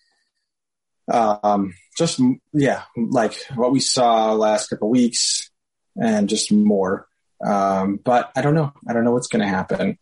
um 1.08 1.74
just 1.98 2.20
yeah 2.52 2.82
like 2.96 3.34
what 3.54 3.72
we 3.72 3.80
saw 3.80 4.32
last 4.32 4.68
couple 4.68 4.88
weeks 4.88 5.50
and 5.96 6.28
just 6.28 6.52
more. 6.52 7.06
Um, 7.44 8.00
but 8.02 8.30
I 8.36 8.42
don't 8.42 8.54
know. 8.54 8.72
I 8.88 8.92
don't 8.92 9.04
know 9.04 9.12
what's 9.12 9.26
going 9.26 9.42
to 9.42 9.48
happen. 9.48 9.98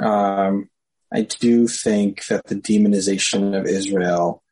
Um, 0.00 0.70
I 1.12 1.22
do 1.22 1.68
think 1.68 2.26
that 2.26 2.46
the 2.46 2.56
demonization 2.56 3.58
of 3.58 3.66
Israel 3.66 4.42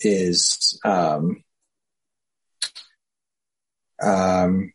is 0.00 0.80
um, 0.84 1.44
um, 4.02 4.72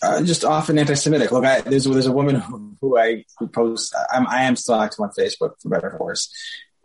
uh, 0.00 0.22
just 0.22 0.44
often 0.44 0.78
anti-Semitic. 0.78 1.30
Look, 1.32 1.44
I, 1.44 1.60
there's 1.60 1.84
there's 1.84 2.06
a 2.06 2.12
woman 2.12 2.36
who, 2.36 2.76
who 2.80 2.98
I 2.98 3.24
who 3.38 3.46
posts. 3.46 3.92
I'm, 4.12 4.26
I 4.26 4.44
am 4.44 4.56
still 4.56 4.76
active 4.76 5.00
on 5.00 5.10
Facebook 5.10 5.52
for 5.60 5.68
better 5.68 5.90
or 5.90 6.06
worse, 6.06 6.32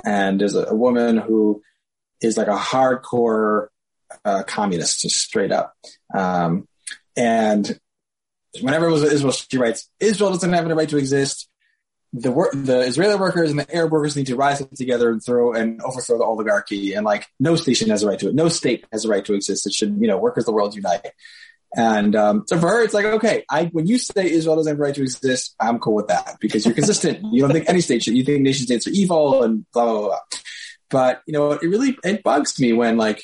and 0.05 0.41
there's 0.41 0.55
a, 0.55 0.65
a 0.65 0.75
woman 0.75 1.17
who 1.17 1.61
is 2.21 2.37
like 2.37 2.47
a 2.47 2.57
hardcore 2.57 3.67
uh, 4.25 4.43
communist, 4.43 5.01
just 5.01 5.15
straight 5.15 5.51
up. 5.51 5.73
Um, 6.13 6.67
and 7.15 7.79
whenever 8.61 8.87
it 8.87 8.91
was 8.91 9.03
Israel, 9.03 9.31
she 9.31 9.57
writes, 9.57 9.89
Israel 9.99 10.31
doesn't 10.31 10.53
have 10.53 10.65
any 10.65 10.73
right 10.73 10.89
to 10.89 10.97
exist. 10.97 11.49
The 12.13 12.31
wor- 12.31 12.51
the 12.53 12.79
Israeli 12.79 13.15
workers 13.15 13.51
and 13.51 13.59
the 13.59 13.75
Arab 13.75 13.91
workers 13.91 14.15
need 14.15 14.27
to 14.27 14.35
rise 14.35 14.61
up 14.61 14.71
together 14.71 15.09
and 15.09 15.23
throw 15.23 15.53
and 15.53 15.81
overthrow 15.81 16.17
the 16.17 16.23
oligarchy. 16.23 16.93
And 16.93 17.05
like, 17.05 17.27
no 17.39 17.55
station 17.55 17.89
has 17.89 18.03
a 18.03 18.07
right 18.07 18.17
to 18.19 18.29
it. 18.29 18.35
No 18.35 18.49
state 18.49 18.85
has 18.91 19.05
a 19.05 19.09
right 19.09 19.25
to 19.25 19.33
exist. 19.33 19.67
It 19.67 19.73
should, 19.73 19.97
you 19.99 20.07
know, 20.07 20.17
workers 20.17 20.43
of 20.43 20.47
the 20.47 20.53
world 20.53 20.75
unite. 20.75 21.05
And 21.75 22.15
um, 22.15 22.43
so 22.47 22.57
for 22.59 22.67
her, 22.69 22.83
it's 22.83 22.93
like, 22.93 23.05
okay, 23.05 23.43
I 23.49 23.65
when 23.65 23.87
you 23.87 23.97
say 23.97 24.29
Israel 24.31 24.55
doesn't 24.55 24.71
have 24.71 24.79
a 24.79 24.81
right 24.81 24.95
to 24.95 25.01
exist, 25.01 25.55
I'm 25.59 25.79
cool 25.79 25.95
with 25.95 26.07
that 26.07 26.37
because 26.39 26.65
you're 26.65 26.73
consistent. 26.73 27.25
you 27.33 27.41
don't 27.41 27.51
think 27.51 27.69
any 27.69 27.81
state 27.81 28.03
should. 28.03 28.15
You 28.15 28.23
think 28.23 28.41
nation 28.41 28.65
states 28.65 28.87
are 28.87 28.91
evil 28.91 29.43
and 29.43 29.65
blah 29.73 29.85
blah 29.85 30.01
blah. 30.01 30.19
But 30.89 31.21
you 31.27 31.33
know, 31.33 31.51
it 31.51 31.63
really 31.63 31.97
it 32.03 32.23
bugs 32.23 32.59
me 32.59 32.73
when 32.73 32.97
like, 32.97 33.23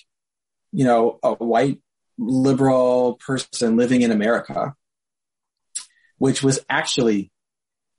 you 0.71 0.83
know, 0.83 1.19
a 1.23 1.33
white 1.33 1.79
liberal 2.17 3.15
person 3.15 3.77
living 3.77 4.01
in 4.01 4.11
America, 4.11 4.75
which 6.17 6.43
was 6.43 6.59
actually 6.69 7.31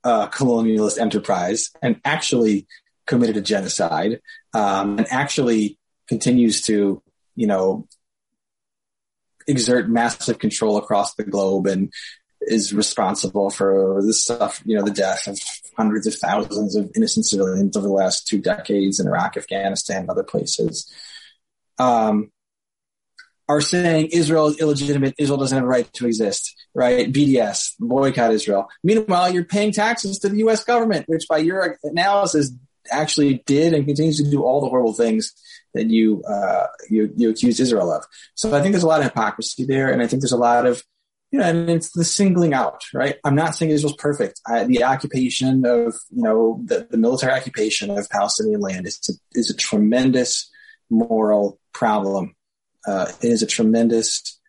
a 0.05 0.27
colonialist 0.27 0.99
enterprise 0.99 1.71
and 1.81 1.99
actually 2.05 2.67
committed 3.07 3.35
a 3.35 3.41
genocide 3.41 4.21
um, 4.53 4.99
and 4.99 5.07
actually 5.11 5.77
continues 6.07 6.61
to, 6.61 7.01
you 7.35 7.47
know, 7.47 7.87
exert 9.47 9.89
massive 9.89 10.39
control 10.39 10.77
across 10.77 11.15
the 11.15 11.23
globe 11.23 11.67
and 11.67 11.91
is 12.41 12.73
responsible 12.73 13.49
for 13.49 14.01
the 14.05 14.13
stuff, 14.13 14.61
you 14.65 14.77
know, 14.77 14.83
the 14.83 14.91
death 14.91 15.27
of 15.27 15.39
hundreds 15.75 16.05
of 16.05 16.13
thousands 16.15 16.75
of 16.75 16.91
innocent 16.95 17.25
civilians 17.25 17.75
over 17.75 17.87
the 17.87 17.93
last 17.93 18.27
two 18.27 18.39
decades 18.39 18.99
in 18.99 19.07
Iraq, 19.07 19.35
Afghanistan, 19.37 20.01
and 20.01 20.09
other 20.09 20.23
places. 20.23 20.91
Um, 21.79 22.31
are 23.47 23.61
saying 23.61 24.07
Israel 24.11 24.47
is 24.47 24.59
illegitimate, 24.59 25.15
Israel 25.17 25.37
doesn't 25.37 25.55
have 25.55 25.65
a 25.65 25.67
right 25.67 25.91
to 25.93 26.07
exist, 26.07 26.55
right? 26.73 27.11
BDS, 27.11 27.73
boycott 27.79 28.31
Israel. 28.31 28.67
Meanwhile, 28.83 29.33
you're 29.33 29.45
paying 29.45 29.71
taxes 29.71 30.19
to 30.19 30.29
the 30.29 30.37
US 30.47 30.63
government, 30.63 31.07
which 31.07 31.27
by 31.27 31.37
your 31.37 31.77
analysis 31.83 32.51
actually 32.91 33.43
did 33.45 33.73
and 33.73 33.85
continues 33.85 34.17
to 34.17 34.29
do 34.29 34.43
all 34.43 34.61
the 34.61 34.69
horrible 34.69 34.93
things 34.93 35.33
that 35.73 35.89
you 35.89 36.23
uh, 36.23 36.67
you 36.89 37.11
you 37.15 37.29
accused 37.29 37.59
Israel 37.59 37.91
of. 37.91 38.05
So 38.35 38.55
I 38.55 38.61
think 38.61 38.73
there's 38.73 38.83
a 38.83 38.87
lot 38.87 38.99
of 38.99 39.05
hypocrisy 39.05 39.65
there, 39.65 39.91
and 39.91 40.01
I 40.01 40.07
think 40.07 40.21
there's 40.21 40.31
a 40.31 40.37
lot 40.37 40.65
of 40.65 40.83
you 41.31 41.39
know, 41.39 41.45
and 41.45 41.69
it's 41.69 41.91
the 41.91 42.05
singling 42.05 42.53
out, 42.53 42.83
right? 42.93 43.17
I'm 43.25 43.35
not 43.35 43.55
saying 43.55 43.71
Israel's 43.71 43.97
perfect. 43.97 44.39
I, 44.47 44.63
the 44.63 44.83
occupation 44.83 45.65
of 45.65 45.93
you 46.09 46.23
know 46.23 46.61
the, 46.63 46.87
the 46.89 46.97
military 46.97 47.33
occupation 47.33 47.91
of 47.91 48.09
Palestinian 48.09 48.61
land 48.61 48.87
is 48.87 49.19
is 49.33 49.49
a 49.49 49.55
tremendous 49.55 50.49
moral 50.89 51.59
problem. 51.73 52.35
Uh, 52.87 53.07
it 53.21 53.29
is 53.29 53.41
a 53.41 53.47
tremendous 53.47 54.39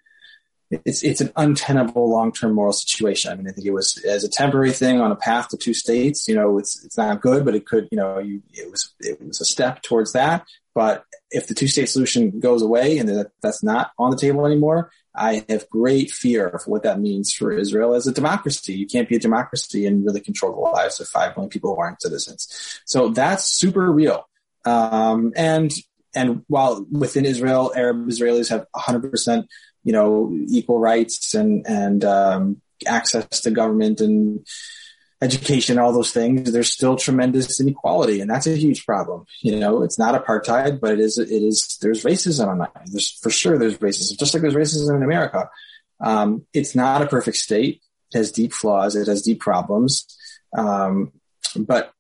it's 0.71 1.03
it's 1.05 1.21
an 1.21 1.33
untenable 1.37 2.11
long 2.11 2.33
term 2.33 2.55
moral 2.55 2.73
situation. 2.73 3.31
I 3.31 3.37
mean, 3.37 3.49
I 3.49 3.53
think 3.53 3.67
it 3.67 3.73
was 3.73 4.03
as 4.05 4.25
a 4.25 4.29
temporary 4.29 4.73
thing 4.73 5.01
on 5.01 5.13
a 5.13 5.17
path 5.17 5.49
to 5.49 5.57
two 5.57 5.75
states. 5.75 6.27
You 6.27 6.35
know, 6.35 6.59
it's 6.59 6.85
it's 6.85 6.97
not 6.97 7.21
good, 7.21 7.45
but 7.45 7.55
it 7.55 7.67
could. 7.67 7.89
You 7.93 7.99
know, 7.99 8.19
you, 8.19 8.43
it 8.53 8.71
was 8.71 8.93
it 9.01 9.21
was 9.21 9.41
a 9.41 9.45
step 9.45 9.83
towards 9.83 10.13
that. 10.13 10.45
But 10.75 11.05
if 11.31 11.47
the 11.47 11.55
two 11.55 11.69
state 11.69 11.89
solution 11.89 12.39
goes 12.39 12.61
away 12.63 12.99
and 12.99 13.09
that, 13.09 13.31
that's 13.41 13.63
not 13.63 13.93
on 13.99 14.11
the 14.11 14.17
table 14.17 14.45
anymore, 14.45 14.91
I 15.15 15.45
have 15.49 15.71
great 15.71 16.11
fear 16.11 16.61
for 16.63 16.71
what 16.71 16.83
that 16.83 17.01
means 17.01 17.33
for 17.33 17.51
Israel 17.51 17.95
as 17.95 18.07
a 18.07 18.13
democracy. 18.13 18.75
You 18.75 18.87
can't 18.87 19.09
be 19.09 19.17
a 19.17 19.21
democracy 19.21 19.87
and 19.87 20.05
really 20.05 20.21
control 20.21 20.53
the 20.53 20.61
lives 20.61 21.01
of 21.01 21.09
five 21.09 21.35
million 21.35 21.49
people 21.49 21.75
who 21.75 21.81
aren't 21.81 22.03
citizens. 22.03 22.81
So 22.85 23.09
that's 23.09 23.45
super 23.45 23.91
real. 23.91 24.29
Um, 24.67 25.33
and 25.35 25.73
and 26.17 26.43
while 26.49 26.85
within 26.91 27.25
Israel, 27.25 27.73
Arab 27.77 28.09
Israelis 28.09 28.51
have 28.51 28.67
100% 28.75 29.47
you 29.87 29.93
know, 29.93 30.37
equal 30.49 30.81
rights 30.81 31.33
and, 31.35 31.65
and, 31.65 32.05
um, 32.05 32.61
access 32.89 33.41
to 33.43 33.53
government 33.53 34.01
and 34.01 34.45
education, 35.23 35.79
all 35.79 35.93
those 35.93 36.11
things, 36.11 36.51
there's 36.51 36.73
still 36.73 36.97
tremendous 36.97 37.61
inequality. 37.61 38.21
And 38.21 38.29
that's 38.29 38.49
a 38.49 38.57
huge 38.57 38.85
problem. 38.85 39.27
You 39.43 39.61
know, 39.61 39.83
it's 39.83 39.97
not 39.97 40.21
apartheid, 40.21 40.81
but 40.81 40.95
it 40.95 41.01
is, 41.01 41.19
it 41.19 41.31
is, 41.31 41.79
there's 41.81 42.03
racism 42.03 42.49
on 42.49 42.59
that. 42.59 42.73
There's 42.87 43.13
for 43.23 43.31
sure 43.31 43.59
there's 43.59 43.79
racism, 43.79 44.19
just 44.19 44.35
like 44.35 44.43
there's 44.43 44.55
racism 44.55 44.97
in 44.97 45.05
America. 45.05 45.49
Um, 46.01 46.45
it's 46.53 46.75
not 46.75 47.03
a 47.03 47.07
perfect 47.07 47.37
state. 47.37 47.81
It 48.13 48.19
has 48.19 48.33
deep 48.33 48.53
flaws. 48.53 48.97
It 48.97 49.07
has 49.07 49.23
deep 49.23 49.39
problems. 49.39 50.05
Um, 50.57 51.13
but, 51.55 51.93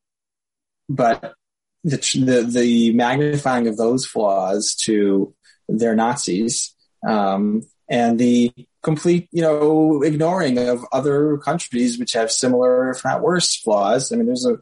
but 0.88 1.34
the, 1.86 1.96
the, 2.24 2.42
the 2.42 2.92
magnifying 2.92 3.68
of 3.68 3.76
those 3.76 4.04
flaws 4.04 4.74
to 4.82 5.34
their 5.68 5.94
Nazis, 5.94 6.74
um, 7.06 7.62
and 7.88 8.18
the 8.18 8.52
complete, 8.82 9.28
you 9.30 9.42
know, 9.42 10.02
ignoring 10.02 10.58
of 10.58 10.84
other 10.92 11.38
countries 11.38 11.98
which 11.98 12.14
have 12.14 12.32
similar, 12.32 12.90
if 12.90 13.04
not 13.04 13.22
worse, 13.22 13.56
flaws. 13.56 14.12
I 14.12 14.16
mean, 14.16 14.26
there's 14.26 14.46
a 14.46 14.58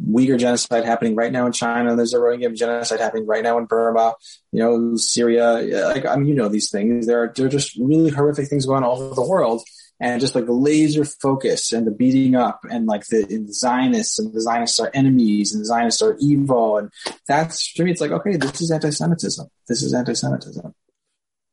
Uyghur 0.00 0.38
genocide 0.38 0.84
happening 0.84 1.14
right 1.14 1.32
now 1.32 1.46
in 1.46 1.52
China. 1.52 1.96
There's 1.96 2.12
a 2.12 2.18
Rohingya 2.18 2.54
genocide 2.54 3.00
happening 3.00 3.26
right 3.26 3.42
now 3.42 3.58
in 3.58 3.64
Burma. 3.64 4.14
You 4.52 4.58
know, 4.60 4.96
Syria. 4.96 5.54
Like, 5.86 6.04
I 6.04 6.16
mean, 6.16 6.26
you 6.26 6.34
know 6.34 6.48
these 6.48 6.70
things. 6.70 7.06
There 7.06 7.22
are 7.22 7.32
there 7.34 7.46
are 7.46 7.48
just 7.48 7.76
really 7.76 8.10
horrific 8.10 8.48
things 8.48 8.66
going 8.66 8.82
on 8.82 8.84
all 8.84 9.00
over 9.00 9.14
the 9.14 9.26
world, 9.26 9.62
and 10.00 10.20
just 10.20 10.34
like 10.34 10.46
the 10.46 10.52
laser 10.52 11.04
focus 11.04 11.72
and 11.72 11.86
the 11.86 11.90
beating 11.90 12.34
up, 12.34 12.60
and 12.70 12.86
like 12.86 13.06
the, 13.06 13.24
the 13.24 13.52
Zionists 13.52 14.18
and 14.18 14.32
the 14.32 14.40
Zionists 14.40 14.80
are 14.80 14.90
enemies, 14.94 15.52
and 15.52 15.60
the 15.60 15.66
Zionists 15.66 16.02
are 16.02 16.16
evil, 16.20 16.78
and 16.78 16.90
that's 17.26 17.72
to 17.74 17.84
me, 17.84 17.90
it's 17.90 18.00
like 18.00 18.10
okay, 18.10 18.36
this 18.36 18.60
is 18.60 18.70
anti-Semitism. 18.70 19.46
This 19.68 19.82
is 19.82 19.94
anti-Semitism. 19.94 20.74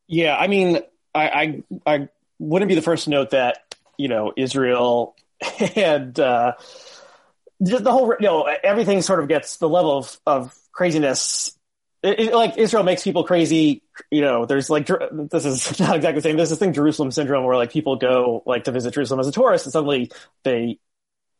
Yeah, 0.08 0.38
I 0.38 0.48
mean, 0.48 0.80
I, 1.16 1.30
I, 1.30 1.64
I 1.86 2.10
wouldn't 2.40 2.70
be 2.70 2.76
the 2.76 2.82
first 2.82 3.06
to 3.06 3.10
note 3.10 3.32
that 3.32 3.76
you 3.98 4.08
know 4.08 4.34
Israel 4.36 5.16
and 5.76 6.20
uh, 6.20 6.54
the 7.60 7.92
whole 7.92 8.14
you 8.20 8.28
know 8.28 8.44
everything 8.64 9.02
sort 9.02 9.20
of 9.20 9.28
gets 9.28 9.58
the 9.58 9.70
level 9.70 9.98
of, 9.98 10.20
of 10.26 10.56
craziness. 10.72 11.58
It, 12.04 12.20
it, 12.20 12.34
like 12.34 12.58
Israel 12.58 12.84
makes 12.84 13.04
people 13.04 13.24
crazy. 13.24 13.82
You 14.12 14.22
know, 14.22 14.46
there's 14.46 14.70
like 14.70 14.88
this 14.88 15.46
is 15.46 15.80
not 15.80 15.96
exactly 15.96 16.16
the 16.16 16.22
same. 16.22 16.38
There's 16.38 16.50
this 16.50 16.60
thing 16.60 16.74
Jerusalem 16.74 17.12
syndrome 17.12 17.46
where 17.46 17.56
like 17.56 17.72
people 17.72 17.96
go 17.96 18.44
like 18.46 18.66
to 18.66 18.72
visit 18.72 18.94
Jerusalem 18.94 19.20
as 19.20 19.28
a 19.28 19.32
tourist 19.32 19.66
and 19.66 19.74
suddenly 19.74 20.12
they 20.44 20.80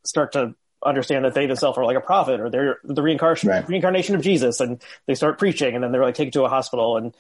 start 0.06 0.34
to 0.34 0.56
understand 0.86 1.26
that 1.26 1.34
they 1.34 1.46
themselves 1.46 1.78
are 1.78 1.86
like 1.86 1.98
a 1.98 2.02
prophet 2.02 2.40
or 2.40 2.50
they're 2.50 2.78
the 2.84 3.02
reincarnation 3.02 3.50
right. 3.50 3.68
reincarnation 3.68 4.16
of 4.16 4.22
Jesus 4.22 4.60
and 4.60 4.82
they 5.08 5.16
start 5.16 5.40
preaching 5.40 5.76
and 5.76 5.84
then 5.84 5.92
they're 5.92 6.04
like 6.04 6.16
taken 6.16 6.32
to 6.32 6.44
a 6.44 6.50
hospital 6.50 6.98
and 6.98 7.16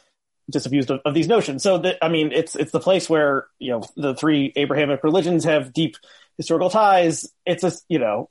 disabused 0.50 0.92
of, 0.92 1.02
of 1.06 1.14
these 1.14 1.28
notions. 1.28 1.64
So 1.64 1.78
that, 1.80 1.98
I 2.02 2.10
mean, 2.10 2.32
it's, 2.32 2.56
it's 2.56 2.72
the 2.72 2.80
place 2.80 3.10
where, 3.10 3.48
you 3.60 3.72
know, 3.72 3.84
the 3.96 4.16
three 4.16 4.52
Abrahamic 4.56 5.04
religions 5.04 5.46
have 5.46 5.74
deep 5.74 5.98
historical 6.38 6.70
ties. 6.70 7.32
It's 7.46 7.64
a, 7.64 7.72
you 7.88 8.00
know, 8.00 8.28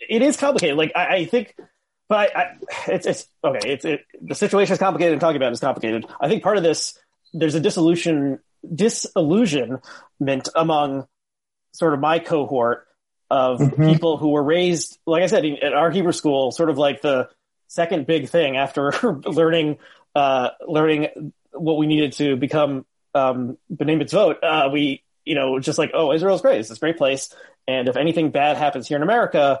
it 0.00 0.22
is 0.22 0.36
complicated. 0.36 0.76
Like, 0.76 0.92
I, 0.94 1.16
I 1.16 1.24
think, 1.24 1.54
but 2.08 2.36
I, 2.36 2.40
I, 2.40 2.56
it's, 2.88 3.06
it's, 3.06 3.28
okay. 3.44 3.72
It's, 3.72 3.84
it, 3.84 4.04
the 4.20 4.34
situation 4.34 4.72
is 4.72 4.78
complicated 4.78 5.12
and 5.12 5.20
talking 5.20 5.36
about 5.36 5.48
it 5.48 5.52
is 5.52 5.60
complicated. 5.60 6.06
I 6.20 6.28
think 6.28 6.42
part 6.42 6.56
of 6.56 6.62
this, 6.62 6.98
there's 7.32 7.54
a 7.54 7.60
disillusion, 7.60 8.40
disillusionment 8.74 10.48
among 10.54 11.06
sort 11.72 11.94
of 11.94 12.00
my 12.00 12.18
cohort 12.18 12.86
of 13.30 13.60
mm-hmm. 13.60 13.84
people 13.84 14.16
who 14.16 14.30
were 14.30 14.42
raised, 14.42 14.98
like 15.06 15.22
I 15.22 15.26
said, 15.26 15.44
at 15.44 15.74
our 15.74 15.90
Hebrew 15.90 16.12
school, 16.12 16.50
sort 16.50 16.70
of 16.70 16.78
like 16.78 17.02
the 17.02 17.28
second 17.66 18.06
big 18.06 18.30
thing 18.30 18.56
after 18.56 18.92
learning 19.26 19.78
uh, 20.14 20.50
learning 20.66 21.32
what 21.52 21.76
we 21.76 21.86
needed 21.86 22.12
to 22.14 22.36
become 22.36 22.86
um, 23.14 23.58
B'nai 23.72 24.02
Mitzvot, 24.02 24.36
uh, 24.42 24.70
we, 24.72 25.02
you 25.24 25.34
know, 25.34 25.58
just 25.60 25.78
like, 25.78 25.90
oh, 25.94 26.12
Israel's 26.12 26.40
great. 26.40 26.60
It's 26.60 26.68
this 26.68 26.78
great 26.78 26.96
place. 26.96 27.34
And 27.66 27.88
if 27.88 27.96
anything 27.96 28.30
bad 28.30 28.56
happens 28.56 28.88
here 28.88 28.96
in 28.96 29.02
America, 29.02 29.60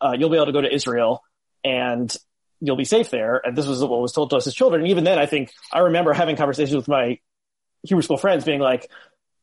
uh, 0.00 0.14
you'll 0.18 0.30
be 0.30 0.36
able 0.36 0.46
to 0.46 0.52
go 0.52 0.60
to 0.60 0.72
Israel 0.72 1.22
and 1.64 2.14
you'll 2.60 2.76
be 2.76 2.84
safe 2.84 3.10
there. 3.10 3.40
And 3.44 3.56
this 3.56 3.66
was 3.66 3.82
what 3.82 4.00
was 4.00 4.12
told 4.12 4.30
to 4.30 4.36
us 4.36 4.46
as 4.46 4.54
children. 4.54 4.82
And 4.82 4.90
even 4.90 5.04
then, 5.04 5.18
I 5.18 5.26
think 5.26 5.52
I 5.72 5.80
remember 5.80 6.12
having 6.12 6.36
conversations 6.36 6.74
with 6.76 6.88
my 6.88 7.18
Hebrew 7.82 8.02
school 8.02 8.16
friends 8.16 8.44
being 8.44 8.60
like, 8.60 8.90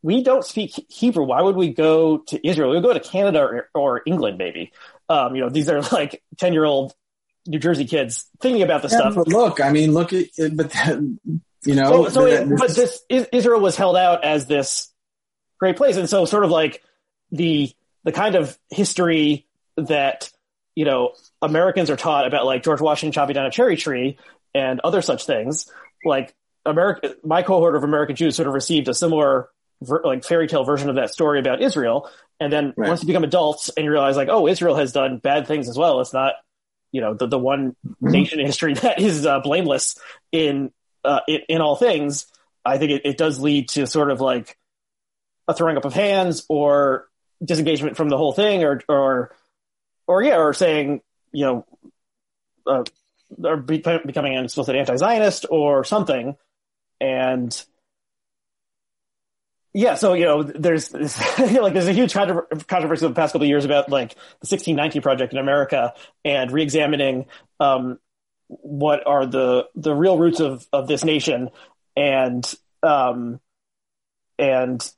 we 0.02 0.24
don't 0.24 0.46
speak 0.46 0.86
Hebrew. 0.90 1.26
Why 1.26 1.42
would 1.42 1.58
we 1.58 1.74
go 1.74 2.20
to 2.20 2.48
Israel? 2.48 2.70
We'll 2.70 2.82
go 2.82 2.94
to 2.94 3.02
Canada 3.02 3.42
or, 3.42 3.70
or 3.74 4.02
England, 4.06 4.38
maybe. 4.38 4.72
Um, 5.10 5.36
you 5.36 5.42
know, 5.42 5.50
these 5.50 5.70
are 5.70 5.82
like 5.92 6.24
10 6.38 6.54
year 6.54 6.64
old 6.64 6.94
New 7.48 7.60
Jersey 7.60 7.86
kids 7.86 8.30
thinking 8.40 8.62
about 8.62 8.82
the 8.82 8.90
yeah, 8.90 9.00
stuff. 9.00 9.16
But 9.16 9.28
look, 9.28 9.60
I 9.60 9.72
mean, 9.72 9.94
look 9.94 10.14
at, 10.14 10.28
but 10.56 10.74
you 11.66 11.76
know, 11.76 12.08
so, 12.08 12.10
so 12.10 12.26
it, 12.26 12.48
but 12.58 12.76
this 12.76 13.02
Israel 13.10 13.60
was 13.60 13.76
held 13.76 13.98
out 13.98 14.24
as 14.24 14.46
this 14.46 14.92
great 15.60 15.76
place, 15.76 15.98
and 15.98 16.10
so 16.10 16.26
sort 16.26 16.46
of 16.46 16.52
like 16.52 16.82
the 17.32 17.72
the 18.04 18.12
kind 18.12 18.36
of 18.36 18.58
history 18.70 19.48
that 19.78 20.30
you 20.76 20.86
know 20.86 21.14
Americans 21.42 21.90
are 21.90 21.96
taught 21.96 22.28
about 22.28 22.46
like 22.46 22.64
George 22.64 22.82
Washington 22.82 23.14
chopping 23.14 23.36
down 23.36 23.46
a 23.46 23.52
cherry 23.52 23.78
tree 23.78 24.18
and 24.54 24.80
other 24.82 25.02
such 25.02 25.26
things. 25.26 25.72
Like 26.04 26.34
America, 26.66 27.16
my 27.24 27.44
cohort 27.44 27.76
of 27.76 27.84
American 27.84 28.16
Jews 28.16 28.36
sort 28.36 28.48
of 28.48 28.54
received 28.54 28.88
a 28.88 28.94
similar 28.94 29.50
like 29.82 30.26
fairy 30.26 30.48
tale 30.48 30.66
version 30.66 30.90
of 30.90 30.96
that 30.96 31.12
story 31.12 31.40
about 31.40 31.62
Israel. 31.62 32.10
And 32.40 32.52
then 32.52 32.74
right. 32.76 32.90
once 32.90 33.02
you 33.02 33.08
become 33.08 33.24
adults 33.24 33.70
and 33.70 33.86
you 33.86 33.92
realize 33.92 34.18
like, 34.18 34.30
oh, 34.30 34.48
Israel 34.48 34.76
has 34.76 34.92
done 34.92 35.18
bad 35.18 35.48
things 35.48 35.70
as 35.70 35.78
well. 35.78 36.02
It's 36.02 36.14
not 36.14 36.34
you 36.92 37.02
know 37.02 37.14
the 37.14 37.28
the 37.28 37.40
one 37.40 37.76
mm-hmm. 37.86 38.12
nation 38.12 38.40
in 38.40 38.46
history 38.46 38.74
that 38.76 39.00
is 39.00 39.26
uh, 39.26 39.40
blameless 39.40 39.98
in, 40.32 40.72
uh, 41.04 41.22
in, 41.28 41.42
in 41.50 41.62
all 41.62 41.76
things. 41.76 42.26
I 42.66 42.78
think 42.78 42.92
it, 42.92 43.02
it 43.06 43.18
does 43.18 43.40
lead 43.40 43.70
to 43.70 43.88
sort 43.88 44.12
of 44.12 44.22
like 44.22 44.58
a 45.48 45.54
throwing 45.54 45.78
up 45.78 45.86
of 45.86 45.94
hands 45.94 46.46
or 46.50 47.08
disengagement 47.44 47.98
from 47.98 48.10
the 48.10 48.18
whole 48.18 48.34
thing, 48.34 48.64
or 48.64 48.82
or 48.90 49.36
or 50.08 50.24
yeah, 50.24 50.38
or 50.38 50.54
saying 50.54 51.02
you 51.32 51.46
know, 51.46 51.66
uh, 52.66 52.84
or 53.44 53.58
be, 53.58 53.78
becoming 53.78 54.36
an 54.36 54.46
explicit 54.46 54.76
anti-Zionist 54.76 55.46
or 55.50 55.84
something, 55.84 56.36
and 57.00 57.66
yeah, 59.74 59.96
so 59.96 60.14
you 60.14 60.26
know, 60.26 60.44
there's 60.44 60.92
like 60.94 61.74
there's 61.74 61.88
a 61.88 61.94
huge 61.94 62.14
controversy 62.14 63.08
the 63.08 63.14
past 63.14 63.34
couple 63.34 63.44
of 63.44 63.50
years 63.50 63.66
about 63.66 63.90
like 63.90 64.16
the 64.16 64.48
1619 64.48 65.02
project 65.02 65.34
in 65.34 65.40
America 65.40 65.94
and 66.26 66.50
reexamining 66.50 67.28
um, 67.60 68.00
what 68.48 69.06
are 69.06 69.28
the 69.28 69.68
the 69.76 69.94
real 69.94 70.18
roots 70.18 70.40
of 70.40 70.68
of 70.74 70.88
this 70.88 71.04
nation. 71.04 71.50
And 71.96 72.52
um, 72.82 73.40
and 74.40 74.92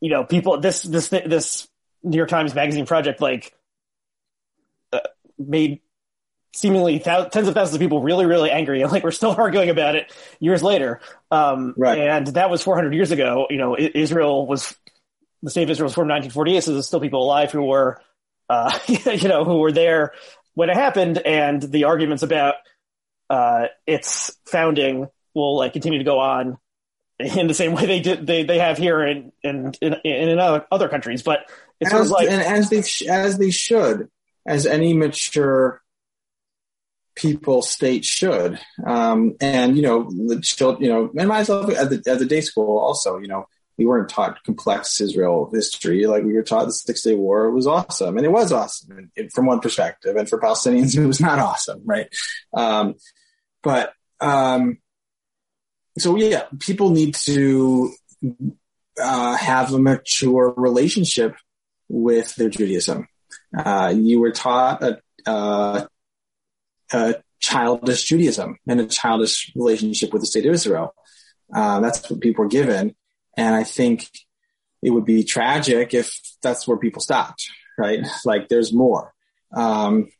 you 0.00 0.10
know 0.10 0.24
people 0.24 0.60
this 0.60 0.82
this 0.82 1.08
this 1.08 1.68
New 2.02 2.16
York 2.16 2.30
Times 2.30 2.54
Magazine 2.54 2.86
project 2.86 3.20
like 3.20 3.52
made 5.38 5.80
seemingly 6.54 6.98
th- 6.98 7.30
tens 7.30 7.48
of 7.48 7.54
thousands 7.54 7.74
of 7.74 7.80
people 7.80 8.02
really, 8.02 8.26
really 8.26 8.50
angry. 8.50 8.82
And 8.82 8.90
like 8.90 9.04
we're 9.04 9.10
still 9.10 9.30
arguing 9.38 9.68
about 9.68 9.94
it 9.94 10.12
years 10.40 10.62
later. 10.62 11.00
Um, 11.30 11.74
right. 11.76 11.98
And 11.98 12.26
that 12.28 12.50
was 12.50 12.62
400 12.62 12.94
years 12.94 13.10
ago. 13.10 13.46
You 13.50 13.58
know, 13.58 13.76
Israel 13.78 14.46
was 14.46 14.74
the 15.42 15.50
state 15.50 15.64
of 15.64 15.70
Israel 15.70 15.86
was 15.86 15.94
formed 15.94 16.10
in 16.10 16.16
1948, 16.16 16.64
so 16.64 16.72
there's 16.72 16.86
still 16.86 17.00
people 17.00 17.22
alive 17.22 17.52
who 17.52 17.62
were, 17.62 18.00
uh, 18.48 18.78
you 18.88 19.28
know, 19.28 19.44
who 19.44 19.58
were 19.58 19.72
there 19.72 20.12
when 20.54 20.70
it 20.70 20.76
happened, 20.76 21.18
and 21.18 21.62
the 21.62 21.84
arguments 21.84 22.22
about 22.22 22.54
uh, 23.28 23.66
its 23.86 24.34
founding 24.46 25.08
will 25.34 25.56
like 25.56 25.74
continue 25.74 25.98
to 25.98 26.04
go 26.04 26.18
on 26.18 26.58
in 27.18 27.46
the 27.46 27.54
same 27.54 27.72
way 27.72 27.86
they 27.86 28.00
did 28.00 28.26
they, 28.26 28.42
they 28.42 28.58
have 28.58 28.78
here 28.78 29.04
in 29.04 29.32
in 29.42 29.72
in, 29.80 29.94
in 30.04 30.38
other, 30.38 30.66
other 30.70 30.88
countries. 30.88 31.22
But 31.22 31.40
it's 31.80 31.92
as, 31.92 31.92
sort 31.92 32.04
of 32.06 32.10
like 32.10 32.28
and 32.28 32.42
as 32.42 32.70
they 32.70 32.82
as 33.08 33.38
they 33.38 33.50
should, 33.50 34.08
as 34.46 34.66
any 34.66 34.94
mature 34.94 35.82
people 37.14 37.62
state 37.62 38.04
should. 38.04 38.60
Um, 38.84 39.36
and 39.40 39.76
you 39.76 39.82
know, 39.82 40.10
the 40.10 40.40
children, 40.40 40.84
you 40.84 40.90
know, 40.90 41.10
and 41.18 41.28
myself 41.28 41.70
at 41.70 41.90
the, 41.90 42.10
at 42.10 42.18
the 42.18 42.26
day 42.26 42.40
school 42.42 42.78
also, 42.78 43.18
you 43.18 43.26
know, 43.26 43.46
we 43.78 43.84
weren't 43.84 44.08
taught 44.08 44.42
complex 44.44 45.00
Israel 45.00 45.50
history. 45.52 46.06
Like 46.06 46.24
we 46.24 46.32
were 46.32 46.42
taught 46.42 46.66
the 46.66 46.72
Six 46.72 47.02
Day 47.02 47.14
War 47.14 47.50
was 47.50 47.66
awesome, 47.66 48.16
and 48.16 48.24
it 48.24 48.30
was 48.30 48.52
awesome 48.52 49.10
from 49.34 49.46
one 49.46 49.60
perspective. 49.60 50.16
And 50.16 50.28
for 50.28 50.40
Palestinians, 50.40 50.96
it 51.02 51.06
was 51.06 51.20
not 51.20 51.38
awesome, 51.38 51.82
right? 51.84 52.08
Um, 52.54 52.94
but 53.62 53.92
um, 54.20 54.78
so 55.98 56.16
yeah, 56.16 56.44
people 56.58 56.90
need 56.90 57.14
to 57.16 57.92
uh, 59.00 59.36
have 59.36 59.72
a 59.72 59.78
mature 59.78 60.54
relationship 60.56 61.36
with 61.88 62.34
their 62.36 62.48
Judaism. 62.48 63.08
Uh, 63.56 63.94
you 63.96 64.20
were 64.20 64.32
taught 64.32 64.82
a, 64.82 65.00
uh, 65.26 65.86
a 66.92 67.14
childish 67.40 68.04
Judaism 68.04 68.58
and 68.66 68.80
a 68.80 68.86
childish 68.86 69.52
relationship 69.54 70.12
with 70.12 70.22
the 70.22 70.26
state 70.26 70.46
of 70.46 70.54
Israel. 70.54 70.94
Uh, 71.54 71.80
that's 71.80 72.10
what 72.10 72.20
people 72.20 72.44
were 72.44 72.50
given. 72.50 72.94
And 73.36 73.54
I 73.54 73.64
think 73.64 74.10
it 74.82 74.90
would 74.90 75.04
be 75.04 75.24
tragic 75.24 75.94
if 75.94 76.18
that's 76.42 76.66
where 76.66 76.76
people 76.76 77.00
stopped, 77.00 77.48
right? 77.78 78.06
Like 78.24 78.48
there's 78.48 78.72
more. 78.72 79.14
Um, 79.54 80.10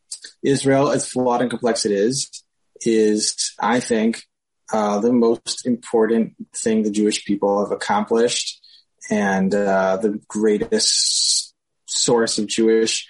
Israel, 0.43 0.89
as 0.89 1.07
flawed 1.07 1.41
and 1.41 1.49
complex 1.49 1.85
it 1.85 1.91
is, 1.91 2.43
is, 2.81 3.53
I 3.59 3.79
think, 3.79 4.23
uh, 4.71 4.99
the 4.99 5.13
most 5.13 5.65
important 5.65 6.33
thing 6.55 6.83
the 6.83 6.91
Jewish 6.91 7.25
people 7.25 7.63
have 7.63 7.71
accomplished 7.71 8.61
and 9.09 9.53
uh, 9.53 9.97
the 9.97 10.19
greatest 10.27 11.53
source 11.85 12.37
of 12.37 12.47
Jewish 12.47 13.07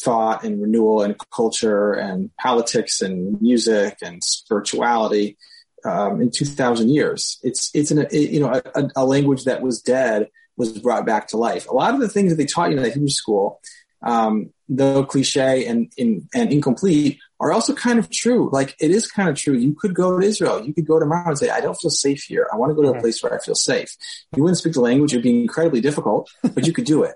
thought 0.00 0.44
and 0.44 0.60
renewal 0.62 1.02
and 1.02 1.16
culture 1.34 1.92
and 1.92 2.30
politics 2.36 3.00
and 3.00 3.40
music 3.40 3.98
and 4.02 4.22
spirituality 4.22 5.36
um, 5.84 6.20
in 6.20 6.30
2000 6.30 6.88
years. 6.88 7.38
It's, 7.42 7.70
it's 7.74 7.90
an, 7.90 8.06
it, 8.10 8.30
you 8.30 8.40
know, 8.40 8.60
a, 8.74 8.88
a, 8.96 9.04
language 9.04 9.44
that 9.44 9.62
was 9.62 9.80
dead 9.80 10.28
was 10.56 10.78
brought 10.78 11.06
back 11.06 11.28
to 11.28 11.36
life. 11.36 11.68
A 11.68 11.74
lot 11.74 11.94
of 11.94 12.00
the 12.00 12.08
things 12.08 12.30
that 12.30 12.36
they 12.36 12.46
taught 12.46 12.70
you 12.70 12.76
in 12.76 12.82
the 12.82 12.90
Hebrew 12.90 13.08
school, 13.08 13.60
um, 14.02 14.52
though 14.68 15.04
cliche 15.04 15.66
and, 15.66 15.92
in, 15.96 16.28
and 16.34 16.52
incomplete, 16.52 17.18
are 17.40 17.52
also 17.52 17.74
kind 17.74 17.98
of 17.98 18.10
true. 18.10 18.50
Like 18.52 18.74
it 18.80 18.90
is 18.90 19.10
kind 19.10 19.28
of 19.28 19.36
true. 19.36 19.54
You 19.54 19.74
could 19.74 19.94
go 19.94 20.18
to 20.18 20.26
Israel. 20.26 20.64
You 20.64 20.74
could 20.74 20.86
go 20.86 20.98
tomorrow 20.98 21.28
and 21.28 21.38
say, 21.38 21.50
I 21.50 21.60
don't 21.60 21.76
feel 21.76 21.90
safe 21.90 22.24
here. 22.24 22.48
I 22.52 22.56
want 22.56 22.70
to 22.70 22.74
go 22.74 22.82
to 22.82 22.98
a 22.98 23.00
place 23.00 23.22
where 23.22 23.34
I 23.34 23.38
feel 23.38 23.54
safe. 23.54 23.96
You 24.36 24.42
wouldn't 24.42 24.58
speak 24.58 24.74
the 24.74 24.80
language. 24.80 25.12
It 25.12 25.18
would 25.18 25.22
be 25.22 25.42
incredibly 25.42 25.80
difficult, 25.80 26.28
but 26.42 26.66
you 26.66 26.72
could 26.72 26.86
do 26.86 27.04
it. 27.04 27.14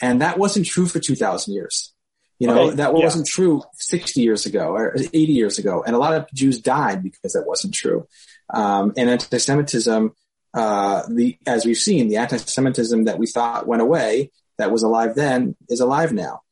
And 0.00 0.20
that 0.20 0.38
wasn't 0.38 0.66
true 0.66 0.86
for 0.86 1.00
2000 1.00 1.52
years. 1.52 1.93
You 2.38 2.48
know, 2.48 2.62
okay. 2.68 2.76
that 2.76 2.92
wasn't 2.92 3.26
true 3.26 3.62
60 3.74 4.20
years 4.20 4.44
ago 4.44 4.74
or 4.74 4.96
80 4.96 5.18
years 5.32 5.58
ago. 5.58 5.84
And 5.86 5.94
a 5.94 5.98
lot 5.98 6.14
of 6.14 6.28
Jews 6.34 6.60
died 6.60 7.02
because 7.02 7.32
that 7.32 7.46
wasn't 7.46 7.74
true. 7.74 8.08
Um, 8.52 8.92
and 8.96 9.08
anti-Semitism, 9.08 10.12
uh, 10.52 11.02
the, 11.08 11.38
as 11.46 11.64
we've 11.64 11.76
seen, 11.76 12.08
the 12.08 12.16
anti-Semitism 12.16 13.04
that 13.04 13.18
we 13.18 13.26
thought 13.26 13.66
went 13.66 13.82
away, 13.82 14.32
that 14.58 14.72
was 14.72 14.82
alive 14.82 15.14
then, 15.14 15.56
is 15.68 15.80
alive 15.80 16.12
now. 16.12 16.42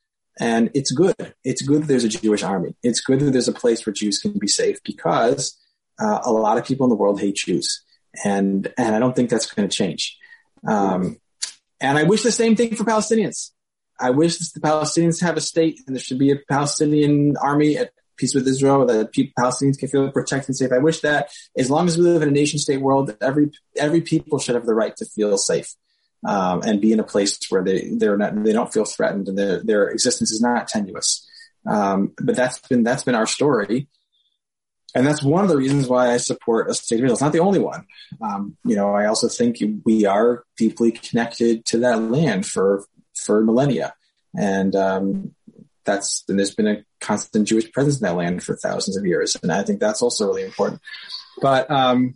And 0.41 0.71
it's 0.75 0.93
good. 0.93 1.35
It's 1.45 1.63
good 1.63 1.83
that 1.83 1.87
there's 1.89 2.05
a 2.05 2.09
Jewish 2.09 2.43
army. 2.43 2.75
It's 2.83 3.01
good 3.01 3.21
that 3.21 3.33
there's 3.33 3.49
a 3.49 3.53
place 3.53 3.85
where 3.85 3.93
Jews 3.93 4.19
can 4.19 4.39
be 4.39 4.49
safe 4.49 4.83
because 4.85 5.59
uh, 6.01 6.21
a 6.25 6.33
lot 6.33 6.59
of 6.59 6.65
people 6.65 6.87
in 6.87 6.91
the 6.91 6.97
world 6.97 7.21
hate 7.21 7.37
Jews. 7.37 7.83
And, 8.25 8.73
and 8.79 8.95
I 8.95 8.99
don't 8.99 9.15
think 9.15 9.31
that's 9.31 9.53
going 9.53 9.69
to 9.69 9.77
change. 9.77 10.17
Um, 10.67 11.19
and 11.81 11.99
I 11.99 12.05
wish 12.05 12.23
the 12.23 12.33
same 12.33 12.57
thing 12.57 12.77
for 12.77 12.85
Palestinians. 12.85 13.51
I 14.03 14.11
wish 14.11 14.39
the 14.39 14.61
Palestinians 14.61 15.23
have 15.23 15.37
a 15.37 15.41
state 15.41 15.81
and 15.87 15.95
there 15.95 16.03
should 16.03 16.19
be 16.19 16.33
a 16.33 16.37
Palestinian 16.49 17.37
army 17.37 17.79
at 17.79 17.93
peace 18.17 18.35
with 18.35 18.47
Israel 18.47 18.85
that 18.87 19.13
Palestinians 19.39 19.79
can 19.79 19.89
feel 19.89 20.11
protected 20.11 20.51
and 20.51 20.57
safe. 20.57 20.73
I 20.73 20.79
wish 20.79 21.01
that 21.01 21.31
as 21.57 21.71
long 21.71 21.87
as 21.87 21.97
we 21.97 22.05
live 22.05 22.23
in 22.23 22.29
a 22.29 22.33
nation 22.33 22.59
state 22.59 22.81
world, 22.81 23.17
every, 23.21 23.51
every 23.77 24.01
people 24.01 24.39
should 24.39 24.55
have 24.55 24.67
the 24.67 24.75
right 24.75 24.97
to 24.97 25.07
feel 25.07 25.37
safe. 25.39 25.75
Um, 26.25 26.63
and 26.65 26.81
be 26.81 26.93
in 26.93 27.01
a 27.01 27.05
place 27.05 27.37
where 27.49 27.65
they 27.65 27.91
they're 27.97 28.17
not 28.17 28.45
they 28.45 28.53
don't 28.53 28.73
feel 28.73 28.85
threatened 28.85 29.27
and 29.27 29.37
their 29.37 29.61
their 29.65 29.89
existence 29.89 30.31
is 30.31 30.41
not 30.41 30.69
tenuous. 30.69 31.29
Um, 31.67 32.13
but 32.17 32.37
that's 32.37 32.61
been 32.69 32.85
that's 32.85 33.03
been 33.03 33.17
our 33.17 33.27
story, 33.27 33.89
and 34.95 35.05
that's 35.05 35.21
one 35.21 35.43
of 35.43 35.51
the 35.51 35.57
reasons 35.57 35.89
why 35.89 36.13
I 36.13 36.19
support 36.19 36.71
a 36.71 36.75
state 36.75 36.97
of 36.97 37.07
Israel. 37.07 37.15
It's 37.15 37.23
not 37.23 37.33
the 37.33 37.41
only 37.41 37.59
one. 37.59 37.87
Um, 38.21 38.57
you 38.65 38.77
know, 38.77 38.95
I 38.95 39.07
also 39.07 39.27
think 39.27 39.59
we 39.85 40.05
are 40.05 40.45
deeply 40.57 40.93
connected 40.93 41.65
to 41.67 41.79
that 41.79 42.01
land 42.01 42.47
for 42.47 42.85
for 43.23 43.43
millennia. 43.43 43.95
And 44.37 44.75
um, 44.77 45.35
that's 45.85 46.25
and 46.29 46.39
there's 46.39 46.55
been 46.55 46.67
a 46.67 46.85
constant 47.01 47.49
Jewish 47.49 47.71
presence 47.73 48.01
in 48.01 48.07
that 48.07 48.17
land 48.17 48.43
for 48.43 48.57
thousands 48.57 48.97
of 48.97 49.07
years, 49.07 49.37
and 49.43 49.53
I 49.53 49.63
think 49.63 49.81
that's 49.81 50.03
also 50.03 50.27
really 50.27 50.45
important. 50.45 50.81
But 51.41 51.71
um, 51.71 52.15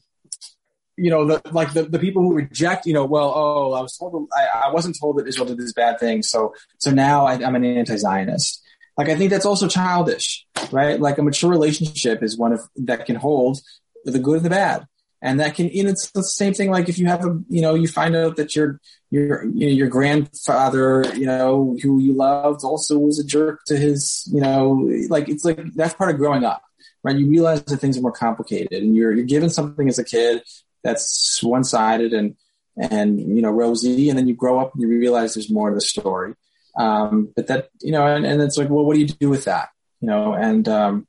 you 0.97 1.11
know, 1.11 1.27
the, 1.27 1.43
like 1.53 1.73
the, 1.75 1.83
the 1.83 1.99
people 1.99 2.23
who 2.23 2.35
reject, 2.35 2.87
you 2.87 2.95
know, 2.95 3.05
well, 3.05 3.33
oh, 3.37 3.73
I 3.75 3.83
was 3.83 3.97
told, 3.97 4.29
I, 4.35 4.69
I 4.69 4.73
wasn't 4.73 4.97
told 4.99 5.19
that 5.19 5.29
Israel 5.29 5.47
did 5.47 5.59
this 5.59 5.73
bad 5.73 6.01
thing, 6.01 6.23
so 6.23 6.55
so 6.79 6.91
now 6.91 7.27
I, 7.27 7.35
I'm 7.35 7.55
an 7.55 7.65
anti-Zionist. 7.65 8.63
Like 8.97 9.09
I 9.09 9.17
think 9.17 9.31
that's 9.31 9.47
also 9.47 9.69
childish, 9.69 10.47
right? 10.71 10.99
Like 10.99 11.19
a 11.19 11.23
mature 11.23 11.51
relationship 11.51 12.23
is 12.23 12.39
one 12.39 12.53
of 12.53 12.63
that 12.77 13.05
can 13.05 13.17
hold 13.17 13.59
the 14.05 14.19
good 14.19 14.37
and 14.37 14.45
the 14.47 14.51
bad 14.51 14.87
and 15.23 15.41
that 15.41 15.55
can, 15.55 15.67
and 15.67 15.89
it's 15.89 16.11
the 16.11 16.23
same 16.23 16.55
thing. 16.55 16.71
Like 16.71 16.89
if 16.89 16.99
you 16.99 17.07
have 17.07 17.25
a, 17.25 17.39
you 17.49 17.63
know, 17.63 17.75
you 17.75 17.89
find 17.89 18.15
out 18.15 18.37
that 18.37 18.55
your, 18.55 18.81
your, 19.11 19.45
you 19.47 19.67
know, 19.67 19.73
your 19.73 19.89
grandfather, 19.89 21.05
you 21.15 21.27
know, 21.27 21.77
who 21.83 22.01
you 22.01 22.13
loved 22.13 22.65
also 22.65 22.99
was 22.99 23.19
a 23.19 23.25
jerk 23.25 23.65
to 23.67 23.77
his, 23.77 24.29
you 24.33 24.41
know, 24.41 24.89
like 25.09 25.29
it's 25.29 25.45
like 25.45 25.59
that's 25.75 25.95
part 25.95 26.11
of 26.11 26.19
growing 26.19 26.45
up, 26.45 26.63
right? 27.03 27.17
You 27.17 27.29
realize 27.29 27.63
that 27.65 27.79
things 27.79 27.97
are 27.97 28.03
more 28.03 28.13
complicated 28.13 28.83
and 28.83 28.95
you're, 28.95 29.13
you're 29.13 29.25
given 29.25 29.49
something 29.49 29.89
as 29.89 29.99
a 29.99 30.05
kid 30.05 30.43
that's 30.85 31.43
one 31.43 31.65
sided 31.65 32.13
and, 32.13 32.37
and, 32.77 33.19
you 33.19 33.43
know, 33.43 33.51
rosy. 33.51 34.11
And 34.11 34.19
then 34.19 34.29
you 34.29 34.35
grow 34.35 34.61
up 34.61 34.75
and 34.75 34.83
you 34.83 34.89
realize 34.89 35.35
there's 35.35 35.51
more 35.51 35.71
to 35.71 35.75
the 35.75 35.81
story. 35.81 36.35
Um, 36.79 37.33
but 37.35 37.47
that, 37.47 37.71
you 37.81 37.93
know, 37.93 38.07
and, 38.07 38.27
and 38.27 38.43
it's 38.43 38.59
like, 38.59 38.69
well, 38.69 38.85
what 38.85 38.95
do 38.95 39.01
you 39.01 39.09
do 39.09 39.31
with 39.31 39.45
that? 39.45 39.71
You 40.01 40.09
know, 40.09 40.35
and, 40.35 40.69
um, 40.69 41.07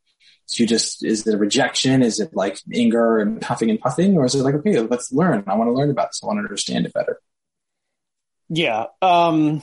so 0.48 0.64
you 0.64 0.68
just 0.68 1.03
is 1.03 1.28
it 1.28 1.34
a 1.34 1.38
rejection? 1.38 2.02
Is 2.02 2.19
it 2.19 2.34
like 2.34 2.60
anger 2.74 3.19
and 3.19 3.41
puffing 3.41 3.69
and 3.69 3.80
puffing, 3.80 4.18
or 4.18 4.26
is 4.26 4.34
it 4.34 4.44
like 4.44 4.56
okay, 4.56 4.80
let's 4.80 5.11
learn. 5.11 5.44
I 5.45 5.56
want 5.56 5.68
to 5.68 5.74
learn 5.74 5.90
about 5.90 6.10
this. 6.10 6.22
I 6.24 6.28
want 6.28 6.38
to 6.38 6.44
understand 6.44 6.86
it 6.86 6.94
better. 6.94 7.19
Yeah, 8.49 8.86
um, 9.02 9.61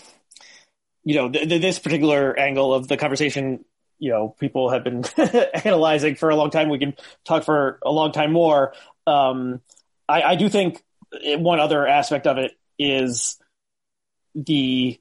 you 1.03 1.15
know, 1.15 1.31
th- 1.31 1.49
th- 1.49 1.63
this 1.63 1.79
particular 1.79 2.39
angle 2.39 2.75
of 2.75 2.87
the 2.87 2.99
conversation, 2.99 3.65
you 3.99 4.11
know, 4.11 4.29
people 4.39 4.71
have 4.71 4.85
been 4.85 5.05
analyzing 5.65 6.17
for 6.17 6.29
a 6.29 6.37
long 6.37 6.51
time. 6.51 6.69
We 6.69 6.79
can 6.79 6.95
talk 7.25 7.45
for 7.45 7.79
a 7.83 7.91
long 7.91 8.13
time 8.13 8.33
more. 8.33 8.75
Um, 9.07 9.63
I, 10.07 10.23
I 10.23 10.35
do 10.37 10.51
think 10.51 10.85
one 11.23 11.61
other 11.61 11.87
aspect 11.87 12.27
of 12.27 12.37
it 12.37 12.53
is 12.79 13.39
the 14.35 15.01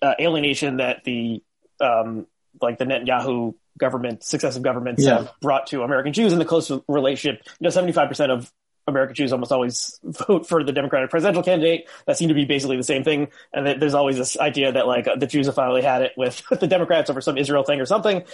uh, 0.00 0.14
alienation 0.20 0.76
that 0.76 1.02
the 1.02 1.42
um, 1.80 2.28
like 2.62 2.78
the 2.78 2.84
Netanyahu 2.84 3.54
government, 3.78 4.22
successive 4.22 4.62
governments 4.62 5.04
yeah. 5.04 5.18
have 5.18 5.32
brought 5.40 5.68
to 5.68 5.82
American 5.82 6.12
Jews 6.12 6.32
and 6.32 6.40
the 6.40 6.44
close 6.44 6.70
relationship. 6.88 7.42
You 7.60 7.68
know, 7.68 7.70
75% 7.70 8.30
of 8.30 8.52
American 8.86 9.14
Jews 9.14 9.32
almost 9.32 9.52
always 9.52 9.98
vote 10.04 10.48
for 10.48 10.62
the 10.62 10.72
Democratic 10.72 11.10
presidential 11.10 11.42
candidate. 11.42 11.88
That 12.06 12.16
seemed 12.16 12.30
to 12.30 12.34
be 12.34 12.44
basically 12.44 12.76
the 12.76 12.84
same 12.84 13.04
thing. 13.04 13.28
And 13.52 13.80
there's 13.80 13.94
always 13.94 14.16
this 14.16 14.38
idea 14.38 14.72
that 14.72 14.86
like 14.86 15.06
the 15.18 15.26
Jews 15.26 15.46
have 15.46 15.54
finally 15.54 15.82
had 15.82 16.02
it 16.02 16.12
with 16.16 16.42
the 16.60 16.66
Democrats 16.66 17.10
over 17.10 17.20
some 17.20 17.38
Israel 17.38 17.64
thing 17.64 17.80
or 17.80 17.86
something. 17.86 18.24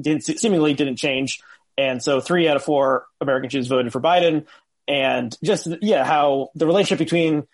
Didn't, 0.00 0.24
seemingly 0.24 0.74
didn't 0.74 0.96
change. 0.96 1.40
And 1.78 2.02
so 2.02 2.20
three 2.20 2.48
out 2.48 2.56
of 2.56 2.62
four 2.64 3.06
American 3.20 3.50
Jews 3.50 3.66
voted 3.66 3.92
for 3.92 4.00
Biden. 4.00 4.46
And 4.88 5.36
just, 5.42 5.68
yeah, 5.82 6.04
how 6.04 6.50
the 6.54 6.66
relationship 6.66 6.98
between 6.98 7.46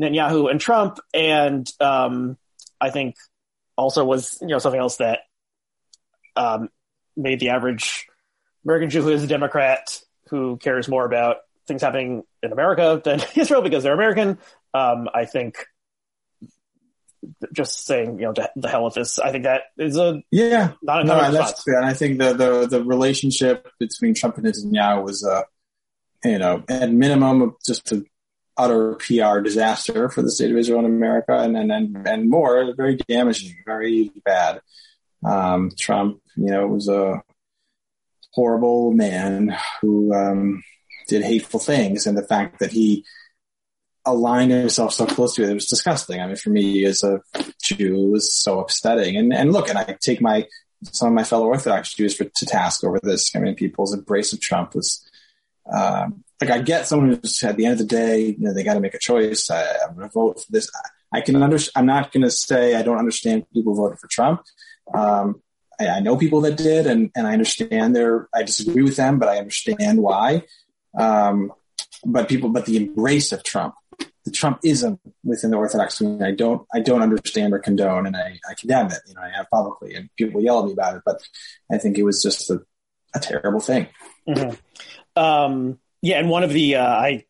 Netanyahu 0.00 0.50
and 0.50 0.60
Trump, 0.60 0.98
and 1.14 1.70
um, 1.80 2.36
I 2.80 2.90
think 2.90 3.16
also 3.76 4.04
was 4.04 4.38
you 4.40 4.48
know 4.48 4.58
something 4.58 4.80
else 4.80 4.96
that 4.96 5.20
um, 6.36 6.70
made 7.16 7.40
the 7.40 7.50
average 7.50 8.06
American 8.64 8.90
Jew 8.90 9.02
who 9.02 9.10
is 9.10 9.22
a 9.22 9.26
Democrat 9.26 10.00
who 10.28 10.56
cares 10.56 10.88
more 10.88 11.04
about 11.04 11.38
things 11.66 11.82
happening 11.82 12.24
in 12.42 12.52
America 12.52 13.00
than 13.04 13.20
Israel 13.36 13.62
because 13.62 13.82
they're 13.82 13.94
American. 13.94 14.38
Um, 14.74 15.08
I 15.12 15.26
think 15.26 15.66
just 17.52 17.86
saying, 17.86 18.18
you 18.18 18.26
know, 18.26 18.34
the 18.56 18.68
hell 18.68 18.84
with 18.84 18.94
this. 18.94 19.18
I 19.18 19.30
think 19.30 19.44
that 19.44 19.62
is 19.78 19.96
a 19.96 20.22
yeah, 20.30 20.72
not 20.82 21.06
no, 21.06 21.14
response. 21.14 21.34
that's 21.34 21.62
clear. 21.62 21.76
And 21.76 21.86
I 21.86 21.94
think 21.94 22.18
the, 22.18 22.32
the 22.32 22.66
the 22.66 22.84
relationship 22.84 23.68
between 23.78 24.14
Trump 24.14 24.38
and 24.38 24.46
Netanyahu 24.46 25.04
was, 25.04 25.24
uh, 25.24 25.42
you 26.24 26.38
know, 26.38 26.64
at 26.68 26.90
minimum 26.90 27.56
just 27.64 27.92
a 27.92 28.04
utter 28.56 28.94
PR 28.94 29.40
disaster 29.40 30.08
for 30.08 30.22
the 30.22 30.30
state 30.30 30.50
of 30.50 30.56
Israel 30.56 30.80
and 30.80 30.88
America, 30.88 31.38
and 31.38 31.56
and 31.56 31.70
and, 31.70 32.08
and 32.08 32.30
more, 32.30 32.74
very 32.76 32.96
damaging, 33.08 33.54
very 33.66 34.10
bad. 34.24 34.60
Um, 35.24 35.70
Trump, 35.78 36.20
you 36.36 36.50
know, 36.50 36.66
was 36.66 36.88
a 36.88 37.22
horrible 38.32 38.92
man 38.92 39.56
who 39.80 40.12
um, 40.14 40.62
did 41.08 41.22
hateful 41.22 41.60
things, 41.60 42.06
and 42.06 42.16
the 42.16 42.26
fact 42.26 42.58
that 42.60 42.72
he 42.72 43.04
aligned 44.04 44.50
himself 44.50 44.92
so 44.92 45.06
close 45.06 45.34
to 45.36 45.48
it, 45.48 45.54
was 45.54 45.66
disgusting. 45.66 46.20
I 46.20 46.26
mean, 46.26 46.36
for 46.36 46.50
me 46.50 46.84
as 46.84 47.04
a 47.04 47.20
Jew, 47.62 48.06
it 48.06 48.10
was 48.10 48.34
so 48.34 48.60
upsetting. 48.60 49.16
And 49.16 49.32
and 49.32 49.52
look, 49.52 49.68
and 49.68 49.78
I 49.78 49.96
take 50.00 50.20
my 50.20 50.46
some 50.84 51.08
of 51.08 51.14
my 51.14 51.24
fellow 51.24 51.46
Orthodox 51.46 51.94
Jews 51.94 52.16
for, 52.16 52.24
to 52.24 52.46
task 52.46 52.82
over 52.82 52.98
this. 53.02 53.34
I 53.36 53.38
mean, 53.38 53.54
people's 53.54 53.94
embrace 53.94 54.32
of 54.32 54.40
Trump 54.40 54.74
was 54.74 55.08
um, 55.70 56.24
like 56.40 56.50
I 56.50 56.60
get 56.60 56.86
someone 56.86 57.20
who's 57.22 57.42
at 57.44 57.56
the 57.56 57.66
end 57.66 57.74
of 57.74 57.78
the 57.78 57.84
day, 57.84 58.20
you 58.20 58.36
know, 58.38 58.52
they 58.52 58.64
got 58.64 58.74
to 58.74 58.80
make 58.80 58.94
a 58.94 58.98
choice. 58.98 59.48
I, 59.50 59.62
am 59.88 59.94
going 59.94 60.08
to 60.08 60.12
vote 60.12 60.40
for 60.40 60.50
this. 60.50 60.68
I 61.12 61.20
can 61.20 61.40
understand. 61.40 61.72
I'm 61.76 61.86
not 61.86 62.10
going 62.10 62.22
to 62.22 62.30
say 62.30 62.74
I 62.74 62.82
don't 62.82 62.98
understand 62.98 63.44
people 63.52 63.74
voted 63.74 63.98
for 63.98 64.08
Trump. 64.08 64.42
Um, 64.92 65.42
I, 65.80 65.88
I, 65.88 66.00
know 66.00 66.16
people 66.16 66.42
that 66.42 66.56
did, 66.56 66.86
and 66.86 67.10
and 67.14 67.26
I 67.26 67.32
understand 67.32 67.94
their. 67.96 68.28
I 68.34 68.42
disagree 68.42 68.82
with 68.82 68.96
them, 68.96 69.18
but 69.18 69.28
I 69.28 69.38
understand 69.38 69.98
why. 69.98 70.42
Um, 70.98 71.52
but 72.04 72.28
people, 72.28 72.50
but 72.50 72.66
the 72.66 72.76
embrace 72.76 73.32
of 73.32 73.42
Trump, 73.44 73.74
the 74.24 74.30
Trumpism 74.30 74.98
within 75.24 75.50
the 75.50 75.56
Orthodox 75.56 75.98
community, 75.98 76.24
I 76.24 76.34
don't, 76.34 76.66
I 76.74 76.80
don't 76.80 77.02
understand 77.02 77.54
or 77.54 77.58
condone, 77.58 78.06
and 78.06 78.16
I, 78.16 78.38
I 78.48 78.54
condemn 78.58 78.86
it. 78.86 78.98
You 79.06 79.14
know, 79.14 79.22
I 79.22 79.30
have 79.34 79.48
publicly, 79.50 79.94
and 79.94 80.10
people 80.16 80.42
yell 80.42 80.60
at 80.60 80.66
me 80.66 80.72
about 80.72 80.96
it. 80.96 81.02
But 81.04 81.22
I 81.70 81.78
think 81.78 81.98
it 81.98 82.02
was 82.02 82.22
just 82.22 82.50
a, 82.50 82.60
a 83.14 83.20
terrible 83.20 83.60
thing. 83.60 83.88
Mm-hmm. 84.28 84.54
Um, 85.16 85.78
yeah, 86.00 86.18
and 86.18 86.28
one 86.28 86.42
of 86.42 86.52
the 86.52 86.76
uh, 86.76 86.86
I 86.86 87.24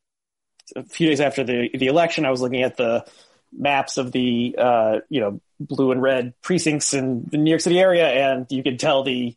a 0.74 0.84
few 0.84 1.08
days 1.08 1.20
after 1.20 1.44
the 1.44 1.70
the 1.74 1.86
election, 1.86 2.24
I 2.24 2.30
was 2.30 2.40
looking 2.40 2.62
at 2.62 2.76
the 2.76 3.04
maps 3.52 3.98
of 3.98 4.12
the 4.12 4.54
uh, 4.58 4.98
you 5.08 5.20
know 5.20 5.40
blue 5.66 5.92
and 5.92 6.02
red 6.02 6.34
precincts 6.42 6.94
in 6.94 7.24
the 7.30 7.38
New 7.38 7.50
York 7.50 7.60
City 7.60 7.78
area, 7.78 8.06
and 8.06 8.46
you 8.50 8.62
can 8.62 8.76
tell 8.76 9.02
the 9.02 9.36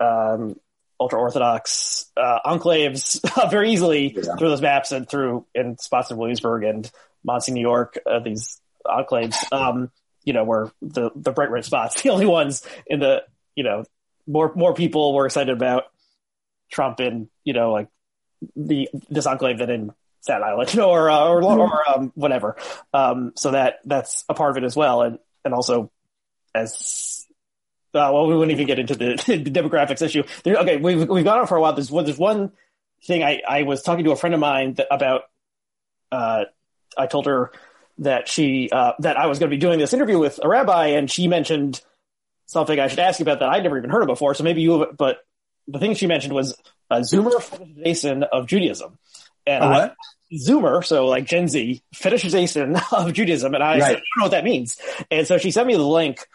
um, 0.00 0.56
ultra 1.00 1.18
orthodox 1.18 2.10
uh, 2.16 2.38
enclaves 2.46 3.20
very 3.50 3.72
easily 3.72 4.14
yeah. 4.14 4.36
through 4.36 4.48
those 4.48 4.62
maps 4.62 4.92
and 4.92 5.08
through 5.08 5.46
in 5.54 5.78
spots 5.78 6.10
in 6.10 6.16
Williamsburg 6.16 6.64
and 6.64 6.90
Monsey, 7.24 7.52
New 7.52 7.60
York. 7.60 7.98
Uh, 8.06 8.20
these 8.20 8.60
enclaves, 8.86 9.36
um, 9.52 9.90
you 10.24 10.32
know, 10.32 10.44
were 10.44 10.72
the 10.82 11.10
the 11.14 11.32
bright 11.32 11.50
red 11.50 11.64
spots, 11.64 12.02
the 12.02 12.10
only 12.10 12.26
ones 12.26 12.66
in 12.86 13.00
the 13.00 13.24
you 13.54 13.64
know 13.64 13.84
more 14.26 14.52
more 14.54 14.74
people 14.74 15.14
were 15.14 15.26
excited 15.26 15.54
about 15.54 15.84
Trump 16.70 17.00
in 17.00 17.28
you 17.44 17.52
know 17.52 17.72
like 17.72 17.88
the 18.56 18.88
this 19.08 19.26
enclave 19.26 19.58
than 19.58 19.70
in 19.70 19.92
Staten 20.20 20.42
Island, 20.42 20.78
or 20.78 21.10
uh, 21.10 21.24
or, 21.28 21.42
or 21.42 21.68
mm-hmm. 21.68 22.00
um, 22.00 22.12
whatever. 22.14 22.56
Um, 22.92 23.32
so 23.36 23.52
that 23.52 23.80
that's 23.84 24.24
a 24.28 24.34
part 24.34 24.52
of 24.52 24.62
it 24.62 24.66
as 24.66 24.76
well, 24.76 25.02
and 25.02 25.18
and 25.44 25.54
also 25.54 25.90
as 26.54 27.26
uh, 27.94 28.10
well, 28.12 28.26
we 28.26 28.34
wouldn't 28.34 28.52
even 28.52 28.66
get 28.66 28.78
into 28.78 28.94
the, 28.96 29.14
the 29.26 29.50
demographics 29.50 30.02
issue. 30.02 30.24
There, 30.42 30.56
okay, 30.56 30.76
we've 30.76 31.08
we've 31.08 31.24
gone 31.24 31.38
on 31.38 31.46
for 31.46 31.56
a 31.56 31.60
while. 31.60 31.74
There's 31.74 31.90
one, 31.90 32.04
there's 32.04 32.18
one 32.18 32.52
thing 33.04 33.22
I 33.22 33.40
I 33.46 33.62
was 33.62 33.82
talking 33.82 34.04
to 34.04 34.12
a 34.12 34.16
friend 34.16 34.34
of 34.34 34.40
mine 34.40 34.74
that, 34.74 34.88
about. 34.90 35.22
Uh, 36.10 36.44
I 36.96 37.06
told 37.06 37.26
her 37.26 37.50
that 37.98 38.28
she 38.28 38.68
uh, 38.70 38.92
that 39.00 39.16
I 39.16 39.26
was 39.26 39.38
going 39.38 39.50
to 39.50 39.56
be 39.56 39.60
doing 39.60 39.78
this 39.78 39.92
interview 39.92 40.18
with 40.18 40.40
a 40.42 40.48
rabbi, 40.48 40.88
and 40.88 41.10
she 41.10 41.28
mentioned 41.28 41.80
something 42.46 42.78
I 42.78 42.88
should 42.88 42.98
ask 42.98 43.18
you 43.18 43.24
about 43.24 43.40
that 43.40 43.48
I'd 43.48 43.62
never 43.62 43.78
even 43.78 43.90
heard 43.90 44.02
of 44.02 44.08
before. 44.08 44.34
So 44.34 44.44
maybe 44.44 44.60
you, 44.60 44.80
have, 44.80 44.96
but 44.96 45.18
the 45.66 45.78
thing 45.78 45.94
she 45.94 46.06
mentioned 46.06 46.34
was 46.34 46.56
a 46.90 47.00
Zoomer 47.00 47.32
fetishization 47.32 48.22
of 48.30 48.46
Judaism. 48.46 48.98
And 49.46 49.64
what? 49.64 49.90
I, 49.90 49.94
Zoomer, 50.36 50.84
so 50.84 51.06
like 51.06 51.26
Gen 51.26 51.48
Z, 51.48 51.82
fetishization 51.94 52.80
of 52.92 53.12
Judaism. 53.12 53.54
And 53.54 53.62
I, 53.62 53.72
right. 53.72 53.82
said, 53.82 53.90
I 53.90 53.92
don't 53.92 54.02
know 54.18 54.24
what 54.24 54.30
that 54.32 54.44
means. 54.44 54.78
And 55.10 55.26
so 55.26 55.38
she 55.38 55.50
sent 55.50 55.66
me 55.66 55.74
the 55.74 55.82
link 55.82 56.26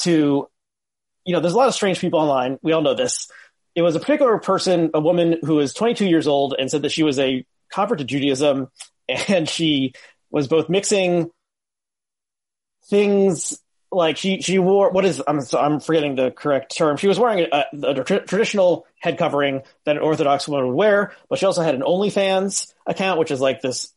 to, 0.00 0.48
you 1.24 1.32
know, 1.32 1.40
there's 1.40 1.54
a 1.54 1.56
lot 1.56 1.68
of 1.68 1.74
strange 1.74 2.00
people 2.00 2.20
online. 2.20 2.58
We 2.62 2.72
all 2.72 2.82
know 2.82 2.94
this. 2.94 3.30
It 3.74 3.82
was 3.82 3.94
a 3.94 4.00
particular 4.00 4.38
person, 4.38 4.90
a 4.94 5.00
woman 5.00 5.38
who 5.42 5.56
was 5.56 5.74
22 5.74 6.06
years 6.06 6.26
old 6.26 6.54
and 6.58 6.70
said 6.70 6.82
that 6.82 6.92
she 6.92 7.02
was 7.02 7.18
a 7.18 7.44
convert 7.70 7.98
to 7.98 8.04
Judaism 8.04 8.68
and 9.28 9.48
she 9.48 9.92
was 10.30 10.48
both 10.48 10.68
mixing 10.68 11.30
things 12.88 13.58
like 13.90 14.16
she 14.16 14.40
she 14.42 14.58
wore 14.58 14.90
what 14.90 15.04
is 15.04 15.22
I'm 15.26 15.40
I'm 15.52 15.80
forgetting 15.80 16.16
the 16.16 16.30
correct 16.30 16.76
term. 16.76 16.96
She 16.96 17.08
was 17.08 17.18
wearing 17.18 17.46
a, 17.50 17.64
a, 17.72 18.00
a 18.00 18.04
traditional 18.04 18.86
head 18.98 19.18
covering 19.18 19.62
that 19.84 19.96
an 19.96 20.02
Orthodox 20.02 20.48
woman 20.48 20.68
would 20.68 20.74
wear, 20.74 21.12
but 21.28 21.38
she 21.38 21.46
also 21.46 21.62
had 21.62 21.74
an 21.74 21.82
OnlyFans 21.82 22.72
account, 22.86 23.18
which 23.18 23.30
is 23.30 23.40
like 23.40 23.60
this 23.60 23.92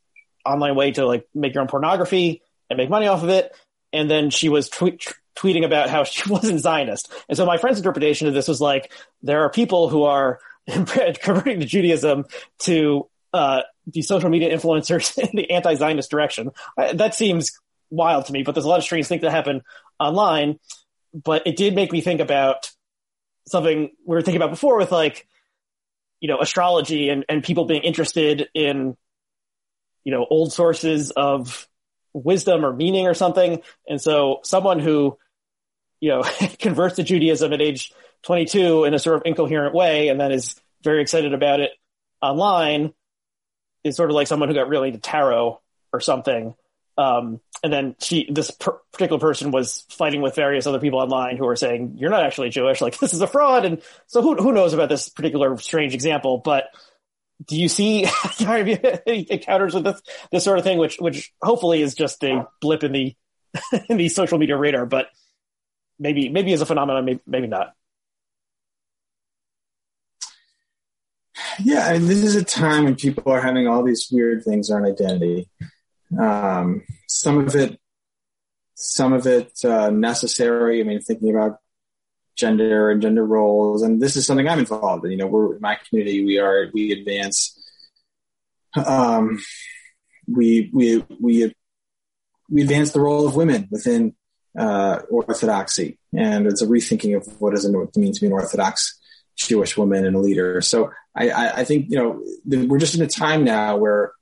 online 0.46 0.76
way 0.76 0.92
to 0.92 1.06
like 1.06 1.28
make 1.34 1.54
your 1.54 1.62
own 1.62 1.68
pornography 1.68 2.42
and 2.70 2.78
make 2.78 2.90
money 2.90 3.08
off 3.08 3.24
of 3.24 3.30
it. 3.30 3.56
And 3.92 4.10
then 4.10 4.30
she 4.30 4.50
was 4.50 4.70
tweet, 4.70 5.06
tweeting 5.38 5.66
about 5.66 5.90
how 5.90 6.04
she 6.04 6.30
wasn't 6.30 6.60
Zionist. 6.60 7.12
And 7.28 7.38
so 7.38 7.46
my 7.46 7.58
friend's 7.58 7.80
interpretation 7.80 8.28
of 8.28 8.34
this 8.34 8.48
was 8.48 8.62
like 8.62 8.92
there 9.22 9.44
are 9.44 9.50
people 9.50 9.90
who 9.90 10.04
are 10.04 10.40
converting 10.68 11.60
to 11.60 11.66
Judaism 11.66 12.26
to 12.60 13.08
uh, 13.34 13.62
be 13.92 14.02
social 14.02 14.30
media 14.30 14.56
influencers 14.56 15.18
in 15.30 15.30
the 15.34 15.52
anti-Zionist 15.52 16.10
direction. 16.10 16.52
that 16.78 17.16
seems 17.16 17.60
wild 17.90 18.26
to 18.26 18.34
me, 18.34 18.44
but 18.44 18.54
there's 18.54 18.66
a 18.66 18.70
lot 18.70 18.78
of 18.78 18.84
strange 18.84 19.08
things 19.08 19.22
that 19.22 19.32
happen 19.32 19.62
online. 20.00 20.60
But 21.14 21.48
it 21.48 21.56
did 21.56 21.74
make 21.74 21.92
me 21.92 22.02
think 22.02 22.22
about 22.22 22.72
something 23.48 23.90
we 24.06 24.16
were 24.16 24.22
thinking 24.22 24.42
about 24.42 24.52
before 24.52 24.78
with 24.78 24.92
like, 24.92 25.28
you 26.20 26.28
know, 26.28 26.40
astrology 26.40 27.10
and, 27.10 27.26
and 27.30 27.44
people 27.44 27.66
being 27.66 27.84
interested 27.84 28.50
in, 28.54 28.98
you 30.04 30.12
know, 30.12 30.26
old 30.30 30.52
sources 30.52 31.12
of 31.12 31.68
wisdom 32.14 32.66
or 32.66 32.74
meaning 32.74 33.08
or 33.08 33.14
something. 33.14 33.62
And 33.88 34.02
so 34.02 34.40
someone 34.44 34.80
who, 34.80 35.18
you 36.00 36.10
know, 36.10 36.24
converts 36.60 36.98
to 36.98 37.04
Judaism 37.04 37.54
at 37.54 37.62
age 37.62 37.94
22 38.24 38.86
in 38.86 38.94
a 38.94 39.00
sort 39.00 39.18
of 39.18 39.24
incoherent 39.26 39.74
way 39.74 40.10
and 40.10 40.20
then 40.20 40.32
is 40.32 40.60
very 40.84 41.02
excited 41.02 41.34
about 41.34 41.60
it 41.60 41.72
online 42.22 42.94
is 43.84 43.96
sort 43.96 44.10
of 44.10 44.16
like 44.16 44.28
someone 44.28 44.50
who 44.50 44.56
got 44.56 44.68
really 44.68 44.90
into 44.90 45.00
tarot 45.00 45.60
or 45.94 46.00
something. 46.00 46.54
Um, 47.00 47.40
and 47.64 47.72
then 47.72 47.96
she, 48.02 48.30
this 48.30 48.52
per- 48.52 48.78
particular 48.92 49.22
person 49.22 49.52
was 49.52 49.86
fighting 49.90 50.22
with 50.22 50.36
various 50.36 50.68
other 50.68 50.80
people 50.80 51.00
online 51.00 51.38
who 51.38 51.46
were 51.46 51.56
saying, 51.56 51.96
you're 51.98 52.10
not 52.10 52.26
actually 52.26 52.50
Jewish. 52.50 52.82
Like 52.82 53.00
this 53.00 53.14
is 53.14 53.22
a 53.22 53.28
fraud. 53.28 53.64
And 53.64 53.82
so 54.08 54.22
who, 54.22 54.36
who 54.36 54.52
knows 54.52 54.74
about 54.74 54.90
this 54.90 55.08
particular 55.08 55.58
strange 55.58 55.94
example, 55.94 56.40
but 56.44 56.66
do 57.46 57.58
you 57.58 57.70
see 57.70 58.02
encounters 59.06 59.74
with 59.74 59.86
this, 59.86 60.02
this 60.30 60.44
sort 60.44 60.58
of 60.58 60.66
thing, 60.66 60.78
which, 60.78 60.98
which 60.98 61.32
hopefully 61.42 61.82
is 61.82 61.96
just 61.96 62.22
a 62.26 62.48
blip 62.60 62.84
in 62.84 62.92
the, 62.92 63.16
in 63.90 63.96
the 63.96 64.10
social 64.10 64.38
media 64.38 64.58
radar, 64.58 64.86
but 64.86 65.08
maybe, 65.98 66.28
maybe 66.28 66.52
as 66.52 66.60
a 66.60 66.66
phenomenon, 66.66 67.06
maybe, 67.06 67.22
maybe 67.26 67.48
not. 67.48 67.74
Yeah, 71.64 71.94
and 71.94 72.10
this 72.10 72.24
is 72.24 72.36
a 72.36 72.44
time 72.44 72.84
when 72.84 72.96
people 72.96 73.32
are 73.32 73.40
having 73.40 73.68
all 73.68 73.84
these 73.84 74.10
weird 74.12 74.44
things 74.44 74.70
on 74.70 74.84
identity. 74.84 75.50
Um, 76.18 76.84
some 77.08 77.38
of 77.38 77.56
it, 77.56 77.80
some 78.76 79.14
of 79.14 79.28
it 79.28 79.52
uh, 79.64 79.90
necessary. 79.90 80.80
I 80.80 80.84
mean, 80.84 81.02
thinking 81.02 81.30
about 81.36 81.58
gender 82.36 82.90
and 82.90 83.02
gender 83.02 83.26
roles, 83.26 83.84
and 83.84 84.02
this 84.02 84.16
is 84.16 84.26
something 84.26 84.48
I'm 84.48 84.60
involved 84.60 85.06
in. 85.06 85.12
You 85.12 85.18
know, 85.18 85.28
we're 85.28 85.56
in 85.56 85.62
my 85.62 85.78
community. 85.88 86.26
We 86.26 86.40
are 86.40 86.70
we 86.74 86.92
advance. 86.92 87.56
Um, 88.76 89.40
we 90.28 90.70
we 90.74 91.04
we 91.20 91.54
we 92.50 92.62
advance 92.62 92.92
the 92.92 93.02
role 93.02 93.28
of 93.28 93.36
women 93.36 93.68
within 93.70 94.16
uh, 94.58 95.00
orthodoxy, 95.10 96.00
and 96.16 96.48
it's 96.48 96.62
a 96.62 96.68
rethinking 96.68 97.16
of 97.16 97.42
what 97.42 97.54
does 97.54 97.66
it 97.66 97.72
mean 97.96 98.14
to 98.14 98.22
be 98.22 98.28
an 98.28 98.34
orthodox 98.34 99.00
Jewish 99.36 99.78
woman 99.78 100.06
and 100.06 100.16
a 100.16 100.20
leader. 100.20 100.62
So 100.62 100.92
I, 101.16 101.30
I, 101.30 101.52
I 101.60 101.64
think 101.64 101.88
you 101.90 101.98
know 101.98 102.24
we're 102.46 102.80
just 102.80 102.96
in 102.96 103.02
a 103.02 103.08
time 103.08 103.44
now 103.44 103.78
where 103.78 104.14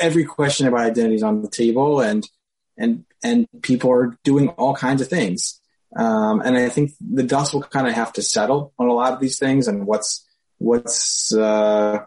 every 0.00 0.24
question 0.24 0.66
about 0.66 0.80
identity 0.80 1.16
is 1.16 1.22
on 1.22 1.42
the 1.42 1.48
table 1.48 2.00
and 2.00 2.28
and 2.76 3.04
and 3.22 3.46
people 3.62 3.90
are 3.90 4.16
doing 4.24 4.48
all 4.50 4.74
kinds 4.74 5.02
of 5.02 5.08
things 5.08 5.60
um, 5.96 6.40
and 6.40 6.56
i 6.56 6.68
think 6.68 6.92
the 7.00 7.22
dust 7.22 7.52
will 7.52 7.62
kind 7.62 7.86
of 7.86 7.94
have 7.94 8.12
to 8.12 8.22
settle 8.22 8.72
on 8.78 8.88
a 8.88 8.92
lot 8.92 9.12
of 9.12 9.20
these 9.20 9.38
things 9.38 9.68
and 9.68 9.86
what's 9.86 10.26
what's 10.58 11.34
uh, 11.34 12.00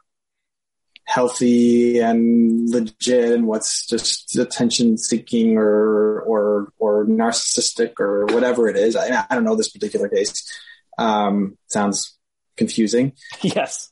healthy 1.05 1.99
and 1.99 2.69
legit 2.69 3.33
and 3.33 3.45
what's 3.45 3.85
just 3.87 4.37
attention 4.37 4.97
seeking 4.97 5.57
or 5.57 6.21
or 6.21 6.71
or 6.77 7.05
narcissistic 7.05 7.99
or 7.99 8.25
whatever 8.27 8.69
it 8.69 8.77
is. 8.77 8.95
I, 8.95 9.25
I 9.29 9.35
don't 9.35 9.43
know 9.43 9.55
this 9.55 9.71
particular 9.71 10.07
case. 10.07 10.49
Um, 10.97 11.57
sounds 11.67 12.17
confusing. 12.57 13.13
Yes. 13.41 13.91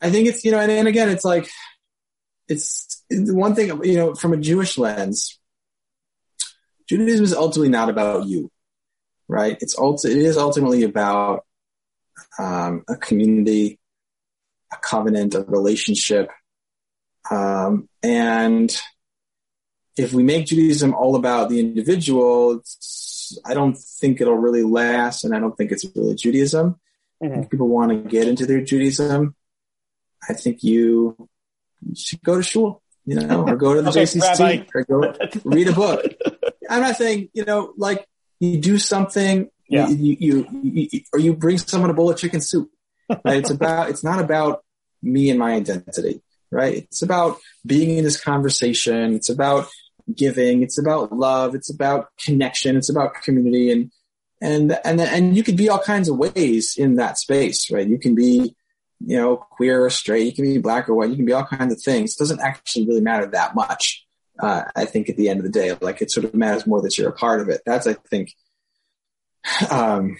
I 0.00 0.10
think 0.10 0.28
it's 0.28 0.44
you 0.44 0.50
know, 0.50 0.60
and, 0.60 0.70
and 0.70 0.88
again, 0.88 1.08
it's 1.08 1.24
like 1.24 1.48
it's, 2.48 3.02
one 3.10 3.54
thing 3.54 3.68
you 3.84 3.96
know 3.96 4.14
from 4.14 4.32
a 4.32 4.38
Jewish 4.38 4.78
lens. 4.78 5.38
Judaism 6.88 7.24
is 7.24 7.34
ultimately 7.34 7.70
not 7.70 7.88
about 7.88 8.26
you, 8.26 8.50
right? 9.28 9.56
It's 9.60 9.76
ulti- 9.76 10.10
it 10.10 10.18
is 10.18 10.36
ultimately 10.36 10.82
about 10.82 11.44
um, 12.38 12.84
a 12.88 12.96
community, 12.96 13.78
a 14.72 14.76
covenant, 14.76 15.34
a 15.34 15.42
relationship, 15.42 16.30
um, 17.30 17.88
and 18.02 18.76
if 19.96 20.12
we 20.12 20.22
make 20.22 20.46
Judaism 20.46 20.94
all 20.94 21.16
about 21.16 21.48
the 21.48 21.60
individual, 21.60 22.62
I 23.44 23.54
don't 23.54 23.76
think 23.76 24.20
it'll 24.20 24.36
really 24.36 24.62
last, 24.62 25.24
and 25.24 25.34
I 25.34 25.38
don't 25.38 25.56
think 25.56 25.72
it's 25.72 25.86
really 25.94 26.14
Judaism. 26.14 26.80
Mm-hmm. 27.22 27.42
If 27.42 27.50
people 27.50 27.68
want 27.68 27.90
to 27.92 28.08
get 28.08 28.28
into 28.28 28.46
their 28.46 28.62
Judaism, 28.62 29.34
I 30.28 30.34
think 30.34 30.62
you 30.62 31.28
should 31.94 32.22
go 32.22 32.36
to 32.36 32.42
shul, 32.42 32.82
you 33.04 33.16
know, 33.16 33.46
or 33.46 33.56
go 33.56 33.74
to 33.74 33.82
the 33.82 33.90
okay, 33.90 34.02
JCC, 34.02 34.38
Rabbi. 34.38 34.64
or 34.74 34.84
go 34.84 35.14
read 35.44 35.68
a 35.68 35.72
book. 35.72 36.04
I'm 36.68 36.82
not 36.82 36.96
saying, 36.96 37.30
you 37.34 37.44
know, 37.44 37.72
like 37.76 38.06
you 38.40 38.58
do 38.58 38.78
something, 38.78 39.50
yeah. 39.68 39.88
you, 39.88 40.16
you, 40.18 40.48
you, 40.50 40.88
you, 40.90 41.00
or 41.12 41.18
you 41.18 41.34
bring 41.34 41.58
someone 41.58 41.90
a 41.90 41.94
bowl 41.94 42.10
of 42.10 42.18
chicken 42.18 42.40
soup. 42.40 42.70
Right? 43.08 43.38
it's 43.38 43.50
about, 43.50 43.90
it's 43.90 44.02
not 44.02 44.20
about 44.20 44.64
me 45.02 45.30
and 45.30 45.38
my 45.38 45.52
identity, 45.52 46.22
right? 46.50 46.76
It's 46.76 47.02
about 47.02 47.38
being 47.66 47.98
in 47.98 48.04
this 48.04 48.20
conversation. 48.20 49.14
It's 49.14 49.28
about 49.28 49.68
giving. 50.12 50.62
It's 50.62 50.78
about 50.78 51.12
love. 51.12 51.54
It's 51.54 51.70
about 51.70 52.08
connection. 52.18 52.76
It's 52.76 52.88
about 52.88 53.14
community, 53.22 53.70
and 53.70 53.90
and 54.40 54.78
and 54.84 55.00
and 55.00 55.36
you 55.36 55.42
could 55.42 55.56
be 55.56 55.68
all 55.68 55.78
kinds 55.78 56.08
of 56.08 56.16
ways 56.16 56.76
in 56.76 56.96
that 56.96 57.18
space, 57.18 57.70
right? 57.70 57.86
You 57.86 57.98
can 57.98 58.14
be 58.14 58.56
you 59.06 59.16
know, 59.16 59.36
queer 59.36 59.84
or 59.84 59.90
straight, 59.90 60.26
you 60.26 60.32
can 60.32 60.44
be 60.44 60.58
black 60.58 60.88
or 60.88 60.94
white, 60.94 61.10
you 61.10 61.16
can 61.16 61.24
be 61.24 61.32
all 61.32 61.44
kinds 61.44 61.72
of 61.72 61.82
things. 61.82 62.14
It 62.14 62.18
doesn't 62.18 62.40
actually 62.40 62.86
really 62.86 63.00
matter 63.00 63.26
that 63.26 63.54
much. 63.54 64.06
Uh, 64.38 64.64
I 64.74 64.84
think 64.84 65.08
at 65.08 65.16
the 65.16 65.28
end 65.28 65.40
of 65.40 65.44
the 65.44 65.52
day, 65.52 65.76
like 65.80 66.02
it 66.02 66.10
sort 66.10 66.24
of 66.24 66.34
matters 66.34 66.66
more 66.66 66.82
that 66.82 66.96
you're 66.98 67.10
a 67.10 67.12
part 67.12 67.40
of 67.40 67.48
it. 67.48 67.62
That's, 67.64 67.86
I 67.86 67.94
think, 67.94 68.34
um, 69.70 70.16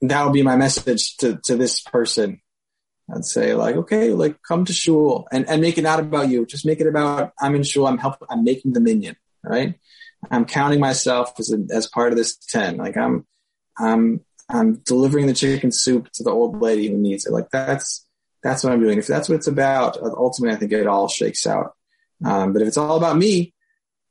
that 0.00 0.24
would 0.24 0.32
be 0.32 0.42
my 0.42 0.56
message 0.56 1.16
to, 1.18 1.36
to 1.44 1.56
this 1.56 1.82
person. 1.82 2.40
I'd 3.14 3.24
say 3.24 3.54
like, 3.54 3.76
okay, 3.76 4.10
like 4.10 4.36
come 4.42 4.64
to 4.66 4.72
shul 4.72 5.26
and, 5.32 5.48
and 5.48 5.60
make 5.60 5.78
it 5.78 5.82
not 5.82 6.00
about 6.00 6.28
you. 6.28 6.46
Just 6.46 6.66
make 6.66 6.80
it 6.80 6.86
about, 6.86 7.32
I'm 7.40 7.54
in 7.54 7.62
shul. 7.62 7.86
I'm 7.86 7.98
helping, 7.98 8.28
I'm 8.30 8.44
making 8.44 8.74
the 8.74 8.80
minyan. 8.80 9.16
right? 9.42 9.74
I'm 10.30 10.44
counting 10.44 10.80
myself 10.80 11.32
as 11.38 11.52
a, 11.52 11.74
as 11.74 11.86
part 11.86 12.12
of 12.12 12.18
this 12.18 12.36
10. 12.36 12.76
Like 12.76 12.96
I'm, 12.96 13.26
I'm 13.78 14.20
I'm 14.48 14.76
delivering 14.76 15.26
the 15.26 15.34
chicken 15.34 15.72
soup 15.72 16.10
to 16.14 16.22
the 16.22 16.30
old 16.30 16.60
lady 16.60 16.88
who 16.88 16.96
needs 16.96 17.26
it. 17.26 17.32
Like 17.32 17.50
that's 17.50 18.06
that's 18.42 18.64
what 18.64 18.72
I'm 18.72 18.80
doing. 18.80 18.98
If 18.98 19.06
that's 19.06 19.28
what 19.28 19.36
it's 19.36 19.46
about, 19.46 19.98
ultimately, 20.02 20.54
I 20.54 20.58
think 20.58 20.72
it 20.72 20.86
all 20.86 21.08
shakes 21.08 21.46
out. 21.46 21.74
Um, 22.24 22.52
but 22.52 22.62
if 22.62 22.68
it's 22.68 22.76
all 22.76 22.96
about 22.96 23.16
me 23.16 23.52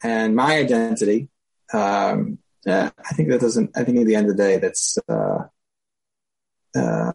and 0.03 0.35
my 0.35 0.57
identity, 0.57 1.29
um, 1.73 2.39
yeah, 2.65 2.91
I 2.97 3.13
think 3.13 3.29
that 3.29 3.41
doesn't. 3.41 3.71
I 3.75 3.83
think 3.83 3.97
at 3.99 4.05
the 4.05 4.15
end 4.15 4.29
of 4.29 4.37
the 4.37 4.43
day, 4.43 4.57
that's 4.57 4.97
uh, 5.09 5.45
uh, 6.75 7.11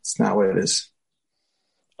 it's 0.00 0.18
not 0.18 0.36
what 0.36 0.48
it 0.48 0.58
is. 0.58 0.90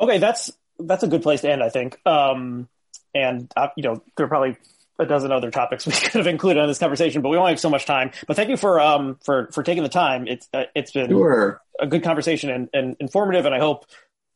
Okay, 0.00 0.18
that's 0.18 0.50
that's 0.78 1.02
a 1.02 1.08
good 1.08 1.22
place 1.22 1.42
to 1.42 1.50
end. 1.50 1.62
I 1.62 1.68
think. 1.68 1.98
Um, 2.06 2.68
and 3.14 3.52
uh, 3.56 3.68
you 3.76 3.82
know, 3.82 4.02
there 4.16 4.26
are 4.26 4.28
probably 4.28 4.56
a 4.98 5.06
dozen 5.06 5.32
other 5.32 5.50
topics 5.50 5.86
we 5.86 5.92
could 5.92 6.12
have 6.12 6.26
included 6.26 6.60
on 6.60 6.68
this 6.68 6.78
conversation, 6.78 7.22
but 7.22 7.28
we 7.28 7.36
only 7.36 7.52
have 7.52 7.60
so 7.60 7.70
much 7.70 7.86
time. 7.86 8.10
But 8.26 8.36
thank 8.36 8.48
you 8.48 8.56
for 8.56 8.80
um 8.80 9.18
for 9.24 9.48
for 9.52 9.62
taking 9.62 9.82
the 9.82 9.88
time. 9.88 10.26
It's 10.26 10.48
uh, 10.52 10.64
it's 10.74 10.92
been 10.92 11.10
sure. 11.10 11.60
a 11.80 11.86
good 11.86 12.02
conversation 12.02 12.50
and, 12.50 12.68
and 12.72 12.96
informative, 13.00 13.46
and 13.46 13.54
I 13.54 13.58
hope 13.58 13.86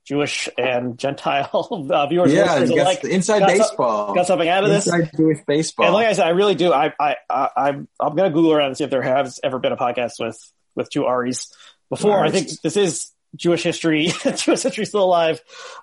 Jewish 0.07 0.49
and 0.59 0.99
Gentile 0.99 1.89
uh, 1.91 2.07
viewers 2.07 2.33
yeah, 2.33 2.59
alike 2.59 3.05
inside 3.05 3.41
got 3.41 3.49
baseball 3.49 4.07
some, 4.09 4.17
got 4.17 4.27
something 4.27 4.49
out 4.49 4.65
of 4.65 4.71
inside 4.71 5.03
this. 5.03 5.11
Jewish 5.17 5.39
baseball. 5.47 5.87
And 5.87 5.95
like 5.95 6.07
I 6.07 6.13
said, 6.15 6.27
I 6.27 6.31
really 6.31 6.55
do. 6.55 6.73
I 6.73 6.93
I, 6.99 7.17
I 7.29 7.49
I'm 7.57 7.89
I'm 7.99 8.17
gonna 8.17 8.31
Google 8.31 8.53
around 8.53 8.69
and 8.69 8.77
see 8.77 8.85
if 8.85 8.91
there 8.91 9.03
has 9.03 9.41
ever 9.43 9.59
been 9.59 9.73
a 9.73 9.77
podcast 9.77 10.15
with 10.19 10.53
with 10.75 10.91
two 10.91 11.05
Aris 11.05 11.53
before. 11.89 12.23
Nice. 12.23 12.29
I 12.29 12.33
think 12.33 12.61
this 12.63 12.77
is 12.77 13.13
Jewish 13.37 13.63
history. 13.63 14.07
Jewish 14.37 14.63
history 14.63 14.85
still 14.85 15.05
alive 15.05 15.41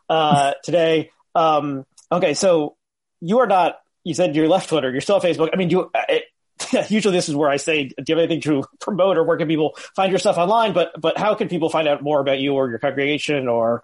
uh, 0.09 0.53
today. 0.63 1.11
Um, 1.35 1.85
okay, 2.11 2.33
so 2.33 2.75
you 3.21 3.39
are 3.39 3.47
not 3.47 3.79
you 4.07 4.13
said 4.13 4.35
you're 4.35 4.47
left 4.47 4.69
Twitter. 4.69 4.89
You're 4.89 5.01
still 5.01 5.15
on 5.15 5.21
Facebook. 5.21 5.49
I 5.53 5.57
mean, 5.57 5.67
do 5.67 5.81
uh, 5.81 6.01
it, 6.07 6.23
usually 6.89 7.15
this 7.15 7.27
is 7.27 7.35
where 7.35 7.49
I 7.49 7.57
say, 7.57 7.89
do 7.89 7.93
you 8.07 8.15
have 8.15 8.23
anything 8.23 8.41
to 8.41 8.63
promote 8.79 9.17
or 9.17 9.23
where 9.23 9.37
can 9.37 9.47
people 9.47 9.77
find 9.95 10.11
your 10.11 10.19
stuff 10.19 10.37
online? 10.37 10.73
But 10.73 10.99
but 10.99 11.17
how 11.17 11.35
can 11.35 11.49
people 11.49 11.69
find 11.69 11.87
out 11.87 12.01
more 12.01 12.19
about 12.19 12.39
you 12.39 12.53
or 12.53 12.69
your 12.69 12.79
congregation 12.79 13.47
or 13.47 13.83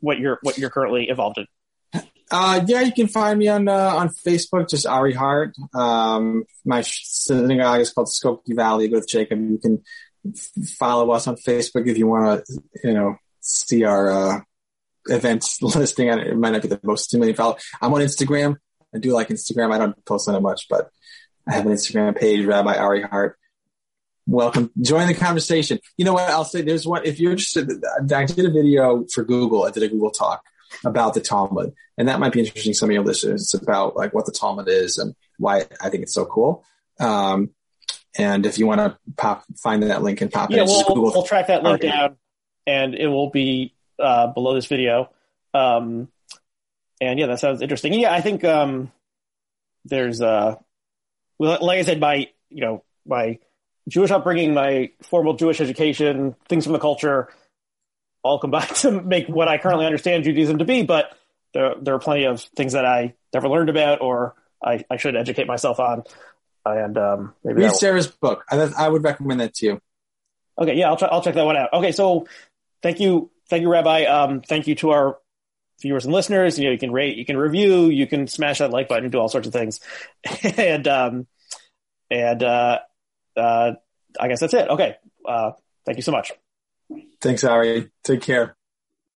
what 0.00 0.18
you're 0.18 0.38
what 0.42 0.56
you're 0.56 0.70
currently 0.70 1.08
involved 1.08 1.38
in? 1.38 1.46
Uh, 2.30 2.60
yeah, 2.66 2.80
you 2.80 2.92
can 2.92 3.08
find 3.08 3.38
me 3.38 3.48
on 3.48 3.68
uh, 3.68 3.94
on 3.94 4.08
Facebook, 4.08 4.68
just 4.68 4.86
Ari 4.86 5.14
Hart. 5.14 5.54
Um, 5.74 6.44
my 6.64 6.82
synagogue 6.82 7.80
is 7.80 7.92
called 7.92 8.08
Skokie 8.08 8.54
Valley 8.54 8.88
with 8.88 9.08
Jacob. 9.08 9.40
You 9.40 9.58
can 9.58 9.82
follow 10.78 11.10
us 11.10 11.26
on 11.26 11.36
Facebook 11.36 11.88
if 11.88 11.98
you 11.98 12.06
want 12.06 12.44
to, 12.46 12.62
you 12.82 12.94
know, 12.94 13.16
see 13.40 13.84
our 13.84 14.10
uh, 14.10 14.40
events 15.06 15.60
listing. 15.76 16.08
It 16.08 16.36
might 16.36 16.50
not 16.50 16.62
be 16.62 16.68
the 16.68 16.80
most 16.82 17.04
stimulating 17.04 17.36
follow. 17.36 17.56
I'm 17.80 17.92
on 17.94 18.00
Instagram 18.00 18.56
I 18.94 18.98
do 18.98 19.12
like 19.12 19.28
Instagram. 19.28 19.72
I 19.72 19.78
don't 19.78 20.04
post 20.04 20.28
on 20.28 20.34
it 20.34 20.40
much, 20.40 20.68
but 20.68 20.90
I 21.48 21.54
have 21.54 21.66
an 21.66 21.72
Instagram 21.72 22.16
page, 22.16 22.44
Rabbi 22.44 22.76
Ari 22.76 23.02
Hart. 23.02 23.38
Welcome. 24.26 24.72
Join 24.80 25.06
the 25.06 25.14
conversation. 25.14 25.78
You 25.96 26.04
know 26.04 26.14
what? 26.14 26.28
I'll 26.30 26.44
say 26.44 26.62
there's 26.62 26.86
one. 26.86 27.02
If 27.04 27.20
you're 27.20 27.30
interested, 27.30 27.70
I 28.12 28.24
did 28.24 28.44
a 28.44 28.50
video 28.50 29.04
for 29.12 29.22
Google. 29.22 29.64
I 29.64 29.70
did 29.70 29.84
a 29.84 29.88
Google 29.88 30.10
talk 30.10 30.42
about 30.84 31.14
the 31.14 31.20
Talmud, 31.20 31.74
and 31.96 32.08
that 32.08 32.18
might 32.18 32.32
be 32.32 32.40
interesting 32.40 32.72
to 32.72 32.76
some 32.76 32.88
of 32.90 32.94
your 32.94 33.04
listeners. 33.04 33.42
It's 33.42 33.54
about 33.54 33.94
like 33.94 34.12
what 34.12 34.26
the 34.26 34.32
Talmud 34.32 34.68
is 34.68 34.98
and 34.98 35.14
why 35.38 35.66
I 35.80 35.90
think 35.90 36.02
it's 36.02 36.14
so 36.14 36.24
cool. 36.24 36.64
Um, 36.98 37.50
and 38.18 38.46
if 38.46 38.58
you 38.58 38.66
want 38.66 38.80
to 38.80 38.98
pop, 39.16 39.44
find 39.62 39.82
that 39.84 40.02
link 40.02 40.20
and 40.20 40.32
pop 40.32 40.50
yeah, 40.50 40.62
it. 40.62 40.66
We'll, 40.66 40.84
we'll, 40.88 41.12
we'll 41.12 41.22
track 41.22 41.46
that 41.48 41.62
link 41.62 41.82
down, 41.82 42.16
and 42.66 42.94
it 42.94 43.06
will 43.06 43.30
be 43.30 43.74
uh, 43.98 44.28
below 44.28 44.54
this 44.54 44.66
video. 44.66 45.10
Um, 45.54 46.08
and 47.00 47.18
yeah, 47.18 47.26
that 47.26 47.40
sounds 47.40 47.62
interesting. 47.62 47.94
Yeah, 47.94 48.12
I 48.12 48.20
think 48.20 48.44
um, 48.44 48.92
there's 49.84 50.20
uh, 50.20 50.56
well, 51.38 51.58
like 51.60 51.78
I 51.78 51.82
said, 51.82 52.00
my 52.00 52.28
you 52.48 52.60
know 52.62 52.84
my 53.06 53.38
Jewish 53.88 54.10
upbringing, 54.10 54.54
my 54.54 54.90
formal 55.02 55.34
Jewish 55.34 55.60
education, 55.60 56.34
things 56.48 56.64
from 56.64 56.72
the 56.72 56.78
culture, 56.78 57.28
all 58.22 58.38
combined 58.38 58.68
to 58.76 58.90
make 58.90 59.28
what 59.28 59.48
I 59.48 59.58
currently 59.58 59.86
understand 59.86 60.24
Judaism 60.24 60.58
to 60.58 60.64
be. 60.64 60.82
But 60.82 61.16
there 61.54 61.74
there 61.80 61.94
are 61.94 62.00
plenty 62.00 62.24
of 62.24 62.40
things 62.56 62.72
that 62.72 62.84
I 62.84 63.14
never 63.32 63.48
learned 63.48 63.70
about 63.70 64.00
or 64.00 64.34
I, 64.64 64.84
I 64.90 64.96
should 64.96 65.16
educate 65.16 65.46
myself 65.46 65.80
on. 65.80 66.04
And 66.64 66.98
um, 66.98 67.34
maybe 67.44 67.62
read 67.62 67.76
Sarah's 67.76 68.08
book. 68.08 68.44
I, 68.50 68.56
I 68.76 68.88
would 68.88 69.04
recommend 69.04 69.40
that 69.40 69.54
to 69.54 69.66
you. 69.66 69.80
Okay, 70.58 70.74
yeah, 70.74 70.88
I'll 70.88 70.96
try, 70.96 71.08
I'll 71.08 71.22
check 71.22 71.34
that 71.34 71.44
one 71.44 71.56
out. 71.56 71.72
Okay, 71.72 71.92
so 71.92 72.26
thank 72.82 72.98
you, 72.98 73.30
thank 73.48 73.62
you, 73.62 73.70
Rabbi. 73.70 74.04
Um, 74.04 74.40
thank 74.40 74.66
you 74.66 74.74
to 74.76 74.90
our 74.90 75.18
viewers 75.80 76.04
and 76.04 76.14
listeners. 76.14 76.58
You 76.58 76.66
know, 76.66 76.72
you 76.72 76.78
can 76.78 76.92
rate, 76.92 77.16
you 77.16 77.24
can 77.24 77.36
review, 77.36 77.86
you 77.86 78.06
can 78.06 78.26
smash 78.26 78.58
that 78.58 78.70
like 78.70 78.88
button, 78.88 79.10
do 79.10 79.18
all 79.18 79.28
sorts 79.28 79.46
of 79.46 79.52
things. 79.52 79.80
and, 80.56 80.86
um, 80.88 81.26
and, 82.10 82.42
uh, 82.42 82.78
uh, 83.36 83.72
I 84.18 84.28
guess 84.28 84.40
that's 84.40 84.54
it. 84.54 84.68
Okay. 84.68 84.96
Uh, 85.26 85.52
thank 85.84 85.98
you 85.98 86.02
so 86.02 86.12
much. 86.12 86.32
Thanks, 87.20 87.44
Ari. 87.44 87.90
Take 88.04 88.22
care. 88.22 88.55